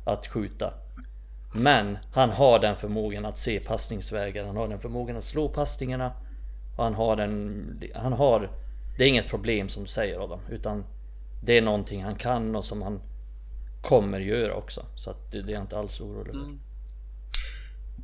Att 0.05 0.27
skjuta 0.27 0.73
Men 1.53 1.97
han 2.13 2.29
har 2.29 2.59
den 2.59 2.75
förmågan 2.75 3.25
att 3.25 3.37
se 3.37 3.59
passningsvägar 3.59 4.45
Han 4.45 4.57
har 4.57 4.67
den 4.67 4.79
förmågan 4.79 5.17
att 5.17 5.23
slå 5.23 5.49
passningarna 5.49 6.11
och 6.77 6.83
han 6.83 6.93
har 6.93 7.17
en... 7.17 7.81
Han 7.95 8.13
har 8.13 8.51
Det 8.97 9.03
är 9.03 9.07
inget 9.07 9.29
problem 9.29 9.69
som 9.69 9.83
du 9.83 9.89
säger 9.89 10.23
Adam 10.23 10.39
Utan 10.49 10.85
Det 11.41 11.57
är 11.57 11.61
någonting 11.61 12.03
han 12.03 12.15
kan 12.15 12.55
och 12.55 12.65
som 12.65 12.81
han 12.81 13.01
Kommer 13.81 14.19
göra 14.19 14.53
också 14.53 14.85
Så 14.95 15.09
att 15.09 15.31
det, 15.31 15.41
det 15.41 15.51
är 15.51 15.53
jag 15.53 15.63
inte 15.63 15.77
alls 15.77 15.99
orolig 16.01 16.29
över 16.29 16.45
mm. 16.45 16.59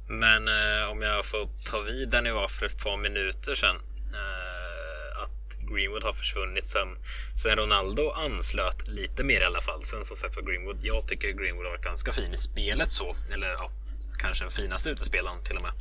Men 0.07 0.47
eh, 0.47 0.91
om 0.91 1.01
jag 1.01 1.25
får 1.25 1.49
ta 1.71 1.79
vid 1.81 2.09
där 2.09 2.21
ni 2.21 2.31
var 2.31 2.47
för 2.47 2.65
ett 2.65 2.83
par 2.83 2.97
minuter 2.97 3.55
sedan. 3.55 3.75
Eh, 4.13 5.21
att 5.23 5.57
Greenwood 5.71 6.03
har 6.03 6.13
försvunnit 6.13 6.65
sen, 6.65 6.87
sen 7.35 7.55
Ronaldo 7.55 8.11
anslöt 8.11 8.87
lite 8.87 9.23
mer 9.23 9.41
i 9.41 9.43
alla 9.43 9.61
fall. 9.61 9.83
Sen 9.83 10.03
som 10.03 10.17
sagt 10.17 10.35
var 10.35 10.43
Greenwood, 10.43 10.79
jag 10.81 11.07
tycker 11.07 11.27
Greenwood 11.27 11.65
har 11.65 11.71
varit 11.71 11.83
ganska 11.83 12.11
fin 12.11 12.33
i 12.33 12.37
spelet 12.37 12.91
så. 12.91 13.15
Eller 13.33 13.47
ja, 13.47 13.71
kanske 14.17 14.43
den 14.43 14.51
finaste 14.51 14.89
utespelaren 14.89 15.43
till 15.43 15.55
och 15.55 15.61
med. 15.61 15.71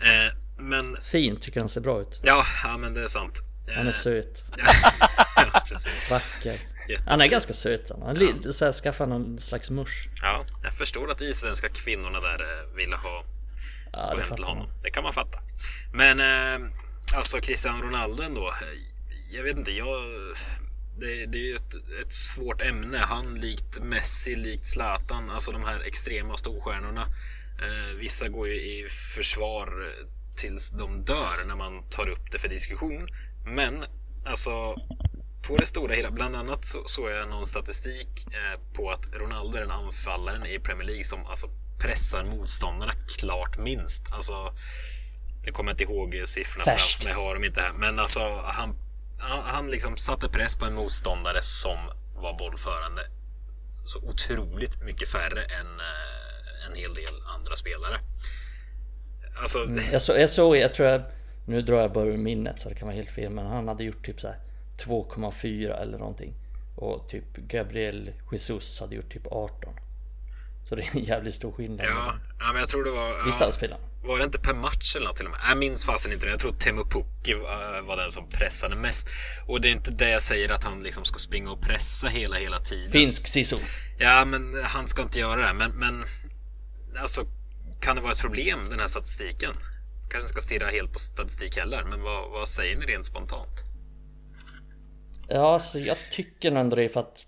Eh, 0.00 0.34
men 0.58 0.96
Fin, 1.04 1.36
tycker 1.40 1.60
han 1.60 1.68
ser 1.68 1.80
bra 1.80 2.00
ut 2.00 2.18
ja, 2.22 2.44
ja, 2.64 2.76
men 2.76 2.94
det 2.94 3.02
är 3.02 3.06
sant. 3.08 3.38
Han 3.74 3.86
är 3.86 3.90
Eh, 3.90 3.94
söt, 3.96 4.44
ja, 5.36 5.62
precis. 5.68 6.10
vacker 6.10 6.52
Jättefin. 6.88 7.08
Han 7.10 7.20
är 7.20 7.26
ganska 7.26 7.52
söt 7.52 7.90
han, 7.90 8.02
han 8.02 8.16
är 8.16 8.20
lite 8.20 8.52
såhär 8.52 8.72
skaffar 8.72 9.06
någon 9.06 9.38
slags 9.38 9.70
musch 9.70 10.08
Ja, 10.22 10.44
jag 10.62 10.72
förstår 10.74 11.10
att 11.10 11.18
de 11.18 11.24
isländska 11.24 11.68
kvinnorna 11.68 12.20
där 12.20 12.40
eh, 12.42 12.76
ville 12.76 12.96
ha 12.96 13.24
Ja 13.92 14.14
till 14.14 14.24
fattar 14.24 14.44
honom. 14.44 14.66
man 14.68 14.80
Det 14.82 14.90
kan 14.90 15.02
man 15.02 15.12
fatta. 15.12 15.38
Men 15.92 16.20
eh, 16.20 16.68
alltså 17.14 17.40
Cristiano 17.40 17.82
Ronaldo 17.82 18.22
ändå. 18.22 18.48
eh, 18.48 19.36
Jag 19.36 19.42
vet 19.42 19.56
inte, 19.56 19.72
jag... 19.72 20.02
Det, 20.96 21.26
det 21.26 21.38
är 21.38 21.42
ju 21.42 21.54
ett, 21.54 21.74
ett 22.04 22.12
svårt 22.12 22.62
ämne. 22.62 22.98
Han 22.98 23.34
likt 23.34 23.78
Messi, 23.82 24.36
likt 24.36 24.66
Zlatan, 24.66 25.30
alltså 25.30 25.52
de 25.52 25.64
här 25.64 25.80
extrema 25.80 26.36
storstjärnorna. 26.36 27.06
Eh, 27.62 27.96
vissa 27.98 28.28
går 28.28 28.48
ju 28.48 28.54
i 28.54 28.88
försvar 28.88 29.86
eh, 29.86 30.06
tills 30.36 30.70
de 30.70 31.04
dör 31.04 31.46
när 31.46 31.56
man 31.56 31.82
tar 31.90 32.08
upp 32.08 32.30
det 32.32 32.38
för 32.38 32.48
diskussion. 32.48 33.08
Men 33.46 33.84
alltså 34.26 34.74
på 35.48 35.56
det 35.56 35.66
stora 35.66 35.94
hela, 35.94 36.10
bland 36.10 36.36
annat 36.36 36.64
så 36.64 36.84
såg 36.86 37.10
jag 37.10 37.28
någon 37.28 37.46
statistik 37.46 38.26
eh, 38.26 38.60
på 38.72 38.90
att 38.90 39.08
Ronaldo 39.12 39.56
är 39.56 39.60
den 39.60 39.70
anfallaren 39.70 40.46
i 40.46 40.58
Premier 40.58 40.86
League 40.86 41.04
som 41.04 41.26
alltså 41.26 41.48
pressar 41.78 42.24
motståndarna 42.24 42.92
klart 43.18 43.58
minst. 43.58 44.12
Alltså, 44.12 44.54
jag 45.44 45.54
kommer 45.54 45.70
inte 45.70 45.82
ihåg 45.82 46.22
siffrorna 46.24 46.64
för 46.64 46.70
allt, 46.70 47.00
men 47.02 47.12
jag 47.12 47.18
har 47.18 47.34
dem 47.34 47.44
inte 47.44 47.60
här. 47.60 47.72
Men 47.72 47.98
alltså, 47.98 48.20
han, 48.44 48.76
han, 49.18 49.42
han 49.44 49.70
liksom 49.70 49.96
satte 49.96 50.28
press 50.28 50.56
på 50.56 50.64
en 50.64 50.74
motståndare 50.74 51.42
som 51.42 51.78
var 52.14 52.38
bollförande 52.38 53.06
så 53.84 53.98
otroligt 53.98 54.82
mycket 54.82 55.08
färre 55.08 55.44
än 55.44 55.80
eh, 55.80 56.19
en 56.70 56.76
hel 56.76 56.94
del 56.94 57.14
andra 57.36 57.56
spelare. 57.56 58.00
Alltså, 59.40 59.58
jag, 59.92 60.02
så, 60.02 60.12
jag 60.12 60.30
såg, 60.30 60.56
jag 60.56 60.72
tror 60.72 60.88
jag 60.88 61.02
Nu 61.44 61.62
drar 61.62 61.80
jag 61.80 61.92
bara 61.92 62.04
ur 62.04 62.16
minnet 62.16 62.60
så 62.60 62.68
det 62.68 62.74
kan 62.74 62.88
vara 62.88 62.96
helt 62.96 63.10
fel 63.10 63.30
men 63.32 63.46
han 63.46 63.68
hade 63.68 63.84
gjort 63.84 64.06
typ 64.06 64.20
så 64.20 64.28
här 64.28 64.36
2,4 64.84 65.82
eller 65.82 65.98
någonting 65.98 66.34
Och 66.76 67.08
typ 67.08 67.36
Gabriel 67.36 68.12
Jesus 68.32 68.80
hade 68.80 68.94
gjort 68.94 69.12
typ 69.12 69.26
18 69.26 69.74
Så 70.68 70.76
det 70.76 70.82
är 70.82 70.96
en 70.96 71.04
jävligt 71.04 71.34
stor 71.34 71.52
skillnad 71.52 71.86
ja, 71.86 72.14
ja, 72.40 72.46
men 72.52 72.56
jag 72.56 72.68
tror 72.68 72.84
det 72.84 72.90
var... 72.90 73.24
Vissa 73.26 73.44
ja. 73.44 73.48
av 73.48 73.52
spelarna 73.52 73.84
Var 74.04 74.18
det 74.18 74.24
inte 74.24 74.38
per 74.38 74.54
match 74.54 74.96
eller 74.96 75.06
något 75.06 75.16
till 75.16 75.26
och 75.26 75.30
med? 75.30 75.40
Jag 75.48 75.58
minns 75.58 75.84
fasen 75.84 76.12
inte. 76.12 76.26
Jag 76.26 76.40
tror 76.40 76.52
Teemu 76.52 76.82
Pukki 76.84 77.34
var, 77.34 77.82
var 77.82 77.96
den 77.96 78.10
som 78.10 78.28
pressade 78.28 78.76
mest. 78.76 79.10
Och 79.46 79.60
det 79.60 79.68
är 79.68 79.72
inte 79.72 79.90
det 79.90 80.10
jag 80.10 80.22
säger 80.22 80.52
att 80.52 80.64
han 80.64 80.82
liksom 80.82 81.04
ska 81.04 81.18
springa 81.18 81.50
och 81.50 81.60
pressa 81.60 82.08
hela, 82.08 82.36
hela 82.36 82.58
tiden. 82.58 82.92
Finsk 82.92 83.26
sisu 83.26 83.56
Ja, 83.98 84.24
men 84.24 84.64
han 84.64 84.88
ska 84.88 85.02
inte 85.02 85.18
göra 85.18 85.46
det. 85.46 85.52
Men, 85.52 85.70
men 85.70 86.04
alltså, 87.00 87.20
kan 87.80 87.96
det 87.96 88.02
vara 88.02 88.12
ett 88.12 88.20
problem 88.20 88.58
den 88.70 88.80
här 88.80 88.86
statistiken? 88.86 89.52
Kanske 90.10 90.20
inte 90.20 90.32
ska 90.32 90.40
stirra 90.40 90.66
helt 90.66 90.92
på 90.92 90.98
statistik 90.98 91.58
heller, 91.58 91.84
men 91.84 92.02
vad, 92.02 92.30
vad 92.30 92.48
säger 92.48 92.76
ni 92.76 92.86
rent 92.86 93.06
spontant? 93.06 93.64
Ja, 95.28 95.54
alltså 95.54 95.78
jag 95.78 95.96
tycker 96.12 96.50
nog 96.50 96.60
ändå 96.60 96.76
det 96.76 96.88
för 96.88 97.00
att 97.00 97.26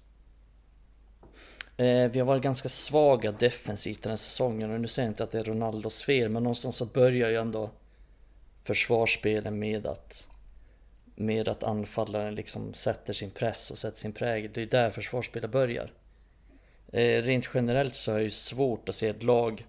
eh, 1.76 2.10
Vi 2.10 2.18
har 2.18 2.24
varit 2.24 2.42
ganska 2.42 2.68
svaga 2.68 3.32
defensivt 3.32 4.02
den 4.02 4.10
här 4.10 4.16
säsongen 4.16 4.70
och 4.70 4.80
nu 4.80 4.88
säger 4.88 5.06
jag 5.06 5.12
inte 5.12 5.24
att 5.24 5.30
det 5.30 5.38
är 5.38 5.44
Ronaldos 5.44 6.02
fel 6.02 6.28
men 6.28 6.42
någonstans 6.42 6.76
så 6.76 6.86
börjar 6.86 7.30
ju 7.30 7.36
ändå 7.36 7.70
Försvarsspelen 8.62 9.58
med 9.58 9.86
att 9.86 10.28
Med 11.14 11.48
att 11.48 11.62
anfallaren 11.62 12.34
liksom 12.34 12.74
sätter 12.74 13.12
sin 13.12 13.30
press 13.30 13.70
och 13.70 13.78
sätter 13.78 13.98
sin 13.98 14.12
prägel. 14.12 14.50
Det 14.54 14.62
är 14.62 14.66
där 14.66 14.90
försvarsspelet 14.90 15.50
börjar. 15.50 15.92
Eh, 16.92 17.22
rent 17.22 17.48
generellt 17.54 17.94
så 17.94 18.12
är 18.12 18.24
det 18.24 18.30
svårt 18.30 18.88
att 18.88 18.94
se 18.94 19.08
ett 19.08 19.22
lag 19.22 19.66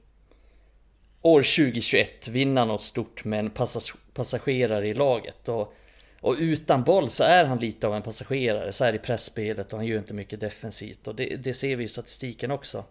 År 1.26 1.42
2021 1.42 2.28
vinna 2.28 2.66
något 2.66 2.82
stort 2.84 3.24
med 3.24 3.40
en 3.40 3.50
passas- 3.52 3.98
passagerare 4.14 4.88
i 4.88 4.94
laget. 4.94 5.50
Och, 5.50 5.74
och 6.22 6.36
utan 6.40 6.84
boll 6.84 7.10
så 7.10 7.24
är 7.24 7.46
han 7.46 7.60
lite 7.60 7.88
av 7.88 7.96
en 7.96 8.02
passagerare. 8.02 8.72
Så 8.72 8.86
är 8.86 8.92
det 8.92 8.96
i 8.96 9.00
pressspelet 9.00 9.74
och 9.74 9.80
han 9.80 9.88
gör 9.88 9.98
inte 9.98 10.14
mycket 10.14 10.40
defensivt. 10.40 11.08
Och 11.08 11.16
det, 11.16 11.36
det 11.36 11.54
ser 11.54 11.76
vi 11.76 11.84
i 11.84 11.88
statistiken 11.88 12.52
också. 12.52 12.86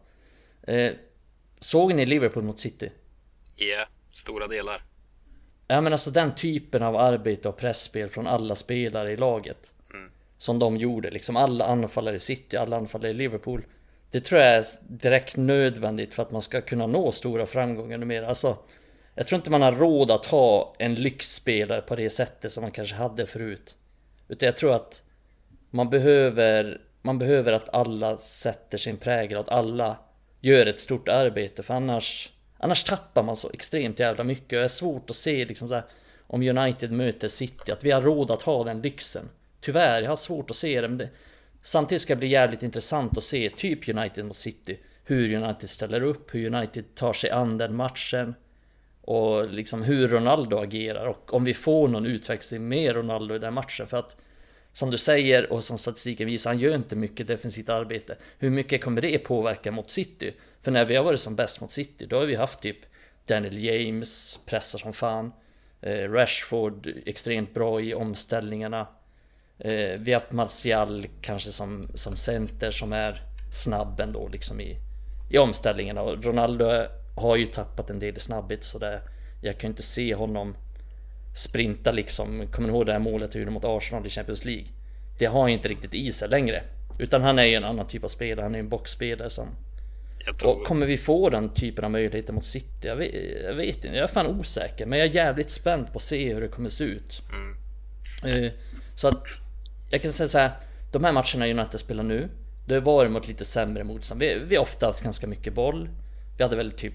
Eh, 0.63 0.93
såg 1.59 1.95
ni 1.95 2.07
Liverpool 2.07 2.45
mot 2.45 2.61
City? 2.61 2.91
Ja, 3.57 3.87
stora 4.13 4.47
delar. 4.47 4.83
Ja 5.69 5.81
men 5.81 5.93
alltså 5.93 6.11
den 6.11 6.35
typen 6.35 6.83
av 6.83 6.97
arbete 6.97 7.49
och 7.49 7.57
pressspel 7.57 8.09
från 8.09 8.27
alla 8.27 8.55
spelare 8.55 9.13
i 9.13 9.17
laget. 9.17 9.71
Som 10.39 10.59
de 10.59 10.77
gjorde, 10.77 11.11
liksom 11.11 11.37
alla 11.37 11.65
anfallare 11.65 12.17
i 12.17 12.21
City, 12.21 12.57
alla 12.57 12.77
anfallare 12.77 13.11
i 13.11 13.15
Liverpool. 13.15 13.65
Det 14.13 14.21
tror 14.21 14.41
jag 14.41 14.55
är 14.55 14.65
direkt 14.89 15.37
nödvändigt 15.37 16.15
för 16.15 16.23
att 16.23 16.31
man 16.31 16.43
ska 16.43 16.61
kunna 16.61 16.87
nå 16.87 17.13
stora 17.13 17.47
framgångar 17.47 17.99
numera. 17.99 18.29
Alltså, 18.29 18.57
jag 19.15 19.27
tror 19.27 19.37
inte 19.37 19.51
man 19.51 19.63
har 19.63 19.73
råd 19.73 20.11
att 20.11 20.27
ha 20.27 20.75
en 20.79 20.95
lyxspelare 20.95 21.81
på 21.81 21.97
det 21.97 22.11
sättet 22.11 22.53
som 22.53 22.63
man 22.63 22.71
kanske 22.71 22.95
hade 22.95 23.27
förut. 23.27 23.77
Utan 24.29 24.47
jag 24.47 24.57
tror 24.57 24.75
att 24.75 25.03
man 25.71 25.91
behöver 25.91 26.81
man 27.03 27.19
behöver 27.19 27.53
att 27.53 27.75
alla 27.75 28.17
sätter 28.17 28.79
sin 28.79 28.97
prägel, 28.97 29.39
att 29.39 29.49
alla 29.49 29.97
gör 30.41 30.67
ett 30.67 30.81
stort 30.81 31.09
arbete 31.09 31.63
för 31.63 31.75
annars 31.75 32.33
Annars 32.59 32.85
tappar 32.85 33.23
man 33.23 33.37
så 33.37 33.51
extremt 33.53 34.01
jävla 34.01 34.25
mycket 34.25 34.53
och 34.53 34.59
det 34.59 34.65
är 34.65 34.69
svårt 34.69 35.11
att 35.11 35.17
se 35.17 35.45
liksom 35.45 35.69
så 35.69 35.75
här, 35.75 35.85
Om 36.27 36.43
United 36.43 36.93
möter 36.93 37.29
City, 37.29 37.73
att 37.73 37.85
vi 37.85 37.91
har 37.91 38.03
råd 38.03 38.31
att 38.31 38.43
ha 38.43 38.65
den 38.65 38.83
lyxen 38.83 39.29
Tyvärr, 39.61 40.03
jag 40.03 40.09
har 40.09 40.17
svårt 40.17 40.51
att 40.51 40.57
se 40.57 40.81
det 40.81 40.89
men 40.89 40.99
det, 40.99 41.09
Samtidigt 41.63 42.03
ska 42.03 42.15
det 42.15 42.19
bli 42.19 42.29
jävligt 42.29 42.63
intressant 42.63 43.17
att 43.17 43.25
se 43.25 43.51
typ 43.57 43.89
United 43.89 44.25
mot 44.25 44.37
City 44.37 44.79
Hur 45.05 45.35
United 45.35 45.71
ställer 45.71 46.03
upp, 46.03 46.35
hur 46.35 46.55
United 46.55 46.95
tar 46.95 47.13
sig 47.13 47.31
an 47.31 47.59
den 47.59 47.77
matchen 47.77 48.35
Och 49.01 49.51
liksom 49.51 49.83
hur 49.83 50.09
Ronaldo 50.09 50.59
agerar 50.59 51.07
och 51.07 51.35
om 51.35 51.45
vi 51.45 51.55
får 51.55 51.89
någon 51.89 52.07
utväxling 52.07 52.69
med 52.69 52.95
Ronaldo 52.95 53.35
i 53.35 53.39
den 53.39 53.55
matchen 53.55 53.87
för 53.87 53.97
att 53.97 54.17
som 54.73 54.91
du 54.91 54.99
säger 54.99 55.53
och 55.53 55.65
som 55.65 55.79
statistiken 55.79 56.27
visar, 56.27 56.51
han 56.51 56.59
gör 56.59 56.75
inte 56.75 56.97
mycket 56.97 57.27
defensivt 57.27 57.69
arbete. 57.69 58.17
Hur 58.39 58.51
mycket 58.51 58.85
kommer 58.85 59.01
det 59.01 59.19
påverka 59.19 59.73
mot 59.73 59.91
City? 59.91 60.35
För 60.63 60.71
när 60.71 60.85
vi 60.85 60.97
har 60.97 61.05
varit 61.05 61.21
som 61.21 61.37
bäst 61.37 61.61
mot 61.61 61.71
City, 61.71 62.07
då 62.07 62.19
har 62.19 62.27
vi 62.27 62.35
haft 62.35 62.61
typ 62.61 62.77
Daniel 63.27 63.65
James 63.65 64.41
pressar 64.47 64.79
som 64.79 64.93
fan. 64.93 65.33
Eh, 65.81 66.11
Rashford 66.11 66.89
extremt 67.07 67.55
bra 67.55 67.81
i 67.81 67.95
omställningarna. 67.95 68.87
Eh, 69.65 69.99
vi 69.99 70.13
har 70.13 70.21
haft 70.21 70.33
Martial 70.33 71.07
kanske 71.21 71.51
som, 71.51 71.83
som 71.95 72.17
center 72.17 72.71
som 72.71 72.93
är 72.93 73.23
snabb 73.51 74.01
ändå 74.01 74.29
liksom 74.29 74.61
i, 74.61 74.79
i 75.31 75.39
omställningarna. 75.39 76.03
Och 76.03 76.25
Ronaldo 76.25 76.87
har 77.15 77.37
ju 77.37 77.47
tappat 77.47 77.91
en 77.91 77.99
del 77.99 78.17
i 78.17 78.21
snabbhet 78.21 78.65
så 78.65 78.79
det, 78.79 79.03
jag 79.43 79.59
kan 79.59 79.71
inte 79.71 79.83
se 79.83 80.15
honom 80.15 80.57
sprinta 81.35 81.93
liksom. 81.93 82.47
Kommer 82.53 82.69
ni 82.69 82.75
ihåg 82.75 82.87
det 82.87 82.93
här 82.93 82.99
målet 82.99 83.37
vi 83.37 83.45
mot 83.47 83.65
Arsenal 83.65 84.07
i 84.07 84.11
Champions 84.11 84.45
League? 84.45 84.67
Det 85.19 85.27
har 85.27 85.49
inte 85.49 85.69
riktigt 85.69 85.95
i 85.95 86.13
sig 86.13 86.29
längre. 86.29 86.63
Utan 86.99 87.23
han 87.23 87.39
är 87.39 87.47
ju 87.47 87.55
en 87.55 87.65
annan 87.65 87.87
typ 87.87 88.05
av 88.05 88.09
spelare, 88.09 88.45
han 88.45 88.55
är 88.55 88.59
en 88.59 88.69
boxspelare 88.69 89.31
som... 89.31 89.49
Tror... 90.41 90.51
Och 90.51 90.67
kommer 90.67 90.87
vi 90.87 90.99
få 90.99 91.31
den 91.31 91.55
typen 91.55 91.85
av 91.85 91.91
möjligheter 91.91 92.33
mot 92.33 92.45
City? 92.45 92.89
Jag 92.89 92.97
vet, 92.97 93.15
jag 93.45 93.55
vet, 93.55 93.77
inte, 93.77 93.89
jag 93.89 93.97
är 93.97 94.07
fan 94.07 94.27
osäker. 94.27 94.87
Men 94.87 94.99
jag 94.99 95.09
är 95.09 95.15
jävligt 95.15 95.51
spänd 95.51 95.93
på 95.93 95.97
att 95.97 96.03
se 96.03 96.35
hur 96.35 96.41
det 96.41 96.49
kommer 96.49 96.69
se 96.69 96.85
ut. 96.85 97.23
Mm. 97.33 98.45
Uh, 98.45 98.51
så 98.95 99.09
att... 99.09 99.25
Jag 99.93 100.03
kan 100.03 100.13
säga 100.13 100.29
så 100.29 100.39
här. 100.39 100.51
De 100.93 101.05
här 101.05 101.13
matcherna 101.13 101.47
United 101.47 101.81
spelar 101.81 102.03
nu. 102.03 102.29
Det 102.67 102.75
har 102.75 102.81
varit 102.81 103.11
mot 103.11 103.29
lite 103.29 103.45
sämre 103.45 103.85
motstånd. 103.85 104.21
Vi, 104.21 104.39
vi 104.39 104.57
har 104.57 104.63
ofta 104.63 104.87
haft 104.87 105.03
ganska 105.03 105.27
mycket 105.27 105.55
boll. 105.55 105.89
Vi 106.37 106.43
hade 106.43 106.57
väl 106.57 106.73
typ... 106.73 106.93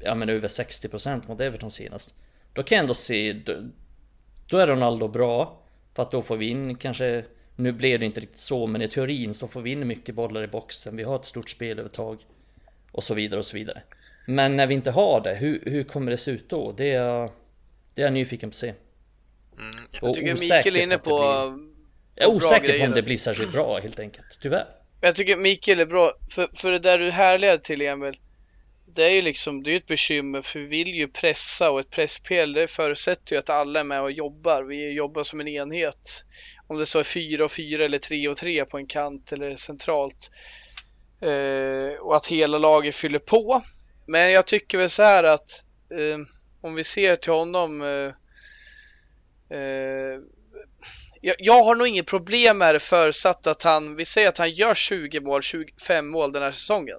Ja 0.00 0.14
men 0.14 0.28
över 0.28 0.48
60% 0.48 1.28
mot 1.28 1.40
Everton 1.40 1.70
senast. 1.70 2.14
Då 2.52 2.62
kan 2.62 2.76
jag 2.76 2.82
ändå 2.82 2.94
se, 2.94 3.32
då, 3.32 3.52
då 4.46 4.58
är 4.58 4.66
Ronaldo 4.66 5.08
bra. 5.08 5.62
För 5.94 6.02
att 6.02 6.10
då 6.10 6.22
får 6.22 6.36
vi 6.36 6.46
in 6.46 6.76
kanske, 6.76 7.24
nu 7.56 7.72
blev 7.72 8.00
det 8.00 8.06
inte 8.06 8.20
riktigt 8.20 8.38
så, 8.38 8.66
men 8.66 8.82
i 8.82 8.88
teorin 8.88 9.34
så 9.34 9.48
får 9.48 9.60
vi 9.60 9.70
in 9.70 9.86
mycket 9.86 10.14
bollar 10.14 10.42
i 10.42 10.46
boxen. 10.46 10.96
Vi 10.96 11.02
har 11.02 11.16
ett 11.16 11.24
stort 11.24 11.50
spelövertag. 11.50 12.18
Och 12.92 13.04
så 13.04 13.14
vidare 13.14 13.38
och 13.38 13.46
så 13.46 13.56
vidare. 13.56 13.82
Men 14.26 14.56
när 14.56 14.66
vi 14.66 14.74
inte 14.74 14.90
har 14.90 15.20
det, 15.20 15.34
hur, 15.34 15.62
hur 15.66 15.84
kommer 15.84 16.10
det 16.10 16.16
se 16.16 16.30
ut 16.30 16.48
då? 16.48 16.72
Det 16.72 16.90
är, 16.90 17.28
det 17.94 18.02
är 18.02 18.06
jag 18.06 18.12
nyfiken 18.12 18.50
på 18.50 18.54
att 18.54 18.56
se. 18.56 18.68
Mm, 19.58 19.86
jag 20.00 20.14
tycker 20.14 20.34
Mikael 20.34 20.76
är 20.76 20.82
inne 20.82 20.98
på... 20.98 21.20
jag 22.14 22.30
är 22.30 22.34
osäker 22.34 22.78
på 22.78 22.84
om 22.84 22.90
det 22.90 23.02
blir 23.02 23.16
särskilt 23.16 23.52
bra 23.52 23.78
helt 23.78 24.00
enkelt, 24.00 24.38
tyvärr. 24.40 24.66
Jag 25.00 25.16
tycker 25.16 25.36
Mikael 25.36 25.80
är 25.80 25.86
bra, 25.86 26.12
för, 26.34 26.48
för 26.56 26.72
det 26.72 26.78
där 26.78 26.98
du 26.98 27.10
härleder 27.10 27.58
till 27.58 27.82
Emil 27.82 28.16
det 28.94 29.04
är 29.04 29.10
ju 29.10 29.22
liksom, 29.22 29.62
det 29.62 29.72
är 29.72 29.76
ett 29.76 29.86
bekymmer 29.86 30.42
för 30.42 30.60
vi 30.60 30.66
vill 30.84 30.94
ju 30.94 31.08
pressa 31.08 31.70
och 31.70 31.80
ett 31.80 31.90
presspel 31.90 32.52
det 32.52 32.68
förutsätter 32.68 33.34
ju 33.34 33.38
att 33.38 33.50
alla 33.50 33.80
är 33.80 33.84
med 33.84 34.02
och 34.02 34.10
jobbar. 34.10 34.62
Vi 34.62 34.90
jobbar 34.90 35.22
som 35.22 35.40
en 35.40 35.48
enhet. 35.48 36.24
Om 36.66 36.78
det 36.78 36.86
så 36.86 36.98
är 36.98 37.04
4 37.04 37.44
och 37.44 37.52
4 37.52 37.84
eller 37.84 37.98
3 37.98 38.28
och 38.28 38.36
3 38.36 38.64
på 38.64 38.78
en 38.78 38.86
kant 38.86 39.32
eller 39.32 39.56
centralt. 39.56 40.30
Eh, 41.20 42.00
och 42.00 42.16
att 42.16 42.26
hela 42.26 42.58
laget 42.58 42.94
fyller 42.94 43.18
på. 43.18 43.62
Men 44.06 44.32
jag 44.32 44.46
tycker 44.46 44.78
väl 44.78 44.90
så 44.90 45.02
här 45.02 45.24
att 45.24 45.64
eh, 45.90 46.18
om 46.60 46.74
vi 46.74 46.84
ser 46.84 47.16
till 47.16 47.32
honom 47.32 47.82
eh, 47.82 48.12
eh 49.58 50.20
jag, 51.24 51.36
jag 51.38 51.64
har 51.64 51.74
nog 51.74 51.88
inget 51.88 52.06
problem 52.06 52.58
med 52.58 52.74
det 52.74 52.80
förutsatt 52.80 53.46
att 53.46 53.62
han, 53.62 53.96
vi 53.96 54.04
säger 54.04 54.28
att 54.28 54.38
han 54.38 54.50
gör 54.50 54.74
20 54.74 55.20
mål, 55.20 55.42
25 55.42 56.08
mål 56.08 56.32
den 56.32 56.42
här 56.42 56.52
säsongen 56.52 56.98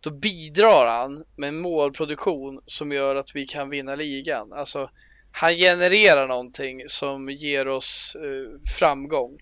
då 0.00 0.10
bidrar 0.10 0.86
han 0.86 1.24
med 1.36 1.54
målproduktion 1.54 2.60
som 2.66 2.92
gör 2.92 3.14
att 3.16 3.34
vi 3.34 3.46
kan 3.46 3.70
vinna 3.70 3.94
ligan. 3.94 4.52
Alltså, 4.52 4.90
han 5.32 5.54
genererar 5.54 6.28
någonting 6.28 6.82
som 6.86 7.30
ger 7.30 7.68
oss 7.68 8.16
eh, 8.16 8.70
framgång. 8.78 9.38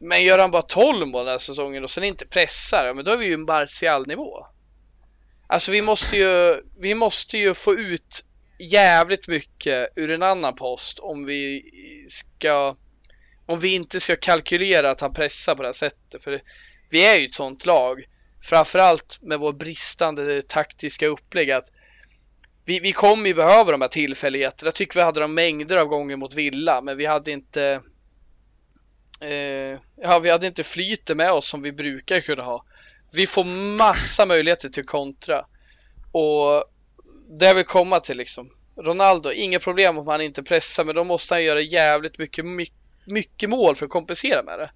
Men 0.00 0.24
gör 0.24 0.38
han 0.38 0.50
bara 0.50 0.62
12 0.62 1.08
mål 1.08 1.24
den 1.24 1.32
här 1.32 1.38
säsongen 1.38 1.84
och 1.84 1.90
sen 1.90 2.04
inte 2.04 2.26
pressar, 2.26 2.86
ja, 2.86 2.94
men 2.94 3.04
då 3.04 3.10
är 3.10 3.16
vi 3.16 3.26
ju 3.26 3.34
en 3.34 3.44
Martial-nivå. 3.44 4.46
Alltså 5.46 5.72
vi 5.72 5.82
måste 5.82 6.16
ju, 6.16 6.62
vi 6.80 6.94
måste 6.94 7.38
ju 7.38 7.54
få 7.54 7.74
ut 7.74 8.24
jävligt 8.58 9.28
mycket 9.28 9.88
ur 9.96 10.10
en 10.10 10.22
annan 10.22 10.54
post 10.54 10.98
om 10.98 11.24
vi 11.24 11.62
ska 12.08 12.76
om 13.52 13.60
vi 13.60 13.74
inte 13.74 14.00
ska 14.00 14.16
kalkylera 14.16 14.90
att 14.90 15.00
han 15.00 15.12
pressar 15.12 15.54
på 15.54 15.62
det 15.62 15.68
här 15.68 15.72
sättet. 15.72 16.22
För 16.22 16.40
vi 16.90 17.06
är 17.06 17.16
ju 17.16 17.26
ett 17.26 17.34
sånt 17.34 17.66
lag 17.66 18.04
framförallt 18.42 19.18
med 19.22 19.38
vår 19.38 19.52
bristande 19.52 20.42
taktiska 20.42 21.06
upplägg 21.06 21.50
att 21.50 21.68
vi, 22.64 22.80
vi 22.80 22.92
kommer 22.92 23.26
ju 23.26 23.34
behöva 23.34 23.72
de 23.72 23.80
här 23.80 23.88
tillfälligheterna. 23.88 24.66
Jag 24.66 24.74
tycker 24.74 25.00
vi 25.00 25.04
hade 25.04 25.20
dem 25.20 25.34
mängder 25.34 25.76
av 25.76 25.86
gånger 25.86 26.16
mot 26.16 26.34
Villa, 26.34 26.80
men 26.80 26.96
vi 26.96 27.06
hade 27.06 27.30
inte 27.30 27.80
eh, 29.20 29.78
ja, 30.02 30.18
vi 30.18 30.30
hade 30.30 30.46
inte 30.46 30.64
flytet 30.64 31.16
med 31.16 31.32
oss 31.32 31.48
som 31.48 31.62
vi 31.62 31.72
brukar 31.72 32.20
kunna 32.20 32.42
ha. 32.42 32.64
Vi 33.12 33.26
får 33.26 33.44
massa 33.76 34.26
möjligheter 34.26 34.68
till 34.68 34.86
kontra 34.86 35.44
och 36.12 36.64
det 37.38 37.54
vill 37.54 37.64
komma 37.64 38.00
till 38.00 38.16
liksom. 38.16 38.50
Ronaldo, 38.76 39.32
inga 39.32 39.58
problem 39.58 39.98
om 39.98 40.06
han 40.06 40.20
inte 40.20 40.42
pressar, 40.42 40.84
men 40.84 40.94
då 40.94 41.04
måste 41.04 41.34
han 41.34 41.44
göra 41.44 41.60
jävligt 41.60 42.18
mycket, 42.18 42.44
mycket, 42.44 42.81
mycket 43.06 43.50
mål 43.50 43.76
för 43.76 43.86
att 43.86 43.92
kompensera 43.92 44.42
med 44.42 44.58
det. 44.58 44.70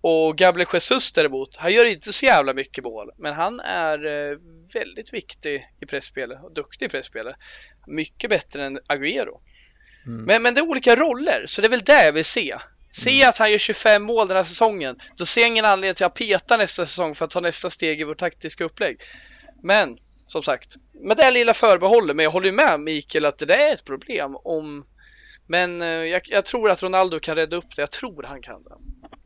Och 0.00 0.38
Gabriel 0.38 0.68
Jesus 0.72 1.12
däremot, 1.12 1.56
han 1.56 1.72
gör 1.72 1.84
inte 1.84 2.12
så 2.12 2.26
jävla 2.26 2.54
mycket 2.54 2.84
mål, 2.84 3.10
men 3.18 3.34
han 3.34 3.60
är 3.60 4.06
eh, 4.06 4.38
väldigt 4.74 5.12
viktig 5.12 5.66
i 5.80 5.86
pressspelet 5.86 6.44
och 6.44 6.54
duktig 6.54 6.86
i 6.86 6.88
pressspelet. 6.88 7.36
Mycket 7.86 8.30
bättre 8.30 8.66
än 8.66 8.78
Agüero. 8.78 9.40
Mm. 10.06 10.24
Men, 10.24 10.42
men 10.42 10.54
det 10.54 10.60
är 10.60 10.68
olika 10.68 10.96
roller, 10.96 11.46
så 11.46 11.60
det 11.60 11.66
är 11.66 11.70
väl 11.70 11.80
det 11.80 12.04
jag 12.04 12.12
vill 12.12 12.24
se. 12.24 12.56
Se 12.90 13.16
mm. 13.16 13.28
att 13.28 13.38
han 13.38 13.50
gör 13.50 13.58
25 13.58 14.02
mål 14.02 14.28
den 14.28 14.36
här 14.36 14.44
säsongen, 14.44 14.96
då 15.16 15.26
ser 15.26 15.40
jag 15.40 15.48
ingen 15.48 15.64
anledning 15.64 15.94
till 15.94 16.06
att 16.06 16.14
peta 16.14 16.56
nästa 16.56 16.86
säsong 16.86 17.14
för 17.14 17.24
att 17.24 17.30
ta 17.30 17.40
nästa 17.40 17.70
steg 17.70 18.00
i 18.00 18.04
vårt 18.04 18.18
taktiska 18.18 18.64
upplägg. 18.64 19.00
Men 19.62 19.98
som 20.26 20.42
sagt, 20.42 20.76
med 20.92 21.16
det 21.16 21.30
lilla 21.30 21.54
förbehållet, 21.54 22.16
men 22.16 22.24
jag 22.24 22.30
håller 22.30 22.52
med 22.52 22.80
Mikael 22.80 23.24
att 23.24 23.38
det 23.38 23.54
är 23.54 23.74
ett 23.74 23.84
problem 23.84 24.36
om 24.36 24.84
men 25.46 25.82
eh, 25.82 25.88
jag, 25.88 26.22
jag, 26.24 26.44
tror 26.44 26.70
att 26.70 26.82
Ronaldo 26.82 27.20
kan 27.20 27.36
rädda 27.36 27.56
upp 27.56 27.76
det. 27.76 27.82
Jag 27.82 27.90
tror 27.90 28.22
han 28.22 28.42
kan 28.42 28.62
det. 28.62 28.76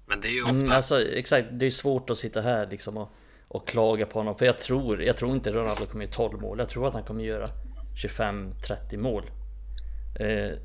Men 0.06 0.20
det 0.20 0.28
är 0.28 0.32
ju 0.32 0.38
mm, 0.38 0.50
ofta... 0.50 0.66
Mm, 0.66 0.76
alltså 0.76 1.08
exakt, 1.08 1.48
det 1.52 1.66
är 1.66 1.70
svårt 1.70 2.10
att 2.10 2.18
sitta 2.18 2.40
här 2.40 2.68
liksom 2.70 2.96
och, 2.96 3.12
och 3.48 3.68
klaga 3.68 4.06
på 4.06 4.18
honom. 4.18 4.34
För 4.38 4.46
jag 4.46 4.58
tror, 4.58 5.02
jag 5.02 5.16
tror 5.16 5.34
inte 5.34 5.50
Ronaldo 5.50 5.86
kommer 5.86 6.04
göra 6.04 6.14
12 6.14 6.40
mål. 6.40 6.58
Jag 6.58 6.68
tror 6.68 6.88
att 6.88 6.94
han 6.94 7.04
kommer 7.04 7.24
göra 7.24 7.46
25-30 8.04 8.96
mål. 8.96 9.30
Eh, 10.20 10.58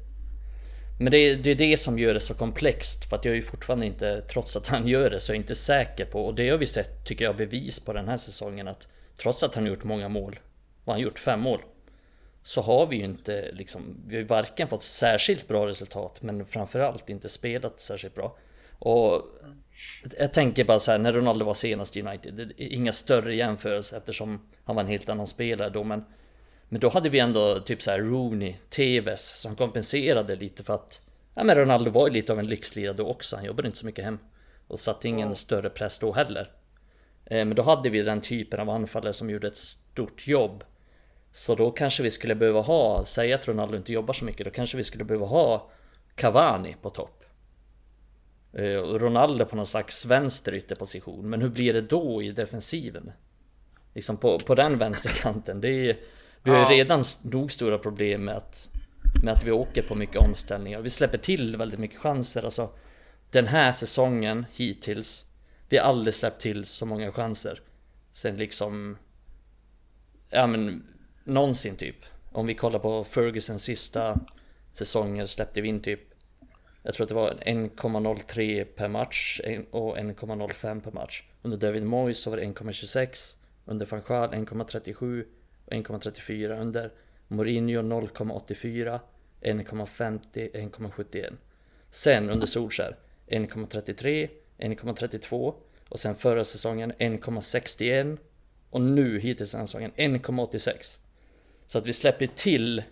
men 0.99 1.11
det 1.11 1.17
är, 1.17 1.35
det 1.35 1.51
är 1.51 1.55
det 1.55 1.77
som 1.77 1.99
gör 1.99 2.13
det 2.13 2.19
så 2.19 2.33
komplext. 2.33 3.09
För 3.09 3.15
att 3.15 3.25
jag 3.25 3.31
är 3.31 3.35
ju 3.35 3.41
fortfarande 3.41 3.85
inte, 3.85 4.21
trots 4.21 4.55
att 4.55 4.67
han 4.67 4.87
gör 4.87 5.09
det, 5.09 5.19
så 5.19 5.31
är 5.31 5.35
jag 5.35 5.41
inte 5.41 5.55
säker 5.55 6.05
på. 6.05 6.25
Och 6.25 6.35
det 6.35 6.49
har 6.49 6.57
vi 6.57 6.65
sett, 6.65 7.05
tycker 7.05 7.25
jag, 7.25 7.37
bevis 7.37 7.79
på 7.79 7.93
den 7.93 8.07
här 8.07 8.17
säsongen. 8.17 8.67
Att 8.67 8.87
trots 9.17 9.43
att 9.43 9.55
han 9.55 9.63
har 9.63 9.69
gjort 9.69 9.83
många 9.83 10.09
mål, 10.09 10.39
och 10.85 10.93
han 10.93 10.95
har 10.95 11.03
gjort 11.03 11.19
fem 11.19 11.39
mål. 11.39 11.61
Så 12.45 12.61
har 12.61 12.87
vi 12.87 12.95
ju 12.95 13.03
inte 13.03 13.51
liksom, 13.51 13.97
vi 14.07 14.17
har 14.17 14.23
varken 14.23 14.67
fått 14.67 14.83
särskilt 14.83 15.47
bra 15.47 15.67
resultat, 15.67 16.21
men 16.21 16.45
framförallt 16.45 17.09
inte 17.09 17.29
spelat 17.29 17.79
särskilt 17.79 18.15
bra. 18.15 18.37
Och 18.79 19.21
jag 20.17 20.33
tänker 20.33 20.63
bara 20.65 20.79
så 20.79 20.91
här, 20.91 20.99
när 20.99 21.13
Ronaldo 21.13 21.45
var 21.45 21.53
senast 21.53 21.97
i 21.97 22.01
United, 22.01 22.51
inga 22.57 22.91
större 22.91 23.35
jämförelser 23.35 23.97
eftersom 23.97 24.41
han 24.63 24.75
var 24.75 24.83
en 24.83 24.89
helt 24.89 25.09
annan 25.09 25.27
spelare 25.27 25.69
då, 25.69 25.83
men 25.83 26.03
men 26.69 26.79
då 26.79 26.89
hade 26.89 27.09
vi 27.09 27.19
ändå 27.19 27.59
typ 27.59 27.81
så 27.81 27.91
här 27.91 27.99
Rooney, 27.99 28.55
Tevez 28.69 29.41
som 29.41 29.55
kompenserade 29.55 30.35
lite 30.35 30.63
för 30.63 30.73
att 30.73 31.01
Ja 31.35 31.43
men 31.43 31.55
Ronaldo 31.55 31.91
var 31.91 32.07
ju 32.07 32.13
lite 32.13 32.33
av 32.33 32.39
en 32.39 32.47
lyxlirare 32.47 32.93
då 32.93 33.07
också, 33.07 33.35
han 33.35 33.45
jobbade 33.45 33.67
inte 33.67 33.77
så 33.77 33.85
mycket 33.85 34.05
hem 34.05 34.19
Och 34.67 34.79
satte 34.79 35.07
ingen 35.07 35.21
mm. 35.21 35.35
större 35.35 35.69
press 35.69 35.99
då 35.99 36.11
heller 36.11 36.51
eh, 37.25 37.45
Men 37.45 37.55
då 37.55 37.63
hade 37.63 37.89
vi 37.89 38.01
den 38.01 38.21
typen 38.21 38.59
av 38.59 38.69
anfallare 38.69 39.13
som 39.13 39.29
gjorde 39.29 39.47
ett 39.47 39.57
stort 39.57 40.27
jobb 40.27 40.63
Så 41.35 41.55
då 41.55 41.71
kanske 41.71 42.03
vi 42.03 42.11
skulle 42.11 42.35
behöva 42.35 42.61
ha, 42.61 43.05
säg 43.05 43.33
att 43.33 43.47
Ronaldo 43.47 43.77
inte 43.77 43.93
jobbar 43.93 44.13
så 44.13 44.25
mycket, 44.25 44.45
då 44.45 44.51
kanske 44.51 44.77
vi 44.77 44.83
skulle 44.83 45.03
behöva 45.03 45.25
ha 45.25 45.69
Cavani 46.15 46.75
på 46.81 46.89
topp 46.89 47.25
Eh, 48.57 48.81
Ronaldo 48.81 49.45
på 49.45 49.55
någon 49.55 49.65
slags 49.65 50.05
vänsterytterposition. 50.05 51.29
Men 51.29 51.41
hur 51.41 51.49
blir 51.49 51.73
det 51.73 51.81
då 51.81 52.21
i 52.21 52.31
defensiven? 52.31 53.11
Liksom 53.93 54.17
på, 54.17 54.39
på 54.39 54.55
den 54.55 54.77
vänsterkanten. 54.77 55.61
Det 55.61 55.89
är, 55.89 55.97
vi 56.43 56.51
har 56.51 56.71
ju 56.71 56.77
redan 56.77 57.03
nog 57.23 57.51
stora 57.51 57.77
problem 57.77 58.25
med 58.25 58.35
att, 58.35 58.69
med 59.23 59.33
att 59.33 59.43
vi 59.43 59.51
åker 59.51 59.83
på 59.83 59.95
mycket 59.95 60.15
omställningar. 60.15 60.81
Vi 60.81 60.89
släpper 60.89 61.17
till 61.17 61.57
väldigt 61.57 61.79
mycket 61.79 61.99
chanser. 61.99 62.43
Alltså, 62.43 62.69
den 63.31 63.47
här 63.47 63.71
säsongen 63.71 64.45
hittills 64.53 65.25
Vi 65.69 65.77
har 65.77 65.85
aldrig 65.85 66.13
släppt 66.13 66.41
till 66.41 66.65
så 66.65 66.85
många 66.85 67.11
chanser. 67.11 67.61
Sen 68.11 68.37
liksom... 68.37 68.97
Ja 70.29 70.47
men 70.47 70.83
någonsin 71.25 71.75
typ. 71.75 71.95
Om 72.31 72.47
vi 72.47 72.53
kollar 72.53 72.79
på 72.79 73.03
Fergusons 73.03 73.63
sista 73.63 74.19
säsonger 74.71 75.25
släppte 75.25 75.61
vi 75.61 75.67
in 75.67 75.79
typ 75.79 75.99
jag 76.85 76.93
tror 76.93 77.05
att 77.05 77.09
det 77.09 77.15
var 77.15 77.31
1,03 77.31 78.63
per 78.63 78.87
match 78.87 79.41
och 79.71 79.97
1,05 79.97 80.81
per 80.81 80.91
match. 80.91 81.23
Under 81.41 81.57
David 81.57 81.83
Moyes 81.83 82.19
så 82.19 82.29
var 82.29 82.37
det 82.37 82.43
1,26. 82.43 83.35
Under 83.65 83.85
van 83.85 84.01
Gaal 84.07 84.33
1,37 84.33 85.25
och 85.65 85.73
1,34. 85.73 86.61
Under 86.61 86.91
Mourinho 87.27 87.81
0,84, 87.81 88.99
1,50, 89.41 90.51
1,71. 90.51 91.33
Sen 91.91 92.29
under 92.29 92.47
Solskär 92.47 92.95
1,33, 93.27 94.29
1,32 94.57 95.53
och 95.89 95.99
sen 95.99 96.15
förra 96.15 96.45
säsongen 96.45 96.93
1,61 96.93 98.17
och 98.69 98.81
nu 98.81 99.19
hittills 99.19 99.51
den 99.51 99.67
säsongen 99.67 99.91
1,86. 99.91 100.99
Så 101.67 101.77
att 101.77 101.85
vi 101.85 101.93
släpper 101.93 102.27
till 102.27 102.83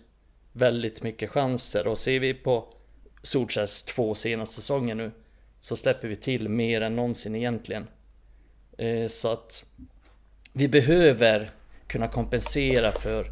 väldigt 0.52 1.02
mycket 1.02 1.30
chanser 1.30 1.86
och 1.86 1.98
ser 1.98 2.20
vi 2.20 2.34
på 2.34 2.68
Solskärs 3.22 3.82
två 3.82 4.14
senaste 4.14 4.54
säsonger 4.54 4.94
nu 4.94 5.10
så 5.60 5.76
släpper 5.76 6.08
vi 6.08 6.16
till 6.16 6.48
mer 6.48 6.80
än 6.80 6.96
någonsin 6.96 7.34
egentligen. 7.34 7.86
Eh, 8.78 9.08
så 9.08 9.32
att 9.32 9.64
vi 10.52 10.68
behöver 10.68 11.50
kunna 11.86 12.08
kompensera 12.08 12.92
för 12.92 13.26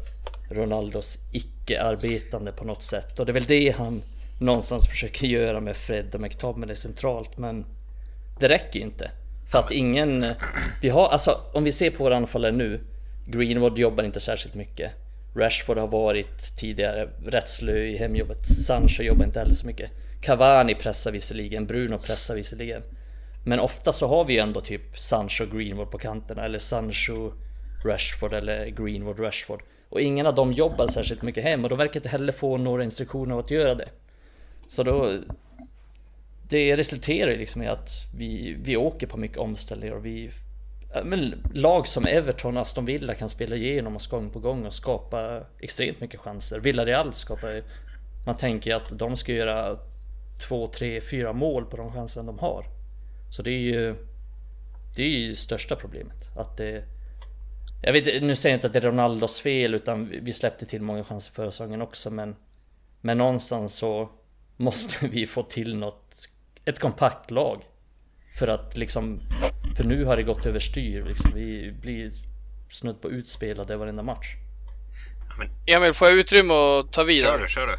Ronaldos 0.51 1.17
icke-arbetande 1.33 2.51
på 2.51 2.65
något 2.65 2.83
sätt 2.83 3.19
och 3.19 3.25
det 3.25 3.31
är 3.31 3.33
väl 3.33 3.43
det 3.43 3.75
han 3.77 4.01
någonstans 4.41 4.87
försöker 4.87 5.27
göra 5.27 5.59
med 5.59 5.77
Fred 5.77 6.15
och 6.15 6.21
McTominay 6.21 6.75
centralt 6.75 7.37
men 7.37 7.65
det 8.39 8.49
räcker 8.49 8.79
ju 8.79 8.85
inte. 8.85 9.11
För 9.51 9.59
att 9.59 9.71
ingen... 9.71 10.23
Eh, 10.23 10.35
vi 10.81 10.89
har, 10.89 11.07
alltså 11.07 11.39
om 11.53 11.63
vi 11.63 11.71
ser 11.71 11.91
på 11.91 12.03
våra 12.03 12.17
anfallare 12.17 12.51
nu 12.51 12.79
Greenwood 13.27 13.77
jobbar 13.77 14.03
inte 14.03 14.19
särskilt 14.19 14.55
mycket. 14.55 14.91
Rashford 15.35 15.77
har 15.77 15.87
varit 15.87 16.57
tidigare 16.57 17.09
rätt 17.25 17.49
slö 17.49 17.77
i 17.77 17.97
hemjobbet. 17.97 18.47
Sancho 18.47 19.03
jobbar 19.03 19.25
inte 19.25 19.39
heller 19.39 19.55
så 19.55 19.67
mycket. 19.67 19.91
Cavani 20.21 20.75
pressar 20.75 21.11
visserligen, 21.11 21.65
Bruno 21.65 21.97
pressar 21.97 22.35
visserligen. 22.35 22.83
Men 23.45 23.59
ofta 23.59 23.91
så 23.91 24.07
har 24.07 24.25
vi 24.25 24.39
ändå 24.39 24.61
typ 24.61 24.99
Sancho 24.99 25.45
Greenwood 25.45 25.91
på 25.91 25.97
kanterna 25.97 26.45
eller 26.45 26.59
Sancho 26.59 27.31
Rashford 27.85 28.33
eller 28.33 28.65
Greenwood 28.65 29.19
Rashford. 29.19 29.61
Och 29.89 30.01
ingen 30.01 30.25
av 30.25 30.35
dem 30.35 30.53
jobbar 30.53 30.87
särskilt 30.87 31.21
mycket 31.21 31.43
hem 31.43 31.63
och 31.63 31.69
de 31.69 31.77
verkar 31.77 31.99
inte 31.99 32.09
heller 32.09 32.33
få 32.33 32.57
några 32.57 32.83
instruktioner 32.83 33.39
att 33.39 33.51
göra 33.51 33.75
det. 33.75 33.89
Så 34.67 34.83
då... 34.83 35.19
Det 36.49 36.77
resulterar 36.77 37.31
ju 37.31 37.37
liksom 37.37 37.61
i 37.61 37.67
att 37.67 37.89
vi, 38.17 38.57
vi 38.63 38.77
åker 38.77 39.07
på 39.07 39.17
mycket 39.17 39.37
omställningar 39.37 39.95
och 39.95 40.05
vi 40.05 40.31
men, 41.03 41.43
lag 41.53 41.87
som 41.87 42.05
Everton 42.05 42.57
och 42.57 42.61
Aston 42.61 42.85
Villa 42.85 43.15
kan 43.15 43.29
spela 43.29 43.55
igenom 43.55 43.95
oss 43.95 44.07
gång 44.07 44.29
på 44.29 44.39
gång 44.39 44.65
och 44.65 44.73
skapa 44.73 45.41
extremt 45.59 46.01
mycket 46.01 46.19
chanser. 46.19 46.59
Villarreal 46.59 47.13
skapar 47.13 47.63
Man 48.25 48.37
tänker 48.37 48.75
att 48.75 48.99
de 48.99 49.17
ska 49.17 49.33
göra 49.33 49.77
två, 50.47 50.67
tre, 50.67 51.01
fyra 51.01 51.33
mål 51.33 51.65
på 51.65 51.77
de 51.77 51.91
chanser 51.91 52.23
de 52.23 52.39
har. 52.39 52.65
Så 53.29 53.41
det 53.41 53.51
är 53.51 53.59
ju 53.59 53.95
Det 54.95 55.03
är 55.03 55.09
ju 55.09 55.35
största 55.35 55.75
problemet. 55.75 56.37
Att 56.37 56.57
det 56.57 56.83
Jag 57.81 57.93
vet 57.93 58.23
nu 58.23 58.35
säger 58.35 58.53
jag 58.53 58.57
inte 58.57 58.67
att 58.67 58.73
det 58.73 58.79
är 58.79 58.91
Ronaldos 58.91 59.41
fel 59.41 59.73
utan 59.73 60.09
vi 60.21 60.33
släppte 60.33 60.65
till 60.65 60.81
många 60.81 61.03
chanser 61.03 61.33
förra 61.33 61.51
säsongen 61.51 61.81
också 61.81 62.11
men 62.11 62.35
Men 63.01 63.17
någonstans 63.17 63.73
så 63.73 64.09
Måste 64.57 65.07
vi 65.11 65.27
få 65.27 65.43
till 65.43 65.77
något 65.77 66.29
Ett 66.65 66.79
kompakt 66.79 67.31
lag 67.31 67.63
För 68.39 68.47
att 68.47 68.77
liksom 68.77 69.19
för 69.75 69.83
nu 69.83 70.05
har 70.05 70.17
det 70.17 70.23
gått 70.23 70.45
överstyr 70.45 71.03
liksom. 71.07 71.31
Vi 71.33 71.71
blir 71.81 72.11
snudd 72.69 73.01
på 73.01 73.11
utspelade 73.11 73.77
varenda 73.77 74.03
match. 74.03 74.35
Emil, 75.65 75.93
får 75.93 76.07
jag 76.07 76.17
utrymme 76.17 76.53
att 76.53 76.93
ta 76.93 77.03
vid? 77.03 77.21
Kör 77.21 77.39
du, 77.39 77.47
kör 77.47 77.67
du. 77.67 77.75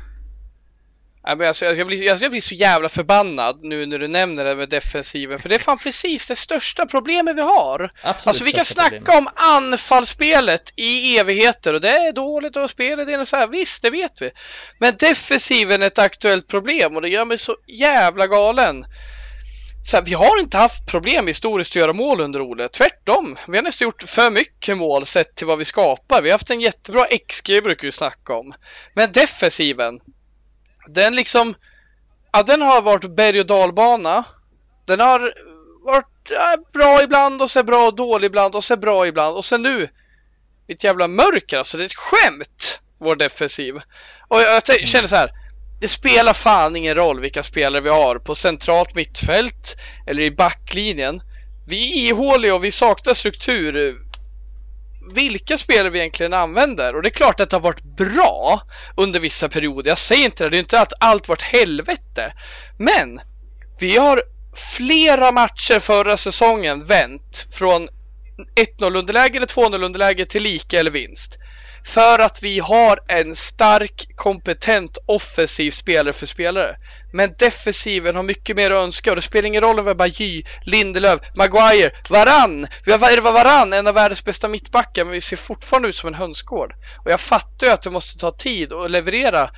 Alltså, 1.26 1.64
jag, 1.64 1.86
blir, 1.86 2.02
jag, 2.02 2.30
blir 2.30 2.40
så 2.40 2.54
jävla 2.54 2.88
förbannad 2.88 3.58
nu 3.62 3.86
när 3.86 3.98
du 3.98 4.08
nämner 4.08 4.44
det 4.44 4.56
med 4.56 4.68
defensiven, 4.68 5.38
för 5.38 5.48
det 5.48 5.54
är 5.54 5.58
fan 5.58 5.78
precis 5.78 6.26
det 6.26 6.36
största 6.36 6.86
problemet 6.86 7.36
vi 7.36 7.40
har. 7.40 7.92
Absolut 8.02 8.26
alltså 8.26 8.44
vi 8.44 8.52
kan 8.52 8.64
snacka 8.64 8.96
problem. 8.96 9.16
om 9.16 9.28
anfallsspelet 9.34 10.72
i 10.76 11.18
evigheter 11.18 11.74
och 11.74 11.80
det 11.80 11.88
är 11.88 12.12
dåligt 12.12 12.56
och 12.56 12.70
spelet 12.70 13.08
är 13.08 13.24
så 13.24 13.36
här, 13.36 13.48
visst 13.48 13.82
det 13.82 13.90
vet 13.90 14.22
vi. 14.22 14.30
Men 14.78 14.94
defensiven 14.98 15.82
är 15.82 15.86
ett 15.86 15.98
aktuellt 15.98 16.48
problem 16.48 16.96
och 16.96 17.02
det 17.02 17.08
gör 17.08 17.24
mig 17.24 17.38
så 17.38 17.56
jävla 17.66 18.26
galen 18.26 18.84
så 19.84 19.96
här, 19.96 20.04
vi 20.04 20.14
har 20.14 20.40
inte 20.40 20.56
haft 20.56 20.86
problem 20.86 21.26
historiskt 21.26 21.72
att 21.72 21.76
göra 21.76 21.92
mål 21.92 22.20
under 22.20 22.40
Ole. 22.40 22.68
Tvärtom. 22.68 23.36
Vi 23.48 23.56
har 23.56 23.62
nästan 23.62 23.86
gjort 23.86 24.02
för 24.02 24.30
mycket 24.30 24.76
mål 24.76 25.06
sett 25.06 25.34
till 25.34 25.46
vad 25.46 25.58
vi 25.58 25.64
skapar. 25.64 26.22
Vi 26.22 26.28
har 26.28 26.34
haft 26.34 26.50
en 26.50 26.60
jättebra 26.60 27.06
XG 27.28 27.62
brukar 27.62 27.88
vi 27.88 27.92
snacka 27.92 28.34
om. 28.34 28.54
Men 28.94 29.12
defensiven. 29.12 30.00
Den 30.88 31.16
liksom. 31.16 31.54
Ja, 32.32 32.42
den 32.42 32.62
har 32.62 32.82
varit 32.82 33.16
berg 33.16 33.40
och 33.40 33.46
dalbana. 33.46 34.24
Den 34.86 35.00
har 35.00 35.34
varit 35.84 36.30
ja, 36.30 36.56
bra 36.72 37.02
ibland 37.02 37.42
och 37.42 37.50
så 37.50 37.62
bra 37.62 37.86
och 37.86 37.96
dålig 37.96 38.26
ibland 38.26 38.54
och 38.54 38.64
så 38.64 38.76
bra 38.76 39.06
ibland 39.06 39.36
och 39.36 39.44
sen 39.44 39.62
nu. 39.62 39.88
Ett 40.68 40.84
jävla 40.84 41.08
mörker 41.08 41.58
alltså. 41.58 41.76
Det 41.76 41.84
är 41.84 41.86
ett 41.86 41.94
skämt. 41.94 42.80
Vår 43.00 43.16
defensiv. 43.16 43.74
Och 44.28 44.40
jag 44.40 44.88
känner 44.88 45.08
så 45.08 45.16
här 45.16 45.30
det 45.80 45.88
spelar 45.88 46.32
fan 46.32 46.76
ingen 46.76 46.94
roll 46.94 47.20
vilka 47.20 47.42
spelare 47.42 47.82
vi 47.82 47.90
har 47.90 48.18
på 48.18 48.34
centralt 48.34 48.94
mittfält 48.94 49.76
eller 50.06 50.22
i 50.22 50.30
backlinjen. 50.30 51.20
Vi 51.66 52.04
är 52.04 52.08
ihåliga 52.08 52.54
och 52.54 52.64
vi 52.64 52.70
saknar 52.70 53.14
struktur. 53.14 53.96
Vilka 55.14 55.58
spelare 55.58 55.90
vi 55.90 55.98
egentligen 55.98 56.34
använder 56.34 56.96
och 56.96 57.02
det 57.02 57.08
är 57.08 57.10
klart 57.10 57.40
att 57.40 57.50
det 57.50 57.56
har 57.56 57.60
varit 57.60 57.96
bra 57.96 58.60
under 58.96 59.20
vissa 59.20 59.48
perioder. 59.48 59.90
Jag 59.90 59.98
säger 59.98 60.24
inte 60.24 60.44
det, 60.44 60.50
det 60.50 60.56
är 60.56 60.58
inte 60.58 60.80
att 60.80 60.92
allt 61.00 61.28
varit 61.28 61.42
helvete. 61.42 62.32
Men 62.78 63.20
vi 63.78 63.96
har 63.96 64.22
flera 64.76 65.32
matcher 65.32 65.80
förra 65.80 66.16
säsongen 66.16 66.84
vänt 66.84 67.46
från 67.50 67.88
1-0 68.80 68.98
underläge 68.98 69.36
eller 69.36 69.46
2-0 69.46 69.84
underläge 69.84 70.24
till 70.24 70.42
lika 70.42 70.80
eller 70.80 70.90
vinst. 70.90 71.38
För 71.86 72.18
att 72.18 72.42
vi 72.42 72.58
har 72.58 72.98
en 73.08 73.36
stark, 73.36 74.06
kompetent 74.16 74.98
offensiv 75.06 75.70
spelare 75.70 76.12
för 76.12 76.26
spelare. 76.26 76.76
Men 77.12 77.34
defensiven 77.38 78.16
har 78.16 78.22
mycket 78.22 78.56
mer 78.56 78.70
att 78.70 78.84
önska 78.84 79.10
och 79.10 79.16
det 79.16 79.22
spelar 79.22 79.46
ingen 79.46 79.62
roll 79.62 79.78
om 79.78 79.84
vi 79.84 79.90
har 79.90 79.94
Bajy, 79.94 80.42
Lindelöf, 80.62 81.20
Maguire, 81.34 81.90
Varann. 82.08 82.66
Vi 82.84 82.92
har 82.92 83.20
Varann, 83.32 83.72
en 83.72 83.86
av 83.86 83.94
världens 83.94 84.24
bästa 84.24 84.48
mittbackar, 84.48 85.04
men 85.04 85.12
vi 85.12 85.20
ser 85.20 85.36
fortfarande 85.36 85.88
ut 85.88 85.96
som 85.96 86.08
en 86.08 86.14
hönsgård. 86.14 86.72
Och 87.04 87.10
jag 87.10 87.20
fattar 87.20 87.66
ju 87.66 87.72
att 87.72 87.82
det 87.82 87.90
måste 87.90 88.18
ta 88.18 88.30
tid 88.30 88.72
att 88.72 88.90
leverera 88.90 89.50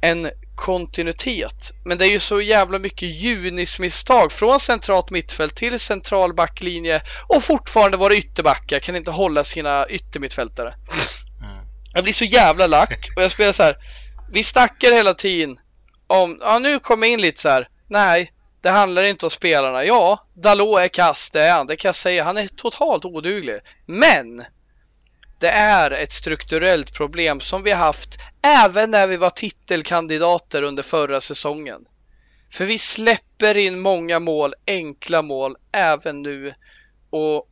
en 0.00 0.30
kontinuitet. 0.54 1.72
Men 1.84 1.98
det 1.98 2.06
är 2.06 2.10
ju 2.10 2.20
så 2.20 2.40
jävla 2.40 2.78
mycket 2.78 3.08
junismisstag 3.08 4.32
från 4.32 4.60
centralt 4.60 5.10
mittfält 5.10 5.56
till 5.56 5.80
central 5.80 6.34
backlinje 6.34 7.02
och 7.26 7.42
fortfarande 7.42 7.96
våra 7.96 8.14
ytterbackar 8.14 8.78
kan 8.78 8.96
inte 8.96 9.10
hålla 9.10 9.44
sina 9.44 9.86
yttermittfältare. 9.88 10.74
Jag 11.96 12.04
blir 12.04 12.14
så 12.14 12.24
jävla 12.24 12.66
lack 12.66 13.08
och 13.16 13.22
jag 13.22 13.30
spelar 13.30 13.52
så 13.52 13.62
här. 13.62 13.76
Vi 14.32 14.42
snackar 14.42 14.92
hela 14.92 15.14
tiden 15.14 15.58
om, 16.06 16.38
ja 16.40 16.58
nu 16.58 16.78
kom 16.78 17.02
jag 17.02 17.12
in 17.12 17.20
lite 17.20 17.40
så 17.40 17.48
här. 17.48 17.68
Nej, 17.88 18.32
det 18.62 18.70
handlar 18.70 19.02
inte 19.04 19.26
om 19.26 19.30
spelarna. 19.30 19.84
Ja, 19.84 20.20
Dalot 20.34 20.78
är 20.78 20.88
kass, 20.88 21.30
det 21.30 21.42
är 21.42 21.52
han, 21.52 21.66
det 21.66 21.76
kan 21.76 21.88
jag 21.88 21.96
säga. 21.96 22.24
Han 22.24 22.36
är 22.36 22.48
totalt 22.48 23.04
oduglig. 23.04 23.60
Men 23.86 24.44
det 25.40 25.48
är 25.48 25.90
ett 25.90 26.12
strukturellt 26.12 26.94
problem 26.94 27.40
som 27.40 27.62
vi 27.62 27.72
haft 27.72 28.18
även 28.42 28.90
när 28.90 29.06
vi 29.06 29.16
var 29.16 29.30
titelkandidater 29.30 30.62
under 30.62 30.82
förra 30.82 31.20
säsongen. 31.20 31.80
För 32.52 32.64
vi 32.64 32.78
släpper 32.78 33.56
in 33.56 33.80
många 33.80 34.18
mål, 34.18 34.54
enkla 34.66 35.22
mål, 35.22 35.56
även 35.72 36.22
nu. 36.22 36.54
Och 37.10 37.48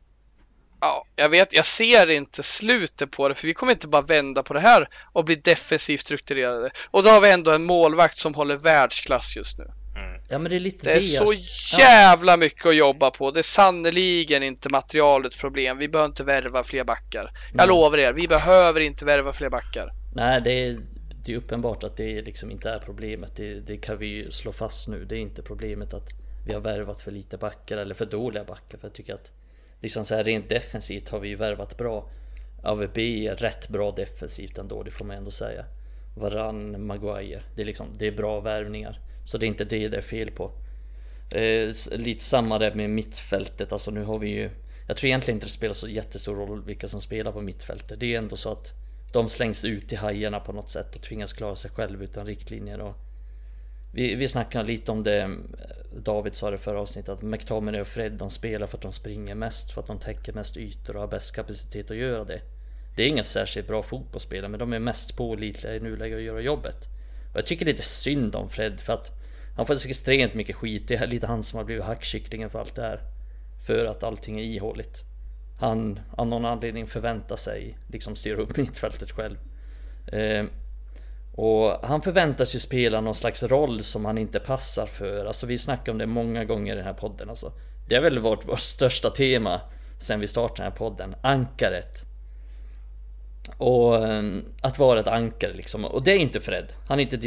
ja, 0.85 1.05
jag 1.15 1.29
vet, 1.29 1.53
jag 1.53 1.65
ser 1.65 2.09
inte 2.09 2.43
slutet 2.43 3.11
på 3.11 3.29
det 3.29 3.35
för 3.35 3.47
vi 3.47 3.53
kommer 3.53 3.71
inte 3.71 3.87
bara 3.87 4.01
vända 4.01 4.43
på 4.43 4.53
det 4.53 4.59
här 4.59 4.87
och 5.13 5.25
bli 5.25 5.35
defensivt 5.35 5.99
strukturerade. 5.99 6.69
Och 6.91 7.03
då 7.03 7.09
har 7.09 7.21
vi 7.21 7.31
ändå 7.31 7.51
en 7.51 7.63
målvakt 7.63 8.19
som 8.19 8.33
håller 8.33 8.57
världsklass 8.57 9.35
just 9.35 9.57
nu. 9.57 9.63
Mm. 9.95 10.21
Ja, 10.29 10.39
men 10.39 10.49
det 10.49 10.55
är 10.55 10.59
lite 10.59 10.89
det 10.89 10.95
är 10.95 10.99
så 10.99 11.33
jävla 11.77 12.31
ja. 12.33 12.37
mycket 12.37 12.65
att 12.65 12.75
jobba 12.75 13.11
på. 13.11 13.31
Det 13.31 13.39
är 13.39 13.43
sannoliken 13.43 14.43
inte 14.43 14.69
materialets 14.69 15.37
problem. 15.37 15.77
Vi 15.77 15.89
behöver 15.89 16.09
inte 16.09 16.23
värva 16.23 16.63
fler 16.63 16.83
backar. 16.83 17.31
Jag 17.53 17.63
mm. 17.63 17.69
lovar 17.69 17.97
er, 17.97 18.13
vi 18.13 18.27
behöver 18.27 18.81
inte 18.81 19.05
värva 19.05 19.33
fler 19.33 19.49
backar. 19.49 19.91
Nej, 20.15 20.41
det 20.41 20.51
är, 20.51 20.77
det 21.25 21.33
är 21.33 21.37
uppenbart 21.37 21.83
att 21.83 21.97
det 21.97 22.21
liksom 22.21 22.51
inte 22.51 22.69
är 22.69 22.79
problemet. 22.79 23.35
Det, 23.35 23.59
det 23.59 23.77
kan 23.77 23.97
vi 23.97 24.07
ju 24.07 24.31
slå 24.31 24.51
fast 24.51 24.87
nu. 24.87 25.05
Det 25.05 25.15
är 25.15 25.19
inte 25.19 25.41
problemet 25.41 25.93
att 25.93 26.09
vi 26.45 26.53
har 26.53 26.61
värvat 26.61 27.01
för 27.01 27.11
lite 27.11 27.37
backar 27.37 27.77
eller 27.77 27.95
för 27.95 28.05
dåliga 28.05 28.43
backar. 28.43 28.77
För 28.77 28.87
jag 28.87 28.93
tycker 28.93 29.13
att 29.13 29.31
liksom 29.85 30.05
så 30.05 30.15
här 30.15 30.23
rent 30.23 30.49
defensivt 30.49 31.09
har 31.09 31.19
vi 31.19 31.27
ju 31.27 31.35
värvat 31.35 31.77
bra. 31.77 32.09
AVB 32.63 32.97
är 32.97 33.35
rätt 33.35 33.69
bra 33.69 33.91
defensivt 33.91 34.57
ändå, 34.57 34.83
det 34.83 34.91
får 34.91 35.05
man 35.05 35.17
ändå 35.17 35.31
säga. 35.31 35.65
Varann, 36.15 36.85
Maguire, 36.85 37.43
det 37.55 37.61
är 37.61 37.65
liksom, 37.65 37.87
det 37.97 38.07
är 38.07 38.11
bra 38.11 38.39
värvningar. 38.39 38.99
Så 39.25 39.37
det 39.37 39.45
är 39.45 39.47
inte 39.47 39.65
det 39.65 39.87
det 39.87 39.97
är 39.97 40.01
fel 40.01 40.31
på. 40.31 40.51
Eh, 41.31 41.73
lite 41.91 42.23
samma 42.23 42.59
där 42.59 42.75
med 42.75 42.89
mittfältet, 42.89 43.71
alltså 43.71 43.91
nu 43.91 44.03
har 44.03 44.19
vi 44.19 44.29
ju 44.29 44.49
Jag 44.87 44.97
tror 44.97 45.07
egentligen 45.07 45.35
inte 45.35 45.45
det 45.45 45.51
spelar 45.51 45.73
så 45.73 45.87
jättestor 45.87 46.35
roll 46.35 46.63
vilka 46.63 46.87
som 46.87 47.01
spelar 47.01 47.31
på 47.31 47.41
mittfältet. 47.41 47.99
Det 47.99 48.13
är 48.13 48.17
ändå 48.17 48.35
så 48.35 48.51
att 48.51 48.73
de 49.13 49.29
slängs 49.29 49.65
ut 49.65 49.93
i 49.93 49.95
hajarna 49.95 50.39
på 50.39 50.51
något 50.51 50.69
sätt 50.69 50.95
och 50.95 51.01
tvingas 51.01 51.33
klara 51.33 51.55
sig 51.55 51.71
själv 51.71 52.03
utan 52.03 52.25
riktlinjer. 52.25 52.81
Och 52.81 52.95
vi, 53.95 54.15
vi 54.15 54.27
snackade 54.27 54.67
lite 54.67 54.91
om 54.91 55.03
det, 55.03 55.37
David 55.97 56.35
sa 56.35 56.51
det 56.51 56.57
förra 56.57 56.81
avsnittet, 56.81 57.09
att 57.09 57.21
McTominay 57.21 57.81
och 57.81 57.87
Fred 57.87 58.11
de 58.11 58.29
spelar 58.29 58.67
för 58.67 58.77
att 58.77 58.81
de 58.81 58.91
springer 58.91 59.35
mest, 59.35 59.71
för 59.71 59.81
att 59.81 59.87
de 59.87 59.99
täcker 59.99 60.33
mest 60.33 60.57
ytor 60.57 60.95
och 60.95 61.01
har 61.01 61.07
bäst 61.07 61.35
kapacitet 61.35 61.91
att 61.91 61.97
göra 61.97 62.23
det. 62.23 62.41
Det 62.95 63.03
är 63.03 63.07
inga 63.07 63.23
särskilt 63.23 63.67
bra 63.67 63.83
fotbollsspelare, 63.83 64.49
men 64.49 64.59
de 64.59 64.73
är 64.73 64.79
mest 64.79 65.17
pålitliga 65.17 65.75
i 65.75 65.79
nuläget 65.79 66.17
att 66.17 66.23
göra 66.23 66.41
jobbet. 66.41 66.87
Och 67.31 67.37
jag 67.37 67.45
tycker 67.45 67.65
lite 67.65 67.83
synd 67.83 68.35
om 68.35 68.49
Fred 68.49 68.79
för 68.79 68.93
att 68.93 69.11
han 69.55 69.65
får 69.65 69.75
så 69.75 69.89
extremt 69.89 70.33
mycket 70.33 70.55
skit. 70.55 70.87
Det 70.87 70.95
är 70.95 71.07
lite 71.07 71.27
han 71.27 71.43
som 71.43 71.57
har 71.57 71.63
blivit 71.63 71.83
hackkycklingen 71.83 72.49
för 72.49 72.59
allt 72.59 72.75
det 72.75 72.81
här. 72.81 72.99
För 73.67 73.85
att 73.85 74.03
allting 74.03 74.39
är 74.39 74.43
ihåligt. 74.43 75.03
Han 75.59 75.99
av 76.11 76.27
någon 76.27 76.45
anledning 76.45 76.87
förväntar 76.87 77.35
sig 77.35 77.77
liksom 77.87 78.15
styra 78.15 78.41
upp 78.41 78.57
mittfältet 78.57 79.11
själv. 79.11 79.37
Eh, 80.07 80.45
och 81.35 81.79
han 81.87 82.01
förväntas 82.01 82.55
ju 82.55 82.59
spela 82.59 83.01
någon 83.01 83.15
slags 83.15 83.43
roll 83.43 83.83
som 83.83 84.05
han 84.05 84.17
inte 84.17 84.39
passar 84.39 84.85
för. 84.85 85.25
Alltså 85.25 85.45
vi 85.45 85.57
snackar 85.57 85.91
om 85.91 85.97
det 85.97 86.05
många 86.05 86.45
gånger 86.45 86.73
i 86.73 86.75
den 86.75 86.85
här 86.85 86.93
podden. 86.93 87.29
Alltså, 87.29 87.51
det 87.87 87.95
har 87.95 88.01
väl 88.01 88.19
varit 88.19 88.47
vårt 88.47 88.59
största 88.59 89.09
tema 89.09 89.61
sen 89.99 90.19
vi 90.19 90.27
startade 90.27 90.63
den 90.63 90.71
här 90.71 90.77
podden. 90.77 91.15
Ankaret. 91.21 92.03
Och 93.57 94.07
ehm, 94.07 94.45
att 94.61 94.79
vara 94.79 94.99
ett 94.99 95.07
ankare 95.07 95.53
liksom. 95.53 95.85
Och 95.85 96.03
det 96.03 96.11
är 96.11 96.17
inte 96.17 96.41
Fred. 96.41 96.73
Han 96.87 96.99
är 96.99 97.03
inte 97.03 97.17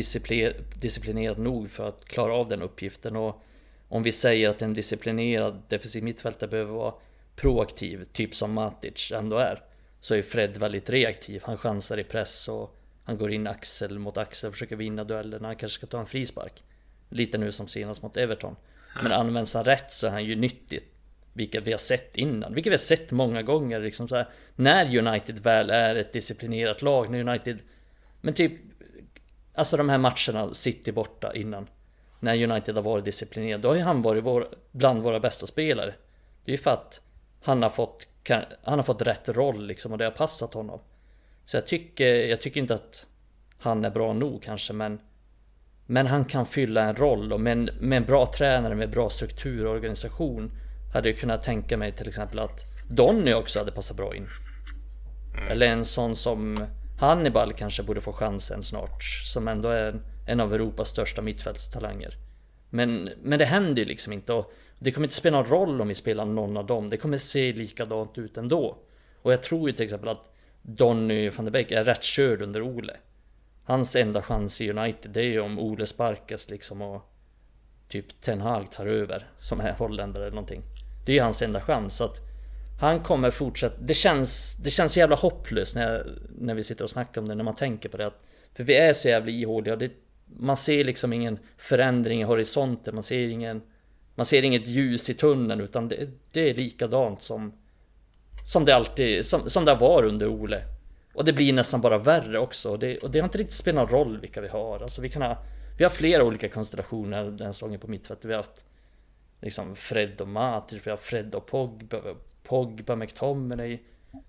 disciplinerad 0.74 1.38
nog 1.38 1.70
för 1.70 1.88
att 1.88 2.04
klara 2.04 2.34
av 2.34 2.48
den 2.48 2.62
uppgiften. 2.62 3.16
Och 3.16 3.42
om 3.88 4.02
vi 4.02 4.12
säger 4.12 4.48
att 4.50 4.62
en 4.62 4.74
disciplinerad 4.74 5.62
defensiv 5.68 6.04
mittfältare 6.04 6.50
behöver 6.50 6.72
vara 6.72 6.94
proaktiv, 7.36 8.04
typ 8.12 8.34
som 8.34 8.52
Matic 8.52 9.12
ändå 9.12 9.36
är. 9.36 9.62
Så 10.00 10.14
är 10.14 10.22
Fred 10.22 10.56
väldigt 10.56 10.90
reaktiv. 10.90 11.42
Han 11.44 11.58
chansar 11.58 11.98
i 11.98 12.04
press 12.04 12.48
och 12.48 12.77
han 13.08 13.18
går 13.18 13.32
in 13.32 13.46
axel 13.46 13.98
mot 13.98 14.16
axel 14.16 14.48
och 14.48 14.54
försöker 14.54 14.76
vinna 14.76 15.04
duellen. 15.04 15.44
Han 15.44 15.56
kanske 15.56 15.76
ska 15.76 15.86
ta 15.86 16.00
en 16.00 16.06
frispark. 16.06 16.62
Lite 17.08 17.38
nu 17.38 17.52
som 17.52 17.68
senast 17.68 18.02
mot 18.02 18.16
Everton. 18.16 18.56
Men 19.02 19.12
används 19.12 19.54
han 19.54 19.64
rätt 19.64 19.92
så 19.92 20.06
är 20.06 20.10
han 20.10 20.24
ju 20.24 20.36
nyttigt. 20.36 20.94
Vilket 21.32 21.66
vi 21.66 21.70
har 21.70 21.78
sett 21.78 22.16
innan. 22.16 22.54
Vilket 22.54 22.70
vi 22.70 22.74
har 22.74 22.78
sett 22.78 23.10
många 23.10 23.42
gånger. 23.42 23.80
Liksom 23.80 24.08
så 24.08 24.16
här, 24.16 24.28
när 24.56 24.98
United 24.98 25.38
väl 25.38 25.70
är 25.70 25.94
ett 25.94 26.12
disciplinerat 26.12 26.82
lag. 26.82 27.10
När 27.10 27.28
United... 27.28 27.62
Men 28.20 28.34
typ... 28.34 28.52
Alltså 29.54 29.76
de 29.76 29.88
här 29.88 29.98
matcherna, 29.98 30.54
City 30.54 30.92
borta 30.92 31.34
innan. 31.34 31.66
När 32.20 32.50
United 32.50 32.74
har 32.74 32.82
varit 32.82 33.04
disciplinerad. 33.04 33.60
Då 33.60 33.68
har 33.68 33.74
ju 33.74 33.82
han 33.82 34.02
varit 34.02 34.24
vår, 34.24 34.48
bland 34.72 35.02
våra 35.02 35.20
bästa 35.20 35.46
spelare. 35.46 35.94
Det 36.44 36.50
är 36.50 36.56
ju 36.56 36.62
för 36.62 36.70
att 36.70 37.00
han 37.42 37.62
har 37.62 37.70
fått, 37.70 38.06
han 38.62 38.78
har 38.78 38.82
fått 38.82 39.02
rätt 39.02 39.28
roll 39.28 39.66
liksom 39.66 39.92
och 39.92 39.98
det 39.98 40.04
har 40.04 40.12
passat 40.12 40.54
honom. 40.54 40.80
Så 41.48 41.56
jag 41.56 41.66
tycker, 41.66 42.06
jag 42.06 42.40
tycker 42.40 42.60
inte 42.60 42.74
att 42.74 43.06
han 43.58 43.84
är 43.84 43.90
bra 43.90 44.12
nog 44.12 44.42
kanske 44.42 44.72
men 44.72 45.00
Men 45.86 46.06
han 46.06 46.24
kan 46.24 46.46
fylla 46.46 46.82
en 46.82 46.96
roll. 46.96 47.32
Och 47.32 47.40
med 47.40 47.52
en, 47.52 47.70
med 47.80 47.96
en 47.96 48.04
bra 48.04 48.32
tränare 48.32 48.74
med 48.74 48.90
bra 48.90 49.10
struktur 49.10 49.66
och 49.66 49.72
organisation 49.72 50.50
Hade 50.94 51.08
jag 51.08 51.18
kunnat 51.18 51.42
tänka 51.42 51.76
mig 51.76 51.92
till 51.92 52.08
exempel 52.08 52.38
att 52.38 52.60
Donny 52.90 53.32
också 53.32 53.58
hade 53.58 53.72
passat 53.72 53.96
bra 53.96 54.16
in. 54.16 54.26
Mm. 55.36 55.48
Eller 55.52 55.66
en 55.66 55.84
sån 55.84 56.16
som 56.16 56.66
Hannibal 57.00 57.52
kanske 57.52 57.82
borde 57.82 58.00
få 58.00 58.12
chansen 58.12 58.62
snart 58.62 59.02
Som 59.24 59.48
ändå 59.48 59.68
är 59.68 60.00
en 60.26 60.40
av 60.40 60.54
Europas 60.54 60.88
största 60.88 61.22
mittfältstalanger. 61.22 62.16
Men, 62.70 63.10
men 63.22 63.38
det 63.38 63.44
händer 63.44 63.82
ju 63.82 63.88
liksom 63.88 64.12
inte 64.12 64.32
och 64.32 64.52
Det 64.78 64.92
kommer 64.92 65.06
inte 65.06 65.14
spela 65.14 65.36
någon 65.36 65.50
roll 65.50 65.80
om 65.80 65.88
vi 65.88 65.94
spelar 65.94 66.24
någon 66.24 66.56
av 66.56 66.66
dem. 66.66 66.90
Det 66.90 66.96
kommer 66.96 67.16
se 67.16 67.52
likadant 67.52 68.18
ut 68.18 68.38
ändå. 68.38 68.78
Och 69.22 69.32
jag 69.32 69.42
tror 69.42 69.68
ju 69.68 69.76
till 69.76 69.84
exempel 69.84 70.08
att 70.08 70.34
Donny 70.70 71.30
van 71.30 71.44
de 71.44 71.50
Beek 71.50 71.72
är 71.72 71.84
rätt 71.84 72.02
körd 72.02 72.42
under 72.42 72.62
Ole. 72.62 72.96
Hans 73.64 73.96
enda 73.96 74.22
chans 74.22 74.60
i 74.60 74.70
United 74.70 75.10
det 75.10 75.20
är 75.20 75.24
ju 75.24 75.40
om 75.40 75.58
Ole 75.58 75.86
sparkas 75.86 76.50
liksom 76.50 76.82
och 76.82 77.02
typ 77.88 78.20
Ten 78.20 78.40
Hag 78.40 78.70
tar 78.70 78.86
över 78.86 79.30
som 79.38 79.60
är 79.60 79.72
holländare 79.72 80.24
eller 80.24 80.34
någonting. 80.34 80.62
Det 81.06 81.12
är 81.12 81.16
ju 81.16 81.22
hans 81.22 81.42
enda 81.42 81.60
chans 81.60 81.96
så 81.96 82.04
att 82.04 82.16
han 82.80 83.02
kommer 83.02 83.30
fortsätta. 83.30 83.76
Det 83.80 83.94
känns, 83.94 84.56
det 84.64 84.70
känns 84.70 84.96
jävla 84.96 85.16
hopplöst 85.16 85.74
när, 85.74 85.92
jag, 85.92 86.06
när 86.38 86.54
vi 86.54 86.62
sitter 86.62 86.84
och 86.84 86.90
snackar 86.90 87.20
om 87.20 87.28
det, 87.28 87.34
när 87.34 87.44
man 87.44 87.54
tänker 87.54 87.88
på 87.88 87.96
det. 87.96 88.06
Att, 88.06 88.22
för 88.54 88.64
vi 88.64 88.76
är 88.76 88.92
så 88.92 89.08
jävla 89.08 89.30
ihåliga. 89.30 89.76
Det, 89.76 89.92
man 90.26 90.56
ser 90.56 90.84
liksom 90.84 91.12
ingen 91.12 91.38
förändring 91.56 92.20
i 92.20 92.24
horisonten. 92.24 92.94
Man 92.94 93.02
ser 93.02 93.28
ingen... 93.28 93.62
Man 94.14 94.26
ser 94.26 94.42
inget 94.42 94.66
ljus 94.66 95.10
i 95.10 95.14
tunneln 95.14 95.60
utan 95.60 95.88
det, 95.88 96.08
det 96.32 96.50
är 96.50 96.54
likadant 96.54 97.22
som 97.22 97.52
som 98.48 98.64
det 98.64 98.76
alltid, 98.76 99.26
som, 99.26 99.50
som 99.50 99.64
det 99.64 99.74
var 99.74 100.02
under 100.02 100.26
Ole. 100.26 100.62
Och 101.14 101.24
det 101.24 101.32
blir 101.32 101.52
nästan 101.52 101.80
bara 101.80 101.98
värre 101.98 102.38
också. 102.38 102.70
Och 102.70 102.78
det, 102.78 102.98
och 102.98 103.10
det 103.10 103.18
har 103.18 103.24
inte 103.24 103.38
riktigt 103.38 103.54
spelat 103.54 103.90
någon 103.90 104.00
roll 104.00 104.20
vilka 104.20 104.40
vi 104.40 104.48
har. 104.48 104.80
Alltså 104.80 105.00
vi 105.00 105.10
kan 105.10 105.22
ha, 105.22 105.38
vi 105.78 105.84
har 105.84 105.90
flera 105.90 106.24
olika 106.24 106.48
konstellationer 106.48 107.24
den 107.24 107.54
säsongen 107.54 107.80
på 107.80 107.88
mittfältet. 107.88 108.24
Vi 108.24 108.32
har 108.32 108.42
haft 108.42 108.64
liksom 109.40 109.76
Fred 109.76 110.20
och 110.20 110.28
Matic, 110.28 110.86
vi 110.86 110.90
har 110.90 110.96
Fred 110.96 111.34
och 111.34 111.46
Pogba, 111.46 112.00
Pogba 112.42 112.96
McTominay. 112.96 113.78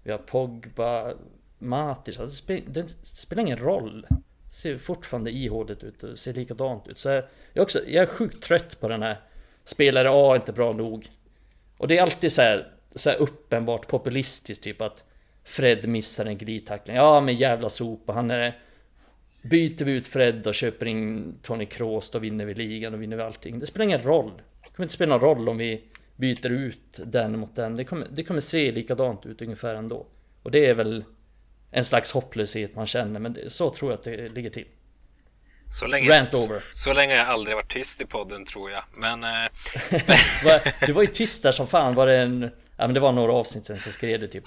Vi 0.04 0.12
har 0.12 0.18
Pogba, 0.18 1.14
Matic. 1.58 2.20
Alltså 2.20 2.34
det, 2.34 2.38
spelar, 2.38 2.74
det 2.74 2.90
spelar 2.90 3.42
ingen 3.44 3.58
roll. 3.58 4.06
Det 4.10 4.56
ser 4.56 4.78
fortfarande 4.78 5.32
ihåligt 5.32 5.84
ut 5.84 6.04
och 6.04 6.20
ser 6.20 6.34
likadant 6.34 6.88
ut. 6.88 7.00
Så 7.00 7.10
jag, 7.10 7.24
jag, 7.54 7.62
är 7.62 7.62
också, 7.62 7.80
jag 7.88 8.02
är 8.02 8.08
sjukt 8.08 8.44
trött 8.44 8.80
på 8.80 8.88
den 8.88 9.02
här 9.02 9.22
spelare 9.64 10.10
A 10.12 10.32
är 10.32 10.36
inte 10.36 10.54
bra 10.54 10.74
nog. 10.74 11.10
Och 11.78 11.88
det 11.88 11.98
är 11.98 12.02
alltid 12.02 12.32
så 12.32 12.42
här 12.42 12.79
så 12.96 13.10
här 13.10 13.18
uppenbart 13.18 13.88
populistiskt 13.88 14.64
typ 14.64 14.82
att 14.82 15.04
Fred 15.44 15.88
missar 15.88 16.26
en 16.26 16.38
glidtackling. 16.38 16.96
Ja 16.96 17.22
men 17.22 17.36
jävla 17.36 17.70
sopa, 17.70 18.14
han 18.14 18.32
är... 18.32 18.60
Byter 19.42 19.86
vi 19.86 19.92
ut 19.92 20.08
Fred 20.08 20.48
och 20.48 20.56
köper 20.56 20.86
in 20.86 21.36
Tony 21.42 21.66
Kroos 21.66 22.12
då 22.12 22.20
vinner 22.20 22.46
vi 22.46 22.54
ligan 22.54 22.94
och 22.94 23.02
vinner 23.02 23.18
vi 23.18 23.24
allting. 23.24 23.60
Det 23.60 23.66
spelar 23.66 23.84
ingen 23.84 24.04
roll. 24.04 24.32
Det 24.64 24.76
kommer 24.76 24.86
inte 24.86 24.94
spela 24.94 25.18
någon 25.18 25.22
roll 25.22 25.50
om 25.50 25.58
vi 25.58 25.84
byter 26.16 26.50
ut 26.50 27.00
den 27.06 27.40
mot 27.40 27.56
den. 27.56 27.76
Det 27.76 27.84
kommer, 27.84 28.08
det 28.12 28.24
kommer 28.24 28.40
se 28.40 28.72
likadant 28.72 29.26
ut 29.26 29.42
ungefär 29.42 29.76
ändå. 29.76 30.06
Och 30.44 30.52
det 30.52 30.66
är 30.66 30.74
väl 30.74 31.04
en 31.72 31.84
slags 31.84 32.12
hopplöshet 32.12 32.76
man 32.76 32.86
känner, 32.88 33.20
men 33.20 33.38
så 33.48 33.70
tror 33.70 33.92
jag 33.92 33.98
att 33.98 34.04
det 34.04 34.30
ligger 34.30 34.50
till. 34.50 34.68
Så 35.70 35.88
länge, 35.88 36.20
Rant 36.20 36.34
over. 36.34 36.64
Så, 36.72 36.94
länge 36.94 37.14
har 37.14 37.20
jag 37.20 37.28
aldrig 37.28 37.56
varit 37.56 37.74
tyst 37.74 38.02
i 38.02 38.06
podden 38.06 38.46
tror 38.46 38.72
jag, 38.72 38.84
men... 38.94 39.24
Eh... 39.24 39.52
du 40.86 40.94
var 40.94 41.02
ju 41.02 41.08
tyst 41.08 41.44
där 41.44 41.52
som 41.52 41.68
fan, 41.68 41.96
var 41.96 42.08
det 42.08 42.18
en... 42.18 42.52
Ja 42.80 42.88
men 42.88 42.94
det 42.94 43.00
var 43.00 43.12
några 43.12 43.34
avsnitt 43.34 43.66
sen 43.66 43.80
så 43.80 43.92
skrev 43.92 44.20
du 44.20 44.28
typ 44.28 44.44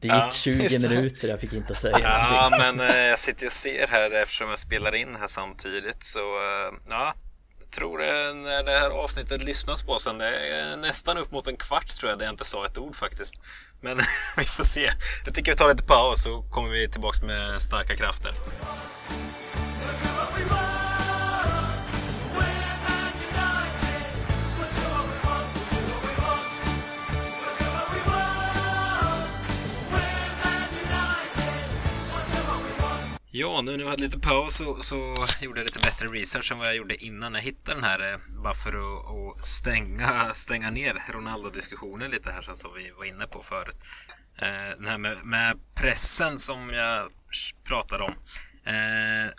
Det 0.00 0.08
gick 0.08 0.12
ja, 0.16 0.30
20 0.34 0.78
minuter, 0.78 1.28
jag 1.28 1.40
fick 1.40 1.52
inte 1.52 1.74
säga 1.74 1.98
Ja 2.02 2.48
någonting. 2.50 2.76
men 2.76 2.90
eh, 2.90 2.96
jag 3.06 3.18
sitter 3.18 3.46
och 3.46 3.52
ser 3.52 3.86
här 3.86 4.22
eftersom 4.22 4.48
jag 4.50 4.58
spelar 4.58 4.94
in 4.94 5.16
här 5.20 5.26
samtidigt 5.26 6.04
så 6.04 6.18
eh, 6.18 6.74
ja 6.88 7.14
jag 7.60 7.70
tror 7.70 7.98
det 7.98 8.34
när 8.34 8.62
det 8.62 8.70
här 8.78 8.90
avsnittet 8.90 9.44
lyssnas 9.44 9.82
på 9.82 9.98
sen, 9.98 10.18
det 10.18 10.26
är 10.26 10.76
nästan 10.76 11.18
upp 11.18 11.32
mot 11.32 11.48
en 11.48 11.56
kvart 11.56 11.88
tror 11.88 12.10
jag 12.10 12.18
där 12.18 12.26
jag 12.26 12.32
inte 12.32 12.44
sa 12.44 12.66
ett 12.66 12.78
ord 12.78 12.94
faktiskt. 12.96 13.34
Men 13.80 13.98
vi 14.36 14.44
får 14.44 14.64
se. 14.64 14.90
Jag 15.24 15.34
tycker 15.34 15.52
vi 15.52 15.58
tar 15.58 15.68
lite 15.68 15.84
paus 15.84 16.22
så 16.22 16.42
kommer 16.42 16.70
vi 16.70 16.88
tillbaks 16.88 17.22
med 17.22 17.62
starka 17.62 17.96
krafter. 17.96 18.32
Ja, 33.32 33.62
nu 33.62 33.70
när 33.70 33.84
vi 33.84 33.90
hade 33.90 34.02
lite 34.02 34.18
paus 34.18 34.56
så, 34.56 34.80
så, 34.80 35.14
gjorde 35.40 35.60
jag 35.60 35.64
lite 35.64 35.78
bättre 35.78 36.08
research 36.08 36.52
än 36.52 36.58
vad 36.58 36.66
jag 36.66 36.76
gjorde 36.76 37.04
innan 37.04 37.34
jag 37.34 37.40
hittade 37.40 37.76
den 37.76 37.84
här. 37.84 38.12
Eh, 38.12 38.18
bara 38.42 38.54
för 38.54 38.68
att, 38.68 39.06
att 39.38 39.46
stänga, 39.46 40.34
stänga 40.34 40.70
ner 40.70 41.02
Ronaldo-diskussionen 41.08 42.10
lite 42.10 42.30
här 42.30 42.54
som 42.54 42.74
vi 42.74 42.90
var 42.90 43.04
inne 43.04 43.26
på 43.26 43.42
förut. 43.42 43.76
Eh, 44.36 44.76
den 44.78 44.86
här 44.86 44.98
med, 44.98 45.24
med 45.24 45.58
pressen 45.74 46.38
som 46.38 46.70
jag 46.70 47.10
pratade 47.64 48.04
om. 48.04 48.14
Eh, 48.64 49.32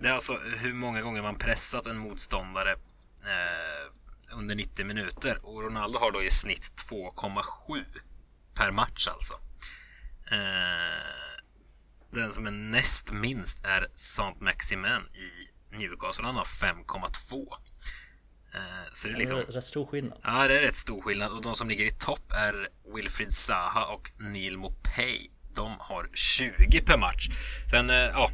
det 0.00 0.08
är 0.08 0.12
alltså 0.12 0.38
hur 0.56 0.74
många 0.74 1.02
gånger 1.02 1.22
man 1.22 1.38
pressat 1.38 1.86
en 1.86 1.98
motståndare 1.98 2.72
eh, 3.24 3.92
under 4.36 4.54
90 4.54 4.86
minuter. 4.86 5.46
Och 5.46 5.62
Ronaldo 5.62 5.98
har 5.98 6.12
då 6.12 6.22
i 6.22 6.30
snitt 6.30 6.72
2,7 6.90 7.84
per 8.54 8.70
match 8.70 9.08
alltså. 9.08 9.34
Eh, 10.30 11.37
den 12.10 12.30
som 12.30 12.46
är 12.46 12.50
näst 12.50 13.12
minst 13.12 13.64
är 13.64 13.88
Saint-Maximin 13.92 15.02
i 15.12 15.76
Newcastle. 15.76 16.24
Han 16.26 16.36
har 16.36 16.44
5,2. 16.44 17.46
Eh, 18.54 18.60
så 18.92 19.08
det 19.08 19.14
är 19.14 19.18
liksom... 19.18 19.38
Rätt 19.38 19.64
stor 19.64 19.86
skillnad. 19.86 20.20
Ja, 20.22 20.48
det 20.48 20.58
är 20.58 20.60
rätt 20.60 20.76
stor 20.76 21.00
skillnad. 21.00 21.32
Och 21.32 21.42
de 21.42 21.54
som 21.54 21.68
ligger 21.68 21.84
i 21.84 21.90
topp 21.90 22.32
är 22.32 22.68
Wilfried 22.94 23.32
Zaha 23.32 23.86
och 23.86 24.10
Neil 24.18 24.58
Mopay. 24.58 25.30
De 25.54 25.76
har 25.80 26.10
20 26.14 26.80
per 26.80 26.98
match. 26.98 27.28
Sen, 27.70 27.90
eh, 27.90 27.96
ja... 27.96 28.30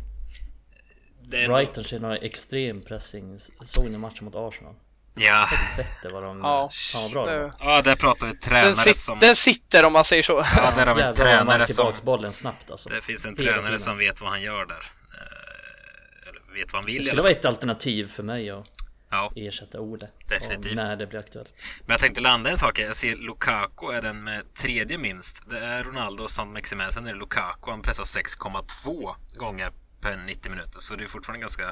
Brighton 1.30 1.84
kör 1.84 1.98
några 1.98 2.16
extrem 2.16 2.80
pressing. 2.80 3.40
Såg 3.64 3.90
ni 3.90 3.98
matchen 3.98 4.24
mot 4.24 4.34
Arsenal? 4.34 4.74
Ja, 5.14 5.48
Vette 5.76 6.08
vad 6.14 6.22
de... 6.24 6.38
Ja, 6.38 6.70
fan 6.92 7.02
vad 7.02 7.12
bra 7.12 7.24
de 7.26 7.38
var. 7.40 7.44
det- 7.48 7.52
ja 7.60 7.82
där 7.82 7.96
pratar 7.96 8.26
vi 8.26 8.32
Den, 8.32 8.40
tränare 8.40 8.74
sit, 8.76 8.96
som... 8.96 9.18
den 9.18 9.36
sitter 9.36 9.84
om 9.84 9.92
man 9.92 10.04
säger 10.04 10.22
så. 10.22 10.44
Ja, 10.56 10.72
där 10.76 10.86
har 10.86 10.94
vi 10.94 11.02
en 11.02 11.14
tränare 11.14 11.66
som... 11.66 11.92
bollen 12.02 12.32
snabbt 12.32 12.70
alltså. 12.70 12.88
Det 12.88 13.00
finns 13.00 13.24
en 13.26 13.36
Hela 13.36 13.50
tränare 13.50 13.66
tiden. 13.66 13.78
som 13.78 13.98
vet 13.98 14.20
vad 14.20 14.30
han 14.30 14.42
gör 14.42 14.66
där. 14.66 14.84
Eh, 15.14 16.28
Eller 16.30 16.54
vet 16.54 16.72
vad 16.72 16.80
han 16.82 16.86
vill 16.86 16.96
Det 16.96 17.02
skulle 17.02 17.22
vara 17.22 17.32
ett 17.32 17.44
alternativ 17.44 18.12
för 18.12 18.22
mig 18.22 18.50
att 18.50 18.64
Ja, 19.10 19.32
ersätta 19.36 19.80
Ole. 19.80 20.08
Definitivt. 20.28 20.74
När 20.76 20.96
det 20.96 21.06
blir 21.06 21.18
aktuellt. 21.20 21.48
men 21.80 21.94
jag 21.94 22.00
tänkte 22.00 22.20
landa 22.20 22.50
en 22.50 22.56
sak. 22.56 22.78
Jag 22.78 22.96
ser 22.96 23.14
Lukaku 23.16 23.92
är 23.92 24.02
den 24.02 24.24
med 24.24 24.54
tredje 24.54 24.98
minst. 24.98 25.42
Det 25.50 25.58
är 25.58 25.82
Ronaldo 25.84 26.22
och 26.22 26.30
San 26.30 26.52
Maximin. 26.52 26.90
Sen 26.90 27.06
är 27.06 27.12
det 27.12 27.18
Lukaku. 27.18 27.70
Han 27.70 27.82
pressar 27.82 28.04
6,2 28.04 29.14
gånger 29.36 29.72
per 30.00 30.16
90 30.16 30.50
minuter. 30.50 30.80
Så 30.80 30.94
det 30.96 31.04
är 31.04 31.08
fortfarande 31.08 31.40
ganska 31.40 31.62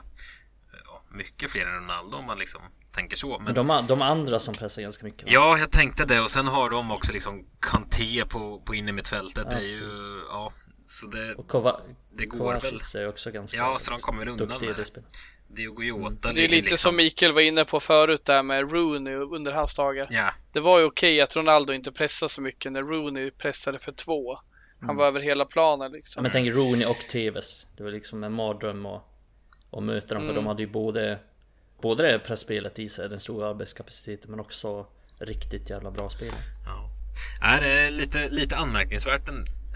ja, 0.86 1.03
mycket 1.11 1.51
fler 1.51 1.66
än 1.66 1.74
Ronaldo 1.74 2.16
om 2.16 2.24
man 2.24 2.38
liksom 2.38 2.61
tänker 2.93 3.16
så. 3.16 3.28
Men 3.38 3.45
Men 3.55 3.55
de, 3.55 3.84
de 3.88 4.03
andra 4.03 4.38
som 4.38 4.55
pressar 4.55 4.82
ganska 4.82 5.05
mycket. 5.05 5.22
va? 5.22 5.28
Ja, 5.32 5.59
jag 5.59 5.70
tänkte 5.70 6.05
det 6.05 6.20
och 6.20 6.30
sen 6.30 6.47
har 6.47 6.70
de 6.70 6.90
också 6.90 7.12
liksom 7.12 7.47
Kanté 7.61 8.24
på, 8.28 8.62
på 8.64 8.74
innermittfältet. 8.74 9.51
Det 9.51 9.57
är 9.57 9.61
ju, 9.61 9.90
ja, 10.30 10.53
så 10.86 11.07
det, 11.07 11.34
Och 11.34 11.49
Kova, 11.49 11.80
det 12.12 12.26
går 12.26 12.53
väl. 12.53 12.61
Kovacic 12.61 12.95
är 12.95 13.09
också 13.09 13.30
ganska 13.30 13.57
Ja, 13.57 13.78
så 13.78 13.90
de 13.90 14.01
kommer 14.01 14.20
väl 14.20 14.28
undan 14.28 14.49
med 14.61 14.76
det 14.76 14.84
det. 15.49 15.64
går 15.64 15.84
ju 15.84 15.93
åt 15.93 16.22
Det 16.22 16.28
är 16.28 16.34
lite 16.34 16.55
liksom. 16.57 16.76
som 16.76 16.97
Mikael 16.97 17.32
var 17.32 17.40
inne 17.40 17.64
på 17.64 17.80
förut 17.80 18.24
där 18.24 18.43
med 18.43 18.72
Rooney 18.72 19.14
under 19.14 19.53
hans 19.53 19.74
dagar. 19.74 20.07
Ja, 20.11 20.30
Det 20.53 20.61
var 20.61 20.78
ju 20.78 20.84
okej 20.84 21.20
att 21.20 21.36
Ronaldo 21.36 21.72
inte 21.72 21.93
pressade 21.93 22.28
så 22.30 22.43
mycket 22.43 22.72
när 22.72 22.82
Rooney 22.82 23.30
pressade 23.30 23.78
för 23.78 23.93
två. 23.93 24.38
Han 24.86 24.97
var 24.97 25.07
över 25.07 25.20
hela 25.20 25.45
planen 25.45 25.90
Ja, 25.93 25.97
liksom. 25.97 26.22
men 26.22 26.32
tänk 26.32 26.55
Rooney 26.55 26.84
och 26.86 26.97
Tevez. 27.11 27.66
Det 27.76 27.82
var 27.82 27.90
liksom 27.90 28.24
en 28.24 28.32
mardröm 28.32 28.86
att, 28.86 29.03
att 29.72 29.82
möta 29.82 30.14
dem. 30.14 30.22
För 30.22 30.30
Mm. 30.30 30.34
de 30.34 30.47
hade 30.47 30.62
ju 30.62 30.68
både, 30.68 31.18
både 31.83 32.12
det 32.12 32.18
pressspelet 32.18 32.78
i 32.78 32.89
sig, 32.89 33.09
den 33.09 33.20
stora 33.20 33.49
arbetskapaciteten, 33.51 34.30
men 34.30 34.41
också 34.41 34.87
riktigt 35.20 35.70
jävla 35.70 35.91
bra 35.91 36.11
spel. 36.11 36.33
ja. 36.66 36.89
Nej, 37.41 37.61
det 37.61 37.87
är 37.87 37.91
lite, 37.91 38.28
lite 38.28 38.57
anmärkningsvärt 38.57 39.28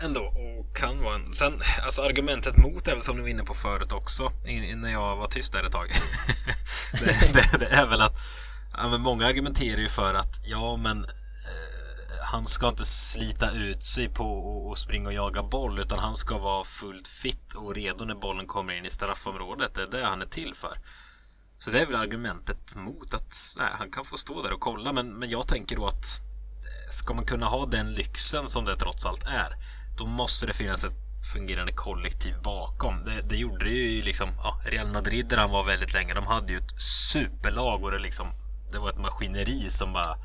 ändå 0.02 0.20
och 0.20 0.76
kan 0.76 1.02
vara 1.02 1.14
en... 1.14 1.34
Sen, 1.34 1.60
alltså 1.84 2.02
argumentet 2.02 2.56
mot 2.56 2.88
är 2.88 2.92
väl 2.92 3.02
som 3.02 3.16
du 3.16 3.22
var 3.22 3.28
inne 3.28 3.42
på 3.44 3.54
förut 3.54 3.92
också, 3.92 4.32
innan 4.46 4.80
när 4.80 4.92
jag 4.92 5.16
var 5.16 5.26
tyst 5.28 5.52
där 5.52 5.64
ett 5.64 5.72
tag. 5.72 5.90
det, 6.92 7.32
det, 7.32 7.58
det 7.58 7.66
är 7.66 7.86
väl 7.86 8.00
att 8.00 8.18
ja, 8.76 8.88
men 8.88 9.00
många 9.00 9.26
argumenterar 9.26 9.78
ju 9.80 9.88
för 9.88 10.14
att 10.14 10.40
ja, 10.44 10.76
men 10.76 11.04
eh, 11.04 12.24
han 12.32 12.46
ska 12.46 12.68
inte 12.68 12.84
slita 12.84 13.50
ut 13.50 13.84
sig 13.84 14.08
på 14.08 14.24
att- 14.66 14.72
att 14.72 14.78
springa 14.78 15.08
och 15.08 15.14
jaga 15.14 15.42
boll 15.42 15.78
utan 15.78 15.98
han 15.98 16.16
ska 16.16 16.38
vara 16.38 16.64
fullt 16.64 17.08
fit 17.08 17.54
och 17.56 17.74
redo 17.74 18.04
när 18.04 18.14
bollen 18.14 18.46
kommer 18.46 18.72
in 18.78 18.86
i 18.86 18.90
straffområdet. 18.90 19.74
Det 19.74 19.82
är 19.82 19.86
det 20.00 20.04
han 20.06 20.22
är 20.22 20.26
till 20.26 20.54
för. 20.54 20.72
Så 21.58 21.70
det 21.70 21.80
är 21.80 21.86
väl 21.86 21.96
argumentet 21.96 22.74
mot 22.74 23.14
att 23.14 23.54
nej, 23.58 23.68
han 23.72 23.90
kan 23.90 24.04
få 24.04 24.16
stå 24.16 24.42
där 24.42 24.52
och 24.52 24.60
kolla. 24.60 24.92
Men, 24.92 25.12
men 25.12 25.30
jag 25.30 25.48
tänker 25.48 25.76
då 25.76 25.86
att 25.86 26.20
eh, 26.64 26.90
ska 26.90 27.14
man 27.14 27.24
kunna 27.24 27.46
ha 27.46 27.66
den 27.66 27.92
lyxen 27.92 28.48
som 28.48 28.64
det 28.64 28.76
trots 28.76 29.06
allt 29.06 29.24
är, 29.26 29.56
då 29.98 30.06
måste 30.06 30.46
det 30.46 30.52
finnas 30.52 30.84
ett 30.84 30.92
fungerande 31.32 31.72
kollektiv 31.72 32.34
bakom. 32.42 33.04
Det, 33.04 33.22
det 33.28 33.36
gjorde 33.36 33.64
det 33.64 33.70
ju 33.70 34.02
liksom 34.02 34.28
ja, 34.36 34.60
Real 34.64 34.92
Madrid 34.92 35.26
där 35.28 35.36
han 35.36 35.50
var 35.50 35.64
väldigt 35.64 35.94
länge. 35.94 36.14
De 36.14 36.26
hade 36.26 36.52
ju 36.52 36.58
ett 36.58 36.80
superlag 36.80 37.84
och 37.84 37.90
det, 37.90 37.98
liksom, 37.98 38.26
det 38.72 38.78
var 38.78 38.90
ett 38.90 38.98
maskineri 38.98 39.70
som 39.70 39.92
bara 39.92 40.16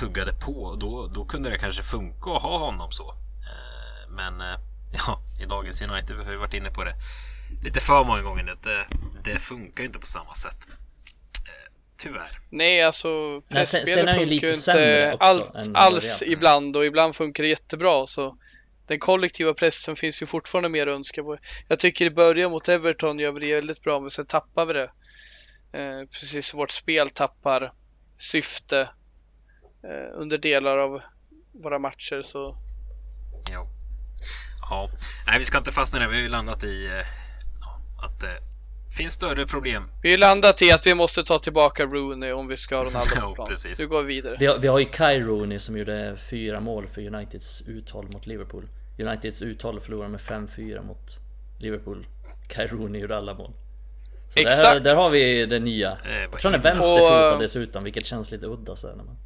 tuggade 0.00 0.32
på. 0.32 0.76
Då, 0.80 1.06
då 1.06 1.24
kunde 1.24 1.50
det 1.50 1.58
kanske 1.58 1.82
funka 1.82 2.30
att 2.30 2.42
ha 2.42 2.58
honom 2.58 2.90
så. 2.90 3.10
Eh, 3.10 4.10
men 4.10 4.40
eh, 4.40 4.58
ja, 5.06 5.20
i 5.40 5.44
dagens 5.44 5.82
United, 5.82 6.16
vi 6.16 6.24
har 6.24 6.32
ju 6.32 6.38
varit 6.38 6.54
inne 6.54 6.70
på 6.70 6.84
det 6.84 6.94
lite 7.64 7.80
för 7.80 8.04
många 8.04 8.22
gånger. 8.22 8.56
Det, 8.62 8.86
det 9.24 9.38
funkar 9.38 9.82
ju 9.82 9.86
inte 9.86 9.98
på 9.98 10.06
samma 10.06 10.34
sätt. 10.34 10.68
Eh, 10.68 11.72
Tyvärr. 11.96 12.40
Nej, 12.50 12.82
alltså 12.82 13.08
ju 13.08 13.64
funkar 13.64 14.26
lite 14.26 14.46
ju 14.46 14.52
inte 14.54 15.16
allt, 15.20 15.46
alls 15.74 16.22
Real. 16.22 16.32
ibland 16.32 16.76
och 16.76 16.84
ibland 16.84 17.16
funkar 17.16 17.42
det 17.42 17.48
jättebra. 17.48 18.06
Så 18.06 18.38
den 18.86 18.98
kollektiva 18.98 19.54
pressen 19.54 19.96
finns 19.96 20.22
ju 20.22 20.26
fortfarande 20.26 20.68
mer 20.68 20.86
att 20.86 20.94
önska 20.94 21.22
på. 21.22 21.36
Jag 21.68 21.78
tycker 21.78 22.04
i 22.06 22.10
början 22.10 22.50
mot 22.50 22.68
Everton 22.68 23.18
gör 23.18 23.32
vi 23.32 23.40
det 23.40 23.54
väldigt 23.54 23.82
bra, 23.82 24.00
men 24.00 24.10
sen 24.10 24.26
tappar 24.26 24.66
vi 24.66 24.72
det. 24.72 24.90
Eh, 25.72 26.06
precis 26.20 26.46
som 26.46 26.58
vårt 26.58 26.70
spel 26.70 27.10
tappar 27.10 27.72
syfte 28.18 28.80
eh, 29.84 30.20
under 30.20 30.38
delar 30.38 30.78
av 30.78 31.00
våra 31.62 31.78
matcher. 31.78 32.22
Så 32.22 32.56
Ja. 33.52 33.66
ja. 34.70 34.90
Nej, 35.26 35.38
vi 35.38 35.44
ska 35.44 35.58
inte 35.58 35.72
fastna 35.72 35.98
där. 35.98 36.06
Vi 36.06 36.14
har 36.14 36.22
ju 36.22 36.28
landat 36.28 36.64
i 36.64 36.86
eh, 36.86 37.25
att 38.02 38.20
det 38.20 38.38
finns 38.96 39.14
större 39.14 39.46
problem. 39.46 39.90
vi 40.02 40.16
landat 40.16 40.62
i 40.62 40.72
att 40.72 40.86
vi 40.86 40.94
måste 40.94 41.24
ta 41.24 41.38
tillbaka 41.38 41.84
Rooney 41.84 42.32
om 42.32 42.48
vi 42.48 42.56
ska 42.56 42.76
ha 42.76 42.84
Ronaldo 42.84 43.20
på 43.20 43.34
plan. 43.46 43.56
Nu 43.78 43.86
går 43.86 44.02
vi 44.02 44.14
vidare. 44.14 44.36
Vi 44.38 44.46
har, 44.46 44.58
vi 44.58 44.68
har 44.68 44.78
ju 44.78 44.84
Kai 44.84 45.20
Rooney 45.20 45.58
som 45.58 45.76
gjorde 45.78 46.16
fyra 46.30 46.60
mål 46.60 46.88
för 46.88 47.14
Uniteds 47.14 47.62
uthåll 47.66 48.08
mot 48.14 48.26
Liverpool. 48.26 48.68
Uniteds 48.98 49.42
uthåll 49.42 49.80
förlorade 49.80 50.08
med 50.08 50.20
5-4 50.20 50.86
mot 50.86 51.18
Liverpool. 51.58 52.06
Kai 52.48 52.66
Rooney 52.66 53.00
gjorde 53.00 53.16
alla 53.16 53.34
mål. 53.34 53.52
Så 54.28 54.38
där, 54.40 54.46
Exakt. 54.46 54.84
där 54.84 54.96
har 54.96 55.10
vi 55.10 55.46
det 55.46 55.58
nya. 55.58 55.90
Eh, 56.04 56.20
Jag 56.30 56.38
tror 56.40 56.50
han 56.50 56.60
är 56.60 56.70
inne. 56.70 56.74
vänsterfotad 56.74 57.38
dessutom, 57.38 57.84
vilket 57.84 58.06
känns 58.06 58.30
lite 58.30 58.46
udda 58.46 58.76
så 58.76 58.88
här 58.88 58.94
när 58.96 59.04
man... 59.04 59.16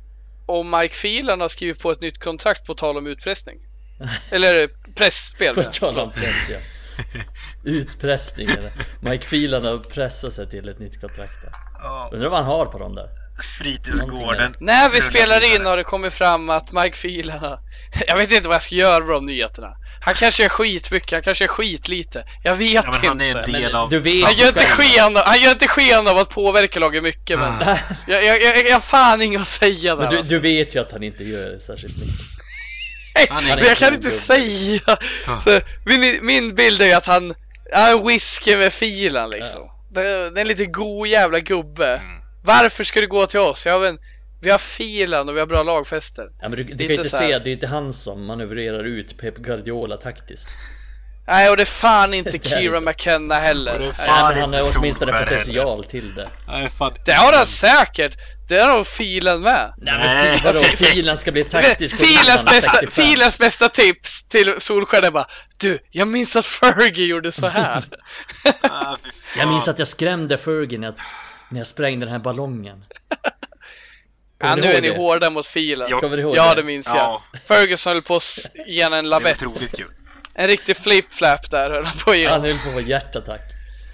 Och 0.47 0.67
Mike 0.67 0.95
Phelan 0.95 1.41
har 1.41 1.49
skrivit 1.49 1.79
på 1.79 1.91
ett 1.91 2.01
nytt 2.01 2.19
kontrakt 2.19 2.67
på 2.67 2.75
tal 2.75 2.97
om 2.97 3.07
utpressning. 3.07 3.59
Eller 4.31 4.69
pressspel. 4.95 5.55
På 5.55 5.63
tal 5.63 5.99
om 5.99 6.11
press 6.11 6.51
ja. 6.51 6.59
Utpressning 7.65 8.47
eller? 8.51 8.71
Mike 9.11 9.27
Phelan 9.27 9.65
har 9.65 9.79
pressat 9.79 10.33
sig 10.33 10.51
till 10.51 10.69
ett 10.69 10.79
nytt 10.79 11.01
kontrakt 11.01 11.43
där. 11.43 11.53
Ja, 11.83 12.11
Undrar 12.13 12.29
vad 12.29 12.39
han 12.39 12.47
har 12.49 12.67
på 12.67 12.79
dem 12.79 12.95
där? 12.95 13.07
fritidsgården. 13.59 14.55
När 14.61 14.89
vi 14.91 15.01
spelar 15.01 15.55
in 15.55 15.67
har 15.67 15.77
det 15.77 15.85
kommit 15.85 16.13
fram 16.13 16.51
att 16.51 16.73
Mike 16.73 16.97
Phelan. 16.97 17.59
Jag 18.07 18.17
vet 18.17 18.31
inte 18.31 18.49
vad 18.49 18.55
jag 18.55 18.63
ska 18.63 18.75
göra 18.75 19.05
med 19.05 19.15
de 19.15 19.27
nyheterna. 19.27 19.77
Han 20.03 20.15
kanske 20.15 20.43
gör 20.43 20.51
skitmycket, 20.51 21.13
han 21.13 21.23
kanske 21.23 21.45
gör 21.45 21.49
skitlite. 21.49 22.25
Jag 22.43 22.57
vet 22.57 22.73
Ja, 22.73 22.83
men 22.87 22.95
inte. 22.95 23.09
han 23.09 23.21
är 23.21 23.35
en 23.37 23.53
del 23.53 23.63
Men 23.63 23.75
av... 23.75 23.91
du 23.91 23.99
vet- 23.99 24.25
Han 24.25 24.35
gör, 24.35 24.49
inte 24.49 24.67
sken 24.67 25.17
av, 25.17 25.23
han 25.25 25.41
gör 25.41 25.51
inte 25.51 25.69
sken 25.69 26.07
av 26.09 26.19
att 26.19 26.29
påverka 26.29 26.81
laget 26.81 27.03
mycket 27.03 27.39
men 27.39 27.53
Ah. 27.69 27.79
jag, 28.07 28.25
jag, 28.25 28.43
jag, 28.43 28.67
jag 28.69 28.73
har 28.75 28.81
fan 28.81 29.23
inget 29.23 29.41
att 29.41 29.47
säga 29.49 29.97
där 29.97 30.03
Men 30.03 30.11
du, 30.13 30.19
alltså. 30.19 30.31
du 30.31 30.39
vet 30.41 30.75
ju 30.77 30.81
att 30.81 30.93
han 30.93 31.03
inte 31.03 31.25
gör 31.25 31.59
särskilt 31.59 31.97
mycket. 31.99 32.30
Han 33.31 33.45
är 33.45 33.57
Men 33.57 33.65
jag 33.65 33.77
kan 33.77 33.95
inte 33.95 34.11
säga! 34.11 34.81
Ah. 35.27 35.61
Min, 35.85 36.27
min 36.27 36.55
bild 36.55 36.83
är 36.83 36.87
ju 36.87 36.93
att 36.93 37.07
han 37.07 37.35
är 37.73 37.97
en 37.99 38.07
whisky 38.07 38.57
med 38.57 38.73
filen 38.73 39.31
liksom. 39.31 39.61
Det, 39.91 40.03
det 40.31 40.41
är 40.41 40.43
en 40.43 40.49
lite 40.49 40.67
god 40.67 41.07
jävla 41.07 41.41
gubbe. 41.41 41.87
Mm. 41.87 42.23
Varför 42.45 42.85
ska 42.85 43.01
du 43.01 43.09
gå 43.09 43.27
till 43.27 43.41
oss? 43.41 43.67
Jag 43.67 43.81
vet, 43.81 43.97
vi 44.43 44.51
har 44.51 44.59
filen 44.59 45.29
och 45.29 45.37
vi 45.37 45.41
har 45.41 45.47
bra 45.47 45.63
lagfester. 45.63 46.29
Ja, 46.41 46.49
men 46.49 46.59
du, 46.59 46.65
du 46.65 46.87
kan 46.87 46.91
inte 46.91 47.09
se, 47.09 47.39
det 47.39 47.51
är 47.51 47.53
inte 47.53 47.67
han 47.67 47.93
som 47.93 48.25
manövrerar 48.25 48.85
ut 48.85 49.19
Pep 49.19 49.37
Guardiola 49.37 49.97
taktiskt. 49.97 50.49
Nej, 51.31 51.51
och 51.51 51.57
det 51.57 51.63
är 51.63 51.67
fan 51.67 52.15
inte 52.15 52.31
Det 52.39 52.47
är 52.47 52.61
Kira 52.61 52.75
det. 52.75 52.81
McKenna 52.81 53.35
heller. 53.35 53.73
Och 53.73 53.79
det 53.79 53.85
är 53.85 53.89
Nej, 53.89 53.97
fan- 53.97 54.07
Ja, 54.09 54.31
men 54.31 54.41
han 54.41 54.53
har 54.55 54.63
åtminstone 54.79 55.13
potential 55.25 55.85
till 55.85 56.15
det. 56.15 56.29
Nej, 56.49 56.69
fan. 56.71 56.93
Det 57.07 57.13
har 57.13 57.33
han 57.33 57.47
säkert! 57.47 58.17
Det 58.49 58.59
har 58.61 58.77
nog 58.77 58.87
filen 58.87 59.41
med. 59.41 59.75
Nej 59.79 59.95
Nej. 59.99 60.29
men 60.45 60.55
vadå, 60.55 60.63
filen 60.63 61.19
ska 61.19 61.33
bli 61.33 61.45
taktisk 61.45 61.97
Filens 61.97 62.45
bästa, 62.45 62.71
65. 62.73 63.05
filens 63.05 63.39
bästa 63.39 63.69
tips 63.69 64.23
till 64.29 64.55
Solskjaer 64.59 65.03
är 65.03 65.11
bara 65.11 65.27
Du, 65.59 65.79
jag 65.91 66.09
minns 66.09 66.37
att 66.37 66.47
Fergie 66.47 67.07
gjorde 67.07 67.33
så 67.33 67.47
här. 67.47 67.85
Ah. 68.63 68.97
Jag 69.39 69.49
minns 69.49 69.69
att 69.69 69.79
jag 69.79 69.89
skrämde 69.89 70.39
Fergie 70.39 70.79
när 70.79 70.87
jag, 70.87 70.95
när 71.49 71.61
jag 71.61 71.67
sprängde 71.67 72.07
den 72.07 72.13
här 72.13 72.19
ballongen. 72.19 72.85
ja, 74.43 74.55
nu 74.55 74.63
du 74.63 74.69
är 74.69 74.81
ni 74.83 74.91
det? 74.91 74.97
hårda 74.97 75.31
mot 75.31 75.47
filen. 75.47 75.89
Ja. 75.91 76.01
Kommer 76.01 76.17
du 76.17 76.23
ihåg 76.23 76.37
Ja, 76.37 76.49
det? 76.55 76.61
det 76.61 76.67
minns 76.67 76.87
Ja. 76.87 77.23
jag. 77.33 77.41
Ferguson 77.59 77.93
höll 77.93 78.03
på 78.03 78.17
att 78.17 78.39
ge 78.67 78.83
en 78.83 78.93
Det 78.93 78.99
är 78.99 79.03
lavett. 79.03 79.43
otroligt 79.47 79.77
kul. 79.77 79.91
En 80.35 80.47
riktig 80.47 80.77
flip-flap 80.77 81.51
där 81.51 81.71
höll 81.71 81.85
han 81.85 81.99
på 82.05 82.15
att. 82.15 82.31
Han 82.31 82.41
höll 82.41 82.59
på 82.59 82.69
att 82.69 82.75
få 82.75 82.81
hjärtattack. 82.81 83.41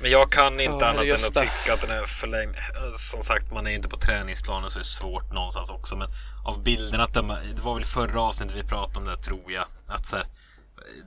Men 0.01 0.11
jag 0.11 0.33
kan 0.33 0.61
inte 0.61 0.85
Ja, 0.85 0.91
annat 0.91 1.05
än 1.05 1.15
att 1.15 1.35
tycka 1.35 1.75
att 1.75 1.81
den 1.81 1.91
är 1.91 2.05
förlängd. 2.07 2.55
Som 2.97 3.23
sagt, 3.23 3.53
man 3.53 3.67
är 3.67 3.71
ju 3.71 3.77
inte 3.77 3.89
på 3.89 3.97
träningsplanen 3.97 4.71
så 4.71 4.79
det 4.79 4.83
är 4.83 4.85
svårt 4.85 5.33
någonstans 5.33 5.71
också. 5.71 5.97
Men 5.97 6.09
av 6.47 6.63
bilderna 6.63 7.05
att 7.05 7.15
döma, 7.15 7.39
det 7.55 7.63
var 7.63 7.75
väl 7.75 7.85
förra 7.85 8.21
avsnittet 8.23 8.57
vi 8.57 8.63
pratade 8.63 8.99
om 8.99 9.05
det 9.05 9.17
tror 9.17 9.53
jag. 9.53 9.65
Att 9.89 10.07
så 10.07 10.17
här, 10.17 10.27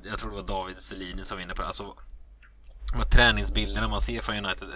jag 0.03 0.19
tror 0.19 0.29
det 0.29 0.35
var 0.35 0.47
David 0.47 0.81
Selini 0.81 1.23
som 1.23 1.37
var 1.37 1.43
inne 1.43 1.53
på 1.53 1.61
det. 1.61 1.67
Alltså, 1.67 1.95
här 2.93 3.03
träningsbilderna 3.03 3.87
man 3.87 4.01
ser 4.01 4.21
från 4.21 4.45
United. 4.45 4.67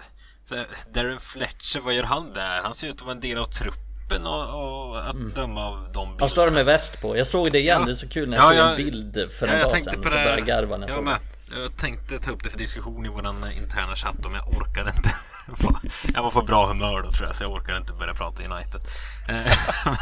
Så 0.44 0.56
här, 0.56 0.66
Darren 0.94 1.20
Fletcher, 1.20 1.80
vad 1.80 1.94
gör 1.94 2.04
han 2.04 2.34
där? 2.34 2.62
Han 2.64 2.74
ser 2.74 2.88
ut 2.88 2.96
att 2.96 3.02
vara 3.02 3.12
en 3.12 3.20
del 3.20 3.38
av 3.38 3.46
truppen 3.46 3.93
och, 4.12 4.90
och 4.90 5.10
att 5.10 5.36
döma 5.36 5.66
av 5.66 5.74
de 5.76 5.90
bilderna. 5.92 6.16
Han 6.20 6.30
står 6.30 6.50
med 6.52 6.66
väst 6.66 7.02
på. 7.02 7.18
Jag 7.18 7.28
såg 7.28 7.52
det 7.52 7.60
igen, 7.60 7.80
Ja. 7.80 7.86
det 7.86 7.92
är 7.92 7.96
så 7.96 8.10
kul 8.10 8.30
när 8.30 8.38
jag 8.38 8.44
Ja, 8.46 8.50
såg 8.50 8.58
jag- 8.58 8.70
en 8.70 8.76
bild 8.76 9.32
för 9.40 9.48
en 9.48 9.54
jag 9.54 9.62
dag 9.62 9.72
tänkte 9.72 9.92
sedan. 9.92 10.02
på 10.02 10.10
Så 10.10 10.16
började 10.16 10.38
jag 10.38 10.48
garva 10.48 10.78
när 10.78 10.88
jag 10.88 10.98
Jag 10.98 11.06
såg 11.06 11.06
det. 11.06 11.62
Jag 11.62 11.78
tänkte 11.78 12.20
ta 12.20 12.32
upp 12.32 12.44
det 12.44 12.50
för 12.50 12.58
diskussion 12.58 13.06
i 13.06 13.10
vår 13.10 13.28
interna 13.58 13.96
chatt 13.96 14.16
men 14.24 14.34
jag 14.34 14.48
orkade 14.58 14.92
inte. 14.98 15.10
Jag 16.14 16.24
var 16.24 16.32
på 16.32 16.42
bra 16.42 16.68
humör 16.68 17.02
då 17.02 17.12
tror 17.12 17.28
jag 17.28 17.36
så 17.36 17.44
jag 17.44 17.52
orkade 17.52 17.78
inte 17.78 17.94
börja 17.94 18.14
prata 18.14 18.44
United. 18.44 18.82
Eh, 19.30 19.36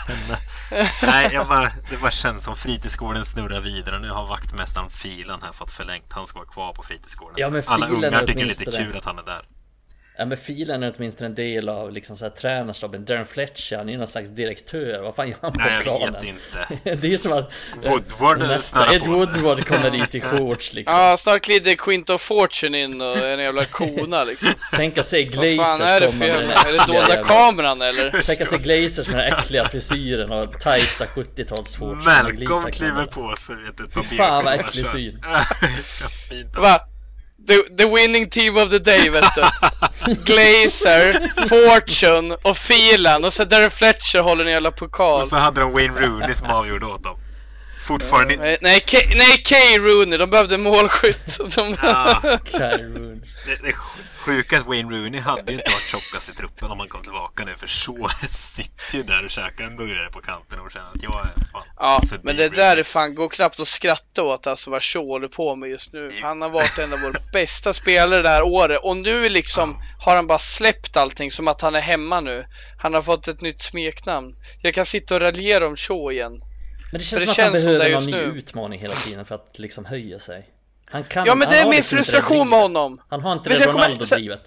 men, 0.07 0.37
eh, 0.79 0.87
nej, 1.03 1.29
jag 1.33 1.47
bara, 1.47 1.69
det 1.89 2.01
bara 2.01 2.11
känns 2.11 2.43
som 2.43 2.55
fritidsgården 2.55 3.25
snurrar 3.25 3.59
vidare. 3.59 3.99
Nu 3.99 4.09
har 4.09 4.27
vaktmästaren 4.27 4.89
Filen 4.89 5.39
här 5.43 5.51
fått 5.51 5.71
förlängt. 5.71 6.13
Han 6.13 6.25
ska 6.25 6.39
vara 6.39 6.49
kvar 6.49 6.73
på 6.73 6.83
fritidsgården. 6.83 7.35
Ja, 7.37 7.61
Alla 7.65 7.87
ungar 7.87 8.19
tycker 8.19 8.33
det 8.33 8.41
är 8.41 8.45
lite 8.45 8.65
kul 8.71 8.97
att 8.97 9.05
han 9.05 9.19
är 9.19 9.23
där. 9.23 9.41
Ja 10.17 10.25
men 10.25 10.37
filen 10.37 10.83
är 10.83 10.93
åtminstone 10.97 11.27
en 11.27 11.35
del 11.35 11.69
av 11.69 11.91
liksom 11.91 12.15
så 12.17 12.25
här 12.25 12.29
tränarstaben. 12.29 13.05
Darren 13.05 13.25
Fletcher, 13.25 13.77
han 13.77 13.87
är 13.87 13.91
ju 13.91 13.97
någon 13.97 14.07
slags 14.07 14.29
direktör. 14.29 15.01
Vad 15.01 15.15
fan 15.15 15.29
gör 15.29 15.37
han 15.41 15.51
på 15.51 15.57
Nej, 15.57 15.73
jag 15.73 15.83
planen? 15.83 16.13
vet 16.13 16.23
inte. 16.23 16.95
det 17.07 17.13
är 17.13 17.17
som 17.17 17.33
att 17.33 17.51
Woodward 17.85 18.39
nästa 18.39 18.61
snarare 18.61 18.95
Ed. 18.95 19.01
Woodward 19.01 19.65
kommer 19.65 19.89
dit 19.91 20.15
i 20.15 20.21
shorts 20.21 20.73
liksom. 20.73 20.97
Ja, 20.99 21.17
snart 21.17 21.45
glider 21.45 21.75
Quint 21.75 22.09
of 22.09 22.21
Fortune 22.21 22.81
in 22.81 23.01
och 23.01 23.17
är 23.17 23.33
en 23.33 23.39
jävla 23.39 23.65
kona 23.65 24.23
liksom. 24.23 24.49
Tänk 24.73 24.97
att 24.97 25.05
se 25.05 25.23
Vad 25.23 25.33
Glazers 25.33 25.65
fan 25.65 25.81
är 25.81 25.99
det 25.99 26.11
för 26.11 26.25
Är 26.25 26.71
det 26.71 26.93
dolda 26.93 27.23
kameran 27.23 27.81
eller? 27.81 28.11
Tänk 28.11 28.41
att 28.41 28.49
se 28.49 28.57
Glazers 28.57 29.07
med 29.07 29.19
den 29.19 29.33
äckliga 29.33 29.65
frisyren 29.69 30.31
och 30.31 30.59
tajta 30.59 31.05
70-tals 31.05 31.77
shorts. 31.77 32.05
Malcolm 32.05 32.71
kliver 32.71 33.05
på 33.05 33.35
sig 33.35 33.55
vet 33.55 33.77
du, 33.77 34.01
Fy 34.01 34.17
fan, 34.17 34.45
vad 34.45 34.53
äcklig 34.53 34.87
syn. 34.87 35.21
Fint. 36.29 36.55
Va? 36.55 36.79
The, 37.47 37.75
the 37.77 37.85
winning 37.95 38.29
team 38.29 38.57
of 38.57 38.69
the 38.69 38.79
day 38.79 39.09
vet 39.09 39.35
du. 39.35 39.41
Glazer, 40.05 41.13
Fortune 41.47 42.35
och 42.41 42.57
Filan 42.57 43.25
och 43.25 43.33
så 43.33 43.43
Darren 43.43 43.71
Fletcher 43.71 44.19
håller 44.19 44.45
en 44.45 44.51
jävla 44.51 44.71
pokal. 44.71 45.21
Och 45.21 45.27
så 45.27 45.35
hade 45.35 45.61
de 45.61 45.73
Wayne 45.73 45.99
Rooney 45.99 46.33
som 46.33 46.49
avgjorde 46.49 46.85
åt 46.85 47.03
dem. 47.03 47.17
Fortfarande 47.81 48.35
Nej, 48.35 48.57
nej, 48.61 48.79
K, 48.91 48.97
nej, 49.15 49.43
K. 49.49 49.55
Rooney, 49.79 50.17
de 50.17 50.29
behövde 50.29 50.57
målskytt. 50.57 51.37
De, 51.55 51.75
Ja, 51.81 52.21
Kyron. 52.51 53.10
Det, 53.45 53.55
det 53.67 53.73
sjuka 54.15 54.57
att 54.57 54.65
Wayne 54.67 54.91
Rooney 54.91 55.21
hade 55.21 55.51
ju 55.51 55.57
inte 55.57 55.71
varit 55.71 55.83
tjockast 55.83 56.29
i 56.29 56.33
truppen 56.33 56.71
om 56.71 56.79
han 56.79 56.87
kom 56.87 57.01
tillbaka 57.01 57.45
nu 57.45 57.55
för 57.55 57.67
så 57.67 58.07
sitter 58.27 58.97
ju 58.97 59.03
där 59.03 59.23
och 59.23 59.29
käkar 59.29 59.63
en 59.65 59.77
burgare 59.77 60.09
på 60.09 60.21
kanten 60.21 60.59
och 60.59 60.71
känner 60.71 60.89
att 60.89 61.03
jag 61.03 61.19
är 61.19 61.51
fan 61.51 61.63
ja, 61.77 62.01
förbi 62.09 62.21
men 62.23 62.35
det 62.35 62.43
Rooney. 62.45 62.59
där 62.59 62.77
är 62.77 62.83
fan, 62.83 63.15
går 63.15 63.29
knappt 63.29 63.59
att 63.59 63.67
skratta 63.67 64.23
åt 64.23 64.47
alltså 64.47 64.69
vad 64.71 64.83
Shaw 64.83 65.05
håller 65.07 65.27
på 65.27 65.55
med 65.55 65.69
just 65.69 65.93
nu. 65.93 66.11
För 66.11 66.21
Han 66.21 66.41
har 66.41 66.49
varit 66.49 66.77
en 66.77 66.93
av 66.93 66.99
våra 66.99 67.19
bästa 67.33 67.73
spelare 67.73 68.21
det 68.21 68.29
här 68.29 68.43
året 68.43 68.79
och 68.83 68.97
nu 68.97 69.29
liksom 69.29 69.77
har 69.99 70.15
han 70.15 70.27
bara 70.27 70.39
släppt 70.39 70.97
allting 70.97 71.31
som 71.31 71.47
att 71.47 71.61
han 71.61 71.75
är 71.75 71.81
hemma 71.81 72.21
nu. 72.21 72.45
Han 72.77 72.93
har 72.93 73.01
fått 73.01 73.27
ett 73.27 73.41
nytt 73.41 73.61
smeknamn. 73.61 74.35
Jag 74.61 74.73
kan 74.73 74.85
sitta 74.85 75.15
och 75.15 75.21
raljera 75.21 75.67
om 75.67 75.75
Shaw 75.75 76.11
igen. 76.13 76.43
Men 76.91 76.99
det 76.99 77.05
För 77.05 77.25
känns 77.25 77.25
det 77.25 77.33
som 77.33 77.45
att 77.45 77.51
han 77.51 77.51
känns 77.53 77.65
det 77.65 77.77
behöver 77.77 77.95
någon 77.95 78.05
ny 78.05 78.11
nu. 78.33 78.39
utmaning 78.39 78.79
hela 78.79 78.95
tiden 78.95 79.25
för 79.25 79.35
att 79.35 79.59
liksom 79.59 79.85
höja 79.85 80.19
sig. 80.19 80.49
Han 80.91 81.03
kan, 81.03 81.25
Ja 81.25 81.35
men 81.35 81.49
det 81.49 81.57
är 81.57 81.65
min 81.65 81.71
liksom 81.73 81.97
frustration 81.97 82.49
med 82.49 82.59
honom. 82.59 83.01
Han 83.09 83.21
har 83.21 83.33
inte 83.33 83.49
Men 83.49 83.59
det 83.59 83.65
Ronaldo-drivet. 83.67 84.41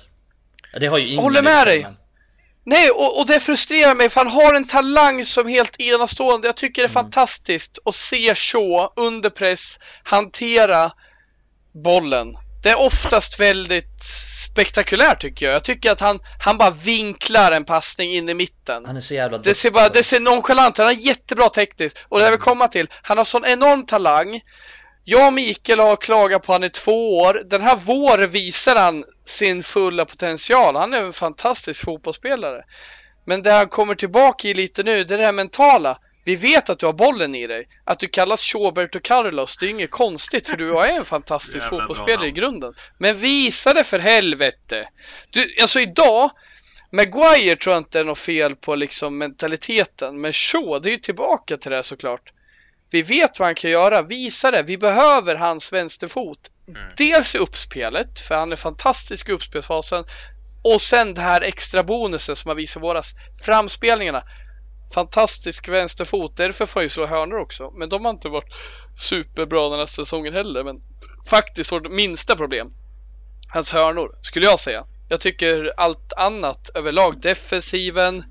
Det 0.80 0.86
har 0.86 0.98
ju 0.98 1.08
ingen. 1.08 1.22
håller 1.22 1.42
med 1.42 1.66
dig. 1.66 1.82
men- 1.82 1.96
Nej, 2.66 2.90
och, 2.90 3.20
och 3.20 3.26
det 3.26 3.40
frustrerar 3.40 3.94
mig 3.94 4.08
för 4.08 4.20
han 4.20 4.32
har 4.32 4.54
en 4.54 4.66
talang 4.66 5.24
som 5.24 5.48
helt 5.48 5.80
enastående. 5.80 6.48
Jag 6.48 6.56
tycker 6.56 6.82
det 6.82 6.86
är 6.86 6.92
fantastiskt 6.92 7.78
att 7.84 7.94
se 7.94 8.34
Shaw 8.34 8.88
under 8.96 9.30
press 9.30 9.78
hantera 10.02 10.92
bollen. 11.84 12.36
Det 12.62 12.70
är 12.70 12.80
oftast 12.80 13.40
väldigt 13.40 14.04
spektakulärt 14.50 15.20
tycker 15.20 15.46
jag. 15.46 15.54
Jag 15.54 15.64
tycker 15.64 15.90
att 15.92 16.00
han, 16.00 16.18
han 16.40 16.58
bara 16.58 16.70
vinklar 16.70 17.52
en 17.52 17.64
passning 17.64 18.10
in 18.14 18.28
i 18.28 18.34
mitten. 18.34 18.84
Han 18.86 18.96
är 18.96 19.00
så 19.00 19.14
jävla 19.14 19.38
Det 19.38 19.54
ser, 19.54 19.70
bara, 19.70 19.88
det 19.88 20.02
ser 20.02 20.20
nonchalant 20.20 20.74
ut. 20.74 20.78
Han 20.78 20.88
är 20.88 21.06
jättebra 21.06 21.48
tekniskt. 21.48 22.06
Och 22.08 22.18
det 22.18 22.24
jag 22.24 22.30
vill 22.30 22.40
komma 22.40 22.68
till, 22.68 22.88
han 23.02 23.16
har 23.18 23.24
sån 23.24 23.44
enorm 23.44 23.86
talang. 23.86 24.40
Jag 25.04 25.26
och 25.26 25.32
Mikael 25.32 25.80
har 25.80 25.96
klagat 25.96 26.42
på 26.42 26.52
han 26.52 26.64
i 26.64 26.70
två 26.70 27.18
år. 27.18 27.42
Den 27.46 27.62
här 27.62 27.76
våren 27.76 28.30
visar 28.30 28.76
han 28.76 29.04
sin 29.24 29.62
fulla 29.62 30.04
potential. 30.04 30.76
Han 30.76 30.94
är 30.94 31.02
en 31.02 31.12
fantastisk 31.12 31.84
fotbollsspelare. 31.84 32.64
Men 33.24 33.42
det 33.42 33.52
han 33.52 33.68
kommer 33.68 33.94
tillbaka 33.94 34.48
i 34.48 34.54
lite 34.54 34.82
nu, 34.82 35.04
det 35.04 35.14
är 35.14 35.18
det 35.18 35.24
här 35.24 35.32
mentala. 35.32 35.98
Vi 36.24 36.36
vet 36.36 36.70
att 36.70 36.78
du 36.78 36.86
har 36.86 36.92
bollen 36.92 37.34
i 37.34 37.46
dig. 37.46 37.68
Att 37.84 37.98
du 37.98 38.08
kallas 38.08 38.40
Schobert 38.40 38.94
och 38.94 39.02
Carlos, 39.02 39.56
det 39.56 39.66
är 39.66 39.70
inget 39.70 39.90
konstigt 39.90 40.48
för 40.48 40.56
du 40.56 40.78
är 40.78 40.96
en 40.96 41.04
fantastisk 41.04 41.68
fotbollsspelare 41.70 42.26
i 42.26 42.30
grunden. 42.30 42.74
Men 42.98 43.18
visa 43.18 43.74
det 43.74 43.84
för 43.84 43.98
helvete! 43.98 44.88
Du, 45.30 45.54
alltså 45.62 45.80
idag, 45.80 46.30
Maguire 46.90 47.56
tror 47.56 47.74
jag 47.74 47.80
inte 47.80 48.00
är 48.00 48.04
något 48.04 48.18
fel 48.18 48.56
på 48.56 48.74
liksom 48.74 49.18
mentaliteten, 49.18 50.20
men 50.20 50.32
Shaw, 50.32 50.80
det 50.82 50.88
är 50.88 50.92
ju 50.92 50.98
tillbaka 50.98 51.56
till 51.56 51.70
det 51.70 51.76
här 51.76 51.82
såklart. 51.82 52.33
Vi 52.94 53.02
vet 53.02 53.38
vad 53.38 53.48
han 53.48 53.54
kan 53.54 53.70
göra, 53.70 54.02
visa 54.02 54.50
det. 54.50 54.62
Vi 54.62 54.78
behöver 54.78 55.34
hans 55.34 55.72
vänsterfot. 55.72 56.38
Dels 56.96 57.34
i 57.34 57.38
uppspelet, 57.38 58.20
för 58.20 58.34
han 58.34 58.52
är 58.52 58.56
fantastisk 58.56 59.28
i 59.28 59.32
uppspelsfasen. 59.32 60.04
Och 60.62 60.82
sen 60.82 61.14
det 61.14 61.20
här 61.20 61.40
extra 61.40 61.82
bonusen 61.82 62.36
som 62.36 62.48
han 62.48 62.56
visar 62.56 62.80
våras. 62.80 63.14
Framspelningarna. 63.44 64.22
Fantastisk 64.94 65.68
vänsterfot. 65.68 66.36
Därför 66.36 66.66
får 66.66 66.80
han 66.80 66.84
ju 66.84 66.88
slå 66.88 67.06
hörnor 67.06 67.38
också. 67.38 67.70
Men 67.70 67.88
de 67.88 68.04
har 68.04 68.10
inte 68.10 68.28
varit 68.28 68.54
superbra 68.96 69.68
den 69.68 69.78
här 69.78 69.86
säsongen 69.86 70.34
heller. 70.34 70.64
Men 70.64 70.76
faktiskt 71.30 71.72
vårt 71.72 71.90
minsta 71.90 72.36
problem. 72.36 72.68
Hans 73.48 73.72
hörnor, 73.72 74.18
skulle 74.20 74.46
jag 74.46 74.60
säga. 74.60 74.84
Jag 75.08 75.20
tycker 75.20 75.72
allt 75.76 76.12
annat 76.16 76.70
överlag, 76.74 77.20
defensiven, 77.20 78.24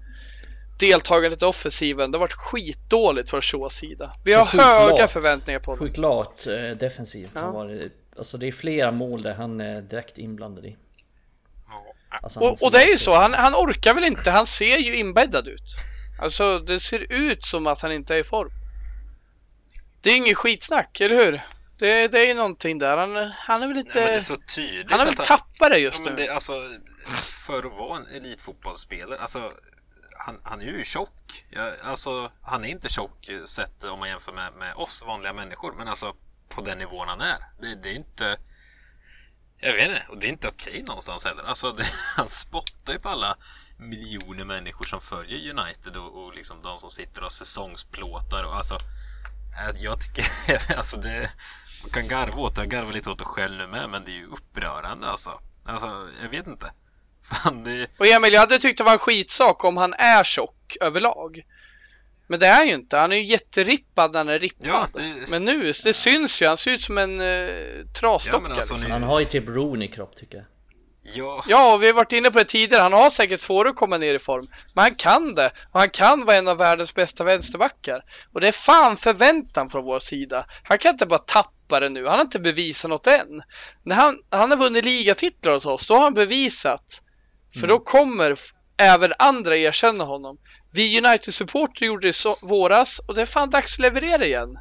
deltagandet 0.91 1.41
i 1.41 1.45
offensiven, 1.45 2.11
det 2.11 2.17
har 2.17 2.19
varit 2.19 2.33
skitdåligt 2.33 3.29
från 3.29 3.41
Shaws 3.41 3.73
sida. 3.73 4.13
Vi 4.25 4.33
Så 4.33 4.39
har 4.39 4.45
höga 4.45 5.01
lat. 5.01 5.11
förväntningar 5.11 5.59
på 5.59 5.71
honom. 5.71 5.87
Sjukt 5.87 5.97
lat 5.97 6.47
eh, 6.47 6.77
defensivt. 6.77 7.31
Ja. 7.33 7.51
Var, 7.51 7.89
alltså 8.17 8.37
det 8.37 8.47
är 8.47 8.51
flera 8.51 8.91
mål 8.91 9.21
där 9.21 9.33
han 9.33 9.61
är 9.61 9.81
direkt 9.81 10.17
inblandad 10.17 10.65
i. 10.65 10.77
Alltså, 12.21 12.39
Och, 12.39 12.63
och 12.63 12.71
det 12.71 12.83
är 12.83 12.87
ju 12.87 12.97
så, 12.97 13.13
han, 13.15 13.33
han 13.33 13.55
orkar 13.55 13.93
väl 13.93 14.03
inte, 14.03 14.31
han 14.31 14.45
ser 14.47 14.77
ju 14.77 14.95
inbäddad 14.95 15.47
ut. 15.47 15.61
Alltså 16.21 16.59
det 16.59 16.79
ser 16.79 17.11
ut 17.11 17.45
som 17.45 17.67
att 17.67 17.81
han 17.81 17.91
inte 17.91 18.15
är 18.15 18.19
i 18.19 18.23
form. 18.23 18.49
Det 20.01 20.09
är 20.09 20.15
inget 20.17 20.37
skitsnack, 20.37 21.01
eller 21.01 21.15
hur? 21.15 21.41
Det, 21.79 22.07
det 22.07 22.19
är 22.19 22.27
ju 22.27 22.33
någonting 22.33 22.79
där, 22.79 22.97
han, 22.97 23.31
han 23.35 23.63
är 23.63 23.67
väl 23.67 23.75
Nej, 23.75 23.83
men 23.85 23.93
det 23.93 24.09
är 24.11 24.15
lite... 24.15 24.25
så 24.27 24.35
tydligt 24.55 24.91
Han 24.91 24.99
har 24.99 25.05
väl 25.05 25.15
tappat 25.15 25.71
det 25.71 25.77
just 25.77 25.97
ja, 25.97 26.03
men 26.05 26.15
nu. 26.15 26.25
det, 26.25 26.29
alltså, 26.33 26.53
För 27.47 27.57
att 27.59 27.77
vara 27.77 27.97
en 27.99 28.05
elitfotbollsspelare, 28.15 29.19
alltså 29.19 29.51
han, 30.17 30.39
han 30.43 30.61
är 30.61 30.65
ju 30.65 30.83
tjock. 30.83 31.45
Jag, 31.49 31.79
alltså, 31.83 32.31
han 32.41 32.65
är 32.65 32.69
inte 32.69 32.89
tjock 32.89 33.29
eh, 33.29 33.43
sett 33.43 33.83
om 33.83 33.99
man 33.99 34.09
jämför 34.09 34.33
med, 34.33 34.53
med 34.53 34.75
oss 34.75 35.03
vanliga 35.07 35.33
människor, 35.33 35.73
men 35.77 35.87
alltså 35.87 36.15
på 36.49 36.61
den 36.61 36.77
nivån 36.77 37.07
han 37.07 37.21
är. 37.21 37.37
Det, 37.61 37.75
det 37.75 37.89
är 37.89 37.95
inte... 37.95 38.37
Jag 39.57 39.73
vet 39.73 39.89
inte, 39.89 40.05
och 40.09 40.19
det 40.19 40.27
är 40.27 40.29
inte 40.29 40.47
okej 40.47 40.83
någonstans 40.87 41.25
heller. 41.25 41.43
Alltså, 41.43 41.71
det, 41.71 41.83
han 42.17 42.29
spottar 42.29 42.93
ju 42.93 42.99
på 42.99 43.09
alla 43.09 43.37
miljoner 43.77 44.45
människor 44.45 44.85
som 44.85 45.01
följer 45.01 45.53
United 45.59 45.97
och, 45.97 46.23
och 46.23 46.33
liksom 46.33 46.61
de 46.61 46.77
som 46.77 46.89
sitter 46.89 47.23
och 47.23 47.31
säsongsplåtar 47.31 48.43
och 48.43 48.55
alltså... 48.55 48.75
Eh, 48.75 49.81
jag 49.81 50.01
tycker, 50.01 50.25
alltså 50.77 50.97
det... 50.97 51.31
Man 51.81 51.91
kan 51.91 52.07
garva 52.07 52.41
åt 52.41 52.55
det, 52.55 52.61
jag 52.61 52.69
garvar 52.69 52.93
lite 52.93 53.09
åt 53.09 53.19
det 53.19 53.25
själv 53.25 53.57
nu 53.57 53.67
med, 53.67 53.89
men 53.89 54.03
det 54.03 54.11
är 54.11 54.15
ju 54.15 54.27
upprörande 54.27 55.07
alltså. 55.07 55.41
Alltså, 55.65 56.09
jag 56.21 56.29
vet 56.29 56.47
inte. 56.47 56.71
Fan, 57.31 57.63
det... 57.63 57.87
Och 57.99 58.07
Emil, 58.07 58.33
jag 58.33 58.39
hade 58.39 58.59
tyckt 58.59 58.77
det 58.77 58.83
var 58.83 58.93
en 58.93 58.99
skitsak 58.99 59.63
om 59.63 59.77
han 59.77 59.93
är 59.93 60.23
tjock 60.23 60.77
överlag. 60.81 61.41
Men 62.27 62.39
det 62.39 62.47
är 62.47 62.65
ju 62.65 62.73
inte. 62.73 62.97
Han 62.97 63.11
är 63.11 63.15
ju 63.17 63.23
jätterippad 63.23 64.11
när 64.11 64.19
han 64.19 64.29
är 64.29 64.39
rippad. 64.39 64.67
Ja, 64.67 64.87
det- 64.93 65.29
Men 65.29 65.45
nu, 65.45 65.63
det 65.83 65.93
syns 65.93 66.41
ju. 66.41 66.47
Han 66.47 66.57
ser 66.57 66.71
ut 66.71 66.81
som 66.81 66.97
en 66.97 67.19
Ja, 67.19 67.47
trasdocka. 67.99 68.39
men 68.39 68.51
alltså 68.51 68.73
liksom. 68.73 68.91
Han 68.91 69.03
har 69.03 69.19
ju 69.19 69.25
typ 69.25 69.47
Rooney-kropp 69.47 70.15
tycker 70.15 70.37
jag. 70.37 70.45
Ja, 71.15 71.43
Ja, 71.47 71.73
och 71.73 71.83
vi 71.83 71.87
har 71.87 71.93
varit 71.93 72.11
inne 72.11 72.31
på 72.31 72.37
det 72.39 72.45
tidigare. 72.45 72.81
Han 72.81 72.93
har 72.93 73.09
säkert 73.09 73.39
svårare 73.39 73.69
att 73.69 73.75
komma 73.75 73.97
ner 73.97 74.15
i 74.15 74.19
form. 74.19 74.47
Men 74.73 74.81
han 74.83 74.95
kan 74.95 75.35
det. 75.35 75.51
Och 75.71 75.79
han 75.79 75.89
kan 75.89 76.25
vara 76.25 76.35
en 76.37 76.47
av 76.47 76.57
världens 76.57 76.95
bästa 76.95 77.23
vänsterbackar. 77.23 78.01
Och 78.33 78.41
det 78.41 78.47
är 78.47 78.51
fan 78.51 78.97
förväntan 78.97 79.69
från 79.69 79.83
vår 79.85 79.99
sida. 79.99 80.45
Han 80.63 80.77
kan 80.77 80.91
inte 80.91 81.05
bara 81.05 81.19
tappa 81.19 81.79
det 81.79 81.89
nu. 81.89 82.05
Han 82.05 82.13
har 82.15 82.21
inte 82.21 82.39
bevisat 82.39 82.89
något 82.89 83.07
än. 83.07 83.41
När 83.83 83.95
han, 83.95 84.17
han 84.29 84.49
har 84.51 84.57
vunnit 84.57 84.85
ligatitlar 84.85 85.53
hos 85.53 85.65
oss, 85.65 85.87
då 85.87 85.93
har 85.93 86.01
han 86.01 86.13
bevisat. 86.13 87.01
För 87.59 87.67
då 87.67 87.79
kommer 87.79 88.31
f- 88.31 88.49
även 88.77 89.13
andra 89.19 89.57
erkänna 89.57 90.03
honom. 90.03 90.37
Vi 90.71 90.97
United-supporter 90.97 91.85
gjorde 91.85 92.07
det 92.07 92.25
i 92.25 92.35
våras 92.41 92.99
och 92.99 93.15
det 93.15 93.21
är 93.21 93.25
fan 93.25 93.49
dags 93.49 93.73
att 93.73 93.79
leverera 93.79 94.25
igen. 94.25 94.59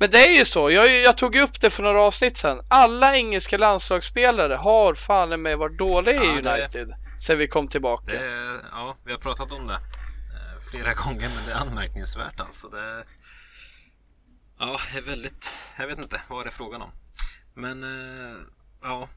Men 0.00 0.10
det 0.10 0.26
är 0.26 0.38
ju 0.38 0.44
så, 0.44 0.70
jag, 0.70 0.90
jag 1.02 1.16
tog 1.18 1.36
upp 1.36 1.60
det 1.60 1.70
för 1.70 1.82
några 1.82 2.02
avsnitt 2.02 2.36
sedan. 2.36 2.60
Alla 2.70 3.16
engelska 3.16 3.58
landslagsspelare 3.58 4.54
har 4.54 4.94
fan 4.94 5.42
med 5.42 5.58
varit 5.58 5.78
dåliga 5.78 6.14
Ja, 6.24 6.38
i 6.38 6.42
det- 6.42 6.50
United 6.60 6.94
sen 7.20 7.38
vi 7.38 7.48
kom 7.48 7.68
tillbaka. 7.68 8.12
det 8.12 8.18
är, 8.26 8.60
ja, 8.70 8.96
vi 9.04 9.12
har 9.12 9.18
pratat 9.18 9.52
om 9.52 9.66
det 9.66 9.74
eh, 9.74 10.60
flera 10.70 10.94
gånger, 11.04 11.28
men 11.36 11.46
det 11.46 11.52
är 11.52 11.56
anmärkningsvärt 11.56 12.40
alltså. 12.40 12.68
Det 12.68 13.04
ja, 14.58 14.78
det 14.92 14.98
är 14.98 15.02
väldigt... 15.02 15.50
Jag 15.78 15.86
vet 15.86 15.98
inte 15.98 16.20
vad 16.28 16.44
det 16.44 16.48
är 16.48 16.52
frågan 16.52 16.82
om. 16.82 16.90
Men, 17.54 17.82
eh, 17.82 18.36
ja. 18.82 19.08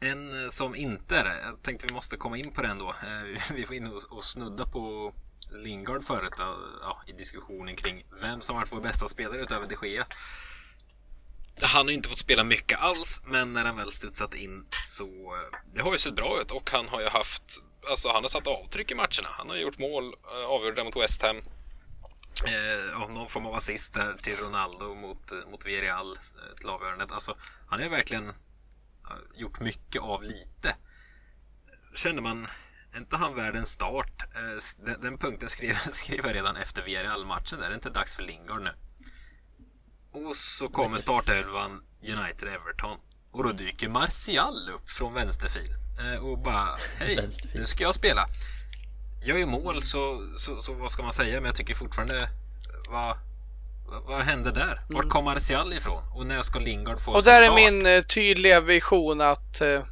En 0.00 0.44
eh, 0.44 0.48
som 0.48 0.74
inte 0.74 1.18
är 1.18 1.24
det, 1.24 1.40
jag 1.42 1.62
tänkte 1.62 1.86
vi 1.86 1.94
måste 1.94 2.16
komma 2.16 2.36
in 2.36 2.50
på 2.52 2.62
det 2.62 2.68
ändå. 2.68 2.88
Eh, 2.88 3.42
vi 3.54 3.64
får 3.64 3.76
in 3.76 3.92
och, 4.10 4.24
snudda 4.24 4.66
på 4.66 5.14
Lingard 5.50 6.04
förut 6.04 6.34
ja, 6.82 7.02
i 7.06 7.12
diskussionen 7.12 7.76
kring 7.76 8.04
vem 8.20 8.40
som 8.40 8.56
varit 8.56 8.72
vår 8.72 8.80
bästa 8.80 9.06
spelare 9.06 9.42
utöver 9.42 9.66
de 9.66 9.88
Gea. 9.88 10.06
Han 11.62 11.86
har 11.86 11.92
inte 11.92 12.08
fått 12.08 12.18
spela 12.18 12.44
mycket 12.44 12.78
alls, 12.78 13.22
men 13.24 13.52
när 13.52 13.64
han 13.64 13.76
väl 13.76 13.90
studsat 13.90 14.34
in 14.34 14.66
så... 14.70 15.04
Eh, 15.04 15.58
det 15.74 15.82
har 15.82 15.92
ju 15.92 15.98
sett 15.98 16.14
bra 16.14 16.40
ut 16.40 16.50
och 16.50 16.70
han 16.70 16.88
har 16.88 17.00
ju 17.00 17.08
haft... 17.08 17.42
Alltså 17.90 18.08
han 18.08 18.22
har 18.24 18.28
satt 18.28 18.46
avtryck 18.46 18.90
i 18.90 18.94
matcherna. 18.94 19.28
Han 19.28 19.48
har 19.48 19.56
gjort 19.56 19.78
mål, 19.78 20.14
avgjorde 20.48 20.84
mot 20.84 20.96
West 20.96 21.22
Ham. 21.22 21.42
Eh, 22.46 23.08
någon 23.08 23.28
form 23.28 23.46
av 23.46 23.54
assist 23.54 23.94
där 23.94 24.16
till 24.22 24.36
Ronaldo 24.36 24.94
mot, 24.94 25.32
mot 25.50 25.66
Villarreal 25.66 26.16
till 26.58 26.68
avgörandet. 26.68 27.12
Alltså, 27.12 27.36
han 27.68 27.80
är 27.80 27.84
ju 27.84 27.90
verkligen 27.90 28.32
gjort 29.34 29.60
mycket 29.60 30.02
av 30.02 30.22
lite. 30.22 30.76
känner 31.94 32.22
man, 32.22 32.46
är 32.92 32.98
inte 32.98 33.16
han 33.16 33.34
värd 33.34 33.56
en 33.56 33.64
start? 33.64 34.22
Eh, 34.34 34.84
den, 34.84 35.00
den 35.00 35.18
punkten 35.18 35.48
skrev, 35.48 35.74
skrev 35.90 36.20
jag 36.26 36.34
redan 36.34 36.56
efter 36.56 36.82
Villarreal-matchen. 36.82 37.62
Är 37.62 37.68
det 37.68 37.74
inte 37.74 37.90
dags 37.90 38.14
för 38.14 38.22
Lingard 38.22 38.62
nu? 38.62 38.70
Och 40.12 40.36
så 40.36 40.68
kommer 40.68 40.98
startelvan 40.98 41.84
United-Everton. 42.02 42.98
Och 43.30 43.44
då 43.44 43.52
dyker 43.52 43.88
Martial 43.88 44.68
upp 44.74 44.90
från 44.90 45.14
vänsterfil. 45.14 45.74
Eh, 46.00 46.24
och 46.24 46.38
bara, 46.38 46.78
hej, 46.98 47.30
nu 47.54 47.64
ska 47.64 47.84
jag 47.84 47.94
spela. 47.94 48.26
Jag 49.24 49.38
gör 49.38 49.46
mål, 49.46 49.82
så, 49.82 50.32
så, 50.36 50.60
så 50.60 50.72
vad 50.72 50.90
ska 50.90 51.02
man 51.02 51.12
säga? 51.12 51.40
Men 51.40 51.44
jag 51.44 51.54
tycker 51.54 51.74
fortfarande, 51.74 52.28
vad, 52.88 53.16
vad, 54.08 54.20
hände 54.20 54.50
där? 54.50 54.80
Vart 54.88 55.08
kom 55.08 55.24
Martial 55.24 55.72
ifrån? 55.72 56.02
Och 56.14 56.26
när 56.26 56.42
ska 56.42 56.58
Lingard 56.58 57.00
få 57.00 57.12
Och 57.12 57.22
sin 57.22 57.32
där 57.32 57.42
är 57.42 57.46
start? 57.46 57.56
min 57.72 57.86
eh, 57.86 58.02
tydliga 58.02 58.60
vision 58.60 59.20
att 59.20 59.60
eh, 59.60 59.82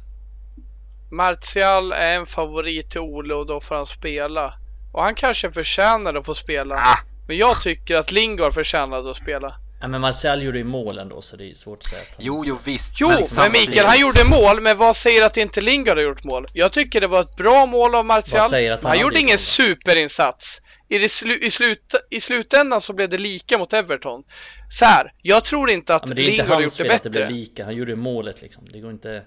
Martial 1.11 1.91
är 1.91 2.15
en 2.15 2.25
favorit 2.25 2.89
till 2.89 2.99
Ole 3.01 3.33
och 3.33 3.47
då 3.47 3.61
får 3.61 3.75
han 3.75 3.85
spela. 3.85 4.53
Och 4.93 5.03
han 5.03 5.15
kanske 5.15 5.51
förtjänar 5.51 6.13
att 6.15 6.25
få 6.25 6.35
spela. 6.35 6.75
Ah, 6.75 6.99
Men 7.27 7.37
jag 7.37 7.61
tycker 7.61 7.95
att 7.95 8.11
Lingard 8.11 8.53
förtjänade 8.53 9.09
att 9.11 9.17
spela. 9.17 9.55
Ja, 9.81 9.87
men 9.87 10.01
Martial 10.01 10.41
gjorde 10.43 10.57
ju 10.57 10.63
mål 10.63 10.97
ändå 10.97 11.21
så 11.21 11.35
det 11.35 11.51
är 11.51 11.55
svårt 11.55 11.77
att 11.79 11.85
säga 11.85 12.01
att 12.01 12.15
han... 12.15 12.25
jo, 12.25 12.43
jo 12.47 12.57
visst. 12.63 12.93
Jo, 12.99 13.07
men, 13.09 13.25
samtidigt- 13.25 13.69
Mikael, 13.69 13.87
han 13.87 13.99
gjorde 13.99 14.23
mål, 14.25 14.61
men 14.61 14.77
vad 14.77 14.95
säger 14.95 15.25
att 15.25 15.37
inte 15.37 15.61
Lingard 15.61 15.97
har 15.97 16.03
gjort 16.03 16.23
mål? 16.23 16.47
Jag 16.53 16.71
tycker 16.71 17.01
det 17.01 17.07
var 17.07 17.21
ett 17.21 17.35
bra 17.35 17.65
mål 17.65 17.95
av 17.95 18.05
Martial. 18.05 18.41
Vad 18.41 18.49
säger 18.49 18.71
att 18.71 18.83
men 18.83 18.89
han 18.89 18.97
han 18.97 19.01
gjorde 19.03 19.19
ingen 19.19 19.31
gjort 19.31 19.39
superinsats. 19.39 20.61
I, 20.89 20.97
det 20.99 21.09
slu, 21.09 21.33
i, 21.41 21.51
slut, 21.51 21.95
I 22.09 22.19
slutändan 22.21 22.81
så 22.81 22.93
blev 22.93 23.09
det 23.09 23.17
lika 23.17 23.57
mot 23.57 23.73
Everton. 23.73 24.23
Så 24.69 24.85
här, 24.85 25.13
jag 25.21 25.45
tror 25.45 25.69
inte 25.69 25.95
att 25.95 26.01
Ja, 26.01 26.07
men 26.07 26.15
det 26.15 26.21
är 26.23 26.29
inte 26.31 26.43
hans 26.43 26.63
gjort 26.63 26.77
det 26.77 26.83
fel 26.83 26.91
att 26.95 27.03
det 27.03 27.09
blev 27.09 27.29
lika. 27.29 27.65
Han 27.65 27.75
gjorde 27.75 27.95
målet 27.95 28.41
liksom. 28.41 28.65
Det 28.71 28.79
går 28.79 28.91
inte... 28.91 29.23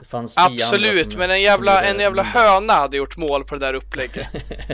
Det 0.00 0.06
fanns 0.08 0.34
Absolut, 0.36 1.12
som- 1.12 1.18
men 1.18 1.30
en 1.30 1.42
jävla, 1.42 1.84
en 1.84 2.00
jävla 2.00 2.22
höna 2.22 2.72
hade 2.72 2.96
gjort 2.96 3.16
mål 3.16 3.44
på 3.44 3.54
det 3.54 3.66
där 3.66 3.74
upplägget. 3.74 4.26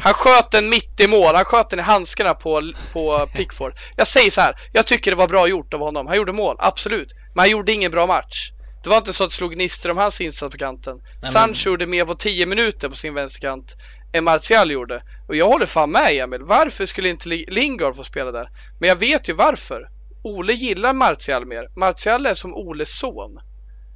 Han 0.02 0.14
sköt 0.14 0.50
den 0.50 0.68
mitt 0.68 1.00
i 1.00 1.08
mål, 1.08 1.34
han 1.34 1.44
sköt 1.44 1.70
den 1.70 1.78
i 1.78 1.82
handskarna 1.82 2.34
på, 2.34 2.72
på 2.92 3.26
Pickford. 3.36 3.72
Jag 3.96 4.06
säger 4.06 4.30
så 4.30 4.40
här, 4.40 4.54
jag 4.72 4.86
tycker 4.86 5.10
det 5.10 5.16
var 5.16 5.28
bra 5.28 5.48
gjort 5.48 5.74
av 5.74 5.80
honom. 5.80 6.06
Han 6.06 6.16
gjorde 6.16 6.32
mål, 6.32 6.56
absolut. 6.58 7.08
Men 7.34 7.38
han 7.42 7.50
gjorde 7.50 7.72
ingen 7.72 7.90
bra 7.90 8.06
match. 8.06 8.50
Det 8.82 8.90
var 8.90 8.96
inte 8.96 9.12
så 9.12 9.24
att 9.24 9.30
det 9.30 9.36
slog 9.36 9.52
gnistor 9.52 9.90
om 9.90 9.96
hans 9.96 10.20
insats 10.20 10.52
på 10.52 10.58
kanten. 10.58 10.96
Sancho 11.32 11.70
gjorde 11.70 11.86
mer 11.86 12.04
på 12.04 12.14
10 12.14 12.46
minuter 12.46 12.88
på 12.88 12.96
sin 12.96 13.14
vänsterkant 13.14 13.76
än 14.12 14.24
Martial 14.24 14.70
gjorde. 14.70 15.02
Och 15.28 15.36
jag 15.36 15.46
håller 15.48 15.66
fan 15.66 15.90
med 15.90 16.12
Emil. 16.12 16.42
Varför 16.42 16.86
skulle 16.86 17.08
inte 17.08 17.28
Li- 17.28 17.46
Lingard 17.48 17.96
få 17.96 18.04
spela 18.04 18.30
där? 18.32 18.48
Men 18.80 18.88
jag 18.88 18.96
vet 18.96 19.28
ju 19.28 19.32
varför. 19.32 19.88
Ole 20.22 20.52
gillar 20.52 20.92
Martial 20.92 21.46
mer. 21.46 21.68
Martial 21.76 22.26
är 22.26 22.34
som 22.34 22.54
Oles 22.54 22.98
son. 22.98 23.40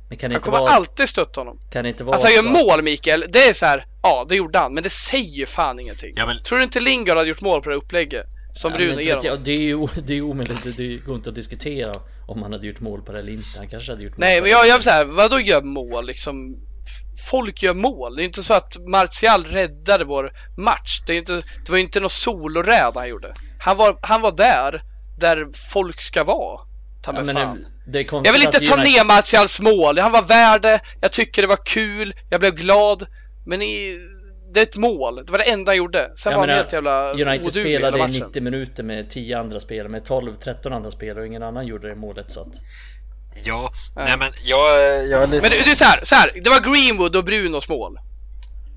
Men 0.09 0.19
kan 0.19 0.31
det 0.31 0.35
Han 0.37 0.43
kommer 0.43 0.59
vara... 0.59 0.71
alltid 0.71 1.09
stötta 1.09 1.41
honom. 1.41 1.61
Kan 1.73 1.83
det 1.83 1.89
inte 1.89 2.05
vara 2.05 2.17
Att 2.17 2.23
han 2.23 2.33
gör 2.33 2.43
mål 2.43 2.83
Mikael, 2.85 3.25
det 3.29 3.39
är 3.49 3.53
så 3.53 3.67
här. 3.67 3.87
ja 4.03 4.27
det 4.29 4.37
gjorde 4.37 4.59
han, 4.59 4.75
men 4.75 4.83
det 4.83 4.91
säger 4.91 5.47
fan 5.47 5.81
ingenting. 5.81 6.13
Ja, 6.17 6.27
men- 6.27 6.43
Tror 6.43 6.59
du 6.59 6.65
inte 6.65 6.81
Lingard 6.81 7.17
hade 7.17 7.29
gjort 7.29 7.41
mål 7.41 7.63
på 7.63 7.71
det 7.71 7.77
upplägget? 7.77 8.27
Som 8.53 8.73
Ja, 8.73 8.79
Bruno 8.79 9.01
ger 9.01 9.17
honom? 9.17 9.45
Det 9.45 9.51
är 9.53 9.57
ju 9.59 9.89
det 10.07 10.15
är 10.15 10.25
omöjligt, 10.27 10.77
det 10.77 10.97
går 10.97 11.17
inte 11.17 11.29
att 11.29 11.35
diskutera 11.35 11.93
om 12.27 12.43
han 12.43 12.53
hade 12.53 12.67
gjort 12.67 12.81
mål 12.81 13.03
på 13.03 13.13
det 13.13 13.19
eller 13.19 13.33
inte. 13.33 13.59
Han 13.59 13.69
kanske 13.69 13.93
hade 13.93 14.03
gjort 14.05 14.13
mål 14.13 14.21
Nej 14.21 14.39
på 14.39 14.43
men 14.43 14.51
jag, 14.51 14.67
jag 14.69 14.79
här, 14.93 15.05
vadå 15.05 15.41
gör 15.41 15.63
mål 15.63 16.07
liksom? 16.07 16.57
Folk 17.31 17.63
gör 17.63 17.75
mål. 17.75 18.17
Det 18.17 18.23
är 18.23 18.25
inte 18.25 18.43
så 18.43 18.55
att 18.55 18.77
Martial 18.89 19.45
räddade 19.45 20.05
vår 20.05 20.33
match. 20.57 21.01
Det, 21.07 21.13
är 21.13 21.17
inte, 21.19 21.33
det 21.35 21.71
var 21.71 21.79
inte 21.79 22.01
något 22.01 22.13
soloräd 22.13 22.93
han 22.95 23.09
gjorde. 23.09 23.33
Han 23.59 23.77
var, 23.77 23.99
han 24.03 24.21
var 24.21 24.33
där, 24.33 24.83
där 25.19 25.47
folk 25.71 26.01
ska 26.01 26.25
vara. 26.25 26.61
Ta 27.03 27.15
Ja, 27.17 27.25
fan. 27.25 27.67
det, 27.87 28.13
Jag 28.13 28.33
vill 28.33 28.43
inte 28.43 28.61
ta 28.61 28.77
United- 28.77 28.85
ner 28.85 29.05
Martials 29.05 29.61
mål. 29.61 29.99
Han 29.99 30.13
var 30.13 30.23
värd 30.23 30.63
det. 30.63 30.81
Jag 31.01 31.13
tycker 31.13 31.43
det 31.43 31.49
var 31.49 31.65
kul. 31.67 32.15
Jag 32.31 32.41
blev 32.41 32.55
glad. 32.55 33.07
Men 33.47 33.63
i, 33.63 33.99
det 34.55 34.61
är 34.61 34.63
ett 34.63 34.77
mål. 34.77 35.17
Det 35.27 35.33
var 35.33 35.39
det 35.39 35.45
enda 35.51 35.71
han 35.71 35.77
gjorde. 35.77 36.13
Sen 36.17 36.33
Jag 36.33 36.39
var 36.39 36.49
han 36.49 36.57
helt 36.57 36.73
jävla 36.73 37.13
United 37.13 37.51
spelade 37.51 37.99
i 37.99 38.01
matchen. 38.01 38.27
90 38.27 38.43
minuter 38.43 38.83
med 38.83 39.11
10 39.11 39.39
andra 39.39 39.61
spelare, 39.61 39.89
med 39.89 40.03
12-13 40.03 40.75
andra 40.77 40.91
spelare 40.91 41.21
och 41.21 41.27
ingen 41.27 41.43
annan 41.43 41.67
gjorde 41.67 41.89
det 41.89 41.99
målet 41.99 42.33
så 42.33 42.41
att... 42.41 42.49
Ja, 43.45 43.73
Nej. 43.97 44.05
nej 44.09 44.17
men 44.17 44.33
jag, 44.45 44.79
jag 45.07 45.23
är 45.23 45.27
lite... 45.27 45.43
Men 45.43 45.51
det, 45.51 45.65
det 45.65 45.71
är 45.71 45.75
så 45.75 45.85
här, 45.85 46.01
så 46.03 46.15
här, 46.15 46.33
det 46.45 46.51
var 46.51 46.61
Greenwood 46.75 47.17
och 47.17 47.25
Brunos 47.25 47.69
mål. 47.69 47.99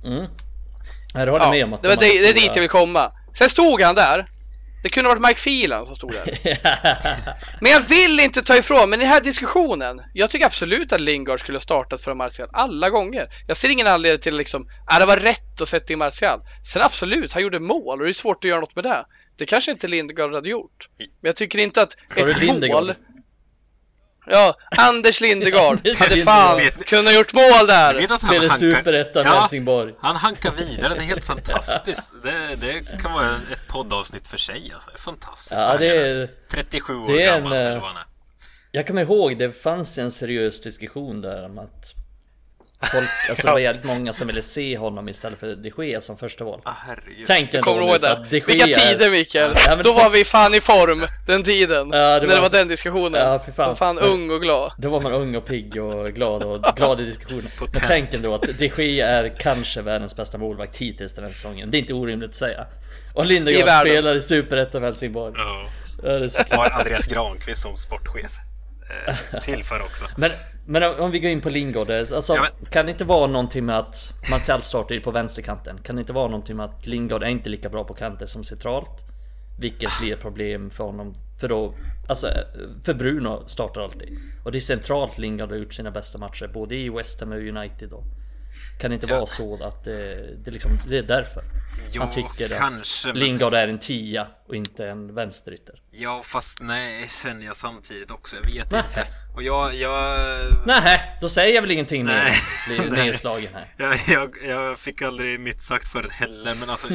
Mm. 0.05 0.25
Jag 1.13 1.19
håller 1.19 1.45
Ja, 1.45 1.51
med 1.51 1.63
om 1.63 1.73
att 1.73 1.81
det, 1.81 1.87
var 1.87 1.95
de 1.95 2.05
det, 2.07 2.21
det 2.21 2.29
är 2.29 2.33
dit 2.33 2.51
jag 2.53 2.61
vill 2.61 2.69
komma. 2.69 3.11
Sen 3.33 3.49
stod 3.49 3.81
han 3.81 3.95
där. 3.95 4.25
Det 4.83 4.89
kunde 4.89 5.09
ha 5.09 5.15
varit 5.15 5.27
Mike 5.27 5.39
Phelan 5.39 5.85
som 5.85 5.95
stod 5.95 6.11
där. 6.11 6.39
Men 7.61 7.71
jag 7.71 7.81
vill 7.81 8.19
inte 8.19 8.41
ta 8.41 8.57
ifrån, 8.57 8.89
men 8.89 8.99
i 9.01 9.03
den 9.03 9.11
här 9.13 9.21
diskussionen. 9.21 10.01
Jag 10.13 10.29
tycker 10.29 10.45
absolut 10.45 10.93
att 10.93 11.01
Lingard 11.01 11.39
skulle 11.39 11.55
ha 11.55 11.61
startat 11.61 12.01
för 12.01 12.13
Martial 12.13 12.49
alla 12.53 12.89
gånger. 12.89 13.27
Jag 13.47 13.57
ser 13.57 13.69
ingen 13.69 13.87
anledning 13.87 14.21
till 14.21 14.37
liksom, 14.37 14.69
ah, 14.85 14.99
det 14.99 15.05
var 15.05 15.17
rätt 15.17 15.61
att 15.61 15.69
sätta 15.69 15.93
in 15.93 15.99
Martial. 15.99 16.39
Sen 16.73 16.81
absolut, 16.81 17.33
han 17.33 17.43
gjorde 17.43 17.59
mål 17.59 17.99
och 17.99 18.05
det 18.05 18.11
är 18.11 18.13
svårt 18.13 18.43
att 18.43 18.49
göra 18.49 18.59
något 18.59 18.75
med 18.75 18.83
det. 18.83 19.05
Det 19.37 19.45
kanske 19.45 19.71
inte 19.71 19.87
Lindgard 19.87 20.33
hade 20.33 20.49
gjort. 20.49 20.89
Men 20.97 21.07
jag 21.21 21.35
tycker 21.35 21.59
inte 21.59 21.81
att 21.81 21.95
ett 22.15 22.69
mål... 22.71 22.93
Ja, 24.31 24.57
Anders 24.77 25.21
Lindegard 25.21 25.87
hade 25.97 26.23
fan 26.23 26.57
Vet 26.57 26.85
kunnat 26.85 27.15
gjort 27.15 27.33
mål 27.33 27.67
där. 27.67 27.93
Jag 27.93 28.01
vet 28.01 28.11
att 28.11 28.21
han 28.21 28.29
Spelade 28.29 28.47
hankar- 28.49 28.77
superettan 28.77 29.23
Ja, 29.25 29.39
Helsingborg. 29.39 29.93
Han 29.99 30.15
hankar 30.15 30.51
vidare, 30.51 30.93
det 30.93 30.99
är 30.99 31.03
helt 31.03 31.23
fantastiskt. 31.23 32.23
Det, 32.23 32.55
det 32.55 33.01
kan 33.01 33.13
vara 33.13 33.35
ett 33.51 33.67
poddavsnitt 33.67 34.27
för 34.27 34.37
sig 34.37 34.71
alltså. 34.73 34.91
Fantastiskt. 34.97 35.61
Ja, 35.61 35.77
det 35.77 35.87
är... 35.87 36.29
37 36.51 36.95
år 36.95 37.07
det 37.07 37.23
är 37.23 37.33
en, 37.37 37.43
gammal 37.43 37.57
eh, 37.57 37.65
eller 37.65 37.79
vad 37.79 37.87
han 37.89 37.97
är. 37.97 38.03
Jag 38.71 38.87
kommer 38.87 39.01
ihåg, 39.01 39.37
det 39.37 39.61
fanns 39.63 39.97
en 39.97 40.11
seriös 40.11 40.61
diskussion 40.61 41.21
där 41.21 41.45
om 41.45 41.59
att 41.59 41.93
Folk, 42.81 43.09
alltså 43.29 43.47
det 43.47 43.53
var 43.53 43.59
jävligt 43.59 43.83
många 43.83 44.13
som 44.13 44.27
ville 44.27 44.41
se 44.41 44.77
honom 44.77 45.09
istället 45.09 45.39
för 45.39 45.55
de 45.55 45.85
Gea 45.85 46.01
som 46.01 46.17
första 46.17 46.43
val. 46.43 46.61
Ah. 46.65 46.73
Tänk 47.27 47.53
ändå 47.53 47.93
så 47.93 47.97
det? 47.97 48.11
att 48.11 48.29
de 48.29 48.39
Vilka 48.39 48.67
Gea 48.67 48.79
är- 48.79 48.91
tider 48.93 49.11
Mikael! 49.11 49.51
Ja, 49.65 49.75
Då 49.75 49.93
var 49.93 50.09
vi 50.09 50.25
fan 50.25 50.53
i 50.55 50.61
form, 50.61 51.05
den 51.27 51.43
tiden. 51.43 51.77
Ja, 51.91 51.97
när 51.97 52.19
det 52.19 52.27
det 52.27 52.33
var- 52.35 52.41
var 52.41 52.49
den 52.49 52.67
diskussionen. 52.67 53.21
Ja, 53.21 53.39
för 53.39 53.51
fan. 53.51 53.67
Var 53.67 53.75
fan 53.75 53.99
ung 53.99 54.29
och 54.31 54.41
glad. 54.41 54.71
Då 54.77 54.89
var 54.89 55.01
man 55.01 55.11
ung 55.13 55.35
och 55.35 55.45
pigg 55.45 55.83
och 55.83 56.07
glad 56.09 56.43
och 56.43 56.63
glad 56.75 57.01
i 57.01 57.05
diskussionen. 57.05 57.47
Men 57.59 57.69
tänk 57.87 58.13
ändå 58.13 58.35
att 58.35 58.41
de 58.59 58.67
Gea 58.77 59.07
är 59.07 59.35
kanske 59.39 59.81
världens 59.81 60.15
bästa 60.15 60.37
målvakt 60.37 60.77
hittills 60.77 61.13
den 61.13 61.23
här 61.23 61.31
säsongen. 61.31 61.71
Det 61.71 61.77
är 61.77 61.79
inte 61.79 61.93
orimligt 61.93 62.29
att 62.29 62.35
säga. 62.35 62.65
Och 63.13 63.25
Lindegaard 63.25 63.87
spelar 63.87 64.15
i 64.15 64.21
Superettan 64.21 64.83
Helsingborg. 64.83 65.33
Ja. 65.37 65.69
Ja, 66.03 66.09
det 66.09 66.25
är 66.25 66.29
så 66.29 66.41
Har 66.51 66.69
Andreas 66.79 67.07
Granqvist 67.07 67.61
som 67.61 67.77
sportchef. 67.77 68.31
Eh, 69.07 69.41
tillför 69.41 69.81
också. 69.81 70.05
Men, 70.17 70.31
men 70.71 70.99
om 70.99 71.11
vi 71.11 71.19
går 71.19 71.31
in 71.31 71.41
på 71.41 71.49
Lingard, 71.49 71.91
alltså, 71.91 72.33
Ja, 72.33 72.47
kan 72.69 72.85
det 72.85 72.91
inte 72.91 73.03
vara 73.03 73.27
någonting 73.27 73.65
med 73.65 73.79
att 73.79 74.13
Martial 74.31 74.61
startar 74.61 74.95
ju 74.95 75.01
på 75.01 75.11
vänsterkanten? 75.11 75.79
Kan 75.83 75.95
det 75.95 75.99
inte 75.99 76.13
vara 76.13 76.27
någonting 76.27 76.55
med 76.55 76.65
att 76.65 76.87
Lingard 76.87 77.23
är 77.23 77.27
inte 77.27 77.49
lika 77.49 77.69
bra 77.69 77.83
på 77.83 77.93
kanten 77.93 78.27
som 78.27 78.43
centralt? 78.43 79.03
Vilket 79.59 79.89
blir 80.01 80.13
ett 80.13 80.21
problem 80.21 80.69
för 80.69 80.83
honom, 80.83 81.13
för 81.39 81.47
då, 81.47 81.73
alltså 82.07 82.27
för 82.83 82.93
Bruno 82.93 83.43
startar 83.47 83.81
alltid. 83.81 84.09
Och 84.45 84.51
det 84.51 84.57
är 84.57 84.59
centralt 84.59 85.17
Lingard 85.17 85.49
har 85.49 85.57
gjort 85.57 85.73
sina 85.73 85.91
bästa 85.91 86.17
matcher, 86.17 86.49
både 86.53 86.75
i 86.75 86.89
West 86.89 87.19
Ham 87.19 87.31
och 87.31 87.37
United 87.37 87.89
då. 87.89 88.03
Kan 88.79 88.91
det 88.91 88.95
inte 88.95 89.07
vara 89.07 89.25
så 89.25 89.63
att 89.63 89.83
det, 89.83 90.29
det, 90.45 90.51
liksom, 90.51 90.71
det 90.87 90.97
är 90.97 91.03
därför? 91.03 91.43
Jo, 91.91 92.01
Han 92.01 92.11
tycker 92.11 92.49
kanske, 92.57 93.09
att 93.09 93.17
Lingard 93.17 93.53
är 93.53 93.67
en 93.67 93.79
tia 93.79 94.27
och 94.47 94.55
inte 94.55 94.87
en 94.87 95.15
vänsterytter. 95.15 95.75
Ja, 95.91 96.21
fast 96.23 96.59
nej, 96.61 97.07
känner 97.09 97.45
jag 97.45 97.55
samtidigt 97.55 98.11
också. 98.11 98.35
Jag 98.35 98.43
vet 98.51 98.71
Nähä. 98.71 98.87
inte. 98.87 99.07
Och 99.35 99.43
jag, 99.43 99.75
jag, 99.75 100.19
Nej, 100.65 101.17
då 101.21 101.29
säger 101.29 101.55
jag 101.55 101.61
väl 101.61 101.71
ingenting 101.71 102.05
nu. 102.05 102.21
Nedslagen 102.91 103.49
här. 103.53 103.65
jag, 103.77 103.95
jag, 104.07 104.35
jag 104.49 104.79
fick 104.79 105.01
aldrig 105.01 105.39
mitt 105.39 105.63
sagt 105.63 105.87
förut 105.87 106.11
heller, 106.11 106.55
men 106.55 106.69
alltså 106.69 106.87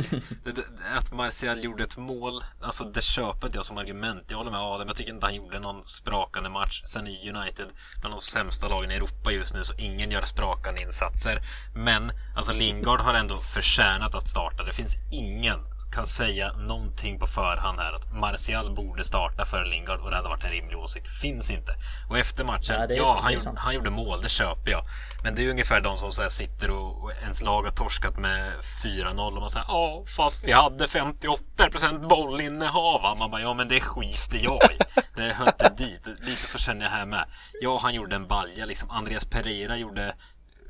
att 0.97 1.13
Martial 1.13 1.65
gjorde 1.65 1.85
ett 1.85 1.97
mål, 1.97 2.41
alltså 2.63 2.85
det 2.85 3.03
köper 3.03 3.47
inte 3.47 3.59
jag 3.59 3.65
som 3.65 3.79
argument. 3.79 4.25
Jag 4.29 4.37
håller 4.37 4.51
med 4.51 4.61
Adam, 4.61 4.89
jag 4.89 4.97
tycker 4.97 5.13
inte 5.13 5.27
han 5.27 5.35
gjorde 5.35 5.59
någon 5.59 5.85
sprakande 5.85 6.49
match. 6.49 6.83
Sen 6.85 7.07
är 7.07 7.11
United 7.37 7.67
bland 8.01 8.15
de 8.15 8.21
sämsta 8.21 8.69
lagen 8.69 8.91
i 8.91 8.95
Europa 8.95 9.33
just 9.33 9.55
nu, 9.55 9.65
så 9.65 9.75
ingen 9.79 10.11
gör 10.11 10.23
sprakande 10.23 10.83
insatser. 10.83 11.41
Men, 11.75 12.13
alltså 12.37 12.53
Lingard 12.53 13.01
har 13.01 13.15
ändå 13.15 13.41
förtjänat 13.43 14.15
att 14.15 14.29
starta. 14.29 14.63
Det 14.65 14.73
finns 14.75 14.97
ingen 15.11 15.59
kan 15.95 16.07
säga 16.07 16.53
någonting 16.53 17.19
på 17.19 17.27
förhand 17.27 17.81
här 17.81 17.93
att 17.93 18.15
Martial 18.15 18.75
borde 18.75 19.05
starta 19.05 19.45
för 19.45 19.65
Lingard 19.65 20.01
och 20.01 20.11
det 20.11 20.17
hade 20.17 20.29
varit 20.29 20.45
en 20.45 20.51
rimlig 20.51 20.79
åsikt. 20.79 21.09
Finns 21.09 21.51
inte. 21.51 21.73
Och 22.11 22.19
efter 22.19 22.45
matchen, 22.45 22.77
Ja, 22.81 22.87
det 22.87 22.95
ja, 22.95 23.19
han, 23.23 23.33
det 23.33 23.39
gjorde, 23.39 23.61
han 23.61 23.75
gjorde 23.75 23.91
mål, 23.91 24.23
det 24.23 24.29
köper 24.29 24.71
jag. 24.71 24.85
Men 25.23 25.35
det 25.35 25.41
är 25.41 25.45
ju 25.45 25.51
ungefär 25.51 25.81
de 25.81 25.97
som 25.97 26.11
så 26.11 26.31
sitter 26.31 26.71
och, 26.71 27.03
och 27.03 27.13
ens 27.23 27.43
lag 27.43 27.63
har 27.63 27.71
torskat 27.71 28.19
med 28.19 28.53
4-0 28.85 29.35
och 29.35 29.41
man 29.41 29.51
säger 29.51 29.67
ja, 29.69 30.05
fast 30.17 30.45
vi 30.45 30.53
hade 30.53 30.87
58% 30.87 32.09
bollinnehav. 32.09 33.03
va?" 33.03 33.15
Man 33.19 33.31
bara, 33.31 33.41
ja 33.41 33.55
men 33.55 33.69
det 33.69 33.81
skiter 33.81 34.39
jag 34.39 34.63
i. 34.73 35.01
Det 35.17 35.33
hör 35.33 35.47
inte 35.47 35.75
dit. 35.77 36.07
Lite 36.21 36.47
så 36.47 36.59
känner 36.59 36.85
jag 36.85 36.91
här 36.93 37.07
med. 37.07 37.25
Ja, 37.61 37.79
han 37.83 37.95
gjorde 37.95 38.17
en 38.17 38.27
balja 38.27 38.67
liksom. 38.67 38.91
Andreas 38.91 39.25
Pereira 39.25 39.77
gjorde 39.77 40.15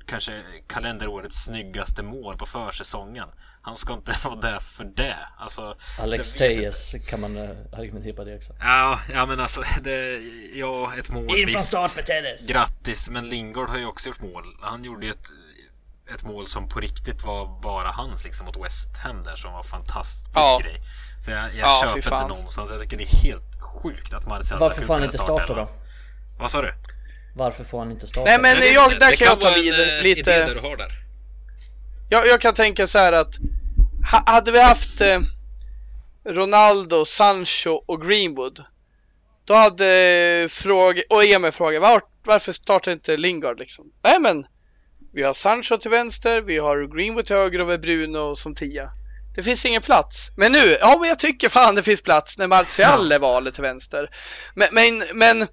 kanske 0.06 0.42
kalenderårets 0.66 1.44
snyggaste 1.44 2.02
mål 2.02 2.36
på 2.36 2.46
försäsongen. 2.46 3.28
Han 3.66 3.76
ska 3.76 3.92
inte 3.92 4.12
vara 4.24 4.36
där 4.36 4.58
för 4.60 4.84
det. 4.84 5.16
Alltså, 5.38 5.76
Alex 5.98 6.32
Tejes 6.32 6.94
kan 7.10 7.20
man 7.20 7.36
eh, 7.36 7.50
argumentera 7.78 8.14
på 8.16 8.24
det 8.24 8.36
också. 8.36 8.52
Ja, 8.60 9.00
ja 9.12 9.26
men 9.26 9.40
alltså, 9.40 9.62
det, 9.82 10.20
ja, 10.54 10.92
ett 10.98 11.10
mål 11.10 11.38
In 11.38 11.46
visst. 11.46 11.64
start 11.68 11.96
med 11.96 12.06
Tejes! 12.06 12.46
Grattis, 12.46 13.10
men 13.10 13.28
Lingard 13.28 13.68
har 13.70 13.78
ju 13.78 13.86
också 13.86 14.08
gjort 14.08 14.20
mål. 14.22 14.44
Han 14.60 14.84
gjorde 14.84 15.06
ju 15.06 15.10
ett 15.10 15.28
ett 16.14 16.22
mål 16.22 16.46
som 16.46 16.68
på 16.68 16.80
riktigt 16.80 17.24
var 17.24 17.60
bara 17.62 17.88
hans 17.88 18.24
liksom 18.24 18.46
mot 18.46 18.56
West 18.64 18.96
Ham 18.96 19.22
där 19.22 19.36
som 19.36 19.52
var 19.52 19.58
en 19.58 19.64
fantastisk 19.64 20.30
Ja. 20.34 20.58
grej. 20.62 20.80
Så 21.20 21.30
jag, 21.30 21.38
jag 21.44 21.50
Ja, 21.58 21.82
köper 21.86 21.98
inte 21.98 22.28
någonstans. 22.28 22.70
Jag 22.70 22.80
tycker 22.80 22.96
det 22.96 23.04
är 23.04 23.16
helt 23.22 23.60
sjukt 23.82 24.14
att 24.14 24.26
Martial 24.26 24.60
Varför 24.60 24.82
får 24.84 24.94
han 24.94 25.04
inte 25.04 25.18
starta 25.18 25.54
då? 25.54 25.68
Vad 26.38 26.50
sa 26.50 26.62
du? 26.62 26.74
Varför 27.36 27.64
får 27.64 27.78
han 27.78 27.90
inte 27.90 28.06
starta? 28.06 28.30
Nej, 28.30 28.38
men- 28.40 28.72
Jag 28.74 28.98
där 29.00 29.16
kan 29.16 29.26
jag 29.26 29.40
ta 29.40 29.54
vid 29.54 29.72
eh, 29.72 30.02
lite- 30.02 30.20
idé 30.20 30.44
där 30.44 30.54
du 30.54 30.60
har 30.60 30.76
där. 30.76 30.92
Jag, 32.10 32.26
jag 32.26 32.40
kan 32.40 32.54
tänka 32.54 32.86
så 32.86 32.98
här 32.98 33.12
att 33.12 33.34
ha, 34.12 34.22
hade 34.26 34.52
vi 34.52 34.60
haft 34.60 35.00
eh, 35.00 35.20
Ronaldo, 36.26 37.04
Sancho 37.04 37.70
och 37.86 38.06
Greenwood 38.06 38.64
då 39.44 39.54
hade 39.54 39.86
eh, 40.42 40.48
fråga, 40.48 41.02
och 41.10 41.24
Emil 41.24 41.52
frågat 41.52 41.82
var, 41.82 42.02
varför 42.24 42.52
startar 42.52 42.92
inte 42.92 43.16
Lingard 43.16 43.58
liksom? 43.58 43.84
Nej 44.04 44.20
men 44.20 44.46
vi 45.12 45.22
har 45.22 45.34
Sancho 45.34 45.76
till 45.76 45.90
vänster, 45.90 46.40
vi 46.40 46.58
har 46.58 46.96
Greenwood 46.96 47.26
till 47.26 47.36
höger 47.36 47.60
och 47.60 47.68
vi 47.68 47.72
har 47.72 47.78
Bruno 47.78 48.36
som 48.36 48.54
tia. 48.54 48.90
Det 49.34 49.42
finns 49.42 49.64
ingen 49.64 49.82
plats. 49.82 50.30
Men 50.36 50.52
nu, 50.52 50.76
ja 50.80 50.96
men 51.00 51.08
jag 51.08 51.18
tycker 51.18 51.48
fan 51.48 51.74
det 51.74 51.82
finns 51.82 52.02
plats 52.02 52.38
när 52.38 52.46
Martial 52.46 53.12
är 53.12 53.18
valet 53.18 53.54
till 53.54 53.62
vänster. 53.62 54.10
Men, 54.54 54.68
men, 54.72 55.04
men 55.14 55.48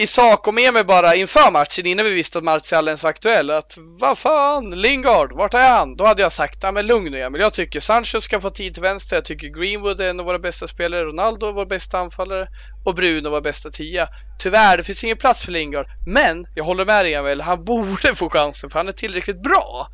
i 0.00 0.06
sak 0.06 0.54
med 0.54 0.74
mig 0.74 0.84
bara 0.84 1.14
inför 1.14 1.50
matchen 1.50 1.86
innan 1.86 2.04
vi 2.04 2.14
visste 2.14 2.38
att 2.38 2.44
Martial 2.44 2.88
ens 2.88 3.02
var 3.02 3.10
aktuell 3.10 3.50
att 3.50 3.78
vad 3.78 4.18
fan, 4.18 4.70
Lingard, 4.70 5.32
vart 5.32 5.54
är 5.54 5.70
han? 5.70 5.96
Då 5.96 6.06
hade 6.06 6.22
jag 6.22 6.32
sagt, 6.32 6.62
ja 6.62 6.72
men 6.72 6.86
lugn 6.86 7.12
nu 7.12 7.20
Emil, 7.22 7.40
jag 7.40 7.54
tycker 7.54 7.80
Sancho 7.80 8.20
ska 8.20 8.40
få 8.40 8.50
tid 8.50 8.74
till 8.74 8.82
vänster, 8.82 9.16
jag 9.16 9.24
tycker 9.24 9.48
Greenwood 9.48 10.00
är 10.00 10.10
en 10.10 10.20
av 10.20 10.26
våra 10.26 10.38
bästa 10.38 10.68
spelare, 10.68 11.04
Ronaldo 11.04 11.48
är 11.48 11.52
vår 11.52 11.66
bästa 11.66 11.98
anfallare 11.98 12.48
och 12.84 12.94
Bruno 12.94 13.28
var 13.28 13.40
bästa 13.40 13.70
tia. 13.70 14.08
Tyvärr, 14.38 14.76
det 14.76 14.84
finns 14.84 15.04
ingen 15.04 15.16
plats 15.16 15.44
för 15.44 15.52
Lingard, 15.52 15.86
men 16.06 16.46
jag 16.54 16.64
håller 16.64 16.84
med 16.84 17.04
dig 17.04 17.14
Emil, 17.14 17.40
han 17.40 17.64
borde 17.64 18.14
få 18.14 18.30
chansen 18.30 18.70
för 18.70 18.78
han 18.78 18.88
är 18.88 18.92
tillräckligt 18.92 19.42
bra. 19.42 19.88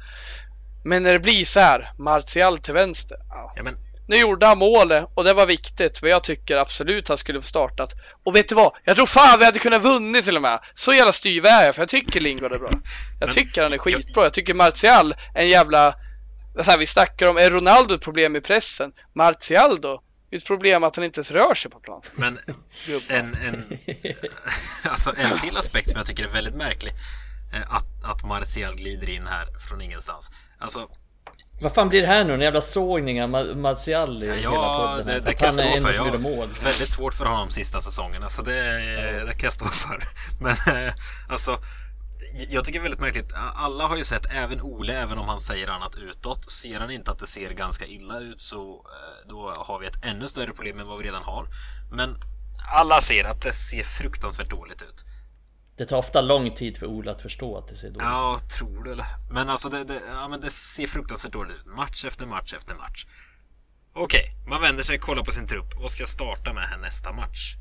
Men 0.85 1.03
när 1.03 1.13
det 1.13 1.21
blir 1.21 1.45
så 1.45 1.61
här, 1.61 1.91
Martial 1.99 2.59
till 2.59 2.75
vänster, 2.75 3.17
ja. 3.29 3.53
Ja, 3.57 3.63
men 3.63 3.77
nu 4.09 4.17
gjorde 4.17 4.47
han 4.47 4.59
målet 4.59 5.07
och 5.15 5.25
det 5.25 5.33
var 5.35 5.47
viktigt, 5.47 6.03
men 6.03 6.11
jag 6.11 6.25
tycker 6.25 6.57
absolut 6.57 7.09
han 7.09 7.19
skulle 7.19 7.41
få 7.41 7.47
startat. 7.47 7.93
Och 8.25 8.37
vet 8.37 8.49
du 8.49 8.55
vad? 8.55 8.73
Jag 8.85 8.97
tror 8.97 9.07
fan 9.07 9.39
vi 9.39 9.45
hade 9.45 9.59
kunnat 9.59 9.83
vunnit 9.83 10.25
till 10.25 10.37
och 10.37 10.43
med. 10.43 10.61
Så 10.75 10.93
jävla 10.93 11.13
styv 11.13 11.47
är 11.47 11.65
jag, 11.67 11.75
för 11.75 11.83
jag 11.83 11.89
tycker 11.89 12.21
Lingard 12.21 12.53
är 12.53 12.59
bra. 12.59 12.71
Jag 12.71 12.81
Men- 13.21 13.29
tycker 13.29 13.63
han 13.63 13.73
är 13.73 13.79
skitbra. 13.79 14.23
Jag 14.23 14.33
tycker 14.33 14.55
Martial 14.55 15.13
är 15.35 15.43
en 15.43 15.49
jävla... 15.49 15.95
Så 16.63 16.71
här, 16.71 16.79
vi 16.79 16.87
snackar 16.87 17.27
om, 17.27 17.37
är 17.37 17.51
Ronaldo 17.51 17.95
ett 17.95 18.01
problem 18.01 18.37
i 18.37 18.41
pressen? 18.41 18.93
Martial 19.15 19.81
då? 19.81 20.03
Det 20.31 20.37
är 20.37 20.41
ett 20.41 20.47
problem 20.47 20.85
att 20.85 20.97
han 20.97 21.05
inte 21.05 21.19
ens 21.19 21.31
rör 21.31 21.55
sig 21.55 21.71
på 21.71 21.81
plan. 21.81 22.03
Men 22.15 22.39
en, 23.09 23.35
en, 23.35 23.79
alltså 24.91 25.13
en 25.17 25.39
till 25.39 25.57
aspekt 25.57 25.89
som 25.89 25.99
jag 25.99 26.07
tycker 26.07 26.25
är 26.25 26.29
väldigt 26.29 26.55
märklig. 26.55 26.93
eh, 27.55 27.75
Att, 27.75 28.05
att 28.05 28.25
Martial 28.25 28.75
glider 28.77 29.09
in 29.11 29.27
här 29.27 29.47
från 29.69 29.81
ingenstans. 29.83 30.31
Alltså, 30.59 30.89
Vad 31.61 31.75
fan 31.75 31.89
blir 31.89 32.01
det 32.03 32.07
här 32.07 32.25
nu? 32.25 32.35
En 32.35 32.41
jävla 32.41 32.61
sågning 32.61 33.23
av 33.23 33.31
Ma- 33.31 33.55
Martial 33.55 34.23
i 34.23 34.27
hela 34.27 34.41
ja, 34.43 34.93
podden? 34.97 35.07
det, 35.07 35.21
det 35.21 35.33
kan 35.35 35.47
jag 35.47 35.55
stå 35.55 35.63
för. 35.63 35.93
Jag 35.93 36.03
har 36.03 36.65
väldigt 36.65 36.91
svårt 36.91 37.15
för 37.15 37.25
honom 37.25 37.51
sista 37.51 37.81
säsongen. 37.81 38.23
Alltså 38.23 38.43
det, 38.43 38.61
det 39.27 39.33
kan 39.33 39.47
jag 39.47 39.53
stå 39.53 39.65
för. 39.65 40.03
Men 40.41 40.87
eh, 40.87 40.95
alltså, 41.29 41.59
jag 42.49 42.65
tycker 42.65 42.79
det 42.79 42.83
är 42.83 42.83
väldigt 42.83 43.01
märkligt. 43.01 43.33
Alla 43.57 43.87
har 43.87 43.97
ju 43.97 44.05
sett, 44.05 44.27
även 44.35 44.61
Ole, 44.61 44.93
även 44.93 45.19
om 45.19 45.29
han 45.29 45.41
säger 45.41 45.71
annat 45.71 45.95
utåt. 45.95 46.51
Ser 46.51 46.81
han 46.81 46.91
inte 46.91 47.11
att 47.11 47.19
det 47.19 47.27
ser 47.27 47.51
ganska 47.51 47.87
illa 47.87 48.19
ut 48.19 48.41
så 48.41 48.59
eh, 48.59 49.29
då 49.29 49.55
har 49.57 49.79
vi 49.79 49.87
ett 49.87 50.05
ännu 50.05 50.29
större 50.29 50.53
problem 50.53 50.79
än 50.79 50.87
vad 50.87 50.99
vi 50.99 51.05
redan 51.05 51.23
har. 51.23 51.47
Men 51.93 52.17
alla 52.73 53.01
ser 53.01 53.25
att 53.25 53.43
det 53.43 53.53
ser 53.53 53.83
fruktansvärt 53.83 54.51
dåligt 54.51 54.83
ut. 54.83 55.05
Det 55.77 55.87
tar 55.87 55.97
ofta 55.97 56.20
lång 56.20 56.55
tid 56.55 56.77
för 56.77 56.87
Ola 56.87 57.12
att 57.12 57.22
förstå 57.22 57.59
att 57.59 57.68
det 57.68 57.77
ser 57.77 57.89
dåligt 57.89 58.03
ut. 58.03 58.09
Ja, 58.09 58.39
tror 58.59 58.85
du 58.85 58.93
eller? 58.93 59.07
Men 59.31 59.51
alltså 59.51 59.68
det, 59.68 59.85
det, 59.85 60.01
ja, 60.11 60.29
men 60.29 60.41
det 60.41 60.51
ser 60.51 60.87
fruktansvärt 60.87 61.33
dåligt 61.33 61.57
ut. 61.57 61.66
Match 61.66 62.05
efter 62.05 62.27
match 62.27 62.55
efter 62.55 62.75
match. 62.75 63.07
Okej, 63.95 64.37
man 64.47 64.62
vänder 64.62 64.83
sig, 64.83 64.99
kollar 64.99 65.22
på 65.25 65.33
sin 65.33 65.47
trupp 65.47 65.75
och 65.83 65.91
ska 65.91 66.07
starta 66.07 66.53
med 66.53 66.64
här 66.64 66.79
nästa 66.79 67.12
match. 67.12 67.57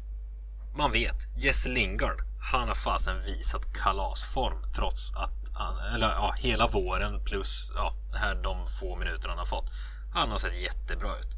Man 0.78 0.91
vet, 0.91 1.16
Jesse 1.38 1.70
Lingard, 1.70 2.22
han 2.51 2.68
har 2.68 2.76
fasen 2.76 3.24
visat 3.26 3.74
kalasform 3.74 4.72
trots 4.76 5.14
att 5.16 5.57
han, 5.57 5.78
eller 5.95 6.09
ja, 6.09 6.36
hela 6.38 6.68
våren 6.68 7.24
plus 7.26 7.72
ja, 7.76 7.93
här 8.16 8.36
de 8.36 8.68
få 8.68 8.95
minuter 8.95 9.30
han 9.30 9.38
har 9.38 9.45
fått. 9.45 9.72
Han 10.14 10.32
har 10.32 10.38
sett 10.38 10.61
jättebra 10.61 11.18
ut. 11.20 11.30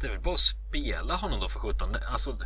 Det 0.00 0.06
är 0.06 0.10
väl 0.10 0.20
bara 0.20 0.34
att 0.34 0.38
spela 0.38 1.14
honom 1.14 1.40
då 1.40 1.48
för 1.48 1.58
17. 1.58 1.96
Alltså, 2.12 2.38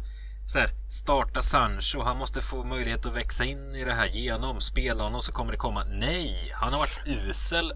så 0.49 0.59
här, 0.59 0.71
starta 0.89 1.43
Sancho, 1.43 2.03
han 2.03 2.17
måste 2.17 2.43
få 2.43 2.65
möjlighet 2.65 3.07
att 3.07 3.15
växa 3.15 3.45
in 3.45 3.75
i 3.75 3.85
det 3.85 3.93
här 3.93 4.07
genom, 4.07 4.61
spela 4.61 5.05
honom 5.05 5.21
så 5.21 5.33
kommer 5.33 5.53
det 5.53 5.59
komma. 5.59 5.85
Nej, 5.85 6.53
han 6.55 6.73
har 6.73 6.79
varit 6.79 7.03
usel 7.07 7.71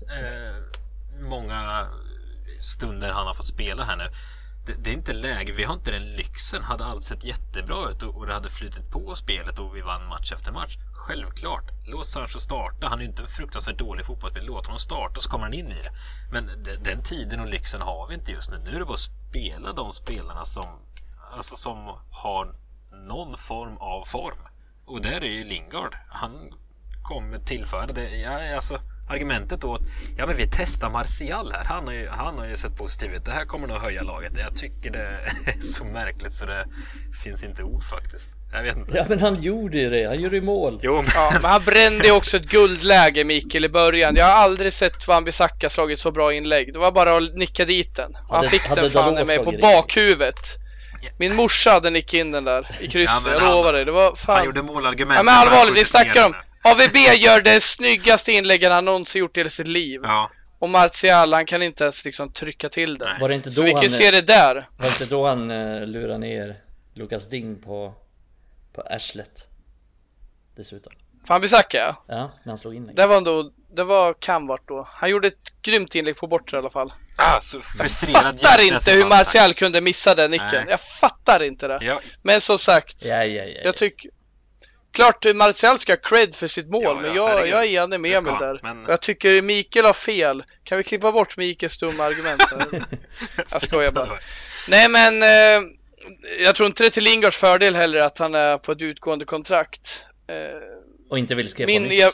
eh, 0.00 0.56
många 1.20 1.88
stunder 2.60 3.12
han 3.12 3.26
har 3.26 3.34
fått 3.34 3.46
spela 3.46 3.84
här 3.84 3.96
nu. 3.96 4.04
Det, 4.66 4.84
det 4.84 4.90
är 4.90 4.94
inte 4.94 5.12
läge, 5.12 5.52
vi 5.52 5.64
har 5.64 5.74
inte 5.74 5.90
den 5.90 6.12
lyxen. 6.12 6.62
Hade 6.62 6.84
allt 6.84 7.02
sett 7.02 7.24
jättebra 7.24 7.90
ut 7.90 8.02
och, 8.02 8.16
och 8.16 8.26
det 8.26 8.32
hade 8.32 8.48
flutit 8.48 8.90
på 8.90 9.14
spelet 9.14 9.58
och 9.58 9.76
vi 9.76 9.80
vann 9.80 10.08
match 10.08 10.32
efter 10.32 10.52
match. 10.52 10.76
Självklart, 10.92 11.70
låt 11.86 12.06
Sancho 12.06 12.38
starta. 12.38 12.88
Han 12.88 12.98
är 12.98 13.02
ju 13.02 13.08
inte 13.08 13.22
en 13.22 13.28
fruktansvärt 13.28 13.78
dålig 13.78 14.06
fotbollsspelare. 14.06 14.46
Låt 14.46 14.66
honom 14.66 14.78
starta 14.78 15.20
så 15.20 15.30
kommer 15.30 15.44
han 15.44 15.54
in 15.54 15.72
i 15.72 15.74
det. 15.82 15.90
Men 16.32 16.62
de, 16.62 16.76
den 16.76 17.02
tiden 17.02 17.40
och 17.40 17.48
lyxen 17.48 17.80
har 17.80 18.08
vi 18.08 18.14
inte 18.14 18.32
just 18.32 18.50
nu. 18.50 18.58
Nu 18.64 18.70
är 18.74 18.78
det 18.78 18.84
bara 18.84 18.92
att 18.92 18.98
spela 18.98 19.72
de 19.72 19.92
spelarna 19.92 20.44
som, 20.44 20.66
alltså 21.36 21.56
som 21.56 21.76
har 22.10 22.46
någon 23.08 23.36
form 23.38 23.76
av 23.76 24.04
form. 24.04 24.38
Och 24.86 25.00
där 25.00 25.24
är 25.24 25.30
ju 25.30 25.44
Lingard. 25.44 25.94
Han 26.08 26.50
kommer 27.02 27.38
tillföra 27.38 27.86
det. 27.86 28.16
Ja, 28.16 28.54
alltså, 28.54 28.80
argumentet 29.08 29.60
då 29.60 29.74
att 29.74 29.80
ja, 30.18 30.26
men 30.26 30.36
vi 30.36 30.46
testar 30.52 30.90
Martial 30.90 31.52
här. 31.52 31.64
Han 31.64 31.86
har, 31.86 31.94
ju, 31.94 32.08
han 32.08 32.38
har 32.38 32.46
ju 32.46 32.56
sett 32.56 32.76
positiv 32.76 33.12
ut. 33.14 33.24
Det 33.24 33.30
här 33.32 33.44
kommer 33.44 33.68
nog 33.68 33.76
höja 33.76 34.02
laget. 34.02 34.32
Jag 34.36 34.56
tycker 34.56 34.90
det 34.90 34.98
är 35.46 35.60
så 35.60 35.84
märkligt 35.84 36.32
så 36.32 36.44
det 36.46 36.66
finns 37.24 37.44
inte 37.44 37.62
ord 37.62 37.82
faktiskt. 37.82 38.30
Jag 38.52 38.62
vet 38.62 38.76
inte. 38.76 38.96
Ja 38.96 39.04
men 39.08 39.20
han 39.20 39.42
gjorde 39.42 39.78
ju 39.78 39.90
det, 39.90 40.04
han 40.04 40.20
gjorde 40.20 40.36
ju 40.36 40.42
mål. 40.42 40.80
Jo, 40.82 40.94
men, 40.96 41.04
Ja, 41.14 41.30
men 41.42 41.50
han 41.50 41.62
brände 41.64 42.04
ju 42.06 42.12
också 42.12 42.36
ett 42.36 42.50
guldläge 42.50 43.24
Mikael 43.24 43.64
i 43.64 43.68
början. 43.68 44.16
Jag 44.16 44.24
har 44.24 44.32
aldrig 44.32 44.72
sett 44.72 45.08
Wan-Bissaka 45.08 45.68
slagit 45.68 45.98
så 46.00 46.10
bra 46.10 46.32
inlägg. 46.32 46.72
Det 46.72 46.78
var 46.78 46.92
bara 46.92 47.16
att 47.16 47.34
nicka 47.34 47.64
dit 47.64 47.96
den. 47.96 48.14
Han 48.14 48.36
Hade- 48.36 48.48
fick 48.48 48.74
den 48.74 48.90
fan 48.90 49.14
med 49.26 49.44
på 49.44 49.52
bakhuvudet. 49.60 50.58
Min 51.18 51.34
morsa 51.34 51.70
hade 51.70 51.90
nickat 51.90 52.14
in 52.14 52.30
den 52.32 52.44
där 52.44 52.76
i 52.80 52.88
krysset, 52.88 53.22
Ja, 53.26 53.32
jag 53.32 53.40
han- 53.40 53.52
lovar 53.52 53.72
dig. 53.72 53.84
Det 53.84 53.92
var 53.92 54.16
fan... 54.16 54.36
han 54.36 54.44
gjorde 54.44 54.62
målargument. 54.62 55.16
Ja 55.16 55.22
men 55.22 55.34
allvarligt, 55.34 55.76
vi 55.76 55.84
snackar 55.84 56.26
om 56.26 56.34
AVB 56.64 56.96
gör 56.96 57.40
det 57.42 57.60
snyggaste 57.60 58.32
inläggen 58.32 58.72
han 58.72 58.84
någonsin 58.84 59.20
gjort 59.20 59.36
i 59.36 59.40
hela 59.40 59.50
sitt 59.50 59.68
liv. 59.68 60.00
Ja, 60.02 60.30
Och 60.58 60.68
Martial, 60.68 61.32
han 61.32 61.46
kan 61.46 61.62
inte 61.62 61.84
ens 61.84 62.04
liksom 62.04 62.32
trycka 62.32 62.68
till 62.68 62.98
det. 62.98 63.04
Nej. 63.04 63.16
Var 63.20 63.28
det 63.28 63.34
inte 63.34 63.50
Så 63.50 63.60
då 63.60 63.64
vi 63.64 63.72
kan 63.72 63.82
ju 63.82 63.88
se 63.88 64.10
det 64.10 64.20
där. 64.20 64.54
Var 64.54 64.86
det 64.86 64.88
inte 64.88 65.06
då 65.06 65.26
han 65.26 65.50
uh, 65.50 65.86
lurade 65.86 66.18
ner 66.18 66.56
Lukas 66.94 67.28
Ding 67.28 67.62
på, 67.62 67.94
på 68.74 68.80
arslet? 68.80 69.46
Dessutom. 70.56 70.92
Fan 71.26 71.40
Bissaka 71.40 71.78
ja. 71.78 72.04
Ja, 72.08 72.32
när 72.42 72.50
han 72.50 72.58
slog 72.58 72.74
in 72.74 72.90
Det 72.94 73.06
var 73.06 73.16
ändå, 73.16 73.50
det 73.74 73.84
var 73.84 74.14
kan 74.14 74.46
vart 74.46 74.68
då. 74.68 74.86
Han 74.88 75.10
gjorde 75.10 75.28
ett 75.28 75.62
grymt 75.62 75.94
inlägg 75.94 76.16
på 76.16 76.26
bortre 76.26 76.56
i 76.56 76.58
alla 76.58 76.70
fall. 76.70 76.92
Ah, 77.18 77.40
så 77.40 77.60
frustrerad 77.60 78.14
Fattar 78.40 78.58
jämt 78.62 78.70
när 78.70 78.74
inte 78.74 78.90
jag 78.90 78.96
hur 78.96 79.06
Martial. 79.06 79.54
Kunde 79.54 79.80
missa 79.80 80.14
den 80.14 80.30
nicken. 80.30 80.48
Nej. 80.52 80.64
Jag 80.68 80.80
fattar 80.80 81.42
inte 81.42 81.68
det. 81.68 81.78
Ja, 81.82 82.00
Men 82.22 82.40
som 82.40 82.58
sagt, 82.58 83.04
Ja, 83.04 83.24
ja, 83.24 83.24
ja. 83.24 83.44
ja. 83.44 83.60
jag 83.64 83.76
tycker 83.76 84.10
Klart 84.92 85.26
Martial 85.34 85.78
ska 85.78 85.92
ha 85.92 85.96
cred 85.96 86.34
för 86.34 86.48
sitt 86.48 86.68
mål, 86.68 86.82
Ja, 86.84 86.90
ja, 86.94 87.00
men 87.02 87.14
jag, 87.16 87.48
jag 87.48 87.64
är 87.64 87.84
enig 87.84 88.00
med 88.00 88.18
Emil 88.18 88.32
där. 88.40 88.60
men- 88.62 88.84
Jag 88.88 89.00
tycker 89.02 89.42
Mikael 89.42 89.84
har 89.86 89.92
fel. 89.92 90.44
Kan 90.64 90.78
vi 90.78 90.84
klippa 90.84 91.12
bort 91.12 91.36
Mikaels 91.36 91.78
dumma 91.78 92.04
argument? 92.04 92.42
jag 93.52 93.62
skojar 93.62 93.92
bara. 93.92 94.08
Nej 94.68 94.88
men, 94.88 95.22
eh, 95.22 95.62
jag 96.40 96.54
tror 96.54 96.66
inte 96.66 96.82
det 96.82 96.86
är 96.88 96.90
till 96.90 97.04
Lingards 97.04 97.36
fördel 97.36 97.76
heller 97.76 97.98
att 98.00 98.18
han 98.18 98.34
är 98.34 98.58
på 98.58 98.72
ett 98.72 98.82
utgående 98.82 99.24
kontrakt. 99.24 100.06
Eh, 100.28 100.34
Och 101.10 101.18
inte 101.18 101.34
vill 101.34 101.48
skriva 101.48 101.66
min 101.66 101.82
på 101.82 101.88
nytt. 101.88 102.00
er... 102.02 102.10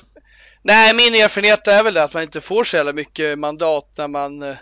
Nej, 0.62 0.94
min 0.94 1.14
erfarenhet 1.14 1.68
är 1.68 1.82
väl 1.82 1.94
det 1.94 2.02
att 2.02 2.14
man 2.14 2.22
inte 2.22 2.40
får 2.40 2.64
så 2.64 2.76
jävla 2.76 2.92
mycket 2.92 3.38
mandat 3.38 3.92
när 3.98 4.08
man 4.08 4.42
eh, 4.42 4.56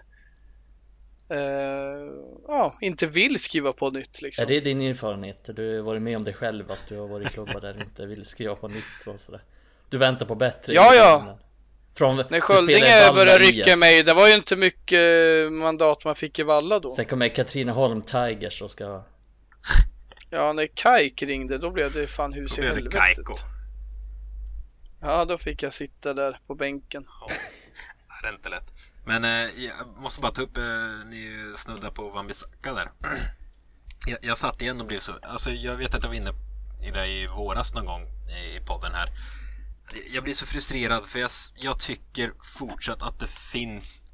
ja, 2.49 2.79
inte 2.81 3.07
vill 3.07 3.41
skriva 3.41 3.73
på 3.73 3.91
nytt 3.91 4.23
liksom. 4.23 4.43
Är 4.43 4.47
det 4.47 4.61
din 4.61 4.81
erfarenhet? 4.81 5.49
Du 5.57 5.77
har 5.77 5.83
varit 5.83 6.03
med 6.03 6.17
om 6.17 6.25
det 6.25 6.33
själv 6.33 6.71
att 6.71 6.85
du 6.89 6.99
har 6.99 7.09
varit 7.09 7.27
i 7.27 7.31
klubbar 7.31 7.61
där 7.61 7.75
du 7.75 7.81
inte 7.81 8.07
vill 8.07 8.25
skriva 8.25 8.57
på 8.57 8.69
nytt 8.69 9.07
och 9.07 9.21
sådär. 9.21 9.43
Du 9.89 9.99
väntar 9.99 10.27
på 10.27 10.35
bättre. 10.35 10.75
Ja, 10.75 10.95
ja. 10.95 11.39
Från, 11.95 12.17
När 12.17 12.41
Sköldinge 12.41 13.13
började 13.15 13.45
rycka 13.45 13.77
mig, 13.77 14.03
det 14.03 14.15
var 14.15 14.29
ju 14.29 14.35
inte 14.35 14.57
mycket 14.57 15.53
mandat 15.53 16.05
man 16.05 16.15
fick 16.15 16.39
i 16.39 16.43
Valla 16.43 16.79
då. 16.79 16.95
Sen 16.95 17.05
kommer 17.05 17.29
Katrineholm 17.29 18.03
Tigers 18.03 18.63
och 18.63 18.71
ska... 18.71 19.03
Ja, 20.31 20.53
när 20.53 20.67
Kajk 20.67 21.23
ringde 21.23 21.59
då 21.59 21.71
blev 21.71 21.93
det 21.93 22.07
fan 22.07 22.33
hus 22.33 22.59
i 22.59 22.63
Då 22.63 22.63
blev 22.63 22.75
det 22.75 22.99
helvetet. 22.99 23.17
Kaiko. 23.17 23.35
Ja, 25.01 25.25
då 25.25 25.39
fick 25.39 25.63
jag 25.63 25.73
sitta 25.73 26.15
där 26.15 26.41
på 26.47 26.55
bänken. 26.55 27.05
Det 28.23 28.29
är 28.29 28.33
inte 28.33 28.49
lätt. 28.49 28.73
Men 29.05 29.25
eh, 29.25 29.65
jag 29.65 29.87
måste 29.97 30.21
bara 30.21 30.33
ta 30.33 30.43
upp, 30.43 30.57
eh, 30.57 30.63
ni 31.07 31.53
snuddar 31.57 31.91
på 31.91 32.11
Wan-Bissaka 32.11 32.75
där. 32.75 32.91
Jag, 34.07 34.19
jag 34.23 34.39
satt 34.39 34.63
igen 34.63 34.81
och 34.81 34.87
blev 34.87 34.99
så, 34.99 35.13
alltså 35.23 35.51
jag 35.51 35.77
vet 35.77 35.95
att 35.95 36.03
jag 36.03 36.11
var 36.11 36.17
inne 36.17 36.33
i 36.87 36.91
det 36.91 37.07
i 37.07 37.27
våras 37.27 37.75
någon 37.75 37.87
gång 37.87 38.03
i 38.57 38.61
podden 38.67 38.93
här. 38.95 39.09
jag 40.13 40.25
blir 40.25 40.35
så 40.35 40.47
frustrerad 40.47 41.07
för 41.07 41.19
jag, 41.19 41.31
jag 41.55 41.79
tycker 41.79 42.33
fortsatt 42.59 43.03
att 43.03 43.21
det 43.21 43.31
finns 43.31 44.05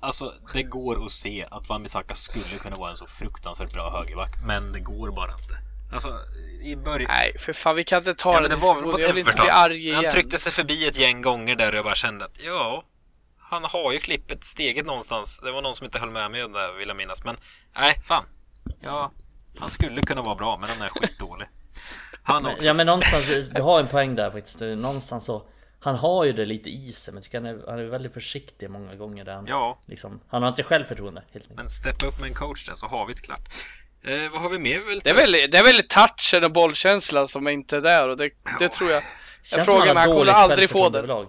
Alltså, 0.00 0.34
det 0.52 0.62
går 0.62 1.04
att 1.04 1.10
se 1.10 1.46
att 1.50 1.68
Van 1.68 1.82
Bissaka 1.82 2.14
skulle 2.14 2.58
kunna 2.62 2.76
vara 2.76 2.90
en 2.90 2.96
så 2.96 3.06
fruktansvärt 3.06 3.72
bra 3.72 3.90
högerback, 3.90 4.30
men 4.46 4.72
det 4.72 4.80
går 4.80 5.10
bara 5.10 5.32
inte. 5.32 5.58
Alltså, 5.92 6.18
i 6.62 6.76
början... 6.76 7.10
Nej, 7.10 7.38
för 7.38 7.52
fan 7.52 7.76
vi 7.76 7.84
kan 7.84 7.98
inte 7.98 8.14
ta 8.14 8.34
Ja, 8.34 8.40
men 8.40 8.50
det 8.50 8.56
var 8.56 8.74
väl 8.74 9.00
Jag 9.00 9.08
vill 9.08 9.18
inte 9.18 9.40
bli 9.40 9.50
arg 9.50 9.78
igen. 9.78 9.94
Han 9.94 10.12
tryckte 10.12 10.38
sig 10.38 10.52
förbi 10.52 10.88
ett 10.88 10.98
gäng 10.98 11.22
gånger 11.22 11.56
där 11.56 11.72
och 11.72 11.78
jag 11.78 11.84
bara 11.84 11.94
kände 11.94 12.24
att 12.24 12.40
ja, 12.44 12.84
han 13.52 13.64
har 13.64 13.92
ju 13.92 13.98
klippet 13.98 14.44
steget 14.44 14.86
någonstans. 14.86 15.40
Det 15.44 15.52
var 15.52 15.62
någon 15.62 15.74
som 15.74 15.84
inte 15.84 15.98
höll 15.98 16.10
med 16.10 16.30
mig 16.30 16.44
om 16.44 16.52
det 16.52 16.72
vill 16.78 16.88
jag 16.88 16.96
minnas. 16.96 17.24
Men 17.24 17.36
nej, 17.76 18.00
fan. 18.04 18.24
Ja, 18.80 19.12
han 19.58 19.70
skulle 19.70 20.00
kunna 20.00 20.22
vara 20.22 20.34
bra, 20.34 20.58
men 20.60 20.68
han 20.68 20.82
är 20.82 20.88
skitdålig. 20.88 21.46
Han 22.22 22.46
också. 22.46 22.66
Ja 22.66 22.74
men 22.74 22.86
någonstans, 22.86 23.26
du 23.54 23.62
har 23.62 23.80
en 23.80 23.88
poäng 23.88 24.14
där 24.14 24.30
faktiskt. 24.30 24.60
Någonstans 24.60 25.24
så 25.24 25.42
Han 25.80 25.94
har 25.94 26.24
ju 26.24 26.32
det 26.32 26.44
lite 26.44 26.70
i 26.70 26.92
sig 26.92 27.14
men 27.14 27.18
jag 27.18 27.24
tycker 27.24 27.38
han 27.40 27.46
är, 27.46 27.70
han 27.70 27.78
är 27.78 27.84
väldigt 27.84 28.12
försiktig 28.12 28.70
många 28.70 28.94
gånger 28.94 29.24
där 29.24 29.34
han, 29.34 29.44
Ja, 29.48 29.78
liksom, 29.86 30.20
Han 30.28 30.42
har 30.42 30.48
inte 30.48 30.62
självförtroende 30.62 31.20
helt 31.32 31.44
enkelt. 31.44 31.58
men 31.58 31.68
steppa 31.68 32.06
upp 32.06 32.20
med 32.20 32.28
en 32.28 32.34
coach 32.34 32.66
där 32.66 32.74
så 32.74 32.86
har 32.86 33.06
vi 33.06 33.12
det 33.12 33.20
klart. 33.20 33.40
Eh, 34.04 34.32
vad 34.32 34.42
har 34.42 34.50
vi 34.50 34.58
mer? 34.58 35.00
Det 35.04 35.10
är, 35.10 35.14
väl, 35.14 35.32
det 35.32 35.58
är 35.58 35.64
väl 35.64 35.82
touchen 35.88 36.44
och 36.44 36.52
bollkänslan 36.52 37.28
som 37.28 37.48
inte 37.48 37.76
är 37.76 37.80
där 37.80 38.08
och 38.08 38.16
det, 38.16 38.30
det 38.58 38.68
tror 38.68 38.90
jag. 38.90 39.02
Känns 39.42 39.64
som 39.64 39.74
frågar 39.74 39.94
mig, 39.94 40.02
han 40.06 40.12
kommer 40.12 40.32
aldrig 40.32 40.70
få 40.70 40.88
det. 40.88 40.98
överlag. 40.98 41.28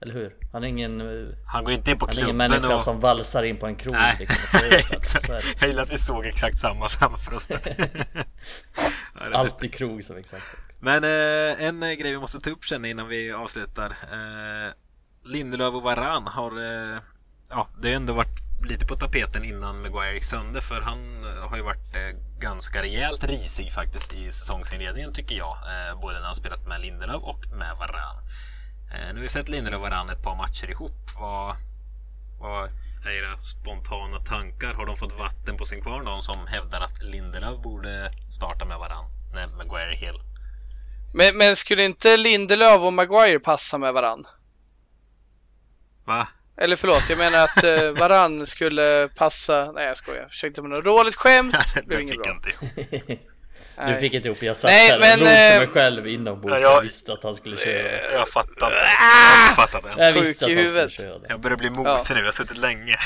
Eller 0.00 0.14
hur? 0.14 0.36
Han 0.52 0.64
är 0.64 0.68
ingen, 0.68 1.00
eh, 1.00 1.28
Han 1.46 1.64
går 1.64 1.72
inte 1.72 1.90
in 1.90 1.98
på 1.98 2.06
han 2.06 2.10
är 2.10 2.18
ingen 2.18 2.26
klubben 2.28 2.50
människa 2.50 2.74
och... 2.74 2.82
som 2.82 3.00
valsar 3.00 3.42
in 3.42 3.58
på 3.58 3.66
en 3.66 3.76
krog 3.76 3.94
Nej, 3.94 4.16
liksom, 4.18 4.60
exakt. 4.90 5.28
Jag 5.60 5.68
gillar 5.68 5.82
att 5.82 5.92
vi 5.92 5.98
såg 5.98 6.26
exakt 6.26 6.58
samma 6.58 6.88
framför 6.88 7.34
oss 7.34 7.46
där. 7.46 7.76
Ja, 9.20 9.38
Alltid 9.38 9.74
krog 9.74 10.04
som 10.04 10.16
exakt. 10.16 10.44
Men 10.80 11.04
eh, 11.04 11.62
en 11.62 11.82
eh, 11.82 11.92
grej 11.92 12.12
vi 12.12 12.18
måste 12.18 12.40
ta 12.40 12.50
upp 12.50 12.64
sen 12.64 12.84
innan 12.84 13.08
vi 13.08 13.32
avslutar. 13.32 13.86
Eh, 13.86 14.72
Lindelöf 15.24 15.74
och 15.74 15.82
Varan 15.82 16.26
har... 16.26 16.50
Eh, 16.50 16.98
ja, 17.50 17.68
det 17.82 17.88
har 17.88 17.96
ändå 17.96 18.12
varit 18.12 18.38
lite 18.68 18.86
på 18.86 18.96
tapeten 18.96 19.44
innan 19.44 19.82
Maguire 19.82 20.14
gick 20.14 20.24
sönder 20.24 20.60
för 20.60 20.80
han 20.80 21.24
eh, 21.24 21.48
har 21.48 21.56
ju 21.56 21.62
varit 21.62 21.94
ganska 22.38 22.82
rejält 22.82 23.24
risig 23.24 23.72
faktiskt 23.72 24.12
i 24.12 24.24
säsongsinledningen 24.24 25.12
tycker 25.12 25.34
jag. 25.34 25.56
Både 26.02 26.18
när 26.18 26.26
han 26.26 26.34
spelat 26.34 26.68
med 26.68 26.80
Lindelöf 26.80 27.22
och 27.22 27.46
med 27.52 27.76
Varan. 27.76 28.16
Eh, 28.90 29.08
nu 29.08 29.14
har 29.14 29.22
vi 29.22 29.28
sett 29.28 29.48
Lindelöf 29.48 29.76
och 29.76 29.82
Varan 29.82 30.10
ett 30.10 30.22
par 30.22 30.36
matcher 30.36 30.70
ihop. 30.70 31.10
Vad, 31.20 31.56
vad 32.40 32.70
är 33.06 33.10
era 33.10 33.38
spontana 33.38 34.18
tankar? 34.18 34.74
Har 34.74 34.86
de 34.86 34.96
fått 34.96 35.18
vatten 35.18 35.56
på 35.56 35.64
sin 35.64 35.82
kvarn 35.82 36.04
de 36.04 36.22
som 36.22 36.46
hävdar 36.46 36.80
att 36.80 37.02
Lindelöf 37.02 37.62
borde 37.62 38.10
starta 38.30 38.64
med 38.64 38.78
Varan 38.78 39.04
när 39.34 39.46
Maguire 39.46 39.92
är 39.92 39.96
hel? 39.96 40.14
Men, 41.12 41.36
men 41.36 41.56
skulle 41.56 41.84
inte 41.84 42.16
Lindelöf 42.16 42.80
och 42.80 42.92
Maguire 42.92 43.38
passa 43.38 43.78
med 43.78 43.92
varann? 43.92 44.26
Va? 46.04 46.28
Eller 46.56 46.76
förlåt, 46.76 47.06
jag 47.08 47.18
menar 47.18 47.44
att 47.44 47.64
eh, 47.64 47.90
varann 48.00 48.46
skulle 48.46 49.08
passa... 49.16 49.72
Nej 49.72 49.86
jag 49.86 49.96
skojar, 49.96 50.20
jag 50.20 50.30
försökte 50.30 50.62
med 50.62 50.70
något 50.70 50.84
roligt 50.84 51.14
skämt. 51.14 51.56
det 51.74 51.86
blev 51.86 52.00
inget 52.00 52.22
bra. 52.22 52.40
Du 53.88 54.00
fick 54.00 54.14
inte 54.14 54.28
ihop, 54.28 54.42
jag 54.42 54.56
satt 54.56 54.70
Nej, 54.70 54.94
och 54.94 55.00
men, 55.00 55.18
log 55.18 55.28
för 55.28 55.34
mig 55.34 55.62
eh, 55.62 55.70
själv 55.70 56.06
inombords. 56.08 56.52
Ja, 56.54 56.60
jag- 56.60 56.72
Jag 56.76 56.82
visste 56.82 57.12
att 57.12 57.22
han 57.22 57.34
skulle 57.34 57.56
köra 57.56 57.82
det. 57.82 58.12
Jag 58.12 58.28
fattar 58.28 58.50
inte. 58.50 58.66
Jag 58.66 59.36
har 59.36 59.44
inte 59.48 59.56
fattat 59.56 59.84
än. 59.84 60.04
Jag 60.04 60.12
visste 60.12 60.44
att 60.44 60.50
han 60.50 60.58
skulle 60.58 60.68
huvudet. 60.78 60.92
köra 60.92 61.18
det. 61.18 61.26
Jag 61.28 61.40
börjar 61.40 61.56
bli 61.56 61.70
mosig 61.70 62.14
nu, 62.14 62.20
jag 62.20 62.26
har 62.26 62.32
suttit 62.32 62.56
länge. 62.56 62.96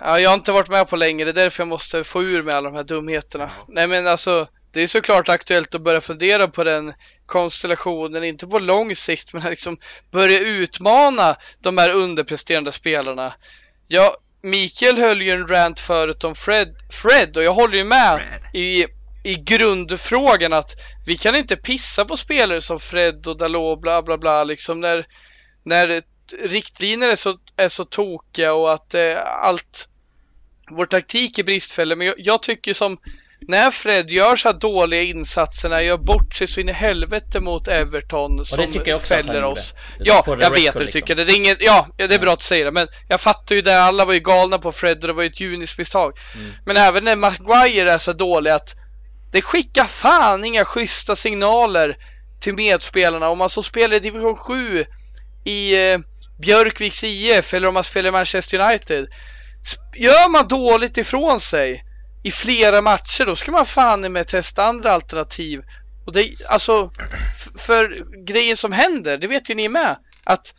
Ja, 0.00 0.20
jag 0.20 0.30
har 0.30 0.34
inte 0.34 0.52
varit 0.52 0.68
med 0.68 0.88
på 0.88 0.96
länge, 0.96 1.24
det 1.24 1.30
är 1.30 1.32
därför 1.32 1.60
jag 1.60 1.68
måste 1.68 2.04
få 2.04 2.22
ur 2.22 2.42
med 2.42 2.54
alla 2.54 2.70
de 2.70 2.76
här 2.76 2.84
dumheterna. 2.84 3.50
Ja. 3.58 3.64
Nej 3.68 3.86
men 3.86 4.06
alltså, 4.06 4.48
det 4.72 4.80
är 4.82 4.86
såklart 4.86 5.28
aktuellt 5.28 5.74
att 5.74 5.80
börja 5.82 6.00
fundera 6.00 6.48
på 6.48 6.64
den 6.64 6.92
konstellationen, 7.26 8.24
inte 8.24 8.46
på 8.46 8.58
lång 8.58 8.96
sikt, 8.96 9.32
men 9.32 9.42
liksom 9.42 9.78
börja 10.12 10.38
utmana 10.40 11.36
de 11.58 11.78
här 11.78 11.90
underpresterande 11.90 12.72
spelarna. 12.72 13.34
Ja, 13.88 14.16
Mikael 14.42 14.98
höll 14.98 15.22
ju 15.22 15.30
en 15.32 15.48
rant 15.48 15.80
förut 15.80 16.24
om 16.24 16.34
Fred, 16.34 16.68
Fred 17.02 17.36
och 17.36 17.42
jag 17.42 17.54
håller 17.54 17.76
ju 17.76 17.84
med 17.84 18.18
Fred. 18.18 18.62
i, 18.62 18.86
i 19.24 19.34
grundfrågan 19.34 20.52
att 20.52 20.70
vi 21.06 21.16
kan 21.16 21.36
inte 21.36 21.56
pissa 21.56 22.04
på 22.04 22.16
spelare 22.16 22.60
som 22.60 22.80
Fred 22.80 23.26
och 23.26 23.36
Dalot 23.36 23.80
bla 23.80 24.02
bla 24.02 24.18
bla 24.18 24.44
liksom 24.44 24.80
när, 24.80 25.06
när 25.64 26.02
riktlinjer 26.42 27.08
är 27.08 27.16
så, 27.16 27.38
är 27.56 27.68
så 27.68 27.84
tokiga 27.84 28.54
och 28.54 28.72
att 28.72 28.94
eh, 28.94 29.16
allt 29.24 29.88
vår 30.70 30.86
taktik 30.86 31.38
är 31.38 31.44
bristfällig. 31.44 31.98
Men 31.98 32.06
jag, 32.06 32.16
jag 32.18 32.42
tycker 32.42 32.74
som 32.74 32.98
när 33.48 33.70
Fred 33.70 34.10
gör 34.10 34.36
så 34.36 34.48
här 34.48 34.58
dåliga 34.58 35.02
insatser, 35.02 35.68
när 35.68 35.76
han 35.76 35.86
gör 35.86 35.98
bort 35.98 36.34
sig 36.34 36.46
så 36.46 36.60
in 36.60 36.68
i 36.68 36.72
helvete 36.72 37.40
mot 37.40 37.68
Everton 37.68 38.44
som 38.44 38.58
det 38.58 38.66
tycker 38.66 38.90
jag 38.90 38.96
att 38.96 39.08
fäller 39.08 39.44
oss. 39.44 39.74
Det 39.98 40.04
Ja, 40.04 40.22
jag 40.26 40.38
det 40.38 40.50
vet 40.50 40.74
hur 40.74 40.78
du 40.78 40.84
liksom. 40.84 41.00
tycker. 41.00 41.14
Det 41.14 41.22
är 41.22 41.36
inget, 41.36 41.62
ja, 41.62 41.86
ja, 41.96 42.06
det 42.06 42.14
är 42.14 42.18
bra 42.18 42.32
att 42.32 42.38
du 42.38 42.44
säger 42.44 42.64
det. 42.64 42.70
Men 42.70 42.88
jag 43.08 43.20
fattar 43.20 43.54
ju 43.54 43.62
det. 43.62 43.82
Alla 43.82 44.04
var 44.04 44.12
ju 44.12 44.20
galna 44.20 44.58
på 44.58 44.72
Fred 44.72 44.96
och 44.96 45.06
det 45.06 45.12
var 45.12 45.22
ju 45.22 45.28
ett 45.28 45.40
junismisstag. 45.40 46.18
Mm. 46.34 46.50
Men 46.64 46.76
även 46.76 47.04
när 47.04 47.16
Maguire 47.16 47.92
är 47.92 47.98
så 47.98 48.12
dålig 48.12 48.50
att 48.50 48.74
det 49.32 49.42
skickar 49.42 49.84
fan 49.84 50.44
inga 50.44 50.64
schyssta 50.64 51.16
signaler 51.16 51.96
till 52.40 52.54
medspelarna. 52.54 53.28
Om 53.28 53.38
man 53.38 53.50
så 53.50 53.62
spelar 53.62 53.96
i 53.96 54.00
division 54.00 54.36
7 54.36 54.84
i 55.44 55.92
eh, 55.92 55.98
Björkviks 56.42 57.04
IF 57.04 57.54
eller 57.54 57.68
om 57.68 57.74
man 57.74 57.84
spelar 57.84 58.08
i 58.08 58.12
Manchester 58.12 58.70
United. 58.70 59.08
Gör 59.96 60.28
man 60.28 60.48
dåligt 60.48 60.98
ifrån 60.98 61.40
sig 61.40 61.84
i 62.22 62.30
flera 62.30 62.82
matcher 62.82 63.26
då 63.26 63.36
ska 63.36 63.52
man 63.52 63.66
fan 63.66 64.12
med 64.12 64.26
testa 64.26 64.64
andra 64.64 64.92
alternativ. 64.92 65.62
Och 66.06 66.12
det, 66.12 66.34
alltså, 66.48 66.90
för 67.56 68.06
grejen 68.26 68.56
som 68.56 68.72
händer, 68.72 69.18
det 69.18 69.26
vet 69.26 69.50
ju 69.50 69.54
ni 69.54 69.68
med, 69.68 69.96
att 70.24 70.54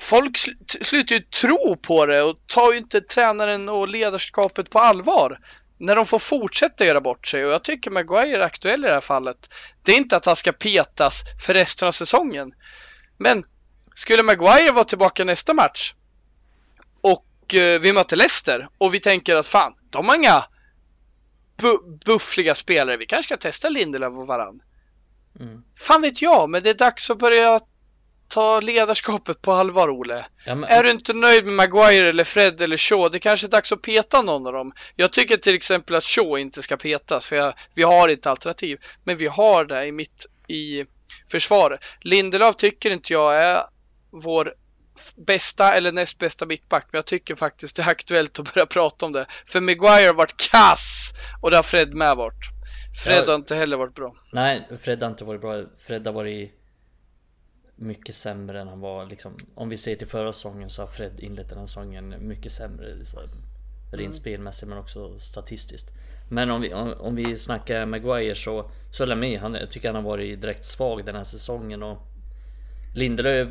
folk 0.00 0.36
sl- 0.36 0.84
slutar 0.84 1.14
ju 1.14 1.20
tro 1.20 1.76
på 1.76 2.06
det 2.06 2.22
och 2.22 2.36
tar 2.46 2.72
ju 2.72 2.78
inte 2.78 3.00
tränaren 3.00 3.68
och 3.68 3.88
ledarskapet 3.88 4.70
på 4.70 4.78
allvar 4.78 5.38
när 5.78 5.96
de 5.96 6.06
får 6.06 6.18
fortsätta 6.18 6.84
göra 6.84 7.00
bort 7.00 7.26
sig 7.26 7.44
och 7.44 7.52
jag 7.52 7.64
tycker 7.64 7.90
Maguire 7.90 8.36
är 8.36 8.40
aktuell 8.40 8.84
i 8.84 8.88
det 8.88 8.94
här 8.94 9.00
fallet. 9.00 9.50
Det 9.82 9.92
är 9.92 9.96
inte 9.96 10.16
att 10.16 10.26
han 10.26 10.36
ska 10.36 10.52
petas 10.52 11.22
för 11.46 11.54
resten 11.54 11.88
av 11.88 11.92
säsongen. 11.92 12.52
Men 13.16 13.44
skulle 13.94 14.22
Maguire 14.22 14.72
vara 14.72 14.84
tillbaka 14.84 15.24
nästa 15.24 15.54
match 15.54 15.94
och 17.00 17.54
eh, 17.54 17.80
vi 17.80 17.92
möter 17.92 18.16
Leicester 18.16 18.68
och 18.78 18.94
vi 18.94 19.00
tänker 19.00 19.36
att 19.36 19.46
fan, 19.46 19.74
de 19.90 20.08
har 20.08 20.16
inga 20.16 20.44
bu- 21.56 22.04
buffliga 22.04 22.54
spelare. 22.54 22.96
Vi 22.96 23.06
kanske 23.06 23.28
ska 23.28 23.36
testa 23.36 23.68
Lindelöf 23.68 24.12
och 24.12 24.26
varann. 24.26 24.60
Mm. 25.40 25.62
Fan 25.78 26.02
vet 26.02 26.22
jag, 26.22 26.50
men 26.50 26.62
det 26.62 26.70
är 26.70 26.74
dags 26.74 27.10
att 27.10 27.18
börja 27.18 27.60
ta 28.28 28.60
ledarskapet 28.60 29.42
på 29.42 29.52
allvar, 29.52 29.90
Ole. 29.90 30.26
Ja, 30.46 30.54
men, 30.54 30.70
Är 30.70 30.82
du 30.82 30.90
inte 30.90 31.12
nöjd 31.12 31.44
med 31.44 31.54
Maguire 31.54 32.08
eller 32.08 32.24
Fred 32.24 32.60
eller 32.60 32.76
Shaw, 32.76 33.08
det 33.12 33.18
kanske 33.18 33.46
är 33.46 33.50
dags 33.50 33.72
att 33.72 33.82
peta 33.82 34.22
någon 34.22 34.46
av 34.46 34.52
dem. 34.52 34.72
Jag 34.96 35.12
tycker 35.12 35.36
till 35.36 35.54
exempel 35.54 35.96
att 35.96 36.04
Shaw 36.04 36.38
inte 36.38 36.62
ska 36.62 36.76
petas, 36.76 37.26
för 37.26 37.36
jag, 37.36 37.54
vi 37.74 37.82
har 37.82 38.08
inte 38.08 38.30
alternativ. 38.30 38.78
Men 39.04 39.16
vi 39.16 39.26
har 39.26 39.64
det 39.64 39.86
i 39.86 39.92
mitt 39.92 40.26
i 40.48 40.84
försvaret. 41.30 41.80
Lindelöf 42.00 42.56
tycker 42.56 42.90
inte 42.90 43.12
jag 43.12 43.42
är 43.42 43.62
vår 44.10 44.54
bästa 45.26 45.74
eller 45.74 45.92
näst 45.92 46.18
bästa 46.18 46.46
mittback, 46.46 46.88
men 46.92 46.98
jag 46.98 47.06
tycker 47.06 47.34
faktiskt 47.34 47.76
det 47.76 47.82
är 47.82 47.88
aktuellt 47.88 48.38
att 48.38 48.54
börja 48.54 48.66
prata 48.66 49.06
om 49.06 49.12
det. 49.12 49.26
För 49.46 49.60
Maguire 49.60 50.06
har 50.06 50.14
varit 50.14 50.50
kass 50.50 51.12
och 51.42 51.50
det 51.50 51.56
har 51.56 51.62
Fred 51.62 51.94
med 51.94 52.16
varit. 52.16 52.44
Fred 53.04 53.28
har 53.28 53.34
inte 53.34 53.54
heller 53.54 53.76
varit 53.76 53.94
bra. 53.94 54.14
Nej, 54.32 54.68
Fred 54.80 55.02
har 55.02 55.10
inte 55.10 55.24
varit 55.24 55.40
bra. 55.40 55.64
Fred 55.86 56.06
har 56.06 56.12
varit 56.12 56.52
mycket 57.76 58.14
sämre 58.14 58.60
än 58.60 58.68
han 58.68 58.80
var 58.80 59.06
liksom. 59.06 59.36
Om 59.54 59.68
vi 59.68 59.76
ser 59.76 59.96
till 59.96 60.06
förra 60.06 60.32
säsongen 60.32 60.70
så 60.70 60.82
har 60.82 60.86
Fred 60.86 61.20
inlett 61.20 61.48
den 61.48 61.58
här 61.58 61.66
säsongen 61.66 62.14
mycket 62.20 62.52
sämre. 62.52 62.94
Liksom, 62.94 63.20
rent 63.90 64.00
Mm. 64.00 64.12
spelmässigt 64.12 64.68
men 64.68 64.78
också 64.78 65.18
statistiskt. 65.18 65.90
Men 66.28 66.50
om 66.50 66.60
vi, 66.60 66.74
om, 66.74 66.94
om 66.98 67.14
vi 67.14 67.36
snackar 67.36 67.86
Maguire 67.86 68.34
så, 68.34 68.70
så 68.90 69.02
håller 69.02 69.12
jag 69.12 69.20
med. 69.20 69.40
Han, 69.40 69.54
jag 69.54 69.70
tycker 69.70 69.88
han 69.88 70.04
har 70.04 70.10
varit 70.10 70.40
direkt 70.40 70.64
svag 70.64 71.04
den 71.04 71.16
här 71.16 71.24
säsongen 71.24 71.82
och 71.82 71.98
Lindelöf 72.94 73.48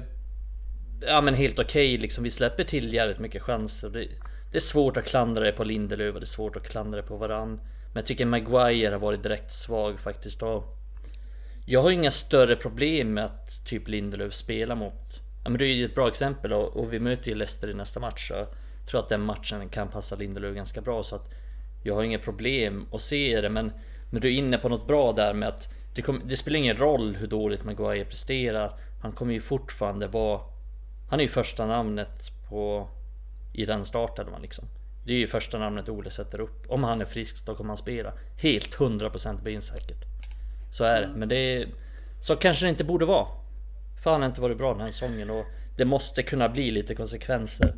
Ja 1.01 1.21
men 1.21 1.33
helt 1.33 1.59
okej 1.59 1.97
liksom. 1.97 2.23
Vi 2.23 2.31
släpper 2.31 2.63
till 2.63 2.93
jävligt 2.93 3.19
mycket 3.19 3.41
chanser. 3.41 3.89
Det, 3.89 4.07
det 4.51 4.57
är 4.57 4.59
svårt 4.59 4.97
att 4.97 5.05
klandra 5.05 5.43
det 5.43 5.51
på 5.51 5.63
Lindelöf 5.63 6.13
och 6.13 6.19
det 6.19 6.23
är 6.23 6.25
svårt 6.25 6.55
att 6.55 6.67
klandra 6.67 7.01
det 7.01 7.07
på 7.07 7.17
varann. 7.17 7.55
Men 7.55 7.95
jag 7.95 8.05
tycker 8.05 8.25
Maguire 8.25 8.91
har 8.91 8.99
varit 8.99 9.23
direkt 9.23 9.51
svag 9.51 9.99
faktiskt. 9.99 10.43
Och 10.43 10.77
jag 11.65 11.81
har 11.81 11.91
inga 11.91 12.11
större 12.11 12.55
problem 12.55 13.11
med 13.11 13.25
att 13.25 13.65
typ 13.65 13.87
Lindelöf 13.87 14.33
spelar 14.33 14.75
mot... 14.75 15.21
Ja 15.43 15.49
men 15.49 15.59
det 15.59 15.65
är 15.65 15.73
ju 15.73 15.85
ett 15.85 15.95
bra 15.95 16.07
exempel 16.07 16.53
och, 16.53 16.77
och 16.77 16.93
vi 16.93 16.99
möter 16.99 17.29
ju 17.29 17.35
Leicester 17.35 17.69
i 17.69 17.73
nästa 17.73 17.99
match. 17.99 18.27
Så 18.27 18.33
jag 18.33 18.47
tror 18.89 18.99
att 18.99 19.09
den 19.09 19.21
matchen 19.21 19.69
kan 19.69 19.87
passa 19.87 20.15
Lindelöf 20.15 20.55
ganska 20.55 20.81
bra 20.81 21.03
så 21.03 21.15
att 21.15 21.31
jag 21.83 21.95
har 21.95 22.03
inga 22.03 22.19
problem 22.19 22.85
att 22.91 23.01
se 23.01 23.41
det 23.41 23.49
men, 23.49 23.71
men 24.09 24.21
du 24.21 24.27
är 24.27 24.37
inne 24.37 24.57
på 24.57 24.69
något 24.69 24.87
bra 24.87 25.11
där 25.11 25.33
med 25.33 25.49
att 25.49 25.69
det, 25.95 26.01
kom, 26.01 26.21
det 26.25 26.37
spelar 26.37 26.59
ingen 26.59 26.77
roll 26.77 27.15
hur 27.15 27.27
dåligt 27.27 27.63
Maguire 27.63 28.05
presterar. 28.05 28.79
Han 29.01 29.11
kommer 29.11 29.33
ju 29.33 29.41
fortfarande 29.41 30.07
vara... 30.07 30.41
Han 31.09 31.19
är 31.19 31.23
ju 31.23 31.29
första 31.29 31.65
namnet 31.65 32.31
på... 32.49 32.89
I 33.53 33.65
den 33.65 33.85
startelvan 33.85 34.41
liksom. 34.41 34.65
Det 35.05 35.13
är 35.13 35.17
ju 35.17 35.27
första 35.27 35.59
namnet 35.59 35.89
Ole 35.89 36.09
sätter 36.09 36.39
upp. 36.41 36.65
Om 36.67 36.83
han 36.83 37.01
är 37.01 37.05
frisk 37.05 37.45
då 37.45 37.55
kommer 37.55 37.67
han 37.67 37.77
spela. 37.77 38.13
Helt 38.41 38.75
100% 38.75 39.43
bensäkert. 39.43 40.14
Så 40.75 40.83
är 40.83 41.01
det. 41.01 41.07
Men 41.07 41.29
det 41.29 41.35
är... 41.35 41.67
Så 42.19 42.35
kanske 42.35 42.65
det 42.65 42.69
inte 42.69 42.83
borde 42.83 43.05
vara. 43.05 43.27
För 44.03 44.11
han 44.11 44.21
har 44.21 44.27
inte 44.27 44.41
varit 44.41 44.57
bra 44.57 44.71
den 44.71 44.81
här 44.81 44.91
säsongen 44.91 45.29
och 45.29 45.45
det 45.77 45.85
måste 45.85 46.23
kunna 46.23 46.49
bli 46.49 46.71
lite 46.71 46.95
konsekvenser 46.95 47.75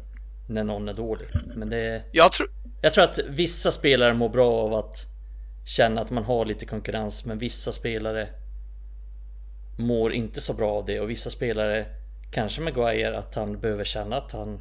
när 0.47 0.63
någon 0.63 0.89
är 0.89 0.93
dålig. 0.93 1.27
Men 1.55 1.69
det... 1.69 2.03
Jag 2.11 2.31
tror... 2.31 2.49
Jag 2.81 2.93
tror 2.93 3.03
att 3.03 3.19
vissa 3.29 3.71
spelare 3.71 4.13
mår 4.13 4.29
bra 4.29 4.53
av 4.53 4.73
att 4.73 5.05
känna 5.65 6.01
att 6.01 6.09
man 6.09 6.23
har 6.23 6.45
lite 6.45 6.65
konkurrens, 6.65 7.25
men 7.25 7.37
vissa 7.37 7.71
spelare 7.71 8.29
mår 9.77 10.13
inte 10.13 10.41
så 10.41 10.53
bra 10.53 10.71
av 10.71 10.85
det 10.85 10.99
och 10.99 11.09
vissa 11.09 11.29
spelare, 11.29 11.85
kanske 12.31 12.61
Maguire, 12.61 13.17
att 13.17 13.35
han 13.35 13.59
behöver 13.59 13.83
känna 13.83 14.17
att 14.17 14.31
han 14.31 14.59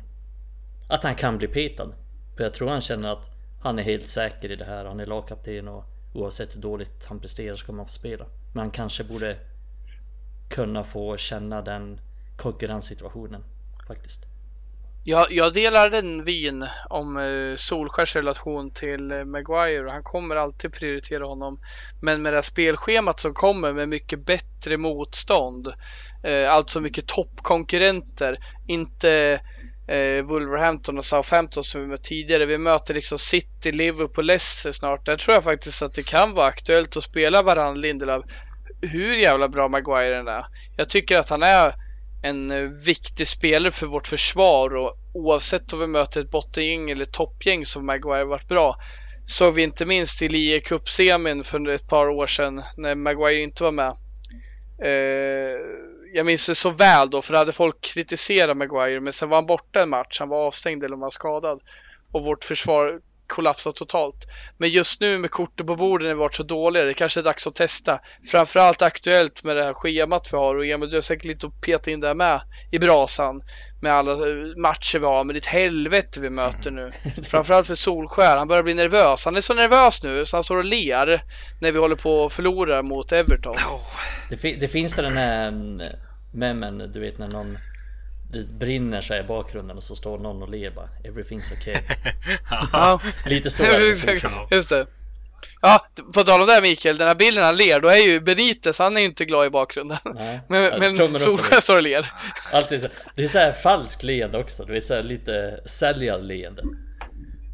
att 0.89 1.05
han 1.05 1.15
kan 1.15 1.39
bli 1.39 1.49
petad. 1.49 1.93
För 2.37 2.45
jag 2.45 2.55
tror 2.55 2.69
han 2.69 2.81
känner 2.81 3.09
att 3.09 3.31
han 3.63 3.79
är 3.79 3.83
helt 3.83 4.09
säker 4.09 4.51
i 4.51 4.57
det 4.57 4.65
här. 4.65 4.85
Han 4.85 5.01
är 5.01 5.07
lagkapten 5.07 5.69
och 5.69 5.85
oavsett 6.17 6.57
hur 6.57 6.61
dåligt 6.61 7.05
han 7.05 7.21
presterar 7.21 7.57
så 7.57 7.67
kommer 7.67 7.79
han 7.79 7.87
få 7.87 7.93
spela. 7.93 8.27
Men 8.53 8.61
han 8.61 8.71
kanske 8.71 9.05
borde 9.05 9.39
kunna 10.49 10.85
få 10.85 11.17
känna 11.17 11.63
den 11.63 12.01
konkurrenssituationen 12.37 13.45
faktiskt. 13.87 14.27
Jag, 15.09 15.33
jag 15.33 15.53
delar 15.53 15.91
den 15.91 16.25
vin 16.25 16.69
om 16.89 17.17
uh, 17.17 17.57
Solskärs 17.57 18.17
relation 18.17 18.71
till 18.71 19.13
uh, 19.13 19.25
Maguire. 19.25 19.91
Han 19.91 20.03
kommer 20.03 20.37
alltid 20.37 20.73
prioritera 20.73 21.25
honom. 21.25 21.61
Men 22.01 22.23
med 22.23 22.33
det 22.33 22.37
här 22.37 22.43
spelschemat 22.43 23.21
som 23.21 23.35
kommer 23.35 23.73
med 23.73 23.89
mycket 23.89 24.27
bättre 24.27 24.77
motstånd. 24.77 25.67
Uh, 26.29 26.51
alltså 26.51 26.81
mycket 26.81 27.07
toppkonkurrenter. 27.07 28.39
Inte 28.67 29.41
eh, 29.89 30.25
Wolverhampton 30.25 30.99
och 30.99 31.05
Southampton 31.05 31.65
som 31.65 31.81
vi 31.81 31.87
mött 31.87 32.05
tidigare. 32.05 32.47
Vi 32.47 32.59
möter 32.59 32.95
liksom 32.95 33.19
City, 33.19 33.73
Liverpool, 33.73 34.27
Leicester 34.27 34.73
snart. 34.73 35.07
Där 35.07 35.17
tror 35.17 35.35
jag 35.35 35.45
faktiskt 35.45 35.83
att 35.83 35.95
det 35.95 36.07
kan 36.07 36.35
vara 36.35 36.47
aktuellt 36.47 36.97
att 36.97 37.03
spela 37.03 37.43
Varann 37.43 37.81
Lindelöf. 37.81 38.25
Hur 38.83 39.17
jävla 39.17 39.49
bra 39.49 39.69
Maguire 39.69 40.17
är. 40.17 40.47
Jag 40.77 40.89
tycker 40.89 41.19
att 41.19 41.31
han 41.31 41.43
är 41.43 41.75
en 42.23 42.51
eh, 42.51 42.63
viktig 42.63 43.29
spelare 43.29 43.73
för 43.73 43.87
vårt 43.87 44.09
försvar 44.09 44.77
och 44.77 44.99
oavsett 45.15 45.73
om 45.73 45.79
vi 45.79 45.87
möter 45.87 46.21
ett 46.21 46.31
bottengäng 46.31 46.91
eller 46.91 47.05
toppgäng 47.05 47.67
som 47.67 47.87
Maguire 47.87 48.25
varit 48.25 48.49
bra 48.49 48.77
såg 49.27 49.55
vi 49.55 49.63
inte 49.63 49.87
minst 49.87 50.23
i 50.23 50.29
Lie 50.29 50.61
Cup-semin 50.61 51.45
för 51.45 51.69
ett 51.69 51.89
par 51.89 52.09
år 52.09 52.27
sedan 52.27 52.63
när 52.77 52.95
Maguire 52.95 53.43
inte 53.43 53.63
var 53.63 53.73
med. 53.73 53.91
Eh, 54.83 55.61
jag 56.13 56.27
minns 56.27 56.47
det 56.47 56.55
så 56.55 56.71
väl 56.71 57.11
då 57.11 57.23
för 57.23 57.33
då 57.33 57.39
hade 57.39 57.53
folk 57.53 57.81
kritiserat 57.81 58.57
Maguire 58.57 59.01
men 59.01 59.13
sen 59.13 59.29
var 59.29 59.37
han 59.37 59.47
borta 59.47 59.83
en 59.83 59.89
match. 59.89 60.21
Han 60.21 60.29
var 60.29 60.47
avstängd 60.47 60.85
eller 60.85 60.97
var 60.97 61.11
skadad 61.11 61.61
och 62.13 62.23
vårt 62.23 62.45
försvar 62.45 63.01
kollapsat 63.27 63.77
totalt. 63.77 64.27
Men 64.57 64.69
just 64.69 65.01
nu 65.01 65.19
med 65.19 65.31
korten 65.31 65.67
på 65.67 65.77
bordet 65.77 66.07
när 66.07 66.15
vi 66.15 66.21
varit 66.21 66.35
så 66.35 66.43
dåliga, 66.43 66.85
det 66.85 66.95
kanske 66.95 67.21
är 67.21 67.25
dags 67.25 67.47
att 67.47 67.55
testa. 67.55 68.01
Framförallt 68.31 68.83
aktuellt 68.83 69.45
med 69.45 69.57
det 69.57 69.65
här 69.65 69.75
schemat 69.75 70.33
vi 70.33 70.37
har 70.37 70.55
och 70.55 70.67
Emil, 70.67 70.91
du 70.91 70.97
har 70.97 71.03
säkert 71.03 71.25
lite 71.25 71.47
att 71.47 71.61
peta 71.61 71.91
in 71.91 72.01
där 72.01 72.15
med 72.15 72.41
i 72.71 72.79
brasan 72.79 73.43
med 73.81 73.93
alla 73.93 74.17
matcher 74.57 74.99
vi 74.99 75.07
har, 75.07 75.25
men 75.25 75.35
det 75.35 75.39
är 75.39 75.41
ett 75.41 75.47
helvete 75.47 76.21
vi 76.21 76.31
möter 76.31 76.71
nu. 76.71 76.93
Framförallt 77.25 77.67
för 77.67 77.75
Solskär, 77.75 78.37
han 78.37 78.49
börjar 78.49 78.63
bli 78.63 78.75
nervös. 78.75 79.25
Han 79.25 79.37
är 79.37 79.41
så 79.41 79.55
nervös 79.55 80.03
nu 80.03 80.27
så 80.27 80.37
han 80.37 80.45
står 80.45 80.57
och 80.57 80.65
ler 80.65 81.23
när 81.61 81.73
vi 81.73 81.79
håller 81.79 81.97
på 81.97 82.25
att 82.25 82.33
förlora 82.33 82.83
mot 82.83 83.13
Everton. 83.13 83.57
Det, 84.29 84.37
fi 84.37 84.57
det 84.57 84.69
finns 84.69 84.97
den 84.97 85.17
här 85.17 85.49
mm, 85.49 85.93
memen, 86.33 86.79
du 86.93 87.01
vet 87.01 87.19
när 87.19 87.29
någon 87.29 87.59
det 88.31 88.49
brinner 88.59 89.01
så 89.01 89.15
i 89.15 89.23
bakgrunden 89.23 89.77
och 89.77 89.83
så 89.83 89.97
står 89.97 90.19
någon 90.19 90.43
och 90.43 90.51
ler 90.51 90.71
bara 90.71 90.89
Everything's 91.05 91.53
okay. 91.53 91.77
ja. 92.73 93.01
Lite 93.27 93.51
så. 93.51 93.65
Just 94.51 94.69
det. 94.69 94.87
Ja, 95.61 95.87
på 96.13 96.25
tal 96.25 96.41
om 96.41 96.47
det 96.47 96.61
Mikael, 96.63 96.99
den 96.99 97.09
här 97.09 97.15
bilden 97.15 97.45
han 97.45 97.57
ler, 97.57 97.81
då 97.81 97.89
är 97.89 97.97
ju 97.97 98.21
Benitez, 98.21 98.79
han 98.79 98.97
är 98.97 99.01
inte 99.01 99.25
glad 99.25 99.47
i 99.47 99.51
bakgrunden. 99.51 99.99
Nej, 100.15 100.41
men 100.49 100.79
men 100.79 101.19
Solskjaer 101.19 101.61
står 101.61 101.77
och 101.77 101.83
ler. 101.83 102.13
Alltid 102.53 102.83
så. 102.83 102.89
Det 103.15 103.25
är 103.25 103.29
så 103.29 103.39
här 103.39 103.53
falskt 103.53 104.03
leende 104.03 104.39
också, 104.39 104.65
du 104.65 104.73
vet 104.73 104.87
så 104.87 104.95
här 104.95 105.03
lite 105.03 105.61
säljarleende. 105.67 106.63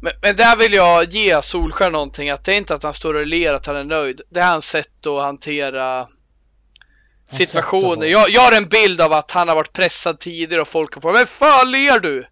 Men, 0.01 0.13
men 0.21 0.35
där 0.35 0.57
vill 0.57 0.73
jag 0.73 1.09
ge 1.09 1.41
Solskjaer 1.41 1.91
någonting, 1.91 2.29
att 2.29 2.43
det 2.43 2.53
är 2.53 2.57
inte 2.57 2.75
att 2.75 2.83
han 2.83 2.93
står 2.93 3.13
och 3.13 3.27
ler 3.27 3.53
att 3.53 3.65
han 3.65 3.75
är 3.75 3.83
nöjd. 3.83 4.21
Det 4.29 4.39
är 4.39 4.47
hans 4.47 4.65
sätt 4.65 5.07
att 5.07 5.21
hantera 5.21 6.07
situationer. 7.27 8.07
Jag, 8.07 8.29
jag 8.29 8.41
har 8.41 8.51
en 8.51 8.67
bild 8.67 9.01
av 9.01 9.13
att 9.13 9.31
han 9.31 9.47
har 9.47 9.55
varit 9.55 9.73
pressad 9.73 10.19
tidigare 10.19 10.61
och 10.61 10.67
folk 10.67 10.93
har 10.93 11.01
frågat 11.01 11.19
Men 11.19 11.27
fan 11.27 11.71
ler 11.71 11.99
du? 11.99 12.27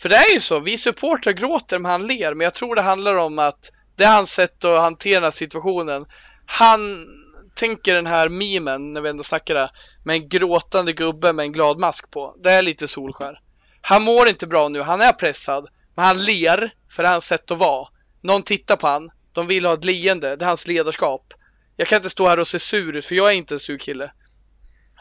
För 0.00 0.08
det 0.08 0.16
är 0.16 0.34
ju 0.34 0.40
så, 0.40 0.60
vi 0.60 0.78
supportrar 0.78 1.32
gråter 1.32 1.76
om 1.76 1.84
han 1.84 2.06
ler, 2.06 2.34
men 2.34 2.44
jag 2.44 2.54
tror 2.54 2.74
det 2.74 2.82
handlar 2.82 3.14
om 3.14 3.38
att 3.38 3.70
det 3.96 4.04
är 4.04 4.12
hans 4.12 4.32
sätt 4.32 4.64
att 4.64 4.80
hantera 4.80 5.30
situationen. 5.30 6.06
Han 6.46 7.06
tänker 7.54 7.94
den 7.94 8.06
här 8.06 8.28
memen, 8.28 8.92
när 8.92 9.00
vi 9.00 9.08
ändå 9.08 9.24
snackar 9.24 9.54
det, 9.54 9.70
med 10.04 10.16
en 10.16 10.28
gråtande 10.28 10.92
gubbe 10.92 11.32
med 11.32 11.42
en 11.42 11.52
glad 11.52 11.78
mask 11.78 12.10
på. 12.10 12.34
Det 12.42 12.50
är 12.50 12.62
lite 12.62 12.88
solskär. 12.88 13.40
Han 13.80 14.02
mår 14.02 14.28
inte 14.28 14.46
bra 14.46 14.68
nu, 14.68 14.82
han 14.82 15.00
är 15.00 15.12
pressad, 15.12 15.66
men 15.94 16.04
han 16.04 16.24
ler 16.24 16.74
för 16.90 17.02
det 17.02 17.08
är 17.08 17.12
hans 17.12 17.26
sätt 17.26 17.50
att 17.50 17.58
vara. 17.58 17.88
Någon 18.20 18.42
tittar 18.42 18.76
på 18.76 18.86
han, 18.86 19.10
de 19.32 19.46
vill 19.46 19.66
ha 19.66 19.74
ett 19.74 19.84
leende, 19.84 20.36
det 20.36 20.44
är 20.44 20.48
hans 20.48 20.66
ledarskap. 20.66 21.34
Jag 21.80 21.88
kan 21.88 21.96
inte 21.96 22.10
stå 22.10 22.28
här 22.28 22.38
och 22.38 22.48
se 22.48 22.58
sur 22.58 22.96
ut, 22.96 23.04
för 23.04 23.14
jag 23.14 23.28
är 23.28 23.32
inte 23.32 23.54
en 23.54 23.60
sur 23.60 23.78
kille. 23.78 24.12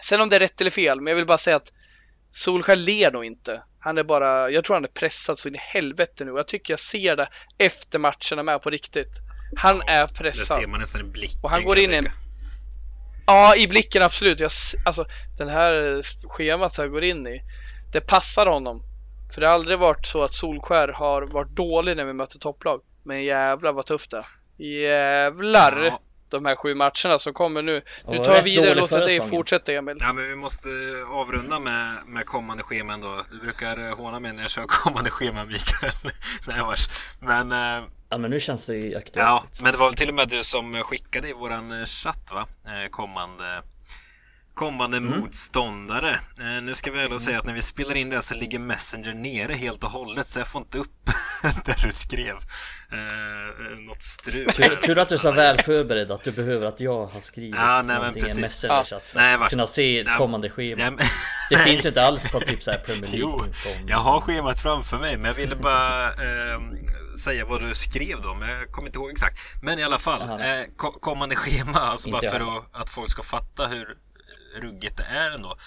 Sen 0.04 0.22
om 0.22 0.30
det 0.30 0.36
är 0.36 0.40
rätt 0.40 0.62
eller 0.62 0.72
fel, 0.72 1.02
men 1.02 1.12
jag 1.12 1.16
vill 1.16 1.26
bara 1.26 1.38
säga 1.38 1.56
att 1.56 1.72
Solskär 2.32 2.76
ler 2.76 3.12
nog 3.12 3.26
inte. 3.26 3.64
Han 3.80 3.98
är 3.98 4.04
bara, 4.04 4.50
jag 4.50 4.64
tror 4.64 4.76
han 4.76 4.84
är 4.84 4.90
pressad 4.90 5.38
så 5.38 5.48
in 5.48 5.56
i 5.56 5.58
helvete 5.58 6.26
nu. 6.26 6.32
Jag 6.32 6.48
tycker 6.48 6.74
jag 6.74 6.80
ser 6.80 7.16
det 7.16 7.30
efter 7.58 8.00
matcherna 8.00 8.44
med 8.44 8.62
på 8.62 8.70
riktigt. 8.70 9.12
Han 9.56 9.82
ja, 9.88 9.94
är 9.94 10.08
pressad. 10.08 10.58
Det 10.58 10.62
ser 10.62 10.68
man 10.68 10.80
nästan 10.80 11.02
i 11.02 11.04
blicken. 11.04 11.40
Och 11.44 11.50
han 11.50 11.64
går 11.64 11.78
in 11.78 11.94
i 11.94 11.96
en... 11.96 12.10
Ja, 13.28 13.56
i 13.56 13.68
blicken 13.68 14.02
absolut. 14.02 14.40
Jag, 14.40 14.52
alltså, 14.86 15.06
den 15.38 15.50
här 15.50 16.02
schemat 16.28 16.78
han 16.78 16.92
går 16.92 17.04
in 17.04 17.28
i, 17.28 17.42
det 17.92 18.02
passar 18.02 18.46
honom. 18.46 18.84
För 19.34 19.42
det 19.42 19.48
har 19.48 19.54
aldrig 19.54 19.80
varit 19.80 20.06
så 20.06 20.24
att 20.24 20.34
Solskär 20.34 20.88
har 20.88 21.22
varit 21.22 21.56
dålig 21.56 21.98
när 21.98 22.06
vi 22.06 22.14
möter 22.14 22.40
topplag. 22.40 22.82
Men 23.04 23.24
jävlar 23.24 23.74
vad 23.74 23.86
tufft 23.86 24.12
det 24.12 24.24
Jävlar! 24.64 25.86
Ja 25.86 26.00
de 26.30 26.46
här 26.46 26.56
sju 26.56 26.76
matcherna 26.76 27.20
som 27.20 27.34
kommer 27.34 27.62
nu. 27.62 27.82
Nu 28.08 28.18
tar 28.18 28.42
vi 28.44 28.50
vidare 28.50 28.70
och 28.70 28.76
låter 28.76 29.00
dig 29.00 29.22
fortsätta 29.30 29.72
Emil. 29.72 29.98
Ja, 30.00 30.14
men 30.14 30.30
vi 30.30 30.36
måste 30.36 30.70
avrunda 31.12 31.60
med, 31.60 31.94
med 32.06 32.26
kommande 32.26 32.64
scheman 32.64 33.02
då. 33.02 33.24
Du 33.32 33.38
brukar 33.38 33.88
eh, 33.88 33.98
håna 33.98 34.20
mig 34.20 34.34
när 34.34 34.42
jag 34.42 34.52
kör 34.52 34.66
kommande 34.68 35.10
scheman 35.10 35.48
Mikael. 35.48 35.94
Nej, 36.48 36.62
vars. 36.62 36.90
Men... 37.20 37.52
Eh, 37.52 37.88
ja, 38.10 38.18
men 38.18 38.32
nu 38.32 38.40
känns 38.40 38.68
det 38.68 38.96
aktuellt. 38.96 39.16
Ja, 39.16 39.44
men 39.62 39.72
det 39.72 39.78
var 39.78 39.92
till 39.92 40.10
och 40.10 40.16
med 40.16 40.28
du 40.28 40.44
som 40.44 40.84
skickade 40.84 41.30
i 41.30 41.34
våran 41.34 41.80
eh, 41.80 41.86
chatt, 41.86 42.32
va? 42.34 42.46
Kommande 42.90 43.62
kommande 44.60 44.98
mm. 44.98 45.20
motståndare. 45.20 46.20
Eh, 46.40 46.62
nu 46.64 46.76
ska 46.76 46.92
vi 46.92 47.08
väl 47.08 47.20
säga 47.20 47.40
att 47.40 47.46
när 47.46 47.54
vi 47.54 47.62
spelar 47.62 47.96
in 47.96 48.10
det 48.10 48.22
så 48.22 48.36
ligger 48.36 48.60
Messenger 48.60 49.14
nere 49.14 49.54
helt 49.54 49.84
och 49.84 49.90
hållet 49.90 50.26
så 50.26 50.40
jag 50.40 50.48
får 50.48 50.62
inte 50.62 50.78
upp 50.78 51.10
det 51.66 51.84
du 51.84 51.92
skrev. 51.92 52.36
Eh, 52.92 53.78
något 53.88 54.02
strul. 54.02 54.52
Kul, 54.52 54.78
kul 54.84 55.00
att 55.00 55.10
du 55.10 55.16
är 55.16 55.20
så 55.20 55.32
väl 55.32 55.62
förberedd 55.64 56.12
att 56.12 56.24
du 56.24 56.32
behöver 56.32 56.68
att 56.68 56.80
jag 56.80 57.06
har 57.06 57.22
skrivit 57.22 57.56
ja, 57.56 57.82
nej, 57.82 58.00
men 58.02 58.14
precis. 58.14 58.38
i 58.38 58.42
Messenger 58.42 58.84
så 58.84 58.96
att 58.96 59.04
nej, 59.16 59.38
kunna 59.50 59.68
se 59.68 60.04
nej, 60.06 60.18
kommande 60.18 60.50
schema. 60.50 60.90
Nej, 60.90 61.00
det 61.50 61.58
finns 61.58 61.86
ju 61.86 61.90
inte 61.90 62.04
alls 62.04 62.32
på 62.32 62.40
typ 62.40 62.64
så 62.64 62.72
här 62.72 62.80
Premier 62.80 63.12
League. 63.12 63.20
Jo, 63.20 63.42
jag 63.88 63.98
har 63.98 64.22
schemat 64.22 64.62
framför 64.62 64.98
mig 64.98 65.18
men 65.18 65.26
jag 65.26 65.34
ville 65.34 65.56
bara 65.56 66.08
eh, 66.08 66.60
säga 67.20 67.46
vad 67.46 67.62
du 67.62 67.74
skrev 67.74 68.22
då, 68.22 68.34
men 68.34 68.50
jag 68.50 68.72
kommer 68.72 68.88
inte 68.88 69.00
ihåg 69.00 69.12
exakt. 69.12 69.40
Men 69.62 69.80
i 69.80 69.84
alla 69.84 69.98
fall, 69.98 70.22
eh, 70.22 70.66
kommande 71.02 71.36
schema, 71.36 71.80
alltså 71.80 72.08
inte 72.08 72.20
bara 72.22 72.32
för 72.32 72.58
att, 72.58 72.82
att 72.82 72.90
folk 72.90 73.10
ska 73.10 73.22
fatta 73.22 73.68
hur 73.68 73.88
ruggigt 74.60 74.98
det 74.98 75.04
är 75.04 75.32
ändå. 75.32 75.58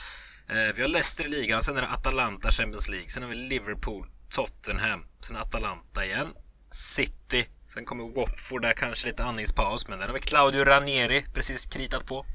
Eh, 0.48 0.74
vi 0.74 0.82
har 0.82 0.88
Leicester 0.88 1.24
i 1.24 1.28
ligan, 1.28 1.62
sen 1.62 1.76
är 1.76 1.80
det 1.82 1.88
Atalanta 1.88 2.50
Champions 2.50 2.88
League, 2.88 3.08
sen 3.08 3.22
har 3.22 3.30
vi 3.30 3.36
Liverpool, 3.36 4.06
Tottenham, 4.28 5.04
sen 5.20 5.36
Atalanta 5.36 6.04
igen, 6.04 6.28
City, 6.70 7.46
sen 7.66 7.84
kommer 7.84 8.16
Watford 8.16 8.62
där 8.62 8.72
kanske 8.72 9.08
lite 9.08 9.24
andningspaus, 9.24 9.88
men 9.88 9.98
där 9.98 10.06
har 10.06 10.14
vi 10.14 10.20
Claudio 10.20 10.64
Ranieri 10.64 11.26
precis 11.34 11.66
kritat 11.66 12.06
på. 12.06 12.26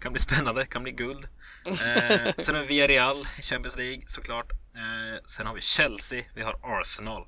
Kan 0.00 0.12
bli 0.12 0.20
spännande, 0.20 0.66
kan 0.66 0.82
bli 0.82 0.92
guld. 0.92 1.28
Eh, 1.66 2.34
sen 2.38 2.54
har 2.54 2.62
vi 2.62 2.68
Villarreal 2.68 3.16
i 3.38 3.42
Champions 3.42 3.76
League 3.76 4.02
såklart. 4.06 4.52
Eh, 4.52 5.22
sen 5.26 5.46
har 5.46 5.54
vi 5.54 5.60
Chelsea, 5.60 6.24
vi 6.34 6.42
har 6.42 6.80
Arsenal. 6.80 7.26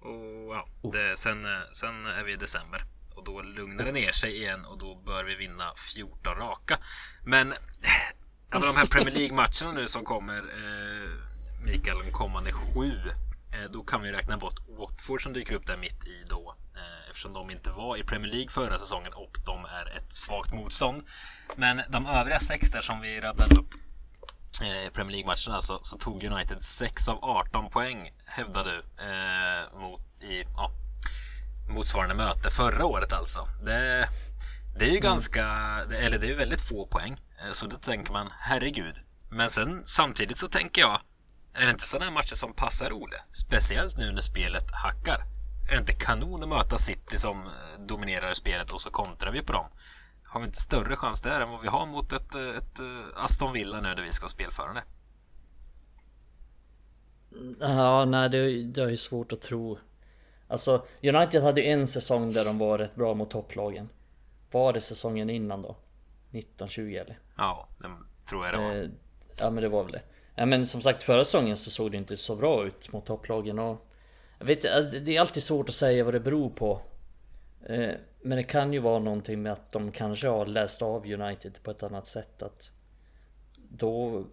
Och 0.00 0.54
ja, 0.54 0.66
det, 0.92 1.18
sen, 1.18 1.44
eh, 1.44 1.60
sen 1.72 2.06
är 2.06 2.24
vi 2.24 2.32
i 2.32 2.36
december 2.36 2.84
och 3.18 3.24
då 3.24 3.42
lugnar 3.42 3.84
det 3.84 3.92
ner 3.92 4.12
sig 4.12 4.36
igen 4.36 4.64
och 4.64 4.78
då 4.78 4.94
bör 4.94 5.24
vi 5.24 5.34
vinna 5.34 5.72
14 5.94 6.34
raka. 6.34 6.78
Men 7.24 7.52
eh, 7.52 7.58
ja, 8.50 8.58
de 8.58 8.76
här 8.76 8.86
Premier 8.86 9.14
League-matcherna 9.14 9.72
nu 9.72 9.88
som 9.88 10.04
kommer, 10.04 10.38
eh, 10.38 11.10
Mikael, 11.64 11.98
de 11.98 12.12
kommande 12.12 12.52
sju, 12.52 12.92
eh, 13.52 13.70
då 13.70 13.82
kan 13.82 14.02
vi 14.02 14.12
räkna 14.12 14.36
bort 14.36 14.58
Watford 14.78 15.22
som 15.22 15.32
dyker 15.32 15.54
upp 15.54 15.66
där 15.66 15.76
mitt 15.76 16.06
i 16.06 16.24
då 16.28 16.54
eh, 16.76 17.08
eftersom 17.10 17.32
de 17.32 17.50
inte 17.50 17.70
var 17.70 17.96
i 17.96 18.04
Premier 18.04 18.32
League 18.32 18.50
förra 18.50 18.78
säsongen 18.78 19.12
och 19.12 19.38
de 19.46 19.64
är 19.64 19.96
ett 19.96 20.12
svagt 20.12 20.52
motstånd. 20.52 21.02
Men 21.56 21.80
de 21.88 22.06
övriga 22.06 22.38
sex 22.38 22.70
där 22.70 22.80
som 22.80 23.00
vi 23.00 23.20
rabblade 23.20 23.54
upp 23.54 23.74
eh, 24.62 24.86
i 24.86 24.90
Premier 24.90 25.12
League-matcherna 25.12 25.60
så, 25.60 25.78
så, 25.82 25.98
tog 25.98 26.24
United 26.24 26.62
6 26.62 27.08
av 27.08 27.18
18 27.24 27.70
poäng, 27.70 28.12
hävdar 28.26 28.64
du, 28.64 28.76
eh, 29.04 29.80
mot, 29.80 30.00
i, 30.20 30.42
ja, 30.56 30.72
motsvarande 31.68 32.14
möte 32.14 32.50
förra 32.50 32.86
året 32.86 33.12
alltså. 33.12 33.40
Det, 33.64 34.08
det 34.78 34.84
är 34.84 34.90
ju 34.90 34.98
mm. 34.98 35.02
ganska, 35.02 35.44
eller 36.00 36.18
det 36.18 36.26
är 36.26 36.30
ju 36.30 36.34
väldigt 36.34 36.60
få 36.60 36.86
poäng. 36.86 37.16
Eh, 37.40 37.52
så 37.52 37.66
då 37.66 37.76
tänker 37.76 38.12
man, 38.12 38.28
herregud, 38.38 38.94
Men 39.30 39.50
sen 39.50 39.82
samtidigt 39.86 40.38
så 40.38 40.48
tänker 40.48 40.80
jag, 40.80 41.00
är 41.54 41.64
det 41.64 41.70
inte 41.70 41.84
sådana 41.84 42.04
här 42.04 42.12
matcher 42.12 42.34
som 42.34 42.52
passar 42.52 42.92
Ole? 42.92 43.16
Speciellt 43.32 43.96
nu 43.96 44.12
när 44.12 44.20
spelet 44.20 44.70
hackar. 44.70 45.20
Är 45.68 45.72
det 45.72 45.78
inte 45.78 45.92
kanon 45.92 46.42
att 46.42 46.48
möta 46.48 46.78
City 46.78 47.18
som 47.18 47.46
eh, 47.46 47.86
dominerar 47.86 48.34
spelet 48.34 48.70
och 48.70 48.80
så 48.80 48.90
kontrar 48.90 49.32
vi 49.32 49.42
på 49.42 49.52
dem? 49.52 49.66
Har 50.26 50.40
vi 50.40 50.46
inte 50.46 50.58
större 50.58 50.96
chans 50.96 51.20
där 51.20 51.40
än 51.40 51.50
vad 51.50 51.60
vi 51.60 51.68
har 51.68 51.86
mot 51.86 52.12
ett, 52.12 52.34
eh, 52.34 52.56
ett 52.56 52.80
Aston 53.16 53.52
Villa 53.52 53.80
nu 53.80 53.94
där 53.94 54.02
vi 54.02 54.12
ska 54.12 54.24
ha 54.24 54.28
spelförande? 54.28 54.82
Ja, 57.60 58.04
nej 58.04 58.28
det, 58.28 58.64
det 58.64 58.82
är 58.82 58.88
ju 58.88 58.96
svårt 58.96 59.32
att 59.32 59.40
tro. 59.40 59.78
Alltså, 60.48 60.86
United 61.02 61.42
hade 61.42 61.60
ju 61.60 61.66
en 61.66 61.86
säsong 61.86 62.32
där 62.32 62.44
de 62.44 62.58
var 62.58 62.78
rätt 62.78 62.94
bra 62.94 63.14
mot 63.14 63.30
topplagen. 63.30 63.88
Var 64.50 64.72
det 64.72 64.80
säsongen 64.80 65.30
innan 65.30 65.62
då? 65.62 65.76
1920 66.30 66.80
eller? 66.80 67.18
Ja, 67.36 67.68
det 67.78 67.88
tror 68.28 68.44
jag 68.46 68.54
det 68.54 68.58
var. 68.58 68.74
Eh, 68.74 68.88
ja 69.38 69.50
men 69.50 69.62
det 69.62 69.68
var 69.68 69.82
väl 69.82 69.92
det. 69.92 70.02
Ja, 70.34 70.46
men 70.46 70.66
som 70.66 70.82
sagt 70.82 71.02
förra 71.02 71.24
säsongen 71.24 71.56
så 71.56 71.70
såg 71.70 71.90
det 71.90 71.96
inte 71.96 72.16
så 72.16 72.36
bra 72.36 72.66
ut 72.66 72.92
mot 72.92 73.06
topplagen 73.06 73.58
och... 73.58 73.84
Jag 74.38 74.46
vet 74.46 74.66
alltså, 74.66 74.98
det 74.98 75.16
är 75.16 75.20
alltid 75.20 75.42
svårt 75.42 75.68
att 75.68 75.74
säga 75.74 76.04
vad 76.04 76.14
det 76.14 76.20
beror 76.20 76.50
på. 76.50 76.80
Eh, 77.66 77.90
men 78.22 78.36
det 78.36 78.42
kan 78.42 78.72
ju 78.72 78.78
vara 78.78 78.98
någonting 78.98 79.42
med 79.42 79.52
att 79.52 79.72
de 79.72 79.92
kanske 79.92 80.28
har 80.28 80.46
läst 80.46 80.82
av 80.82 81.06
United 81.06 81.62
på 81.62 81.70
ett 81.70 81.82
annat 81.82 82.06
sätt. 82.06 82.42
Att 82.42 82.70
då 83.68 84.24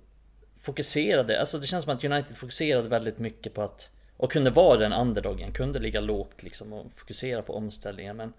fokuserade, 0.57 1.39
alltså 1.39 1.59
det 1.59 1.67
känns 1.67 1.83
som 1.83 1.93
att 1.93 2.03
United 2.03 2.37
fokuserade 2.37 2.89
väldigt 2.89 3.19
mycket 3.19 3.53
på 3.53 3.61
att 3.61 3.89
och 4.17 4.31
kunde 4.31 4.49
vara 4.49 4.77
den 4.77 4.93
underdogen, 4.93 5.51
kunde 5.51 5.79
ligga 5.79 5.99
lågt 5.99 6.43
liksom 6.43 6.73
och 6.73 6.91
fokusera 6.91 7.41
på 7.41 7.55
omställningen 7.55 8.17
men 8.17 8.33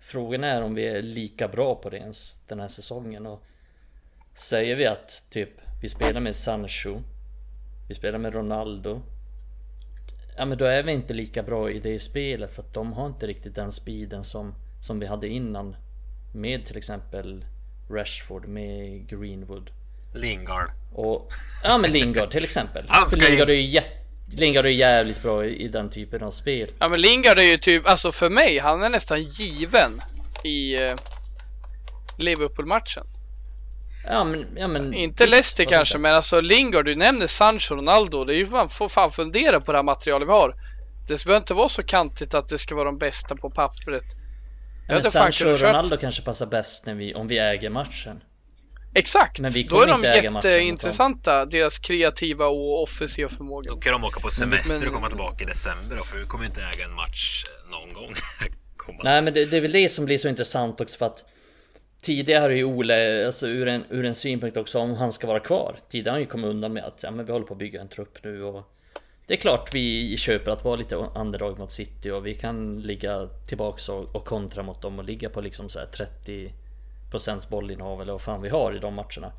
Frågan 0.00 0.44
är 0.44 0.62
om 0.62 0.74
vi 0.74 0.86
är 0.86 1.02
lika 1.02 1.48
bra 1.48 1.74
på 1.74 1.90
det 1.90 1.96
ens 1.96 2.40
den 2.46 2.60
här 2.60 2.68
säsongen 2.68 3.26
och 3.26 3.42
Säger 4.34 4.76
vi 4.76 4.86
att 4.86 5.24
typ 5.30 5.50
vi 5.82 5.88
spelar 5.88 6.20
med 6.20 6.36
Sancho 6.36 7.00
Vi 7.88 7.94
spelar 7.94 8.18
med 8.18 8.34
Ronaldo 8.34 9.02
Ja 10.36 10.44
men 10.44 10.58
då 10.58 10.64
är 10.64 10.82
vi 10.82 10.92
inte 10.92 11.14
lika 11.14 11.42
bra 11.42 11.70
i 11.70 11.78
det 11.78 12.00
spelet 12.00 12.54
för 12.54 12.62
att 12.62 12.74
de 12.74 12.92
har 12.92 13.06
inte 13.06 13.26
riktigt 13.26 13.54
den 13.54 13.72
speeden 13.72 14.24
som, 14.24 14.54
som 14.80 14.98
vi 14.98 15.06
hade 15.06 15.28
innan 15.28 15.76
Med 16.34 16.66
till 16.66 16.76
exempel 16.76 17.44
Rashford, 17.90 18.48
med 18.48 19.08
Greenwood 19.08 19.70
Lingard. 20.14 20.70
Och, 20.92 21.32
ja 21.64 21.78
men 21.78 21.92
Lingard 21.92 22.30
till 22.30 22.44
exempel. 22.44 22.84
Han 22.88 23.08
ska 23.08 23.20
För 23.20 23.30
Lingard 23.30 23.50
in. 23.50 23.56
är 23.56 23.60
ju 23.60 23.68
jätte, 23.68 24.01
Lingard 24.36 24.66
är 24.66 24.70
jävligt 24.70 25.22
bra 25.22 25.44
i, 25.44 25.64
i 25.64 25.68
den 25.68 25.90
typen 25.90 26.22
av 26.22 26.30
spel. 26.30 26.70
Ja 26.78 26.88
men 26.88 27.00
Lingard 27.00 27.38
är 27.38 27.42
ju 27.42 27.56
typ, 27.56 27.88
alltså 27.88 28.12
för 28.12 28.30
mig, 28.30 28.58
han 28.58 28.82
är 28.82 28.88
nästan 28.88 29.22
given 29.22 30.02
i 30.44 30.82
eh, 30.82 30.94
Liverpool-matchen. 32.18 33.06
Ja 34.06 34.24
men, 34.24 34.46
ja 34.56 34.68
men 34.68 34.94
Inte 34.94 35.26
Leicester 35.26 35.64
kanske, 35.64 35.98
men 35.98 36.14
alltså 36.14 36.40
Lingard, 36.40 36.84
du 36.84 36.94
nämner 36.94 37.26
Sancho, 37.26 37.74
Ronaldo. 37.74 38.24
Det 38.24 38.34
är 38.34 38.38
ju 38.38 38.46
fan, 38.46 38.68
får 38.68 38.88
fan 38.88 39.12
fundera 39.12 39.60
på 39.60 39.72
det 39.72 39.78
här 39.78 39.82
materialet 39.82 40.28
vi 40.28 40.32
har. 40.32 40.54
Det 41.08 41.24
behöver 41.24 41.40
inte 41.40 41.54
vara 41.54 41.68
så 41.68 41.82
kantigt 41.82 42.34
att 42.34 42.48
det 42.48 42.58
ska 42.58 42.74
vara 42.74 42.84
de 42.84 42.98
bästa 42.98 43.36
på 43.36 43.50
pappret. 43.50 44.04
Ja, 44.88 44.94
men 44.94 45.02
Sancho 45.02 45.48
och 45.48 45.60
Ronaldo 45.60 45.96
kanske 45.96 46.22
passar 46.22 46.46
bäst 46.46 46.86
när 46.86 46.94
vi, 46.94 47.14
om 47.14 47.28
vi 47.28 47.38
äger 47.38 47.70
matchen. 47.70 48.20
Exakt! 48.94 49.40
Men 49.40 49.50
vi 49.50 49.62
Då 49.62 49.80
är 49.80 49.86
de 49.86 50.02
jätteintressanta, 50.02 51.46
deras 51.46 51.78
kreativa 51.78 52.46
och 52.46 52.82
offensiva 52.82 53.28
förmåga. 53.28 53.70
Då 53.70 53.76
kan 53.76 53.92
de 53.92 54.04
åka 54.04 54.20
på 54.20 54.30
semester 54.30 54.78
men, 54.78 54.88
och 54.88 54.94
komma 54.94 55.08
tillbaka 55.08 55.44
i 55.44 55.46
december 55.46 55.96
då, 55.96 56.04
för 56.04 56.18
vi 56.18 56.26
kommer 56.26 56.44
inte 56.44 56.60
äga 56.60 56.84
en 56.84 56.94
match 56.94 57.44
någon 57.70 57.92
gång. 57.92 58.14
Nej, 59.02 59.22
men 59.22 59.34
det, 59.34 59.50
det, 59.50 59.56
är 59.56 59.60
väl 59.60 59.72
det 59.72 59.88
som 59.88 60.04
blir 60.04 60.18
så 60.18 60.28
intressant 60.28 60.80
också 60.80 60.98
för 60.98 61.06
att 61.06 61.24
tidigare 62.02 62.40
har 62.40 62.50
ju 62.50 62.64
Ole, 62.64 63.26
alltså 63.26 63.48
ur 63.48 63.68
en, 63.68 63.84
ur 63.90 64.04
en 64.04 64.14
synpunkt 64.14 64.56
också 64.56 64.78
om 64.78 64.94
han 64.94 65.12
ska 65.12 65.26
vara 65.26 65.40
kvar. 65.40 65.78
Tidigare 65.88 66.10
har 66.10 66.14
han 66.14 66.20
ju 66.20 66.26
kommit 66.26 66.46
undan 66.46 66.72
med 66.72 66.84
att 66.84 67.02
ja, 67.02 67.10
men 67.10 67.26
vi 67.26 67.32
håller 67.32 67.46
på 67.46 67.54
att 67.54 67.58
bygga 67.58 67.80
en 67.80 67.88
trupp 67.88 68.18
nu 68.24 68.42
och 68.42 68.72
det 69.26 69.34
är 69.34 69.38
klart 69.38 69.74
vi 69.74 70.16
köper 70.16 70.50
att 70.50 70.64
vara 70.64 70.76
lite 70.76 70.94
underdog 70.94 71.58
mot 71.58 71.72
City 71.72 72.10
och 72.10 72.26
vi 72.26 72.34
kan 72.34 72.80
ligga 72.80 73.28
tillbaka 73.48 73.92
och, 73.92 74.16
och 74.16 74.24
kontra 74.24 74.62
mot 74.62 74.82
dem 74.82 74.98
och 74.98 75.04
ligga 75.04 75.30
på 75.30 75.40
liksom 75.40 75.68
så 75.68 75.80
30 75.96 76.52
procents 77.12 77.48
bollinnehav 77.48 78.02
eller 78.02 78.12
vad 78.12 78.22
fan 78.22 78.42
vi 78.42 78.48
har 78.48 78.76
i 78.76 78.78
de 78.78 78.94
matcherna. 78.94 79.32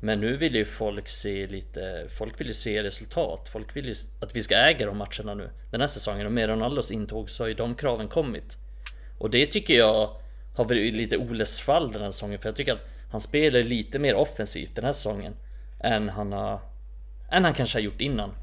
Men 0.00 0.20
nu 0.20 0.36
vill 0.36 0.54
ju 0.54 0.64
folk 0.64 1.08
se 1.08 1.46
lite, 1.46 2.06
folk 2.18 2.40
vill 2.40 2.46
ju 2.46 2.54
se 2.54 2.82
resultat. 2.82 3.48
Folk 3.48 3.76
vill 3.76 3.86
ju 3.86 3.94
att 4.20 4.36
vi 4.36 4.42
ska 4.42 4.56
äga 4.56 4.86
de 4.86 4.96
matcherna 4.96 5.34
nu. 5.34 5.50
Den 5.70 5.80
här 5.80 5.88
säsongen 5.88 6.26
och 6.26 6.32
med 6.32 6.48
Ronaldos 6.48 6.90
intåg 6.90 7.30
så 7.30 7.42
har 7.42 7.48
ju 7.48 7.54
de 7.54 7.74
kraven 7.74 8.08
kommit. 8.08 8.58
Och 9.18 9.30
det 9.30 9.46
tycker 9.46 9.74
jag 9.74 10.16
har 10.54 10.64
varit 10.64 10.94
lite 10.94 11.16
Oles 11.16 11.60
fall 11.60 11.92
den 11.92 12.02
här 12.02 12.10
säsongen. 12.10 12.38
För 12.38 12.48
jag 12.48 12.56
tycker 12.56 12.72
att 12.72 12.86
han 13.10 13.20
spelar 13.20 13.62
lite 13.62 13.98
mer 13.98 14.14
offensivt 14.14 14.74
den 14.74 14.84
här 14.84 14.92
säsongen. 14.92 15.36
Än 15.80 16.08
han, 16.08 16.32
har, 16.32 16.60
än 17.30 17.44
han 17.44 17.54
kanske 17.54 17.78
har 17.78 17.82
gjort 17.82 18.00
innan. 18.00 18.34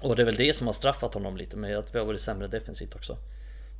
Och 0.00 0.16
det 0.16 0.22
är 0.22 0.26
väl 0.26 0.36
det 0.36 0.52
som 0.52 0.66
har 0.66 0.74
straffat 0.74 1.14
honom 1.14 1.36
lite 1.36 1.56
med 1.56 1.78
att 1.78 1.94
vi 1.94 1.98
har 1.98 2.06
varit 2.06 2.20
sämre 2.20 2.48
defensivt 2.48 2.94
också. 2.94 3.16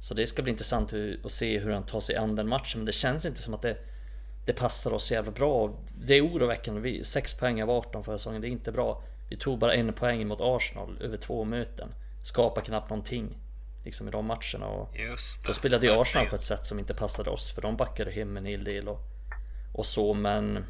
Så 0.01 0.15
det 0.15 0.27
ska 0.27 0.43
bli 0.43 0.51
intressant 0.51 0.93
hur, 0.93 1.21
att 1.25 1.33
se 1.33 1.59
hur 1.59 1.71
han 1.71 1.87
tar 1.87 2.01
sig 2.01 2.17
an 2.17 2.35
den 2.35 2.49
matchen 2.49 2.81
men 2.81 2.85
det 2.85 2.93
känns 2.93 3.25
inte 3.27 3.43
som 3.43 3.55
att 3.55 3.63
det 3.63 3.77
det 4.49 4.55
passar 4.55 4.93
oss 4.93 5.05
så 5.05 5.15
jävla 5.15 5.31
bra. 5.31 5.79
Det 5.95 6.15
är 6.15 6.25
oroväckande. 6.25 6.81
Vi 6.81 7.05
6 7.05 7.35
poäng 7.35 7.63
av 7.63 7.71
18 7.71 8.05
förra 8.05 8.19
säsongen. 8.19 8.41
Det 8.41 8.49
är 8.49 8.51
inte 8.51 8.73
bra. 8.73 9.03
Vi 9.31 9.37
tog 9.37 9.59
bara 9.59 9.75
en 9.75 9.93
poäng 9.93 10.29
mot 10.29 10.39
Arsenal 10.41 10.99
över 11.01 11.17
två 11.17 11.45
möten. 11.45 11.89
Skapar 12.23 12.63
knappt 12.63 12.91
någonting. 12.91 13.39
Liksom 13.85 14.09
i 14.09 14.11
de 14.11 14.27
matcherna. 14.27 14.67
Och 14.67 14.97
Just 14.97 15.43
det. 15.43 15.49
då 15.49 15.55
spelade 15.55 15.87
ju 15.87 15.93
Arsenal 15.93 16.29
på 16.29 16.37
ett 16.37 16.43
sätt 16.43 16.67
som 16.67 16.79
inte 16.79 16.95
passade 16.95 17.31
oss 17.31 17.51
för 17.51 17.63
de 17.63 17.77
backade 17.77 18.11
hem 18.11 18.37
en 18.37 18.47
hel 18.47 18.65
del 18.65 18.89
och, 18.89 19.01
och 19.75 19.87
så 19.87 20.15
men 20.15 20.65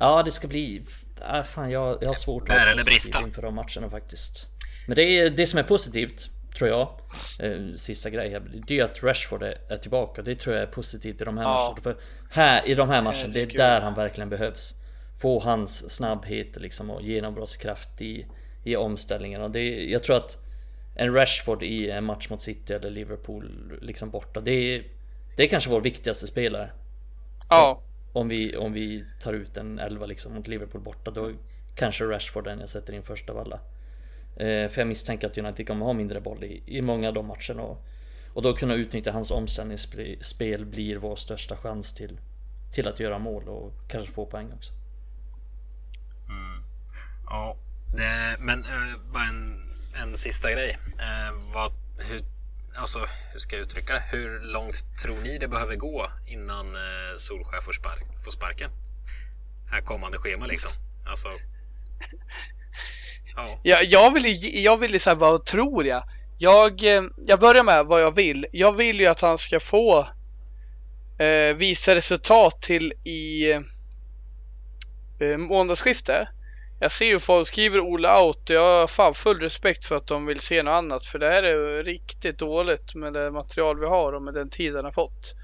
Ja 0.00 0.22
det 0.22 0.30
ska 0.30 0.46
bli 0.46 0.84
äh, 1.20 1.42
fan 1.42 1.70
jag, 1.70 1.98
jag 2.00 2.08
har 2.08 2.14
svårt 2.14 2.48
Bära 2.48 2.74
vara 2.74 2.84
positiv 2.84 3.20
inför 3.22 3.42
de 3.42 3.54
matcherna 3.54 3.90
faktiskt. 3.90 4.50
Men 4.86 4.96
det 4.96 5.02
är 5.02 5.30
det 5.30 5.46
som 5.46 5.58
är 5.58 5.62
positivt 5.62 6.30
tror 6.58 6.70
jag. 6.70 6.92
Eh, 7.40 7.74
sista 7.76 8.10
grej 8.10 8.30
här. 8.30 8.42
Det 8.66 8.78
är 8.78 8.84
att 8.84 9.02
Rashford 9.02 9.42
är, 9.42 9.54
är 9.68 9.76
tillbaka. 9.76 10.22
Det 10.22 10.34
tror 10.34 10.54
jag 10.56 10.62
är 10.62 10.66
positivt 10.72 11.20
i 11.20 11.24
de 11.24 11.38
här 11.38 11.44
Ja. 11.44 11.48
matcherna. 11.58 11.80
För 11.80 11.96
här 12.30 12.68
i 12.68 12.74
de 12.74 12.88
här 12.88 13.02
matcherna, 13.02 13.32
det 13.34 13.42
är 13.42 13.46
där 13.46 13.80
han 13.80 13.94
verkligen 13.94 14.28
behövs. 14.28 14.74
Få 15.22 15.40
hans 15.40 15.90
snabbhet 15.96 16.56
liksom 16.56 16.90
och 16.90 17.02
genombrottskraft 17.02 18.00
i, 18.02 18.26
i 18.64 18.76
omställningarna. 18.76 19.48
Det, 19.48 19.60
är- 19.60 19.86
jag 19.92 20.02
tror 20.02 20.16
att 20.16 20.38
en 20.94 21.14
Rashford 21.14 21.62
i 21.62 21.90
en 21.90 22.04
match 22.04 22.28
mot 22.28 22.42
City 22.42 22.72
eller 22.72 22.90
Liverpool 22.90 23.78
liksom 23.82 24.10
borta. 24.10 24.40
Det 24.40 24.50
är, 24.52 24.84
det 25.36 25.42
är 25.44 25.48
kanske 25.48 25.70
vår 25.70 25.80
viktigaste 25.80 26.26
spelare. 26.26 26.70
Ja, 27.48 27.80
Om 28.12 28.28
vi, 28.28 28.56
om 28.56 28.72
vi 28.72 29.04
tar 29.22 29.32
ut 29.32 29.56
en 29.56 29.78
11 29.78 30.06
liksom 30.06 30.34
mot 30.34 30.48
Liverpool 30.48 30.80
borta. 30.80 31.10
Då 31.10 31.30
kanske 31.74 32.04
Rashford 32.04 32.44
den 32.44 32.60
jag 32.60 32.68
sätter 32.68 32.92
in 32.92 33.02
först 33.02 33.30
av 33.30 33.38
alla. 33.38 33.60
Eh, 34.36 34.68
för 34.68 34.80
jag 34.80 34.88
misstänker 34.88 35.26
att 35.26 35.38
United 35.38 35.66
kommer 35.66 35.86
ha 35.86 35.92
mindre 35.92 36.20
boll 36.20 36.44
i, 36.44 36.62
i 36.66 36.82
många 36.82 37.08
av 37.08 37.14
de 37.14 37.26
matcherna. 37.26 37.62
Och, 37.62 37.84
och 38.32 38.42
då 38.42 38.56
kunna 38.56 38.74
utnyttja 38.74 39.12
hans 39.12 39.30
omställningsspel 39.30 40.66
blir 40.66 40.96
vår 40.96 41.16
största 41.16 41.56
chans 41.56 41.94
till, 41.94 42.20
till 42.72 42.88
att 42.88 43.00
göra 43.00 43.18
mål 43.18 43.48
och 43.48 43.72
kanske 43.88 44.12
få 44.12 44.26
poäng 44.26 44.52
också. 44.52 44.72
Ja, 47.32 47.56
det, 47.96 48.36
men 48.38 48.64
eh, 48.64 48.96
bara 49.12 49.24
en, 49.24 49.62
en 49.94 50.16
sista 50.16 50.52
grej. 50.52 50.78
Eh, 51.00 51.32
vad, 51.54 51.72
hur, 52.08 52.20
alltså, 52.76 52.98
hur 53.32 53.38
ska 53.38 53.56
jag 53.56 53.62
uttrycka 53.62 53.92
det? 53.92 54.04
Hur 54.10 54.40
långt 54.40 54.98
tror 55.02 55.16
ni 55.22 55.38
det 55.38 55.48
behöver 55.48 55.76
gå 55.76 56.10
innan 56.26 56.66
eh, 56.66 57.16
Solskjaer 57.16 57.60
får, 57.60 57.72
spark, 57.72 58.24
får 58.24 58.30
sparken? 58.30 58.70
Här 59.70 59.80
kommande 59.80 60.18
schema 60.18 60.46
liksom. 60.46 60.72
Alltså. 61.06 61.28
Ja, 63.36 63.58
jag, 63.62 63.84
jag 63.84 64.14
vill 64.14 64.26
ju, 64.26 64.60
jag 64.60 65.00
säga 65.00 65.14
vad 65.14 65.44
tror 65.44 65.86
jag? 65.86 66.04
Jag, 66.38 66.96
eh, 66.96 67.02
jag 67.26 67.40
börjar 67.40 67.64
med 67.64 67.86
vad 67.86 68.02
jag 68.02 68.14
vill. 68.14 68.46
Jag 68.52 68.72
vill 68.72 69.00
ju 69.00 69.06
att 69.06 69.20
han 69.20 69.38
ska 69.38 69.60
få 69.60 70.08
eh, 71.18 71.56
visa 71.56 71.94
resultat 71.94 72.62
till 72.62 72.92
i 73.04 73.52
eh, 73.52 75.38
månadsskifte. 75.38 76.28
Jag 76.80 76.90
ser 76.90 77.06
ju 77.06 77.18
folk 77.18 77.48
skriver 77.48 77.80
Ola 77.80 78.24
out 78.24 78.50
och 78.50 78.56
jag 78.56 78.80
har 78.80 78.86
fan 78.86 79.14
full 79.14 79.40
respekt 79.40 79.84
för 79.84 79.96
att 79.96 80.06
de 80.06 80.26
vill 80.26 80.40
se 80.40 80.62
något 80.62 80.72
annat 80.72 81.06
för 81.06 81.18
det 81.18 81.28
här 81.28 81.42
är 81.42 81.84
riktigt 81.84 82.38
dåligt 82.38 82.94
med 82.94 83.12
det 83.12 83.30
material 83.30 83.80
vi 83.80 83.86
har 83.86 84.12
och 84.12 84.22
med 84.22 84.34
den 84.34 84.50
tid 84.50 84.76
han 84.76 84.84
har 84.84 84.92
fått. 84.92 85.34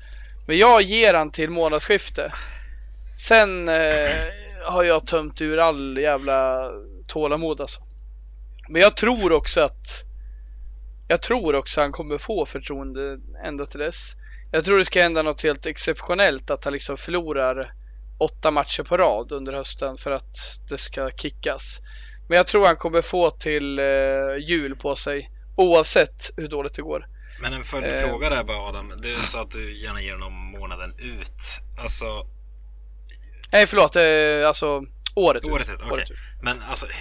Men 0.47 0.59
jag 0.59 0.82
ger 0.82 1.15
han 1.15 1.31
till 1.31 1.51
månadsskifte. 1.51 2.32
Sen 3.19 3.69
eh, 3.69 4.10
har 4.66 4.85
jag 4.85 5.06
tömt 5.06 5.40
ur 5.40 5.59
all 5.59 5.98
jävla 5.98 6.70
tålamod 7.09 7.61
alltså. 7.61 7.81
Men 8.69 8.83
jag 8.83 8.97
tror 8.97 9.33
också 9.33 9.61
att 9.61 10.05
jag 11.09 11.23
tror 11.23 11.55
också 11.55 11.81
han 11.81 11.93
kommer 11.93 12.19
få 12.19 12.47
förtroende 12.47 13.19
ända 13.45 13.67
till 13.67 13.81
dess. 13.81 14.17
Jag 14.51 14.65
tror 14.65 14.79
det 14.79 14.85
ska 14.85 15.03
hända 15.03 15.23
något 15.23 15.43
helt 15.43 15.67
exceptionellt 15.67 16.51
att 16.51 16.65
han 16.65 16.73
liksom 16.73 16.97
förlorar 16.97 17.73
åtta 18.19 18.51
matcher 18.51 18.83
på 18.83 18.97
rad 18.97 19.33
under 19.33 19.53
hösten 19.53 19.97
för 19.97 20.11
att 20.11 20.37
det 20.69 20.79
ska 20.79 21.11
kickas. 21.11 21.81
Men 22.29 22.37
jag 22.37 22.47
tror 22.47 22.67
han 22.67 22.77
kommer 22.77 23.03
få 23.03 23.31
till 23.31 23.79
eh, 23.79 23.85
jul 24.41 24.77
på 24.77 24.97
sig 24.97 25.31
oavsett 25.57 26.31
hur 26.37 26.49
dåligt 26.49 26.75
det 26.75 26.83
går. 26.83 27.07
men 27.43 27.53
en 27.53 27.63
följdfråga 27.63 28.31
där 28.31 28.45
bara 28.45 28.69
Adam. 28.69 28.93
Du 29.03 29.15
sa 29.15 29.41
att 29.41 29.51
du 29.51 29.79
gärna 29.83 30.03
ger 30.03 30.13
honom 30.13 30.33
månaden 30.33 30.95
ut. 30.99 31.61
Alltså, 31.79 32.27
Nej 33.53 33.67
förlåt, 33.67 33.97
eh, 33.97 34.49
alltså 34.49 34.85
Året, 35.19 35.45
Året 35.45 35.70
ut. 35.70 35.82
Året 35.93 36.11
ut. 36.11 36.16
Men 36.43 36.62
alltså, 36.69 36.86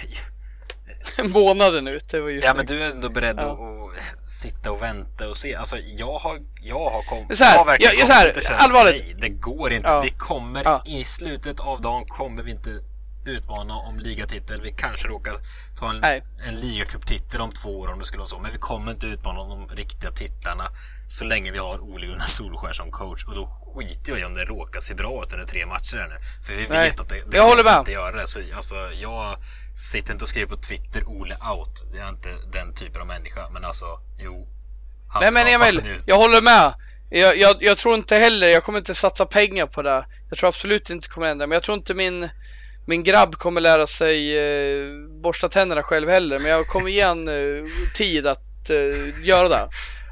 Månaden 1.24 1.88
ut, 1.88 2.08
det 2.10 2.20
var 2.20 2.28
ju 2.28 2.40
ja 2.40 2.54
men 2.54 2.66
du 2.66 2.82
är 2.82 2.90
ändå 2.90 3.08
beredd 3.08 3.36
Ja. 3.40 3.50
att, 4.24 4.30
sitta 4.30 4.72
och 4.72 4.82
vänta 4.82 5.28
och 5.28 5.36
se. 5.36 5.54
Alltså 5.54 5.78
jag 5.78 6.18
har, 6.18 6.38
jag 6.60 6.90
har 6.90 7.02
kommit, 7.02 7.38
Så 7.38 7.44
här, 7.44 7.52
jag 7.52 7.58
har 7.58 7.64
verkligen 7.66 7.98
jag- 7.98 8.06
så 8.06 8.12
här, 8.12 8.22
kommit 8.22 8.36
och 8.36 8.42
känt, 8.42 8.60
allvarligt. 8.60 9.02
nej, 9.04 9.16
det 9.20 9.28
går 9.28 9.72
inte. 9.72 9.88
Ja. 9.88 10.00
Vi 10.00 10.10
kommer, 10.10 10.64
Ja. 10.64 10.82
i 10.86 11.04
slutet 11.04 11.60
av 11.60 11.80
dagen 11.80 12.04
kommer 12.06 12.42
vi 12.42 12.50
inte 12.50 12.70
utmana 13.26 13.74
om 13.76 13.98
ligatitel. 13.98 14.60
Vi 14.62 14.72
kanske 14.72 15.08
råkar 15.08 15.34
ta 15.78 15.90
en, 15.90 16.00
Nej. 16.00 16.22
en 16.46 16.54
ligacuptitel 16.56 17.40
om 17.40 17.50
två 17.50 17.80
år 17.80 17.88
om 17.92 17.98
det 17.98 18.04
skulle 18.04 18.18
vara 18.18 18.28
så. 18.28 18.38
Men 18.38 18.52
vi 18.52 18.58
kommer 18.58 18.92
inte 18.92 19.06
utmana 19.06 19.40
om 19.40 19.48
de 19.68 19.76
riktiga 19.76 20.10
titlarna 20.12 20.64
så 21.10 21.24
länge 21.24 21.50
vi 21.50 21.58
har 21.58 21.80
Ole 21.80 22.06
Gunnar 22.06 22.26
Solskär 22.26 22.72
som 22.72 22.90
coach. 22.90 23.24
Och 23.24 23.34
då 23.34 23.46
skiter 23.46 24.12
jag 24.12 24.20
i 24.20 24.24
om 24.24 24.34
det 24.34 24.44
råkar 24.44 24.80
se 24.80 24.94
bra 24.94 25.22
ut 25.22 25.32
under 25.32 25.46
tre 25.46 25.66
matcher 25.66 25.96
här 25.96 26.08
nu. 26.08 26.16
För 26.46 26.52
vi 26.52 26.60
vet 26.60 26.70
Nej. 26.70 26.94
att 26.98 27.08
det, 27.08 27.22
det 27.30 27.36
Jag 27.36 27.44
håller 27.44 27.78
inte 27.78 27.92
göra 27.92 28.16
det. 28.16 28.26
Så, 28.26 28.40
alltså, 28.54 28.74
jag 29.00 29.36
sitter 29.92 30.12
inte 30.12 30.24
och 30.24 30.28
skriver 30.28 30.48
på 30.48 30.56
Twitter 30.56 31.08
Ole 31.08 31.34
out. 31.34 31.86
Jag 31.92 32.04
är 32.06 32.08
inte 32.08 32.28
den 32.52 32.74
typen 32.74 33.00
av 33.00 33.06
människa. 33.06 33.48
Men 33.50 33.64
alltså, 33.64 33.86
jo. 34.18 34.48
Han 35.08 35.22
Nej 35.22 35.32
men 35.32 35.46
Emil, 35.46 36.00
jag 36.06 36.16
håller 36.16 36.42
med. 36.42 36.74
Jag, 37.10 37.38
jag, 37.38 37.56
jag 37.60 37.78
tror 37.78 37.94
inte 37.94 38.16
heller, 38.16 38.48
jag 38.48 38.64
kommer 38.64 38.78
inte 38.78 38.94
satsa 38.94 39.26
pengar 39.26 39.66
på 39.66 39.82
det. 39.82 40.06
Jag 40.28 40.38
tror 40.38 40.48
absolut 40.48 40.90
inte 40.90 41.08
det 41.08 41.12
kommer 41.12 41.26
hända. 41.26 41.46
Men 41.46 41.56
jag 41.56 41.62
tror 41.62 41.76
inte 41.76 41.94
min, 41.94 42.28
min 42.86 43.04
grabb 43.04 43.34
kommer 43.34 43.60
lära 43.60 43.86
sig 43.86 44.38
eh, 44.38 44.88
borsta 45.22 45.48
tänderna 45.48 45.82
själv 45.82 46.08
heller. 46.08 46.38
Men 46.38 46.50
jag 46.50 46.66
kommer 46.66 46.90
ge 46.90 47.02
han 47.02 47.28
eh, 47.28 47.64
tid 47.94 48.26
att 48.26 48.70
eh, 48.70 49.26
göra 49.26 49.48
det. 49.48 49.68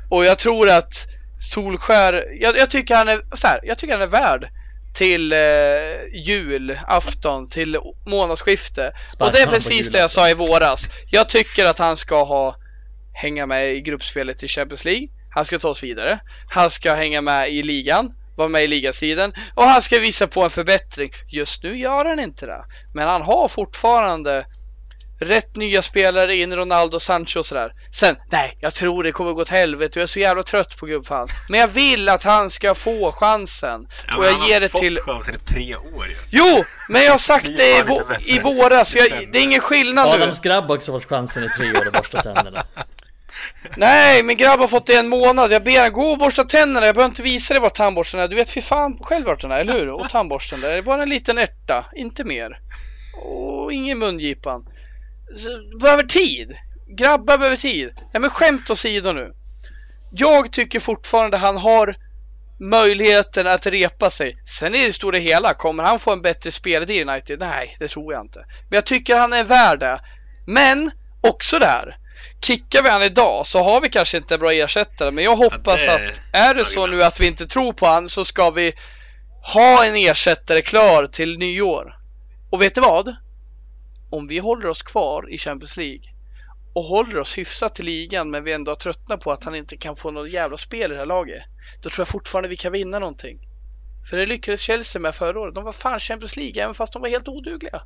Och 0.09 0.25
jag 0.25 0.39
tror 0.39 0.69
att 0.69 1.07
Solskär, 1.39 2.25
jag, 2.41 2.57
jag 2.57 2.71
tycker 2.71 2.97
han 2.97 3.09
är 3.09 3.37
så 3.37 3.47
här, 3.47 3.61
jag 3.63 3.79
tycker 3.79 3.95
han 3.95 4.03
är 4.03 4.07
värd 4.07 4.49
till 4.95 5.33
eh, 5.33 5.39
jul, 6.13 6.79
afton, 6.87 7.49
till 7.49 7.79
månadsskifte. 8.07 8.93
Sparka 9.09 9.27
och 9.27 9.33
det 9.33 9.43
är 9.43 9.47
precis 9.47 9.91
det 9.91 9.99
jag 9.99 10.03
julafton. 10.03 10.25
sa 10.25 10.31
i 10.31 10.35
våras. 10.35 10.89
Jag 11.11 11.29
tycker 11.29 11.65
att 11.65 11.79
han 11.79 11.97
ska 11.97 12.25
ha 12.25 12.57
hänga 13.13 13.47
med 13.47 13.75
i 13.75 13.81
gruppspelet 13.81 14.43
i 14.43 14.49
Champions 14.49 14.85
League. 14.85 15.09
Han 15.31 15.45
ska 15.45 15.59
ta 15.59 15.69
oss 15.69 15.83
vidare. 15.83 16.19
Han 16.51 16.71
ska 16.71 16.95
hänga 16.95 17.21
med 17.21 17.51
i 17.51 17.63
ligan, 17.63 18.13
vara 18.37 18.49
med 18.49 18.65
i 18.65 18.67
ligastriden 18.67 19.33
och 19.55 19.65
han 19.65 19.83
ska 19.83 19.99
visa 19.99 20.27
på 20.27 20.43
en 20.43 20.51
förbättring. 20.51 21.11
Just 21.29 21.63
nu 21.63 21.79
gör 21.79 22.05
han 22.05 22.21
inte 22.21 22.47
det, 22.47 22.65
men 22.95 23.09
han 23.09 23.23
har 23.23 23.49
fortfarande 23.49 24.47
rätt 25.21 25.57
nya 25.57 25.83
spelare 25.83 26.37
in, 26.37 26.57
Ronaldo, 26.57 27.01
Sancho 27.01 27.39
och 27.39 27.47
sådär. 27.47 27.73
Sen, 27.95 28.17
nej, 28.31 28.57
jag 28.61 28.75
tror 28.75 29.03
det 29.03 29.13
kommer 29.13 29.33
gå 29.33 29.43
åt 29.43 29.49
helvete 29.49 29.91
och 29.93 29.97
jag 29.97 30.03
är 30.03 30.07
så 30.07 30.19
jävla 30.21 30.43
trött 30.43 30.77
på 30.77 30.87
gubbfan. 30.87 31.29
Men 31.49 31.61
jag 31.61 31.69
vill 31.69 32.09
att 32.09 32.25
han 32.25 32.51
ska 32.51 32.75
få 32.75 33.13
chansen. 33.13 33.89
Ja, 34.09 34.17
och 34.17 34.25
jag 34.27 34.33
han 34.33 34.47
ger 34.49 34.55
har 34.55 34.61
det 34.61 34.69
fått 34.69 34.81
till... 34.81 34.99
chansen 34.99 35.35
i 35.35 35.39
tre 35.39 35.77
år 35.77 36.09
ju. 36.09 36.17
Jo, 36.31 36.65
men 36.89 37.05
jag 37.05 37.11
har 37.11 37.19
sagt 37.19 37.47
det 37.57 37.79
i, 37.79 37.83
vå- 37.83 38.21
i 38.25 38.39
våras. 38.39 38.97
Jag, 38.97 39.33
det 39.33 39.39
är 39.39 39.43
ingen 39.43 39.61
skillnad 39.61 40.09
nu. 40.09 40.15
Adams 40.15 40.41
grabb 40.41 40.71
också 40.71 40.93
fått 40.93 41.05
chansen 41.05 41.45
i 41.45 41.49
tre 41.49 41.71
år 41.71 41.87
att 41.87 41.93
borsta 41.93 42.23
tänderna. 42.23 42.67
Nej, 43.77 44.23
min 44.23 44.37
grabb 44.37 44.61
har 44.61 44.69
fått 44.69 44.87
det 44.87 44.93
i 44.93 44.97
en 44.97 45.09
månad. 45.09 45.53
Jag 45.53 45.65
ber 45.65 45.81
han 45.81 45.93
gå 45.93 46.11
och 46.11 46.19
borsta 46.19 46.45
tänderna. 46.45 46.87
Jag 46.87 46.95
behöver 46.95 47.11
inte 47.11 47.23
visa 47.23 47.55
dig 47.55 47.61
var 47.61 47.71
tandborsten 47.71 48.21
är. 48.21 48.29
Du 48.29 48.37
vet 48.37 48.51
fy 48.51 48.61
fan 48.61 48.99
själv 49.03 49.25
vart 49.27 49.41
den 49.41 49.51
är, 49.53 49.61
eller 49.61 49.73
hur? 49.73 49.89
Och 49.91 50.09
tandborsten 50.11 50.61
där. 50.61 50.69
Det 50.69 50.77
är 50.79 50.83
bara 50.83 51.03
en 51.03 51.09
liten 51.09 51.39
ärta, 51.39 51.87
inte 51.97 52.25
mer. 52.25 52.59
Och 53.25 53.73
ingen 53.73 53.99
mungipan. 53.99 54.67
Behöver 55.81 56.03
tid. 56.03 56.57
Grabbar 56.89 57.39
behöver 57.39 57.57
tid. 57.57 57.91
Nej 58.13 58.21
men 58.21 58.31
skämt 58.31 58.71
åsido 58.71 59.13
nu. 59.13 59.33
Jag 60.13 60.53
tycker 60.53 60.81
fortfarande 60.81 61.37
han 61.37 61.57
har 61.57 61.97
möjligheten 62.61 63.47
att 63.47 63.67
repa 63.67 64.11
sig. 64.11 64.37
Sen 64.59 64.75
i 64.75 64.87
det 64.87 64.93
stora 64.93 65.19
hela, 65.19 65.55
kommer 65.55 65.83
han 65.83 65.99
få 65.99 66.13
en 66.13 66.23
bättre 66.23 66.51
spelare 66.51 66.95
i 66.95 67.05
United? 67.05 67.41
Nej, 67.41 67.77
det 67.79 67.89
tror 67.89 68.13
jag 68.13 68.25
inte. 68.25 68.39
Men 68.39 68.77
jag 68.77 68.87
tycker 68.87 69.17
han 69.17 69.33
är 69.33 69.45
värd 69.45 69.81
det. 69.81 70.01
Men 70.47 70.91
också 71.21 71.59
det 71.59 71.67
här. 71.67 71.97
Kickar 72.43 72.83
vi 72.83 72.89
han 72.89 73.03
idag 73.03 73.47
så 73.47 73.63
har 73.63 73.81
vi 73.81 73.89
kanske 73.89 74.17
inte 74.17 74.35
en 74.35 74.41
bra 74.41 74.53
ersättare. 74.53 75.11
Men 75.11 75.25
jag 75.25 75.37
hoppas 75.37 75.87
Ja, 75.87 75.99
det 75.99 76.11
att 76.11 76.21
är 76.33 76.55
det 76.55 76.65
så 76.65 76.87
nu 76.87 77.03
att 77.03 77.21
vi 77.21 77.27
inte 77.27 77.47
tror 77.47 77.73
på 77.73 77.87
han 77.87 78.09
så 78.09 78.25
ska 78.25 78.51
vi 78.51 78.73
ha 79.55 79.85
en 79.85 79.97
ersättare 79.97 80.63
klar 80.63 81.07
till 81.07 81.39
nyår. 81.39 81.95
Och 82.51 82.63
vet 82.63 82.75
du 82.75 82.81
vad? 82.81 83.17
Om 84.17 84.27
vi 84.27 84.39
håller 84.39 84.69
oss 84.69 84.83
kvar 84.83 85.31
i 85.31 85.39
Champions 85.39 85.77
League 85.77 86.03
och 86.73 86.85
håller 86.85 87.19
oss 87.19 87.39
hyfsat 87.39 87.81
i 87.81 87.83
ligan 87.83 88.31
men 88.31 88.45
vi 88.45 88.53
ändå 88.53 88.71
har 88.71 88.77
tröttnat 88.77 89.21
på 89.21 89.33
att 89.33 89.45
han 89.45 89.55
inte 89.55 89.77
kan 89.77 89.97
få 89.97 90.11
något 90.11 90.31
jävla 90.31 90.57
spel 90.57 90.91
i 90.91 90.95
det 90.95 91.01
här 91.01 91.07
laget. 91.07 91.43
Då 91.83 91.91
tror 91.91 92.01
jag 92.01 92.09
fortfarande 92.09 92.49
vi 92.49 92.57
kan 92.57 92.73
vinna 92.73 92.99
någonting. 92.99 93.39
För 94.11 94.17
det 94.17 94.27
lyckades 94.27 94.61
Chelsea 94.61 95.03
med 95.03 95.15
förra 95.15 95.41
året. 95.41 95.55
De 95.55 95.65
var 95.65 95.73
fan 95.73 96.01
Champions 96.01 96.37
League 96.37 96.63
även 96.63 96.75
fast 96.75 96.93
de 96.93 97.03
var 97.03 97.09
helt 97.09 97.29
odugliga. 97.29 97.83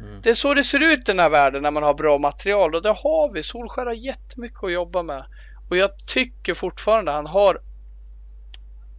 Mm. 0.00 0.20
Det 0.22 0.30
är 0.30 0.34
så 0.34 0.54
det 0.54 0.64
ser 0.64 0.92
ut 0.92 0.98
i 0.98 1.02
den 1.12 1.18
här 1.18 1.30
världen 1.30 1.62
när 1.62 1.70
man 1.70 1.82
har 1.82 1.94
bra 1.94 2.18
material 2.18 2.74
och 2.74 2.82
det 2.82 2.88
har 2.88 3.32
vi. 3.32 3.42
Solskär 3.42 3.86
har 3.86 3.92
jättemycket 3.92 4.64
att 4.64 4.72
jobba 4.72 5.02
med. 5.02 5.24
Och 5.70 5.76
jag 5.76 5.90
tycker 6.06 6.54
fortfarande 6.54 7.12
han 7.12 7.26
har 7.26 7.60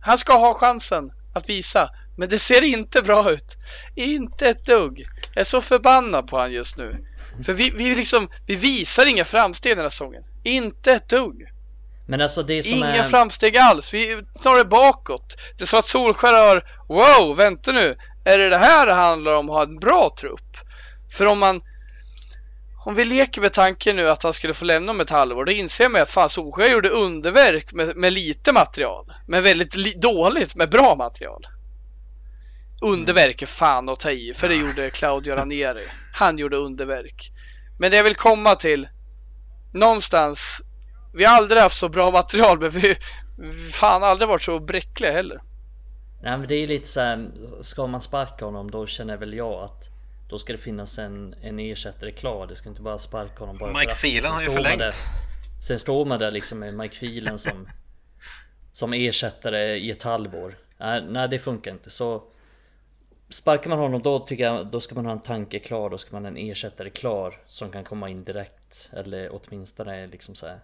Han 0.01 0.17
ska 0.17 0.33
ha 0.33 0.53
chansen 0.53 1.11
att 1.33 1.49
visa. 1.49 1.89
Men 2.19 2.29
det 2.29 2.39
ser 2.39 2.63
inte 2.63 3.01
bra 3.01 3.31
ut. 3.31 3.57
Inte 3.95 4.49
ett 4.49 4.65
dugg. 4.65 5.05
Jag 5.33 5.41
är 5.41 5.45
så 5.45 5.61
förbannad 5.61 6.27
på 6.27 6.37
han 6.39 6.51
just 6.51 6.77
nu. 6.77 6.97
För 7.45 7.53
vi, 7.53 7.69
vi 7.69 7.95
liksom, 7.95 8.29
vi 8.45 8.55
visar 8.55 9.05
inga 9.05 9.25
framsteg 9.25 9.71
den 9.71 9.83
här 9.83 9.89
säsongen. 9.89 10.23
Inte 10.43 10.91
ett 10.91 11.09
dugg. 11.09 11.49
Men 12.07 12.21
alltså 12.21 12.43
det 12.43 12.63
som 12.63 12.77
Inga 12.77 12.87
är... 12.87 13.03
framsteg 13.03 13.57
alls. 13.57 13.93
Vi 13.93 14.21
tar 14.43 14.57
det 14.57 14.65
bakåt. 14.65 15.37
Det 15.57 15.63
är 15.63 15.67
som 15.67 15.79
att 15.79 15.87
Solskär 15.87 16.33
har, 16.33 16.63
wow, 16.87 17.37
vänta 17.37 17.71
nu. 17.71 17.97
Är 18.25 18.37
det 18.37 18.49
det 18.49 18.57
här 18.57 18.85
det 18.85 18.93
handlar 18.93 19.33
om 19.33 19.49
att 19.49 19.55
ha 19.55 19.63
en 19.63 19.79
bra 19.79 20.15
trupp? 20.19 20.57
För 21.11 21.25
om 21.25 21.39
man 21.39 21.61
om 22.85 22.95
vi 22.95 23.05
leker 23.05 23.41
med 23.41 23.53
tanken 23.53 23.95
nu 23.95 24.09
att 24.09 24.23
han 24.23 24.33
skulle 24.33 24.53
få 24.53 24.65
lämna 24.65 24.91
om 24.91 24.99
ett 24.99 25.09
halvår, 25.09 25.45
då 25.45 25.51
inser 25.51 25.89
man 25.89 26.01
att 26.01 26.09
fan 26.09 26.29
Solskjaer 26.29 26.71
gjorde 26.71 26.89
underverk 26.89 27.73
med, 27.73 27.95
med 27.95 28.13
lite 28.13 28.53
material. 28.53 29.13
Men 29.27 29.43
väldigt 29.43 29.75
li- 29.75 29.99
dåligt 30.01 30.55
med 30.55 30.69
bra 30.69 30.95
material. 30.95 31.45
Underverk 32.81 33.41
är 33.41 33.45
fan 33.45 33.89
att 33.89 33.99
ta 33.99 34.11
i, 34.11 34.33
för 34.33 34.49
det 34.49 34.55
gjorde 34.55 34.89
Claudio 34.89 35.35
Ranieri. 35.35 35.83
Han 36.13 36.37
gjorde 36.37 36.57
underverk. 36.57 37.31
Men 37.79 37.91
det 37.91 37.97
jag 37.97 38.03
vill 38.03 38.15
komma 38.15 38.55
till, 38.55 38.87
någonstans, 39.73 40.61
vi 41.13 41.25
har 41.25 41.37
aldrig 41.37 41.61
haft 41.61 41.77
så 41.77 41.89
bra 41.89 42.11
material, 42.11 42.59
men 42.59 42.69
vi 42.69 42.95
vi 43.37 43.71
fan 43.71 44.03
aldrig 44.03 44.29
varit 44.29 44.41
så 44.41 44.59
bräckliga 44.59 45.11
heller. 45.11 45.41
Nej 46.21 46.37
men 46.37 46.47
det 46.47 46.55
är 46.55 46.67
lite 46.67 46.87
så 46.87 46.99
här, 47.01 47.31
ska 47.61 47.87
man 47.87 48.01
sparka 48.01 48.45
honom 48.45 48.71
då 48.71 48.87
känner 48.87 49.17
väl 49.17 49.33
jag 49.33 49.63
att 49.63 49.83
då 50.29 50.37
ska 50.37 50.53
det 50.53 50.59
finnas 50.59 50.99
en, 50.99 51.35
en 51.41 51.59
ersättare 51.59 52.11
klar. 52.11 52.47
Det 52.47 52.55
ska 52.55 52.69
inte 52.69 52.81
bara 52.81 52.97
sparka 52.97 53.39
honom 53.39 53.57
bara 53.57 53.73
Mike 53.79 53.91
Sen 53.95 54.31
har 54.31 54.41
ju 54.41 54.45
står 54.47 54.55
man 54.55 54.63
förlängt. 54.63 54.79
där- 54.79 54.93
Sen 55.67 55.79
står 55.79 56.05
man 56.05 56.19
där 56.19 56.31
liksom 56.31 56.59
med 56.59 56.73
Mike 56.73 56.95
Phelan 56.99 57.39
som 57.39 57.67
Som 58.73 58.93
ersättare 58.93 59.77
i 59.77 59.91
ett 59.91 60.03
halvår. 60.03 60.57
Nej, 60.79 61.05
nej 61.09 61.29
det 61.29 61.39
funkar 61.39 61.71
inte 61.71 61.89
så 61.89 62.23
Sparkar 63.29 63.69
man 63.69 63.79
honom 63.79 64.01
då 64.01 64.19
tycker 64.19 64.43
jag 64.43 64.67
då 64.67 64.81
ska 64.81 64.95
man 64.95 65.05
ha 65.05 65.11
en 65.11 65.19
tanke 65.19 65.59
klar. 65.59 65.89
Då 65.89 65.97
ska 65.97 66.15
man 66.15 66.23
ha 66.23 66.31
en 66.31 66.37
ersättare 66.37 66.89
klar 66.89 67.41
som 67.45 67.71
kan 67.71 67.83
komma 67.83 68.09
in 68.09 68.23
direkt. 68.23 68.89
Eller 68.93 69.29
åtminstone 69.31 70.07
liksom 70.07 70.35
så 70.35 70.47
här. 70.47 70.59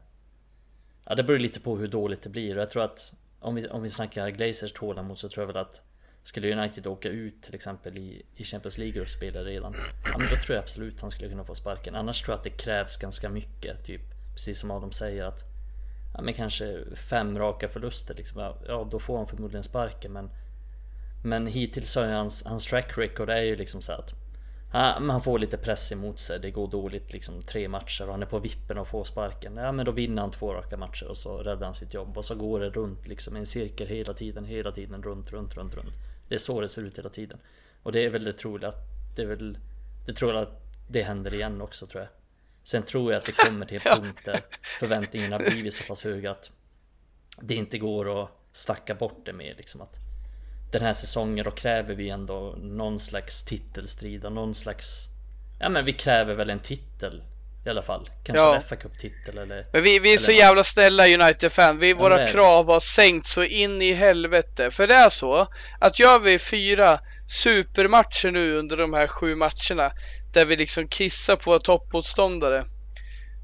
Ja 1.05 1.15
det 1.15 1.23
beror 1.23 1.39
lite 1.39 1.59
på 1.59 1.77
hur 1.77 1.87
dåligt 1.87 2.21
det 2.21 2.29
blir 2.29 2.55
och 2.55 2.61
jag 2.61 2.69
tror 2.69 2.83
att 2.83 3.13
om 3.39 3.55
vi, 3.55 3.67
om 3.67 3.81
vi 3.81 3.89
snackar 3.89 4.29
Glazers 4.29 4.71
tålamod 4.71 5.17
så 5.17 5.29
tror 5.29 5.41
jag 5.41 5.47
väl 5.47 5.57
att 5.57 5.81
Skulle 6.23 6.55
United 6.57 6.87
åka 6.87 7.09
ut 7.09 7.41
till 7.41 7.55
exempel 7.55 7.97
i, 7.97 8.25
i 8.35 8.43
Champions 8.43 8.77
League 8.77 9.01
och 9.01 9.07
spela 9.07 9.39
redan 9.43 9.73
Ja 10.11 10.17
men 10.17 10.27
då 10.31 10.35
tror 10.35 10.55
jag 10.55 10.63
absolut 10.63 11.01
han 11.01 11.11
skulle 11.11 11.29
kunna 11.29 11.43
få 11.43 11.55
sparken 11.55 11.95
Annars 11.95 12.21
tror 12.21 12.33
jag 12.33 12.37
att 12.37 12.43
det 12.43 12.49
krävs 12.49 12.97
ganska 12.97 13.29
mycket 13.29 13.85
typ 13.85 14.01
Precis 14.33 14.59
som 14.59 14.71
Adam 14.71 14.91
säger 14.91 15.25
att 15.25 15.43
Ja 16.13 16.21
men 16.21 16.33
kanske 16.33 16.95
fem 16.95 17.39
raka 17.39 17.69
förluster 17.69 18.15
liksom 18.15 18.53
Ja 18.67 18.87
då 18.91 18.99
får 18.99 19.17
han 19.17 19.27
förmodligen 19.27 19.63
sparken 19.63 20.11
men 20.11 20.29
men 21.25 21.47
hittills 21.47 21.91
så 21.91 21.99
är 21.99 22.13
hans, 22.13 22.43
hans 22.45 22.65
track 22.65 22.97
record 22.97 23.29
är 23.29 23.41
ju 23.41 23.55
liksom 23.55 23.81
så 23.81 23.91
att 23.91 24.13
han 24.73 25.21
får 25.21 25.39
lite 25.39 25.57
press 25.57 25.91
emot 25.91 26.19
sig. 26.19 26.39
Det 26.39 26.51
går 26.51 26.67
dåligt 26.67 27.13
liksom 27.13 27.41
tre 27.41 27.67
matcher 27.67 28.05
och 28.05 28.11
han 28.11 28.21
är 28.21 28.25
på 28.25 28.39
vippen 28.39 28.77
och 28.77 28.87
får 28.87 29.03
sparken. 29.03 29.57
Ja 29.57 29.71
men 29.71 29.85
då 29.85 29.91
vinner 29.91 30.21
han 30.21 30.31
två 30.31 30.53
raka 30.53 30.77
matcher 30.77 31.07
och 31.07 31.17
så 31.17 31.37
räddar 31.37 31.65
han 31.65 31.73
sitt 31.73 31.93
jobb 31.93 32.17
och 32.17 32.25
så 32.25 32.35
går 32.35 32.59
det 32.59 32.69
runt 32.69 33.07
liksom 33.07 33.35
i 33.35 33.39
en 33.39 33.45
cirkel 33.45 33.87
hela 33.87 34.13
tiden, 34.13 34.45
hela 34.45 34.71
tiden 34.71 35.03
runt, 35.03 35.31
runt, 35.31 35.57
runt, 35.57 35.75
runt. 35.75 35.93
Det 36.27 36.35
är 36.35 36.39
så 36.39 36.61
det 36.61 36.69
ser 36.69 36.81
ut 36.81 36.97
hela 36.97 37.09
tiden. 37.09 37.37
Och 37.83 37.91
det 37.91 38.05
är 38.05 38.09
väl 38.09 38.23
det 38.23 38.33
troliga 38.33 38.69
att 38.69 38.83
det 39.15 39.21
är 39.21 39.27
väl 39.27 39.57
Det 40.05 40.13
tror 40.13 40.33
jag 40.33 40.43
att 40.43 40.61
det 40.87 41.03
händer 41.03 41.33
igen 41.33 41.61
också 41.61 41.87
tror 41.87 42.03
jag. 42.03 42.09
Sen 42.63 42.83
tror 42.83 43.11
jag 43.11 43.19
att 43.19 43.25
det 43.25 43.31
kommer 43.31 43.65
till 43.65 43.81
en 43.85 44.01
punkt 44.01 44.19
där 44.25 44.39
förväntningarna 44.79 45.37
blivit 45.37 45.73
så 45.73 45.83
pass 45.87 46.03
höga 46.03 46.31
att 46.31 46.51
det 47.41 47.55
inte 47.55 47.77
går 47.77 48.23
att 48.23 48.29
snacka 48.51 48.95
bort 48.95 49.25
det 49.25 49.33
med 49.33 49.53
liksom 49.57 49.81
att 49.81 50.04
den 50.71 50.81
här 50.81 50.93
säsongen 50.93 51.45
då 51.45 51.51
kräver 51.51 51.95
vi 51.95 52.09
ändå 52.09 52.55
någon 52.57 52.99
slags 52.99 53.43
titelstrid 53.45 54.25
och 54.25 54.31
någon 54.31 54.55
slags 54.55 55.09
Ja 55.59 55.69
men 55.69 55.85
vi 55.85 55.93
kräver 55.93 56.35
väl 56.35 56.49
en 56.49 56.59
titel 56.59 57.23
i 57.65 57.69
alla 57.69 57.81
fall. 57.83 58.09
Kanske 58.23 58.43
Ja. 58.43 58.55
en 58.55 58.61
fa 58.61 58.75
Cup-titel 58.75 59.37
eller 59.37 59.65
Men 59.73 59.83
vi, 59.83 59.99
vi 59.99 60.13
är 60.13 60.17
så 60.17 60.31
Eller- 60.31 60.39
jävla 60.39 60.63
snälla 60.63 61.07
United-fan. 61.07 61.79
Vi, 61.79 61.89
Ja, 61.89 61.95
våra 61.97 62.19
är 62.23 62.27
krav 62.27 62.67
har 62.67 62.79
sänkt 62.79 63.27
så 63.27 63.43
in 63.43 63.81
i 63.81 63.93
helvete. 63.93 64.71
För 64.71 64.87
det 64.87 64.93
är 64.93 65.09
så 65.09 65.47
att 65.79 65.99
gör 65.99 66.19
vi 66.19 66.39
fyra 66.39 66.99
supermatcher 67.27 68.31
nu 68.31 68.53
under 68.55 68.77
de 68.77 68.93
här 68.93 69.07
sju 69.07 69.35
matcherna 69.35 69.91
där 70.33 70.45
vi 70.45 70.55
liksom 70.55 70.87
kissar 70.87 71.35
på 71.35 71.59
toppmotståndare 71.59 72.63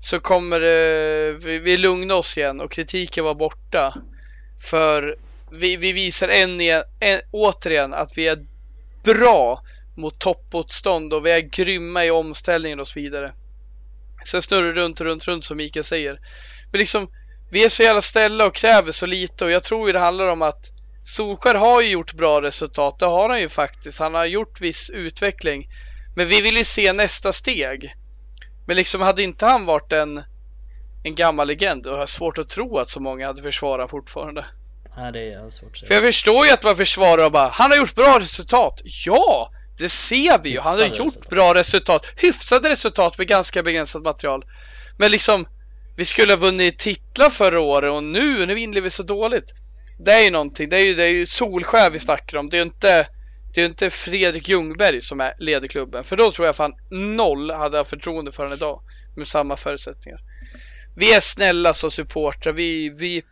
så 0.02 0.20
kommer 0.20 0.62
eh, 0.62 1.34
vi, 1.36 1.60
vi 1.60 1.78
lugna 1.78 2.16
oss 2.16 2.38
igen 2.38 2.62
och 2.62 2.72
kritiken 2.72 3.24
var 3.26 3.36
borta. 3.36 3.94
För 4.70 5.18
vi, 5.52 5.78
vi 5.78 5.94
visar 5.94 6.28
en, 6.28 6.62
en, 7.00 7.22
återigen 7.32 7.94
att 7.94 8.18
vi 8.18 8.28
är 8.28 8.38
bra 9.04 9.62
mot 9.98 10.20
toppmotstånd 10.20 11.14
och 11.14 11.26
vi 11.26 11.32
är 11.32 11.40
grymma 11.40 12.06
i 12.06 12.12
omställningen 12.12 12.80
och 12.80 12.88
så 12.88 13.00
vidare. 13.00 13.34
Sen 14.26 14.42
snurrar 14.42 14.74
det 14.74 14.82
runt, 14.82 15.02
runt, 15.02 15.28
runt 15.28 15.46
som 15.46 15.58
Mikael 15.58 15.84
säger. 15.84 16.20
Men 16.72 16.80
liksom, 16.80 17.08
vi 17.52 17.66
är 17.66 17.70
så 17.70 17.84
jävla 17.84 18.02
ställa 18.02 18.46
och 18.46 18.56
kräver 18.56 18.92
så 18.92 19.06
lite 19.06 19.46
och 19.46 19.52
jag 19.52 19.64
tror 19.64 19.88
ju 19.88 19.94
det 19.94 20.00
handlar 20.00 20.32
om 20.32 20.42
att 20.42 20.72
Solskär 21.04 21.56
har 21.56 21.82
ju 21.82 21.90
gjort 21.90 22.14
bra 22.14 22.42
resultat, 22.42 23.00
det 23.00 23.06
har 23.06 23.30
han 23.30 23.40
ju 23.40 23.50
faktiskt. 23.50 24.00
Han 24.00 24.14
har 24.14 24.26
gjort 24.26 24.62
viss 24.62 24.90
utveckling. 24.90 25.68
Men 26.16 26.28
vi 26.28 26.42
vill 26.42 26.58
ju 26.58 26.64
se 26.64 26.94
nästa 26.94 27.34
steg. 27.34 27.96
Men 28.68 28.76
liksom 28.76 29.02
hade 29.02 29.24
inte 29.24 29.46
han 29.46 29.66
varit 29.66 29.92
en, 29.92 30.24
en 31.04 31.16
gammal 31.16 31.48
legend, 31.48 31.84
då 31.84 31.92
har 31.92 31.98
jag 31.98 32.10
svårt 32.10 32.38
att 32.38 32.50
tro 32.50 32.78
att 32.78 32.90
så 32.90 33.00
många 33.00 33.28
hade 33.28 33.42
försvarat 33.42 33.90
fortfarande. 33.90 34.46
Nej, 34.98 35.12
det 35.12 35.34
är 35.34 35.50
svårt 35.50 35.72
att 35.72 35.78
säga. 35.78 35.88
För 35.88 35.94
jag 35.94 36.04
förstår 36.04 36.46
ju 36.46 36.52
att 36.52 36.64
man 36.64 36.76
försvarar 36.76 37.26
och 37.26 37.32
bara, 37.32 37.50
han 37.50 37.72
har 37.72 37.78
gjort 37.78 37.96
bra 37.96 38.20
resultat. 38.20 38.82
Ja, 39.06 39.52
det 39.78 39.90
ser 39.90 40.44
vi 40.44 40.50
ju. 40.50 40.60
Han 40.60 40.80
har 40.80 40.86
gjort 40.86 41.00
resultat. 41.00 41.30
bra 41.30 41.54
resultat. 41.54 42.06
Hyfsade 42.16 42.70
resultat 42.70 43.18
med 43.18 43.28
ganska 43.28 43.64
begränsat 43.64 44.02
material. 44.02 44.46
Men 44.98 45.12
liksom, 45.12 45.48
vi 45.96 46.06
skulle 46.06 46.34
ha 46.34 46.38
vunnit 46.38 46.80
titlar 46.80 47.30
förra 47.30 47.60
året 47.60 47.92
och 47.92 48.04
nu, 48.04 48.46
nu 48.46 48.54
vinner 48.54 48.82
vi 48.82 48.90
så 48.90 49.04
dåligt. 49.04 49.54
Det 50.00 50.12
är 50.12 50.20
ju 50.20 50.32
någonting, 50.32 50.70
det 50.70 50.78
är 50.78 50.86
ju, 50.86 50.94
det 50.94 51.04
är 51.04 51.10
ju 51.10 51.26
Solskär 51.26 51.90
vi 51.90 52.00
snackar 52.00 52.38
om. 52.38 52.50
Det 52.50 52.58
är 52.58 52.60
ju 52.60 52.66
inte, 52.66 53.08
det 53.54 53.62
är 53.62 53.66
inte 53.66 53.90
Fredrik 53.90 54.50
Ljungberg 54.50 55.02
som 55.02 55.22
är 55.22 55.34
leder 55.40 55.68
klubben. 55.68 56.04
För 56.04 56.18
då 56.18 56.32
tror 56.32 56.46
jag 56.46 56.56
fan 56.56 56.74
noll 56.90 57.52
hade 57.52 57.78
jag 57.78 57.88
förtroende 57.88 58.32
för 58.32 58.44
honom 58.44 58.58
idag. 58.58 58.82
Med 59.16 59.28
samma 59.28 59.58
förutsättningar. 59.58 60.20
Vi 60.96 61.14
är 61.14 61.20
snälla 61.20 61.74
som 61.74 61.92
supportrar. 61.92 62.54
Vi, 62.54 62.90
vi, 62.90 63.24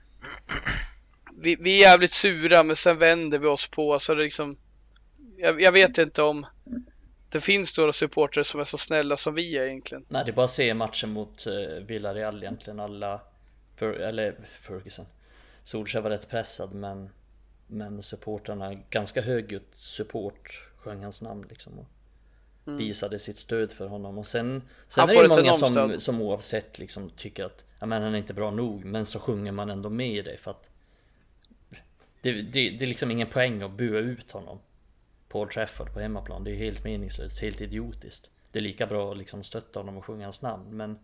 vi, 1.42 1.56
vi 1.60 1.76
är 1.76 1.80
jävligt 1.80 2.12
sura 2.12 2.64
men 2.64 2.76
sen 2.76 2.98
vänder 2.98 3.40
vi 3.40 3.48
oss 3.48 3.68
på 3.68 4.00
så 4.00 4.16
det 4.16 4.24
liksom 4.24 4.58
jag, 5.38 5.62
jag 5.62 5.72
vet 5.72 5.98
inte 5.98 6.22
om 6.22 6.46
det 7.30 7.40
finns 7.40 7.78
några 7.78 7.94
supportrar 7.94 8.44
som 8.44 8.60
är 8.60 8.64
så 8.64 8.78
snälla 8.78 9.18
som 9.18 9.36
vi 9.36 9.58
är 9.58 9.66
egentligen. 9.66 10.06
Nej, 10.08 10.26
det 10.26 10.32
är 10.32 10.36
bara 10.36 10.44
att 10.44 10.52
se 10.52 10.74
matchen 10.74 11.10
mot 11.10 11.48
uh, 11.48 11.86
Villarreal 11.86 12.44
egentligen. 12.44 12.80
Alla, 12.80 13.22
för, 13.76 13.92
eller 13.92 14.36
Ferguson. 14.62 15.06
Solskjaer 15.64 16.04
var 16.04 16.10
rätt 16.10 16.30
pressad 16.30 16.74
men, 16.74 17.10
men 17.68 18.04
supportrarna, 18.04 18.74
ganska 18.74 19.22
högljutt 19.22 19.72
support, 19.76 20.62
sjöng 20.78 21.04
hans 21.04 21.22
namn 21.22 21.46
liksom. 21.50 21.80
Och 21.80 21.86
Visade 22.66 23.20
sitt 23.20 23.38
stöd 23.38 23.72
för 23.72 23.88
honom 23.88 24.18
och 24.18 24.28
sen, 24.28 24.62
sen 24.88 25.02
Han 25.02 25.18
är 25.18 25.22
det 25.22 25.28
många 25.28 25.54
som, 25.54 25.70
stöd. 25.70 26.02
som 26.02 26.22
oavsett 26.22 26.80
liksom 26.80 27.10
tycker 27.10 27.46
att 27.46 27.66
ja, 27.80 27.86
men 27.86 28.02
han 28.02 28.14
är 28.14 28.18
inte 28.18 28.34
bra 28.34 28.52
nog 28.52 28.86
men 28.86 29.06
så 29.06 29.20
sjunger 29.20 29.52
man 29.52 29.70
ändå 29.70 29.90
med 29.90 30.18
i 30.18 30.22
det 30.22 30.38
för 30.38 30.52
att 30.52 30.70
det, 32.22 32.32
det, 32.32 32.70
det 32.70 32.86
är 32.86 32.88
liksom 32.88 33.12
ingen 33.12 33.28
poäng 33.28 33.62
att 33.62 33.72
bua 33.72 34.00
ut 34.00 34.32
honom 34.32 34.60
Paul 35.30 35.50
Trafford 35.50 35.94
på 35.94 36.00
hemmaplan. 36.00 36.44
Det 36.44 36.52
är 36.52 36.56
helt 36.56 36.84
meningslöst, 36.84 37.40
helt 37.40 37.62
idiotiskt. 37.62 38.30
Det 38.52 38.60
är 38.60 38.64
lika 38.64 38.88
bra 38.88 39.12
att 39.12 39.18
liksom 39.18 39.44
stötta 39.44 39.80
honom 39.80 39.98
och 39.98 40.06
sjunga 40.06 40.26
hans 40.26 40.42
namn 40.42 40.78
men 40.78 41.00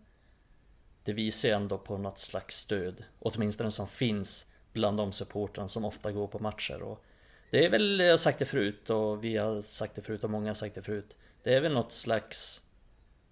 det 1.04 1.12
visar 1.12 1.48
ju 1.48 1.54
ändå 1.54 1.78
på 1.78 1.98
något 1.98 2.18
slags 2.18 2.56
stöd, 2.56 3.04
åtminstone 3.18 3.70
som 3.70 3.88
finns 3.88 4.52
bland 4.72 4.96
de 4.96 5.12
supportrar 5.12 5.66
som 5.66 5.84
ofta 5.84 6.12
går 6.12 6.26
på 6.26 6.38
matcher. 6.38 6.82
Och 6.82 7.04
det 7.50 7.64
är 7.64 7.70
väl, 7.70 8.00
jag 8.00 8.12
har 8.12 8.16
sagt 8.16 8.38
det 8.38 8.44
förut 8.44 8.90
och 8.90 9.24
vi 9.24 9.36
har 9.36 9.62
sagt 9.62 9.94
det 9.94 10.02
förut 10.02 10.24
och 10.24 10.30
många 10.30 10.48
har 10.48 10.54
sagt 10.54 10.74
det 10.74 10.82
förut. 10.82 11.16
Det 11.42 11.54
är 11.54 11.60
väl 11.60 11.72
något 11.72 11.92
slags 11.92 12.62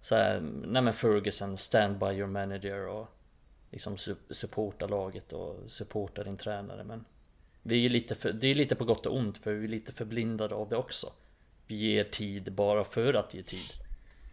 så 0.01 0.15
här, 0.15 0.39
nej 0.65 0.81
men 0.81 0.93
Ferguson, 0.93 1.57
stand 1.57 1.99
by 1.99 2.05
your 2.05 2.27
manager 2.27 2.87
och 2.87 3.07
liksom 3.71 3.97
supporta 4.29 4.87
laget 4.87 5.33
och 5.33 5.71
supporta 5.71 6.23
din 6.23 6.37
tränare. 6.37 6.83
Men 6.83 7.05
vi 7.67 7.75
är 7.75 7.79
ju 7.79 7.89
lite 7.89 8.15
för, 8.15 8.33
det 8.33 8.47
är 8.47 8.55
lite 8.55 8.75
på 8.75 8.85
gott 8.85 9.05
och 9.05 9.17
ont 9.17 9.37
för 9.37 9.53
vi 9.53 9.63
är 9.65 9.69
lite 9.69 9.93
förblindade 9.93 10.55
av 10.55 10.69
det 10.69 10.75
också. 10.77 11.13
Vi 11.67 11.75
ger 11.75 12.03
tid 12.03 12.53
bara 12.53 12.83
för 12.85 13.13
att 13.13 13.33
ge 13.33 13.41
tid. 13.41 13.59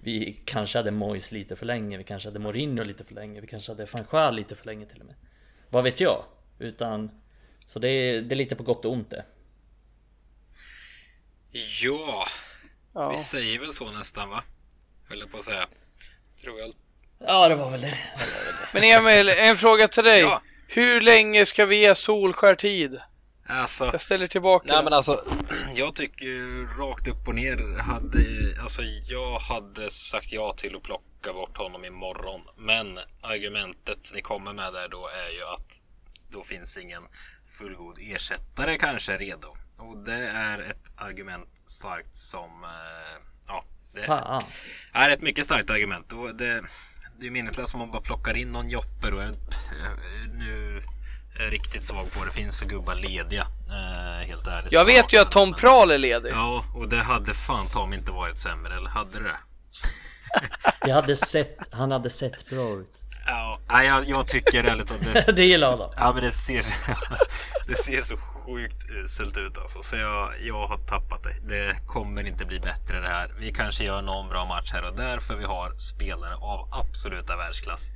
Vi 0.01 0.43
kanske 0.45 0.79
hade 0.79 0.91
Mois 0.91 1.33
lite 1.33 1.57
för 1.57 1.67
länge, 1.67 1.99
vi 1.99 2.05
kanske 2.05 2.29
hade 2.29 2.39
Mourinho 2.39 2.85
lite 2.85 3.05
för 3.05 3.15
länge, 3.15 3.41
vi 3.41 3.47
kanske 3.47 3.73
hade 3.73 3.85
van 3.85 4.05
Gaal 4.11 4.37
lite 4.37 4.57
för 4.57 4.67
länge 4.67 4.87
till 4.87 5.01
och 5.01 5.07
med. 5.07 5.15
Vad 5.71 5.85
vet 5.85 6.01
jag? 6.01 6.25
Utan 6.59 7.11
Så 7.67 7.79
det 7.79 7.89
är, 7.89 8.23
det 8.23 8.35
är 8.35 8.37
lite 8.37 8.57
på 8.57 8.63
gott 8.63 8.85
och 8.85 8.93
ont 8.93 9.11
det. 9.11 9.25
Ja, 11.83 12.27
Ja. 12.95 13.11
vi 13.11 13.17
säger 13.17 13.59
väl 13.59 13.73
så 13.73 13.91
nästan 13.91 14.31
va? 14.31 14.43
Höll 15.09 15.19
jag 15.19 15.31
på 15.31 15.37
att 15.37 15.43
säga. 15.43 15.67
Tror 16.43 16.59
jag. 16.61 16.73
Ja 17.19 17.49
det 17.49 17.55
var 17.55 17.71
väl 17.71 17.81
det. 17.81 17.99
Men 18.75 18.83
Emil, 18.83 19.29
en 19.29 19.57
fråga 19.57 19.89
till 19.89 20.05
dig. 20.05 20.21
Ja. 20.21 20.43
Hur 20.69 21.01
länge 21.01 21.47
ska 21.47 21.67
vi 21.67 21.77
ge 21.77 21.95
Solskär 21.95 22.55
tid? 22.55 23.01
Alltså, 23.47 23.85
Jag 23.85 24.01
ställer 24.01 24.27
tillbaka 24.27 24.73
Nej 24.73 24.85
men 24.85 24.93
alltså, 24.93 25.25
jag 25.75 25.95
tycker 25.95 26.25
ju 26.27 26.67
rakt 26.79 27.09
upp 27.09 27.29
och 27.29 27.35
ner 27.35 27.79
hade, 27.79 28.25
alltså 28.63 28.83
jag 29.09 29.39
hade 29.39 29.91
sagt 29.91 30.33
ja 30.33 30.53
till 30.53 30.77
att 30.77 30.83
plocka 30.83 31.33
bort 31.33 31.57
honom 31.57 31.85
imorgon. 31.85 32.41
Men 32.57 32.99
argumentet 33.21 34.13
ni 34.15 34.23
kommer 34.23 34.53
med 34.53 34.73
där 34.73 34.89
då 34.89 35.09
är 35.09 35.29
ju 35.31 35.43
att 35.43 35.81
då 36.29 36.43
finns 36.43 36.79
ingen 36.79 37.03
fullgod 37.47 37.99
ersättare 38.01 38.79
kanske 38.79 39.17
redo. 39.17 39.55
Och 39.79 39.99
det 39.99 40.29
är 40.29 40.59
ett 40.59 40.91
argument 40.97 41.63
starkt 41.67 42.17
som, 42.17 42.65
eh, 42.65 43.23
ja, 43.49 43.65
det 43.95 44.03
Fan. 44.03 44.43
är 44.93 45.11
ett 45.11 45.23
mycket 45.23 45.45
starkt 45.45 45.71
argument. 45.71 46.13
Och 46.13 46.35
det, 46.35 46.63
det 47.19 47.27
är 47.27 47.31
meningslöst 47.31 47.75
om 47.75 47.81
man 47.81 47.91
bara 47.91 48.03
plockar 48.03 48.37
in 48.37 48.53
någon 48.53 48.69
Jopper 48.69 49.15
och 49.15 49.23
nu 50.39 50.83
riktigt 51.51 51.83
svag 51.85 52.13
på 52.13 52.25
det. 52.25 52.31
finns 52.31 52.59
för 52.59 52.67
gubbar 52.67 52.95
lediga. 52.95 53.47
Eh, 53.69 54.27
helt 54.29 54.47
ärligt. 54.47 54.73
Jag 54.73 54.85
vet 54.85 55.13
ju 55.13 55.19
att 55.19 55.31
Tom 55.31 55.55
Prahl 55.55 55.91
är 55.91 55.99
ledig. 55.99 56.33
Ja, 56.35 56.65
och 56.75 56.89
det 56.89 57.01
hade 57.01 57.35
fan 57.35 57.67
Tom 57.67 57.93
inte 57.93 58.13
varit 58.13 58.39
sämre, 58.39 58.77
eller 58.77 58.91
hade 58.91 59.19
det? 59.23 59.37
Det 60.85 60.93
hade 60.93 61.17
sett, 61.17 61.59
han 61.71 61.91
hade 61.91 62.11
sett 62.11 62.51
bra 62.51 62.77
ut. 62.79 62.89
Ja, 63.27 63.61
jag, 63.85 64.09
jag 64.09 64.29
tycker 64.29 64.65
ärligt 64.65 64.91
att 64.91 65.27
det, 65.27 65.33
Det 65.37 65.45
gillar 65.45 65.73
Adam. 65.73 65.91
ja, 65.97 66.13
men 66.15 66.25
det 66.25 66.31
ser, 66.31 66.65
det 67.67 67.75
ser 67.77 68.03
så 68.03 68.17
sjukt 68.17 68.91
uselt 68.91 69.37
ut 69.37 69.59
alltså. 69.59 69.83
Så 69.83 69.97
jag, 69.97 70.33
jag 70.43 70.67
har 70.67 70.79
tappat 70.79 71.23
det. 71.23 71.49
Det 71.49 71.77
kommer 71.87 72.27
inte 72.27 72.45
bli 72.45 72.61
bättre 72.61 73.01
det 73.01 73.09
här. 73.09 73.31
Vi 73.39 73.53
kanske 73.53 73.85
gör 73.85 74.03
någon 74.03 74.29
bra 74.29 74.45
match 74.45 74.73
här 74.73 74.85
och 74.85 74.97
där 74.97 75.19
för 75.19 75.37
vi 75.37 75.45
har 75.45 75.75
spelare 75.79 76.35
av 76.35 76.69
absoluta 76.73 77.37
världsklass 77.37 77.89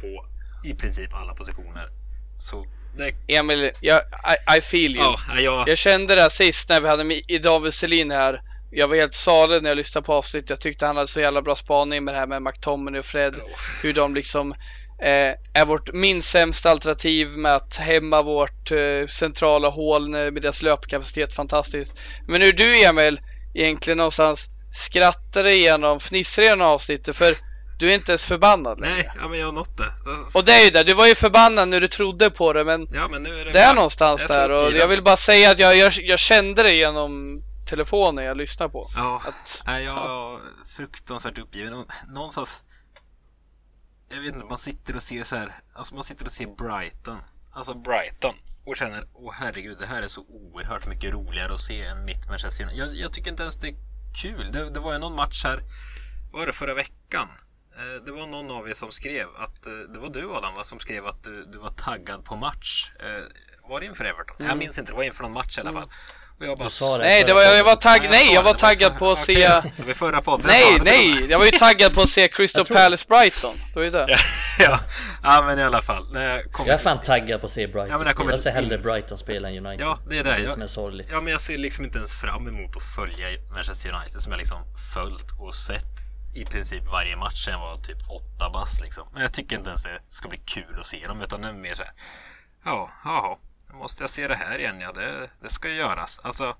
på 0.00 0.26
i 0.68 0.74
princip 0.74 1.14
alla 1.14 1.34
positioner. 1.34 1.88
Så 2.36 2.66
det, 2.96 3.12
Emil, 3.36 3.70
jag, 3.80 4.00
I, 4.00 4.58
I 4.58 4.60
feel 4.60 4.96
you. 4.96 5.04
ja, 5.28 5.40
jag, 5.40 5.68
Jag 5.68 5.78
kände 5.78 6.14
det 6.14 6.20
här 6.20 6.28
sist 6.28 6.68
när 6.68 6.80
vi 6.80 6.88
hade 6.88 7.38
David 7.42 7.74
Selin 7.74 8.10
här. 8.10 8.40
Jag 8.70 8.88
var 8.88 8.96
helt 8.96 9.14
salen 9.14 9.62
när 9.62 9.70
jag 9.70 9.76
lyssnade 9.76 10.04
på 10.04 10.14
avsnittet. 10.14 10.50
Jag 10.50 10.60
tyckte 10.60 10.86
han 10.86 10.96
hade 10.96 11.08
så 11.08 11.20
jävla 11.20 11.42
bra 11.42 11.54
spaning 11.54 12.04
med 12.04 12.14
det 12.14 12.18
här 12.18 12.26
med 12.26 12.42
McTominay 12.42 13.00
och 13.00 13.06
Fred. 13.06 13.34
Hur 13.82 13.92
de 13.92 14.14
liksom 14.14 14.52
eh, 15.02 15.34
är 15.52 15.66
vårt 15.66 15.92
minst 15.92 16.28
sämsta 16.28 16.70
alternativ 16.70 17.28
med 17.28 17.54
att 17.54 17.76
hämma 17.76 18.22
vårt 18.22 18.70
eh, 18.72 19.06
centrala 19.08 19.68
hål 19.68 20.08
med 20.08 20.34
deras 20.34 20.62
löpkapacitet. 20.62 21.34
Fantastiskt. 21.34 22.00
Men 22.28 22.42
hur 22.42 22.52
du 22.52 22.84
Emil 22.84 23.20
egentligen 23.54 23.98
någonstans 23.98 24.50
skrattar 24.72 25.46
igenom, 25.46 26.00
fnissar 26.00 26.42
igenom 26.42 26.66
avsnittet 26.66 27.16
för 27.16 27.34
du 27.78 27.90
är 27.90 27.94
inte 27.94 28.12
ens 28.12 28.24
förbannad 28.24 28.80
längre. 28.80 28.94
nej, 28.94 29.10
ja, 29.22 29.28
men 29.28 29.38
jag 29.38 29.46
har 29.46 29.52
nått 29.52 29.76
det. 29.76 29.92
Och 30.38 30.44
det 30.44 30.52
är 30.52 30.64
ju 30.64 30.70
det, 30.70 30.84
du 30.84 30.94
var 30.94 31.06
ju 31.06 31.14
förbannad 31.14 31.68
när 31.68 31.80
du 31.80 31.88
trodde 31.88 32.30
på 32.30 32.52
det 32.52 32.64
men 32.64 32.86
Ja, 32.90 33.08
men 33.08 33.22
nu 33.22 33.40
är 33.40 33.44
det 33.44 33.52
det 33.52 33.60
är 33.60 33.74
någonstans 33.74 34.24
jag 34.28 34.30
där 34.30 34.52
och 34.52 34.72
jag 34.72 34.88
vill 34.88 35.02
bara 35.02 35.16
säga 35.16 35.50
att 35.50 35.58
jag, 35.58 35.76
jag, 35.76 35.92
jag 35.92 36.18
kände 36.18 36.62
det 36.62 36.72
genom 36.72 37.40
telefonen 37.68 38.24
jag 38.24 38.36
lyssnade 38.36 38.72
på. 38.72 38.90
Ja, 38.96 39.22
Att, 39.28 39.62
nej, 39.66 39.84
jag 39.84 39.94
är 39.96 40.40
fruktansvärt 40.76 41.38
uppgiven. 41.38 41.84
Någonstans... 42.14 42.62
Jag 44.08 44.20
vet 44.20 44.34
inte, 44.34 44.46
man 44.46 44.58
sitter 44.58 44.96
och 44.96 45.02
ser 45.02 45.24
så 45.24 45.36
här... 45.36 45.52
Alltså 45.74 45.94
man 45.94 46.04
sitter 46.04 46.24
och 46.24 46.32
ser 46.32 46.46
Brighton. 46.46 47.18
Alltså 47.52 47.74
Brighton. 47.74 48.34
Och 48.66 48.76
känner, 48.76 49.06
åh 49.14 49.32
herregud, 49.34 49.78
det 49.80 49.86
här 49.86 50.02
är 50.02 50.06
så 50.06 50.20
oerhört 50.28 50.86
mycket 50.86 51.12
roligare 51.12 51.52
att 51.52 51.60
se 51.60 51.82
än 51.82 52.04
mitt 52.04 52.28
Manchester 52.28 52.64
United. 52.64 52.86
Jag, 52.86 52.94
jag 52.94 53.12
tycker 53.12 53.30
inte 53.30 53.42
ens 53.42 53.56
det 53.56 53.68
är 53.68 53.74
kul. 54.22 54.52
Det, 54.52 54.70
det 54.70 54.80
var 54.80 54.92
ju 54.92 54.98
någon 54.98 55.16
match 55.16 55.44
här, 55.44 55.60
var 56.32 56.46
det, 56.46 56.52
förra 56.52 56.74
veckan? 56.74 57.28
Eh, 57.78 58.04
Det 58.06 58.12
var 58.12 58.26
någon 58.26 58.50
av 58.50 58.68
er 58.68 58.72
som 58.74 58.90
skrev 58.90 59.26
att, 59.38 59.66
eh, 59.66 59.72
det 59.92 59.98
var 59.98 60.08
du 60.10 60.30
Adam 60.36 60.54
va, 60.54 60.64
som 60.64 60.78
skrev 60.78 61.06
att 61.06 61.24
du, 61.24 61.44
du 61.52 61.58
var 61.58 61.68
taggad 61.68 62.24
på 62.24 62.36
match. 62.36 62.90
Eh, 63.00 63.24
Var 63.68 63.80
det 63.80 63.86
inför 63.86 64.04
Everton? 64.04 64.36
Jag 64.46 64.56
minns 64.58 64.78
inte, 64.78 64.92
det 64.92 64.96
var 64.96 65.02
inför 65.04 65.22
någon 65.22 65.32
match 65.32 65.58
i 65.58 65.60
alla 65.60 65.72
fall. 65.72 65.90
Och 66.40 66.46
jag 66.46 66.58
bara... 66.58 66.68
Det. 66.68 66.98
Nej, 67.04 67.24
det 67.26 67.32
var, 67.34 67.42
jag 67.42 67.64
var 67.64 67.76
tagg, 67.76 68.06
nej, 68.10 68.34
jag 68.34 68.42
var 68.42 68.54
taggad 68.54 68.98
på 68.98 69.10
att 69.10 69.18
se... 69.18 69.34
Det 69.76 69.82
var 69.86 69.94
förra 69.94 70.22
podden 70.22 70.46
Nej, 70.46 70.78
nej! 70.84 71.30
Jag 71.30 71.38
var 71.38 71.44
ju 71.46 71.50
taggad 71.50 71.94
på 71.94 72.00
att 72.02 72.08
se 72.08 72.28
Crystal 72.28 72.64
Palace 72.66 73.04
Brighton. 73.08 73.54
Det 73.72 73.78
var 73.78 73.84
ju 73.84 73.90
det. 73.90 74.06
ja. 74.58 74.80
ja, 75.22 75.42
men 75.46 75.58
i 75.58 75.62
alla 75.62 75.82
fall. 75.82 76.12
När 76.12 76.28
jag 76.36 76.52
kom 76.52 76.66
Jag 76.66 76.74
är 76.74 76.78
fan 76.78 77.00
taggad 77.04 77.40
på 77.40 77.46
att 77.46 77.52
se 77.52 77.66
Brighton 77.66 77.88
Ja, 77.90 77.98
men 77.98 78.06
jag 78.06 78.16
kommer. 78.16 78.30
Jag 78.32 78.40
ser 78.40 78.50
hellre 78.50 78.76
ins- 78.78 78.92
Brighton 78.94 79.18
spela 79.18 79.48
än 79.50 79.66
United. 79.66 79.86
Ja, 79.86 79.98
det 80.10 80.18
är 80.18 80.24
det. 80.24 80.30
Det 80.30 80.36
är 80.36 80.40
Jag- 80.42 80.52
som 80.52 80.62
är 80.62 80.66
sorgligt. 80.66 81.08
Ja, 81.10 81.20
men 81.20 81.32
jag 81.32 81.40
ser 81.40 81.58
liksom 81.58 81.84
inte 81.84 81.98
ens 81.98 82.12
fram 82.12 82.48
emot 82.48 82.76
att 82.76 82.82
följa 82.82 83.26
Manchester 83.54 83.90
United 83.94 84.20
som 84.20 84.32
jag 84.32 84.38
liksom 84.38 84.58
följt 84.94 85.26
och 85.40 85.54
sett 85.54 85.95
i 86.36 86.44
princip 86.44 86.84
varje 86.92 87.16
match 87.16 87.44
sen 87.44 87.60
var 87.60 87.76
typ 87.76 87.98
åtta 88.10 88.50
bast 88.50 88.80
liksom. 88.80 89.08
Men 89.12 89.22
jag 89.22 89.32
tycker 89.32 89.56
inte 89.56 89.68
ens 89.68 89.82
det 89.82 90.00
ska 90.08 90.28
bli 90.28 90.38
kul 90.38 90.80
att 90.80 90.86
se 90.86 91.06
dem 91.06 91.22
utan 91.22 91.40
det 91.40 91.48
är 91.48 91.52
mer 91.52 91.74
så 91.74 91.82
här. 91.82 91.92
Ja, 92.64 92.90
jaha. 93.04 93.36
Då 93.70 93.76
måste 93.76 94.02
jag 94.02 94.10
se 94.10 94.28
det 94.28 94.34
här 94.34 94.58
igen 94.58 94.80
ja. 94.80 94.92
Det, 94.92 95.30
det 95.42 95.50
ska 95.50 95.68
ju 95.68 95.74
göras. 95.74 96.20
Alltså. 96.22 96.56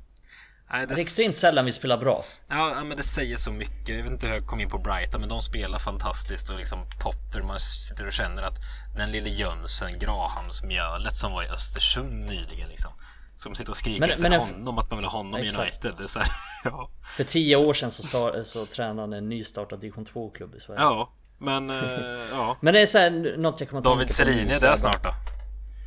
Nej, 0.70 0.86
Det 0.86 0.94
är 0.94 0.98
extremt 0.98 1.35
sällan 1.35 1.65
vi 1.65 1.73
spelar 1.73 1.98
bra. 1.98 2.23
Ja, 2.48 2.85
men 2.85 2.97
det 2.97 3.03
säger 3.03 3.36
så 3.36 3.53
mycket. 3.53 3.89
Jag 3.89 4.03
vet 4.03 4.12
inte 4.12 4.27
hur 4.27 4.35
jag 4.35 4.47
kom 4.47 4.61
in 4.61 4.69
på 4.69 4.78
Brighton, 4.78 5.20
men 5.20 5.28
de 5.28 5.40
spelar 5.40 5.78
fantastiskt 5.78 6.48
och 6.48 6.57
liksom 6.57 6.78
Potter, 7.01 7.43
man 7.43 7.61
sitter 7.61 8.07
och 8.07 8.12
känner 8.12 8.43
att 8.43 8.59
den 8.97 9.11
lille 9.12 9.28
Jönsson, 9.28 9.98
Grahamsmjölet 9.98 11.16
som 11.16 11.32
var 11.32 11.43
i 11.43 11.48
Östersund 11.48 12.27
nyligen 12.27 12.69
liksom. 12.69 12.93
Som 13.36 13.54
sitter 13.54 13.70
och 13.70 13.76
skriker 13.76 14.00
Men- 14.00 14.10
efter 14.10 14.22
men 14.22 14.32
en- 14.32 14.40
honom, 14.40 14.78
att 14.78 14.90
man 14.90 14.98
vill 14.98 15.06
ha 15.08 15.18
honom 15.18 15.40
i. 15.40 15.48
United. 15.48 15.94
Det 15.98 16.04
är 16.04 16.18
här, 16.18 16.28
ja. 16.64 16.90
För 17.16 17.24
tio 17.24 17.56
år 17.56 17.74
sedan 17.74 17.90
så, 17.90 18.02
star- 18.02 18.42
så 18.42 18.66
tränade 18.66 19.00
han 19.00 19.12
en 19.12 19.28
nystartad 19.28 19.80
division 19.80 20.06
2-klubb 20.06 20.54
i 20.54 20.60
Sverige. 20.60 20.80
ja, 20.80 21.12
men 21.38 21.70
eh, 21.70 21.76
ja. 22.30 22.56
Men 22.60 22.74
det 22.74 22.80
är 22.80 22.86
så 22.86 22.98
här, 22.98 23.36
något 23.38 23.60
jag 23.60 23.68
kommer 23.68 23.80
att 23.80 23.84
David 23.84 24.10
Selin 24.10 24.50
är 24.50 24.60
där 24.60 24.74
snart 24.74 25.02
då. 25.02 25.10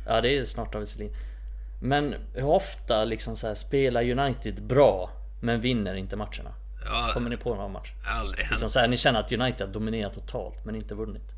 Ja, 0.06 0.20
det 0.20 0.38
är 0.38 0.44
snart 0.44 0.72
David 0.72 0.88
Selin. 0.88 1.16
Men 1.82 2.14
hur 2.34 2.44
ofta 2.44 3.04
liksom 3.04 3.36
så 3.36 3.46
här 3.46 3.54
spelar 3.54 4.10
United 4.10 4.62
bra 4.66 5.10
men 5.42 5.60
vinner 5.60 5.94
inte 5.94 6.16
matcherna? 6.16 6.54
Ja, 6.84 7.10
Kommer 7.14 7.30
ni 7.30 7.36
på 7.36 7.54
någon 7.54 7.72
match? 7.72 7.92
aldrig 8.06 8.38
hänt. 8.44 8.50
Liksom 8.50 8.70
så 8.70 8.78
här, 8.78 8.88
ni 8.88 8.96
känner 8.96 9.20
att 9.20 9.32
United 9.32 9.66
har 9.66 9.74
dominerat 9.74 10.14
totalt 10.14 10.64
men 10.64 10.74
inte 10.74 10.94
vunnit? 10.94 11.30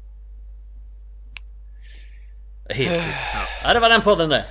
Helt 2.68 3.06
tyst. 3.06 3.26
Ja, 3.64 3.74
det 3.74 3.80
var 3.80 3.88
den 3.88 4.02
podden 4.02 4.28
det. 4.28 4.44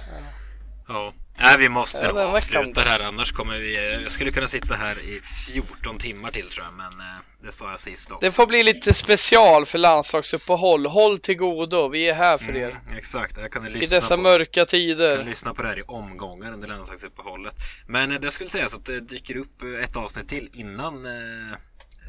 Ja. 0.87 1.13
Nej, 1.41 1.57
vi 1.57 1.69
måste 1.69 2.05
Ja, 2.05 2.11
nog 2.13 2.21
avsluta 2.35 2.83
det 2.83 2.89
här 2.89 2.99
annars 2.99 3.31
kommer 3.31 3.57
vi... 3.57 3.99
Jag 4.03 4.11
skulle 4.11 4.31
kunna 4.31 4.47
sitta 4.47 4.75
här 4.75 4.99
i 4.99 5.21
14 5.53 5.97
timmar 5.97 6.31
till 6.31 6.49
tror 6.49 6.65
jag, 6.65 6.73
men 6.73 6.85
eh, 7.07 7.15
det 7.43 7.51
sa 7.51 7.69
jag 7.69 7.79
sist 7.79 8.11
också. 8.11 8.25
Det 8.27 8.31
får 8.31 8.47
bli 8.47 8.63
lite 8.63 8.93
special 8.93 9.65
för 9.65 9.77
landslagsuppehåll. 9.77 10.85
Håll 10.85 11.19
till 11.19 11.35
godo, 11.37 11.87
vi 11.89 12.09
är 12.09 12.13
här 12.13 12.37
för 12.37 12.55
er. 12.55 12.69
Mm, 12.69 12.97
exakt, 12.97 13.37
jag 13.37 13.51
kan 13.51 13.63
ju 13.63 13.69
I 13.69 13.73
lyssna 13.73 13.95
dessa 13.97 14.15
på... 14.15 14.21
mörka 14.21 14.61
kan 14.61 14.65
tider. 14.67 15.23
lyssna 15.23 15.53
på 15.53 15.61
det 15.61 15.67
här 15.67 15.79
i 15.79 15.81
omgångar 15.87 16.51
under 16.53 16.67
landslagsuppehållet. 16.67 17.55
Men 17.87 18.11
eh, 18.11 18.19
det 18.19 18.31
skulle 18.31 18.49
sägas 18.49 18.75
att 18.75 18.85
det 18.85 18.99
dyker 18.99 19.37
upp 19.37 19.61
eh, 19.61 19.83
ett 19.83 19.95
avsnitt 19.95 20.27
till 20.27 20.49
innan, 20.53 21.05
eh, 21.05 21.51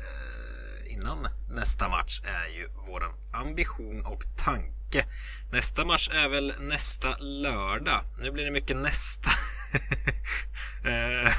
eh, 0.03 0.93
innan 0.93 1.29
nästa 1.55 1.89
match 1.89 2.21
är 2.25 2.55
ju 2.59 2.69
våran 2.87 3.13
ambition 3.47 4.07
och 4.07 4.23
tanke. 4.45 4.73
Nästa 5.53 5.85
match 5.85 6.09
är 6.13 6.29
väl 6.29 6.55
nästa 6.59 7.19
lördag. 7.19 8.05
Nu 8.21 8.31
blir 8.31 8.45
det 8.45 8.51
mycket 8.51 8.77
nästa. 8.77 9.31
Eh, 10.85 11.33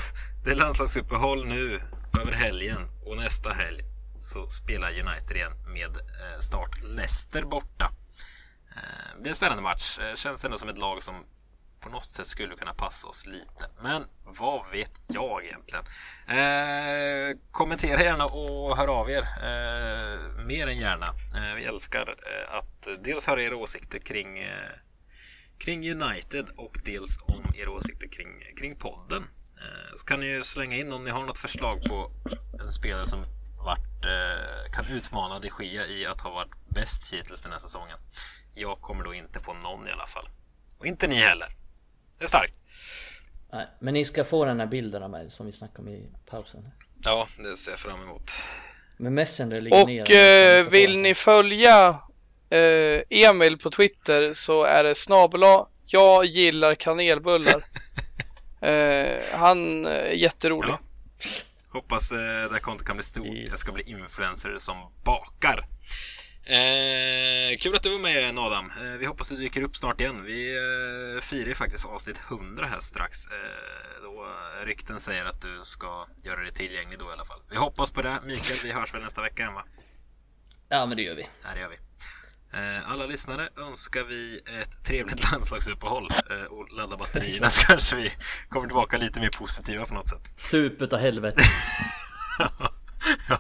det 0.44 0.52
är 0.52 0.56
landslagsuppehåll 0.56 1.46
nu 1.46 1.82
över 2.22 2.32
helgen 2.32 2.82
och 3.06 3.18
nästa 3.18 3.54
helg 3.54 3.84
så 4.20 4.48
spelar 4.48 4.90
United 4.90 5.38
igen 5.38 5.52
med 5.68 5.98
eh, 5.98 6.40
start 6.40 6.84
Leicester 6.84 7.44
borta. 7.44 7.92
Eh, 8.76 9.16
det 9.16 9.22
blir 9.22 9.30
en 9.30 9.36
spännande 9.36 9.64
match. 9.64 10.00
Känns 10.16 10.46
ändå 10.46 10.58
som 10.58 10.70
ett 10.70 10.78
lag 10.78 11.04
som 11.04 11.16
på 11.84 11.90
något 11.90 12.06
sätt 12.06 12.28
skulle 12.28 12.56
kunna 12.56 12.74
passa 12.74 13.08
oss 13.08 13.26
lite. 13.26 13.70
Men 13.82 14.06
vad 14.26 14.72
vet 14.72 15.02
jag 15.10 15.46
egentligen? 15.46 15.86
Eh, 16.28 17.38
kommentera 17.52 18.02
gärna 18.02 18.26
och 18.26 18.78
hör 18.78 18.88
av 18.88 19.10
er. 19.10 19.22
Eh, 19.22 20.46
mer 20.46 20.68
än 20.68 20.78
gärna. 20.78 21.06
Eh, 21.36 21.56
vi 21.56 21.64
älskar 21.64 22.10
eh, 22.10 22.56
att 22.58 23.04
dels 23.04 23.28
höra 23.28 23.44
era 23.44 23.56
åsikter 23.56 24.00
kring, 24.00 24.38
eh, 24.40 24.72
kring 25.58 25.92
United 25.92 26.50
och 26.56 26.80
dels 26.86 27.22
om 27.28 27.44
era 27.56 27.72
åsikter 27.72 28.08
kring, 28.08 28.56
kring 28.58 28.76
podden. 28.76 29.24
Eh, 29.62 29.96
så 29.96 30.06
kan 30.06 30.20
ni 30.20 30.26
ju 30.26 30.44
slänga 30.44 30.76
in 30.76 30.94
om 30.94 31.04
ni 31.04 31.12
har 31.12 31.26
något 31.26 31.38
förslag 31.38 31.84
på 31.84 32.12
en 32.62 32.72
spelare 32.72 33.06
som 33.06 33.26
varit, 33.58 34.06
eh, 34.06 34.72
kan 34.74 34.86
utmana 34.86 35.40
de 35.40 35.50
Gea 35.60 35.86
i 35.88 36.06
att 36.06 36.22
ha 36.22 36.32
varit 36.32 36.54
bäst 36.70 37.14
hittills 37.14 37.42
den 37.42 37.52
här 37.52 37.60
säsongen. 37.60 37.98
Jag 38.54 38.82
kommer 38.82 39.04
då 39.04 39.14
inte 39.14 39.40
på 39.40 39.54
någon 39.54 39.88
i 39.88 39.92
alla 39.92 40.06
fall. 40.06 40.30
Och 40.80 40.86
inte 40.86 41.08
ni 41.08 41.16
heller. 41.16 41.63
Det 42.24 42.26
är 42.26 42.28
starkt. 42.28 42.54
Nej, 43.54 43.68
men 43.80 43.94
ni 43.94 44.06
ska 44.06 44.24
få 44.24 44.46
den 44.46 44.60
här 44.60 44.68
bilden 44.68 45.04
av 45.04 45.10
mig 45.10 45.30
som 45.30 45.46
vi 45.46 45.52
snackade 45.52 45.82
om 45.82 45.88
i 45.88 46.10
pausen. 46.26 46.70
Ja, 47.04 47.28
det 47.38 47.58
ser 47.58 47.72
jag 47.72 47.80
fram 47.80 48.02
emot. 48.02 48.32
Men 48.98 49.14
Messenger 49.14 49.62
ligger 49.62 49.86
ner. 49.86 50.02
Och 50.02 50.12
eh, 50.12 50.70
vill 50.70 51.02
ni 51.02 51.16
följa 51.16 51.90
eh, 52.50 53.02
Emil 53.10 53.58
på 53.58 53.70
Twitter 53.70 54.34
så 54.34 54.64
är 54.64 54.84
det 54.84 54.96
snabela 54.96 55.68
jag 55.86 56.26
gillar 56.26 56.76
kanelbullar. 56.76 57.64
eh, 58.62 59.22
han 59.34 59.86
är 59.86 60.12
jätterolig. 60.12 60.70
Ja. 60.70 60.80
Hoppas 61.70 62.12
eh, 62.12 62.18
det 62.18 62.54
här 62.54 62.60
kontot 62.60 62.88
kan 62.88 62.96
bli 62.96 63.04
stort. 63.04 63.26
Yes. 63.26 63.50
Jag 63.50 63.60
ska 63.60 63.72
bli 63.72 63.84
influencer 63.84 64.56
som 64.58 64.78
bakar. 65.04 65.66
Eh, 66.46 67.58
kul 67.60 67.76
att 67.76 67.84
du 67.84 67.90
var 67.92 68.00
med 68.00 68.40
Adam. 68.40 68.72
Eh, 68.82 68.98
vi 69.00 69.06
hoppas 69.06 69.30
du 69.30 69.36
dyker 69.36 69.62
upp 69.62 69.76
snart 69.78 70.02
igen. 70.02 70.24
Vi 70.24 70.56
eh, 70.58 71.22
firar 71.22 71.48
ju 71.48 71.56
faktiskt 71.56 71.86
avsnitt 71.86 72.22
100 72.32 72.66
här 72.66 72.80
strax. 72.80 73.28
Eh, 73.28 73.34
då 74.04 74.28
rykten 74.66 75.00
säger 75.00 75.26
att 75.26 75.42
du 75.42 75.60
ska 75.64 76.08
göra 76.24 76.42
dig 76.42 76.54
tillgänglig 76.54 77.00
då 77.00 77.10
i 77.10 77.14
alla 77.14 77.26
fall. 77.26 77.40
Vi 77.50 77.56
hoppas 77.58 77.92
på 77.92 78.02
det. 78.02 78.20
Mikael, 78.26 78.60
vi 78.64 78.72
hörs 78.72 78.94
väl 78.94 79.02
nästa 79.02 79.22
vecka 79.22 79.42
igen 79.44 79.54
va? 79.54 79.64
Ja 80.70 80.86
men 80.86 80.98
det 80.98 81.04
gör 81.04 81.16
vi. 81.16 81.28
Ja, 81.44 81.50
det 81.56 81.60
gör 81.62 81.70
vi. 81.70 81.78
Eh, 82.58 82.92
Alla 82.92 83.06
lyssnare 83.06 83.50
önskar 83.58 84.04
vi 84.04 84.42
ett 84.62 84.84
trevligt 84.86 85.32
landslagsuppehåll 85.32 86.12
eh, 86.30 86.44
och 86.44 86.72
ladda 86.72 86.98
batterierna 86.98 87.50
så 87.50 87.68
kanske 87.68 87.96
vi 87.96 88.12
kommer 88.50 88.68
tillbaka 88.68 88.98
lite 88.98 89.20
mer 89.20 89.30
positiva 89.30 89.86
på 89.86 89.94
något 89.94 90.10
sätt. 90.10 90.32
Sup 90.38 90.82
utav 90.82 91.00
helvete. 91.00 91.42
ja, 93.30 93.38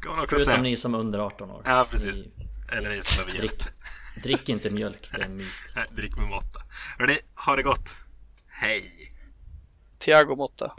kan 0.00 0.10
man 0.10 0.20
också 0.20 0.36
Förutom 0.36 0.44
säga. 0.44 0.62
ni 0.62 0.76
som 0.76 0.94
är 0.94 0.98
under 0.98 1.18
18 1.18 1.50
år. 1.50 1.62
Ja, 1.64 1.86
precis. 1.90 2.20
Ni, 2.20 2.48
Eller 2.72 2.90
ni 2.90 3.02
som 3.02 3.24
behöver 3.26 3.38
drick, 3.48 3.64
drick 4.22 4.48
inte 4.48 4.70
mjölk, 4.70 5.08
det 5.12 5.16
är 5.22 5.24
en 5.24 5.36
myt. 5.36 5.46
Nej, 5.74 5.84
Drick 5.96 6.16
med 6.16 6.28
måtta. 6.28 6.60
Hörni, 6.98 7.18
ha 7.46 7.56
det 7.56 7.62
gott. 7.62 7.96
Hej! 8.48 9.12
Thiago 9.98 10.36
Motta. 10.36 10.72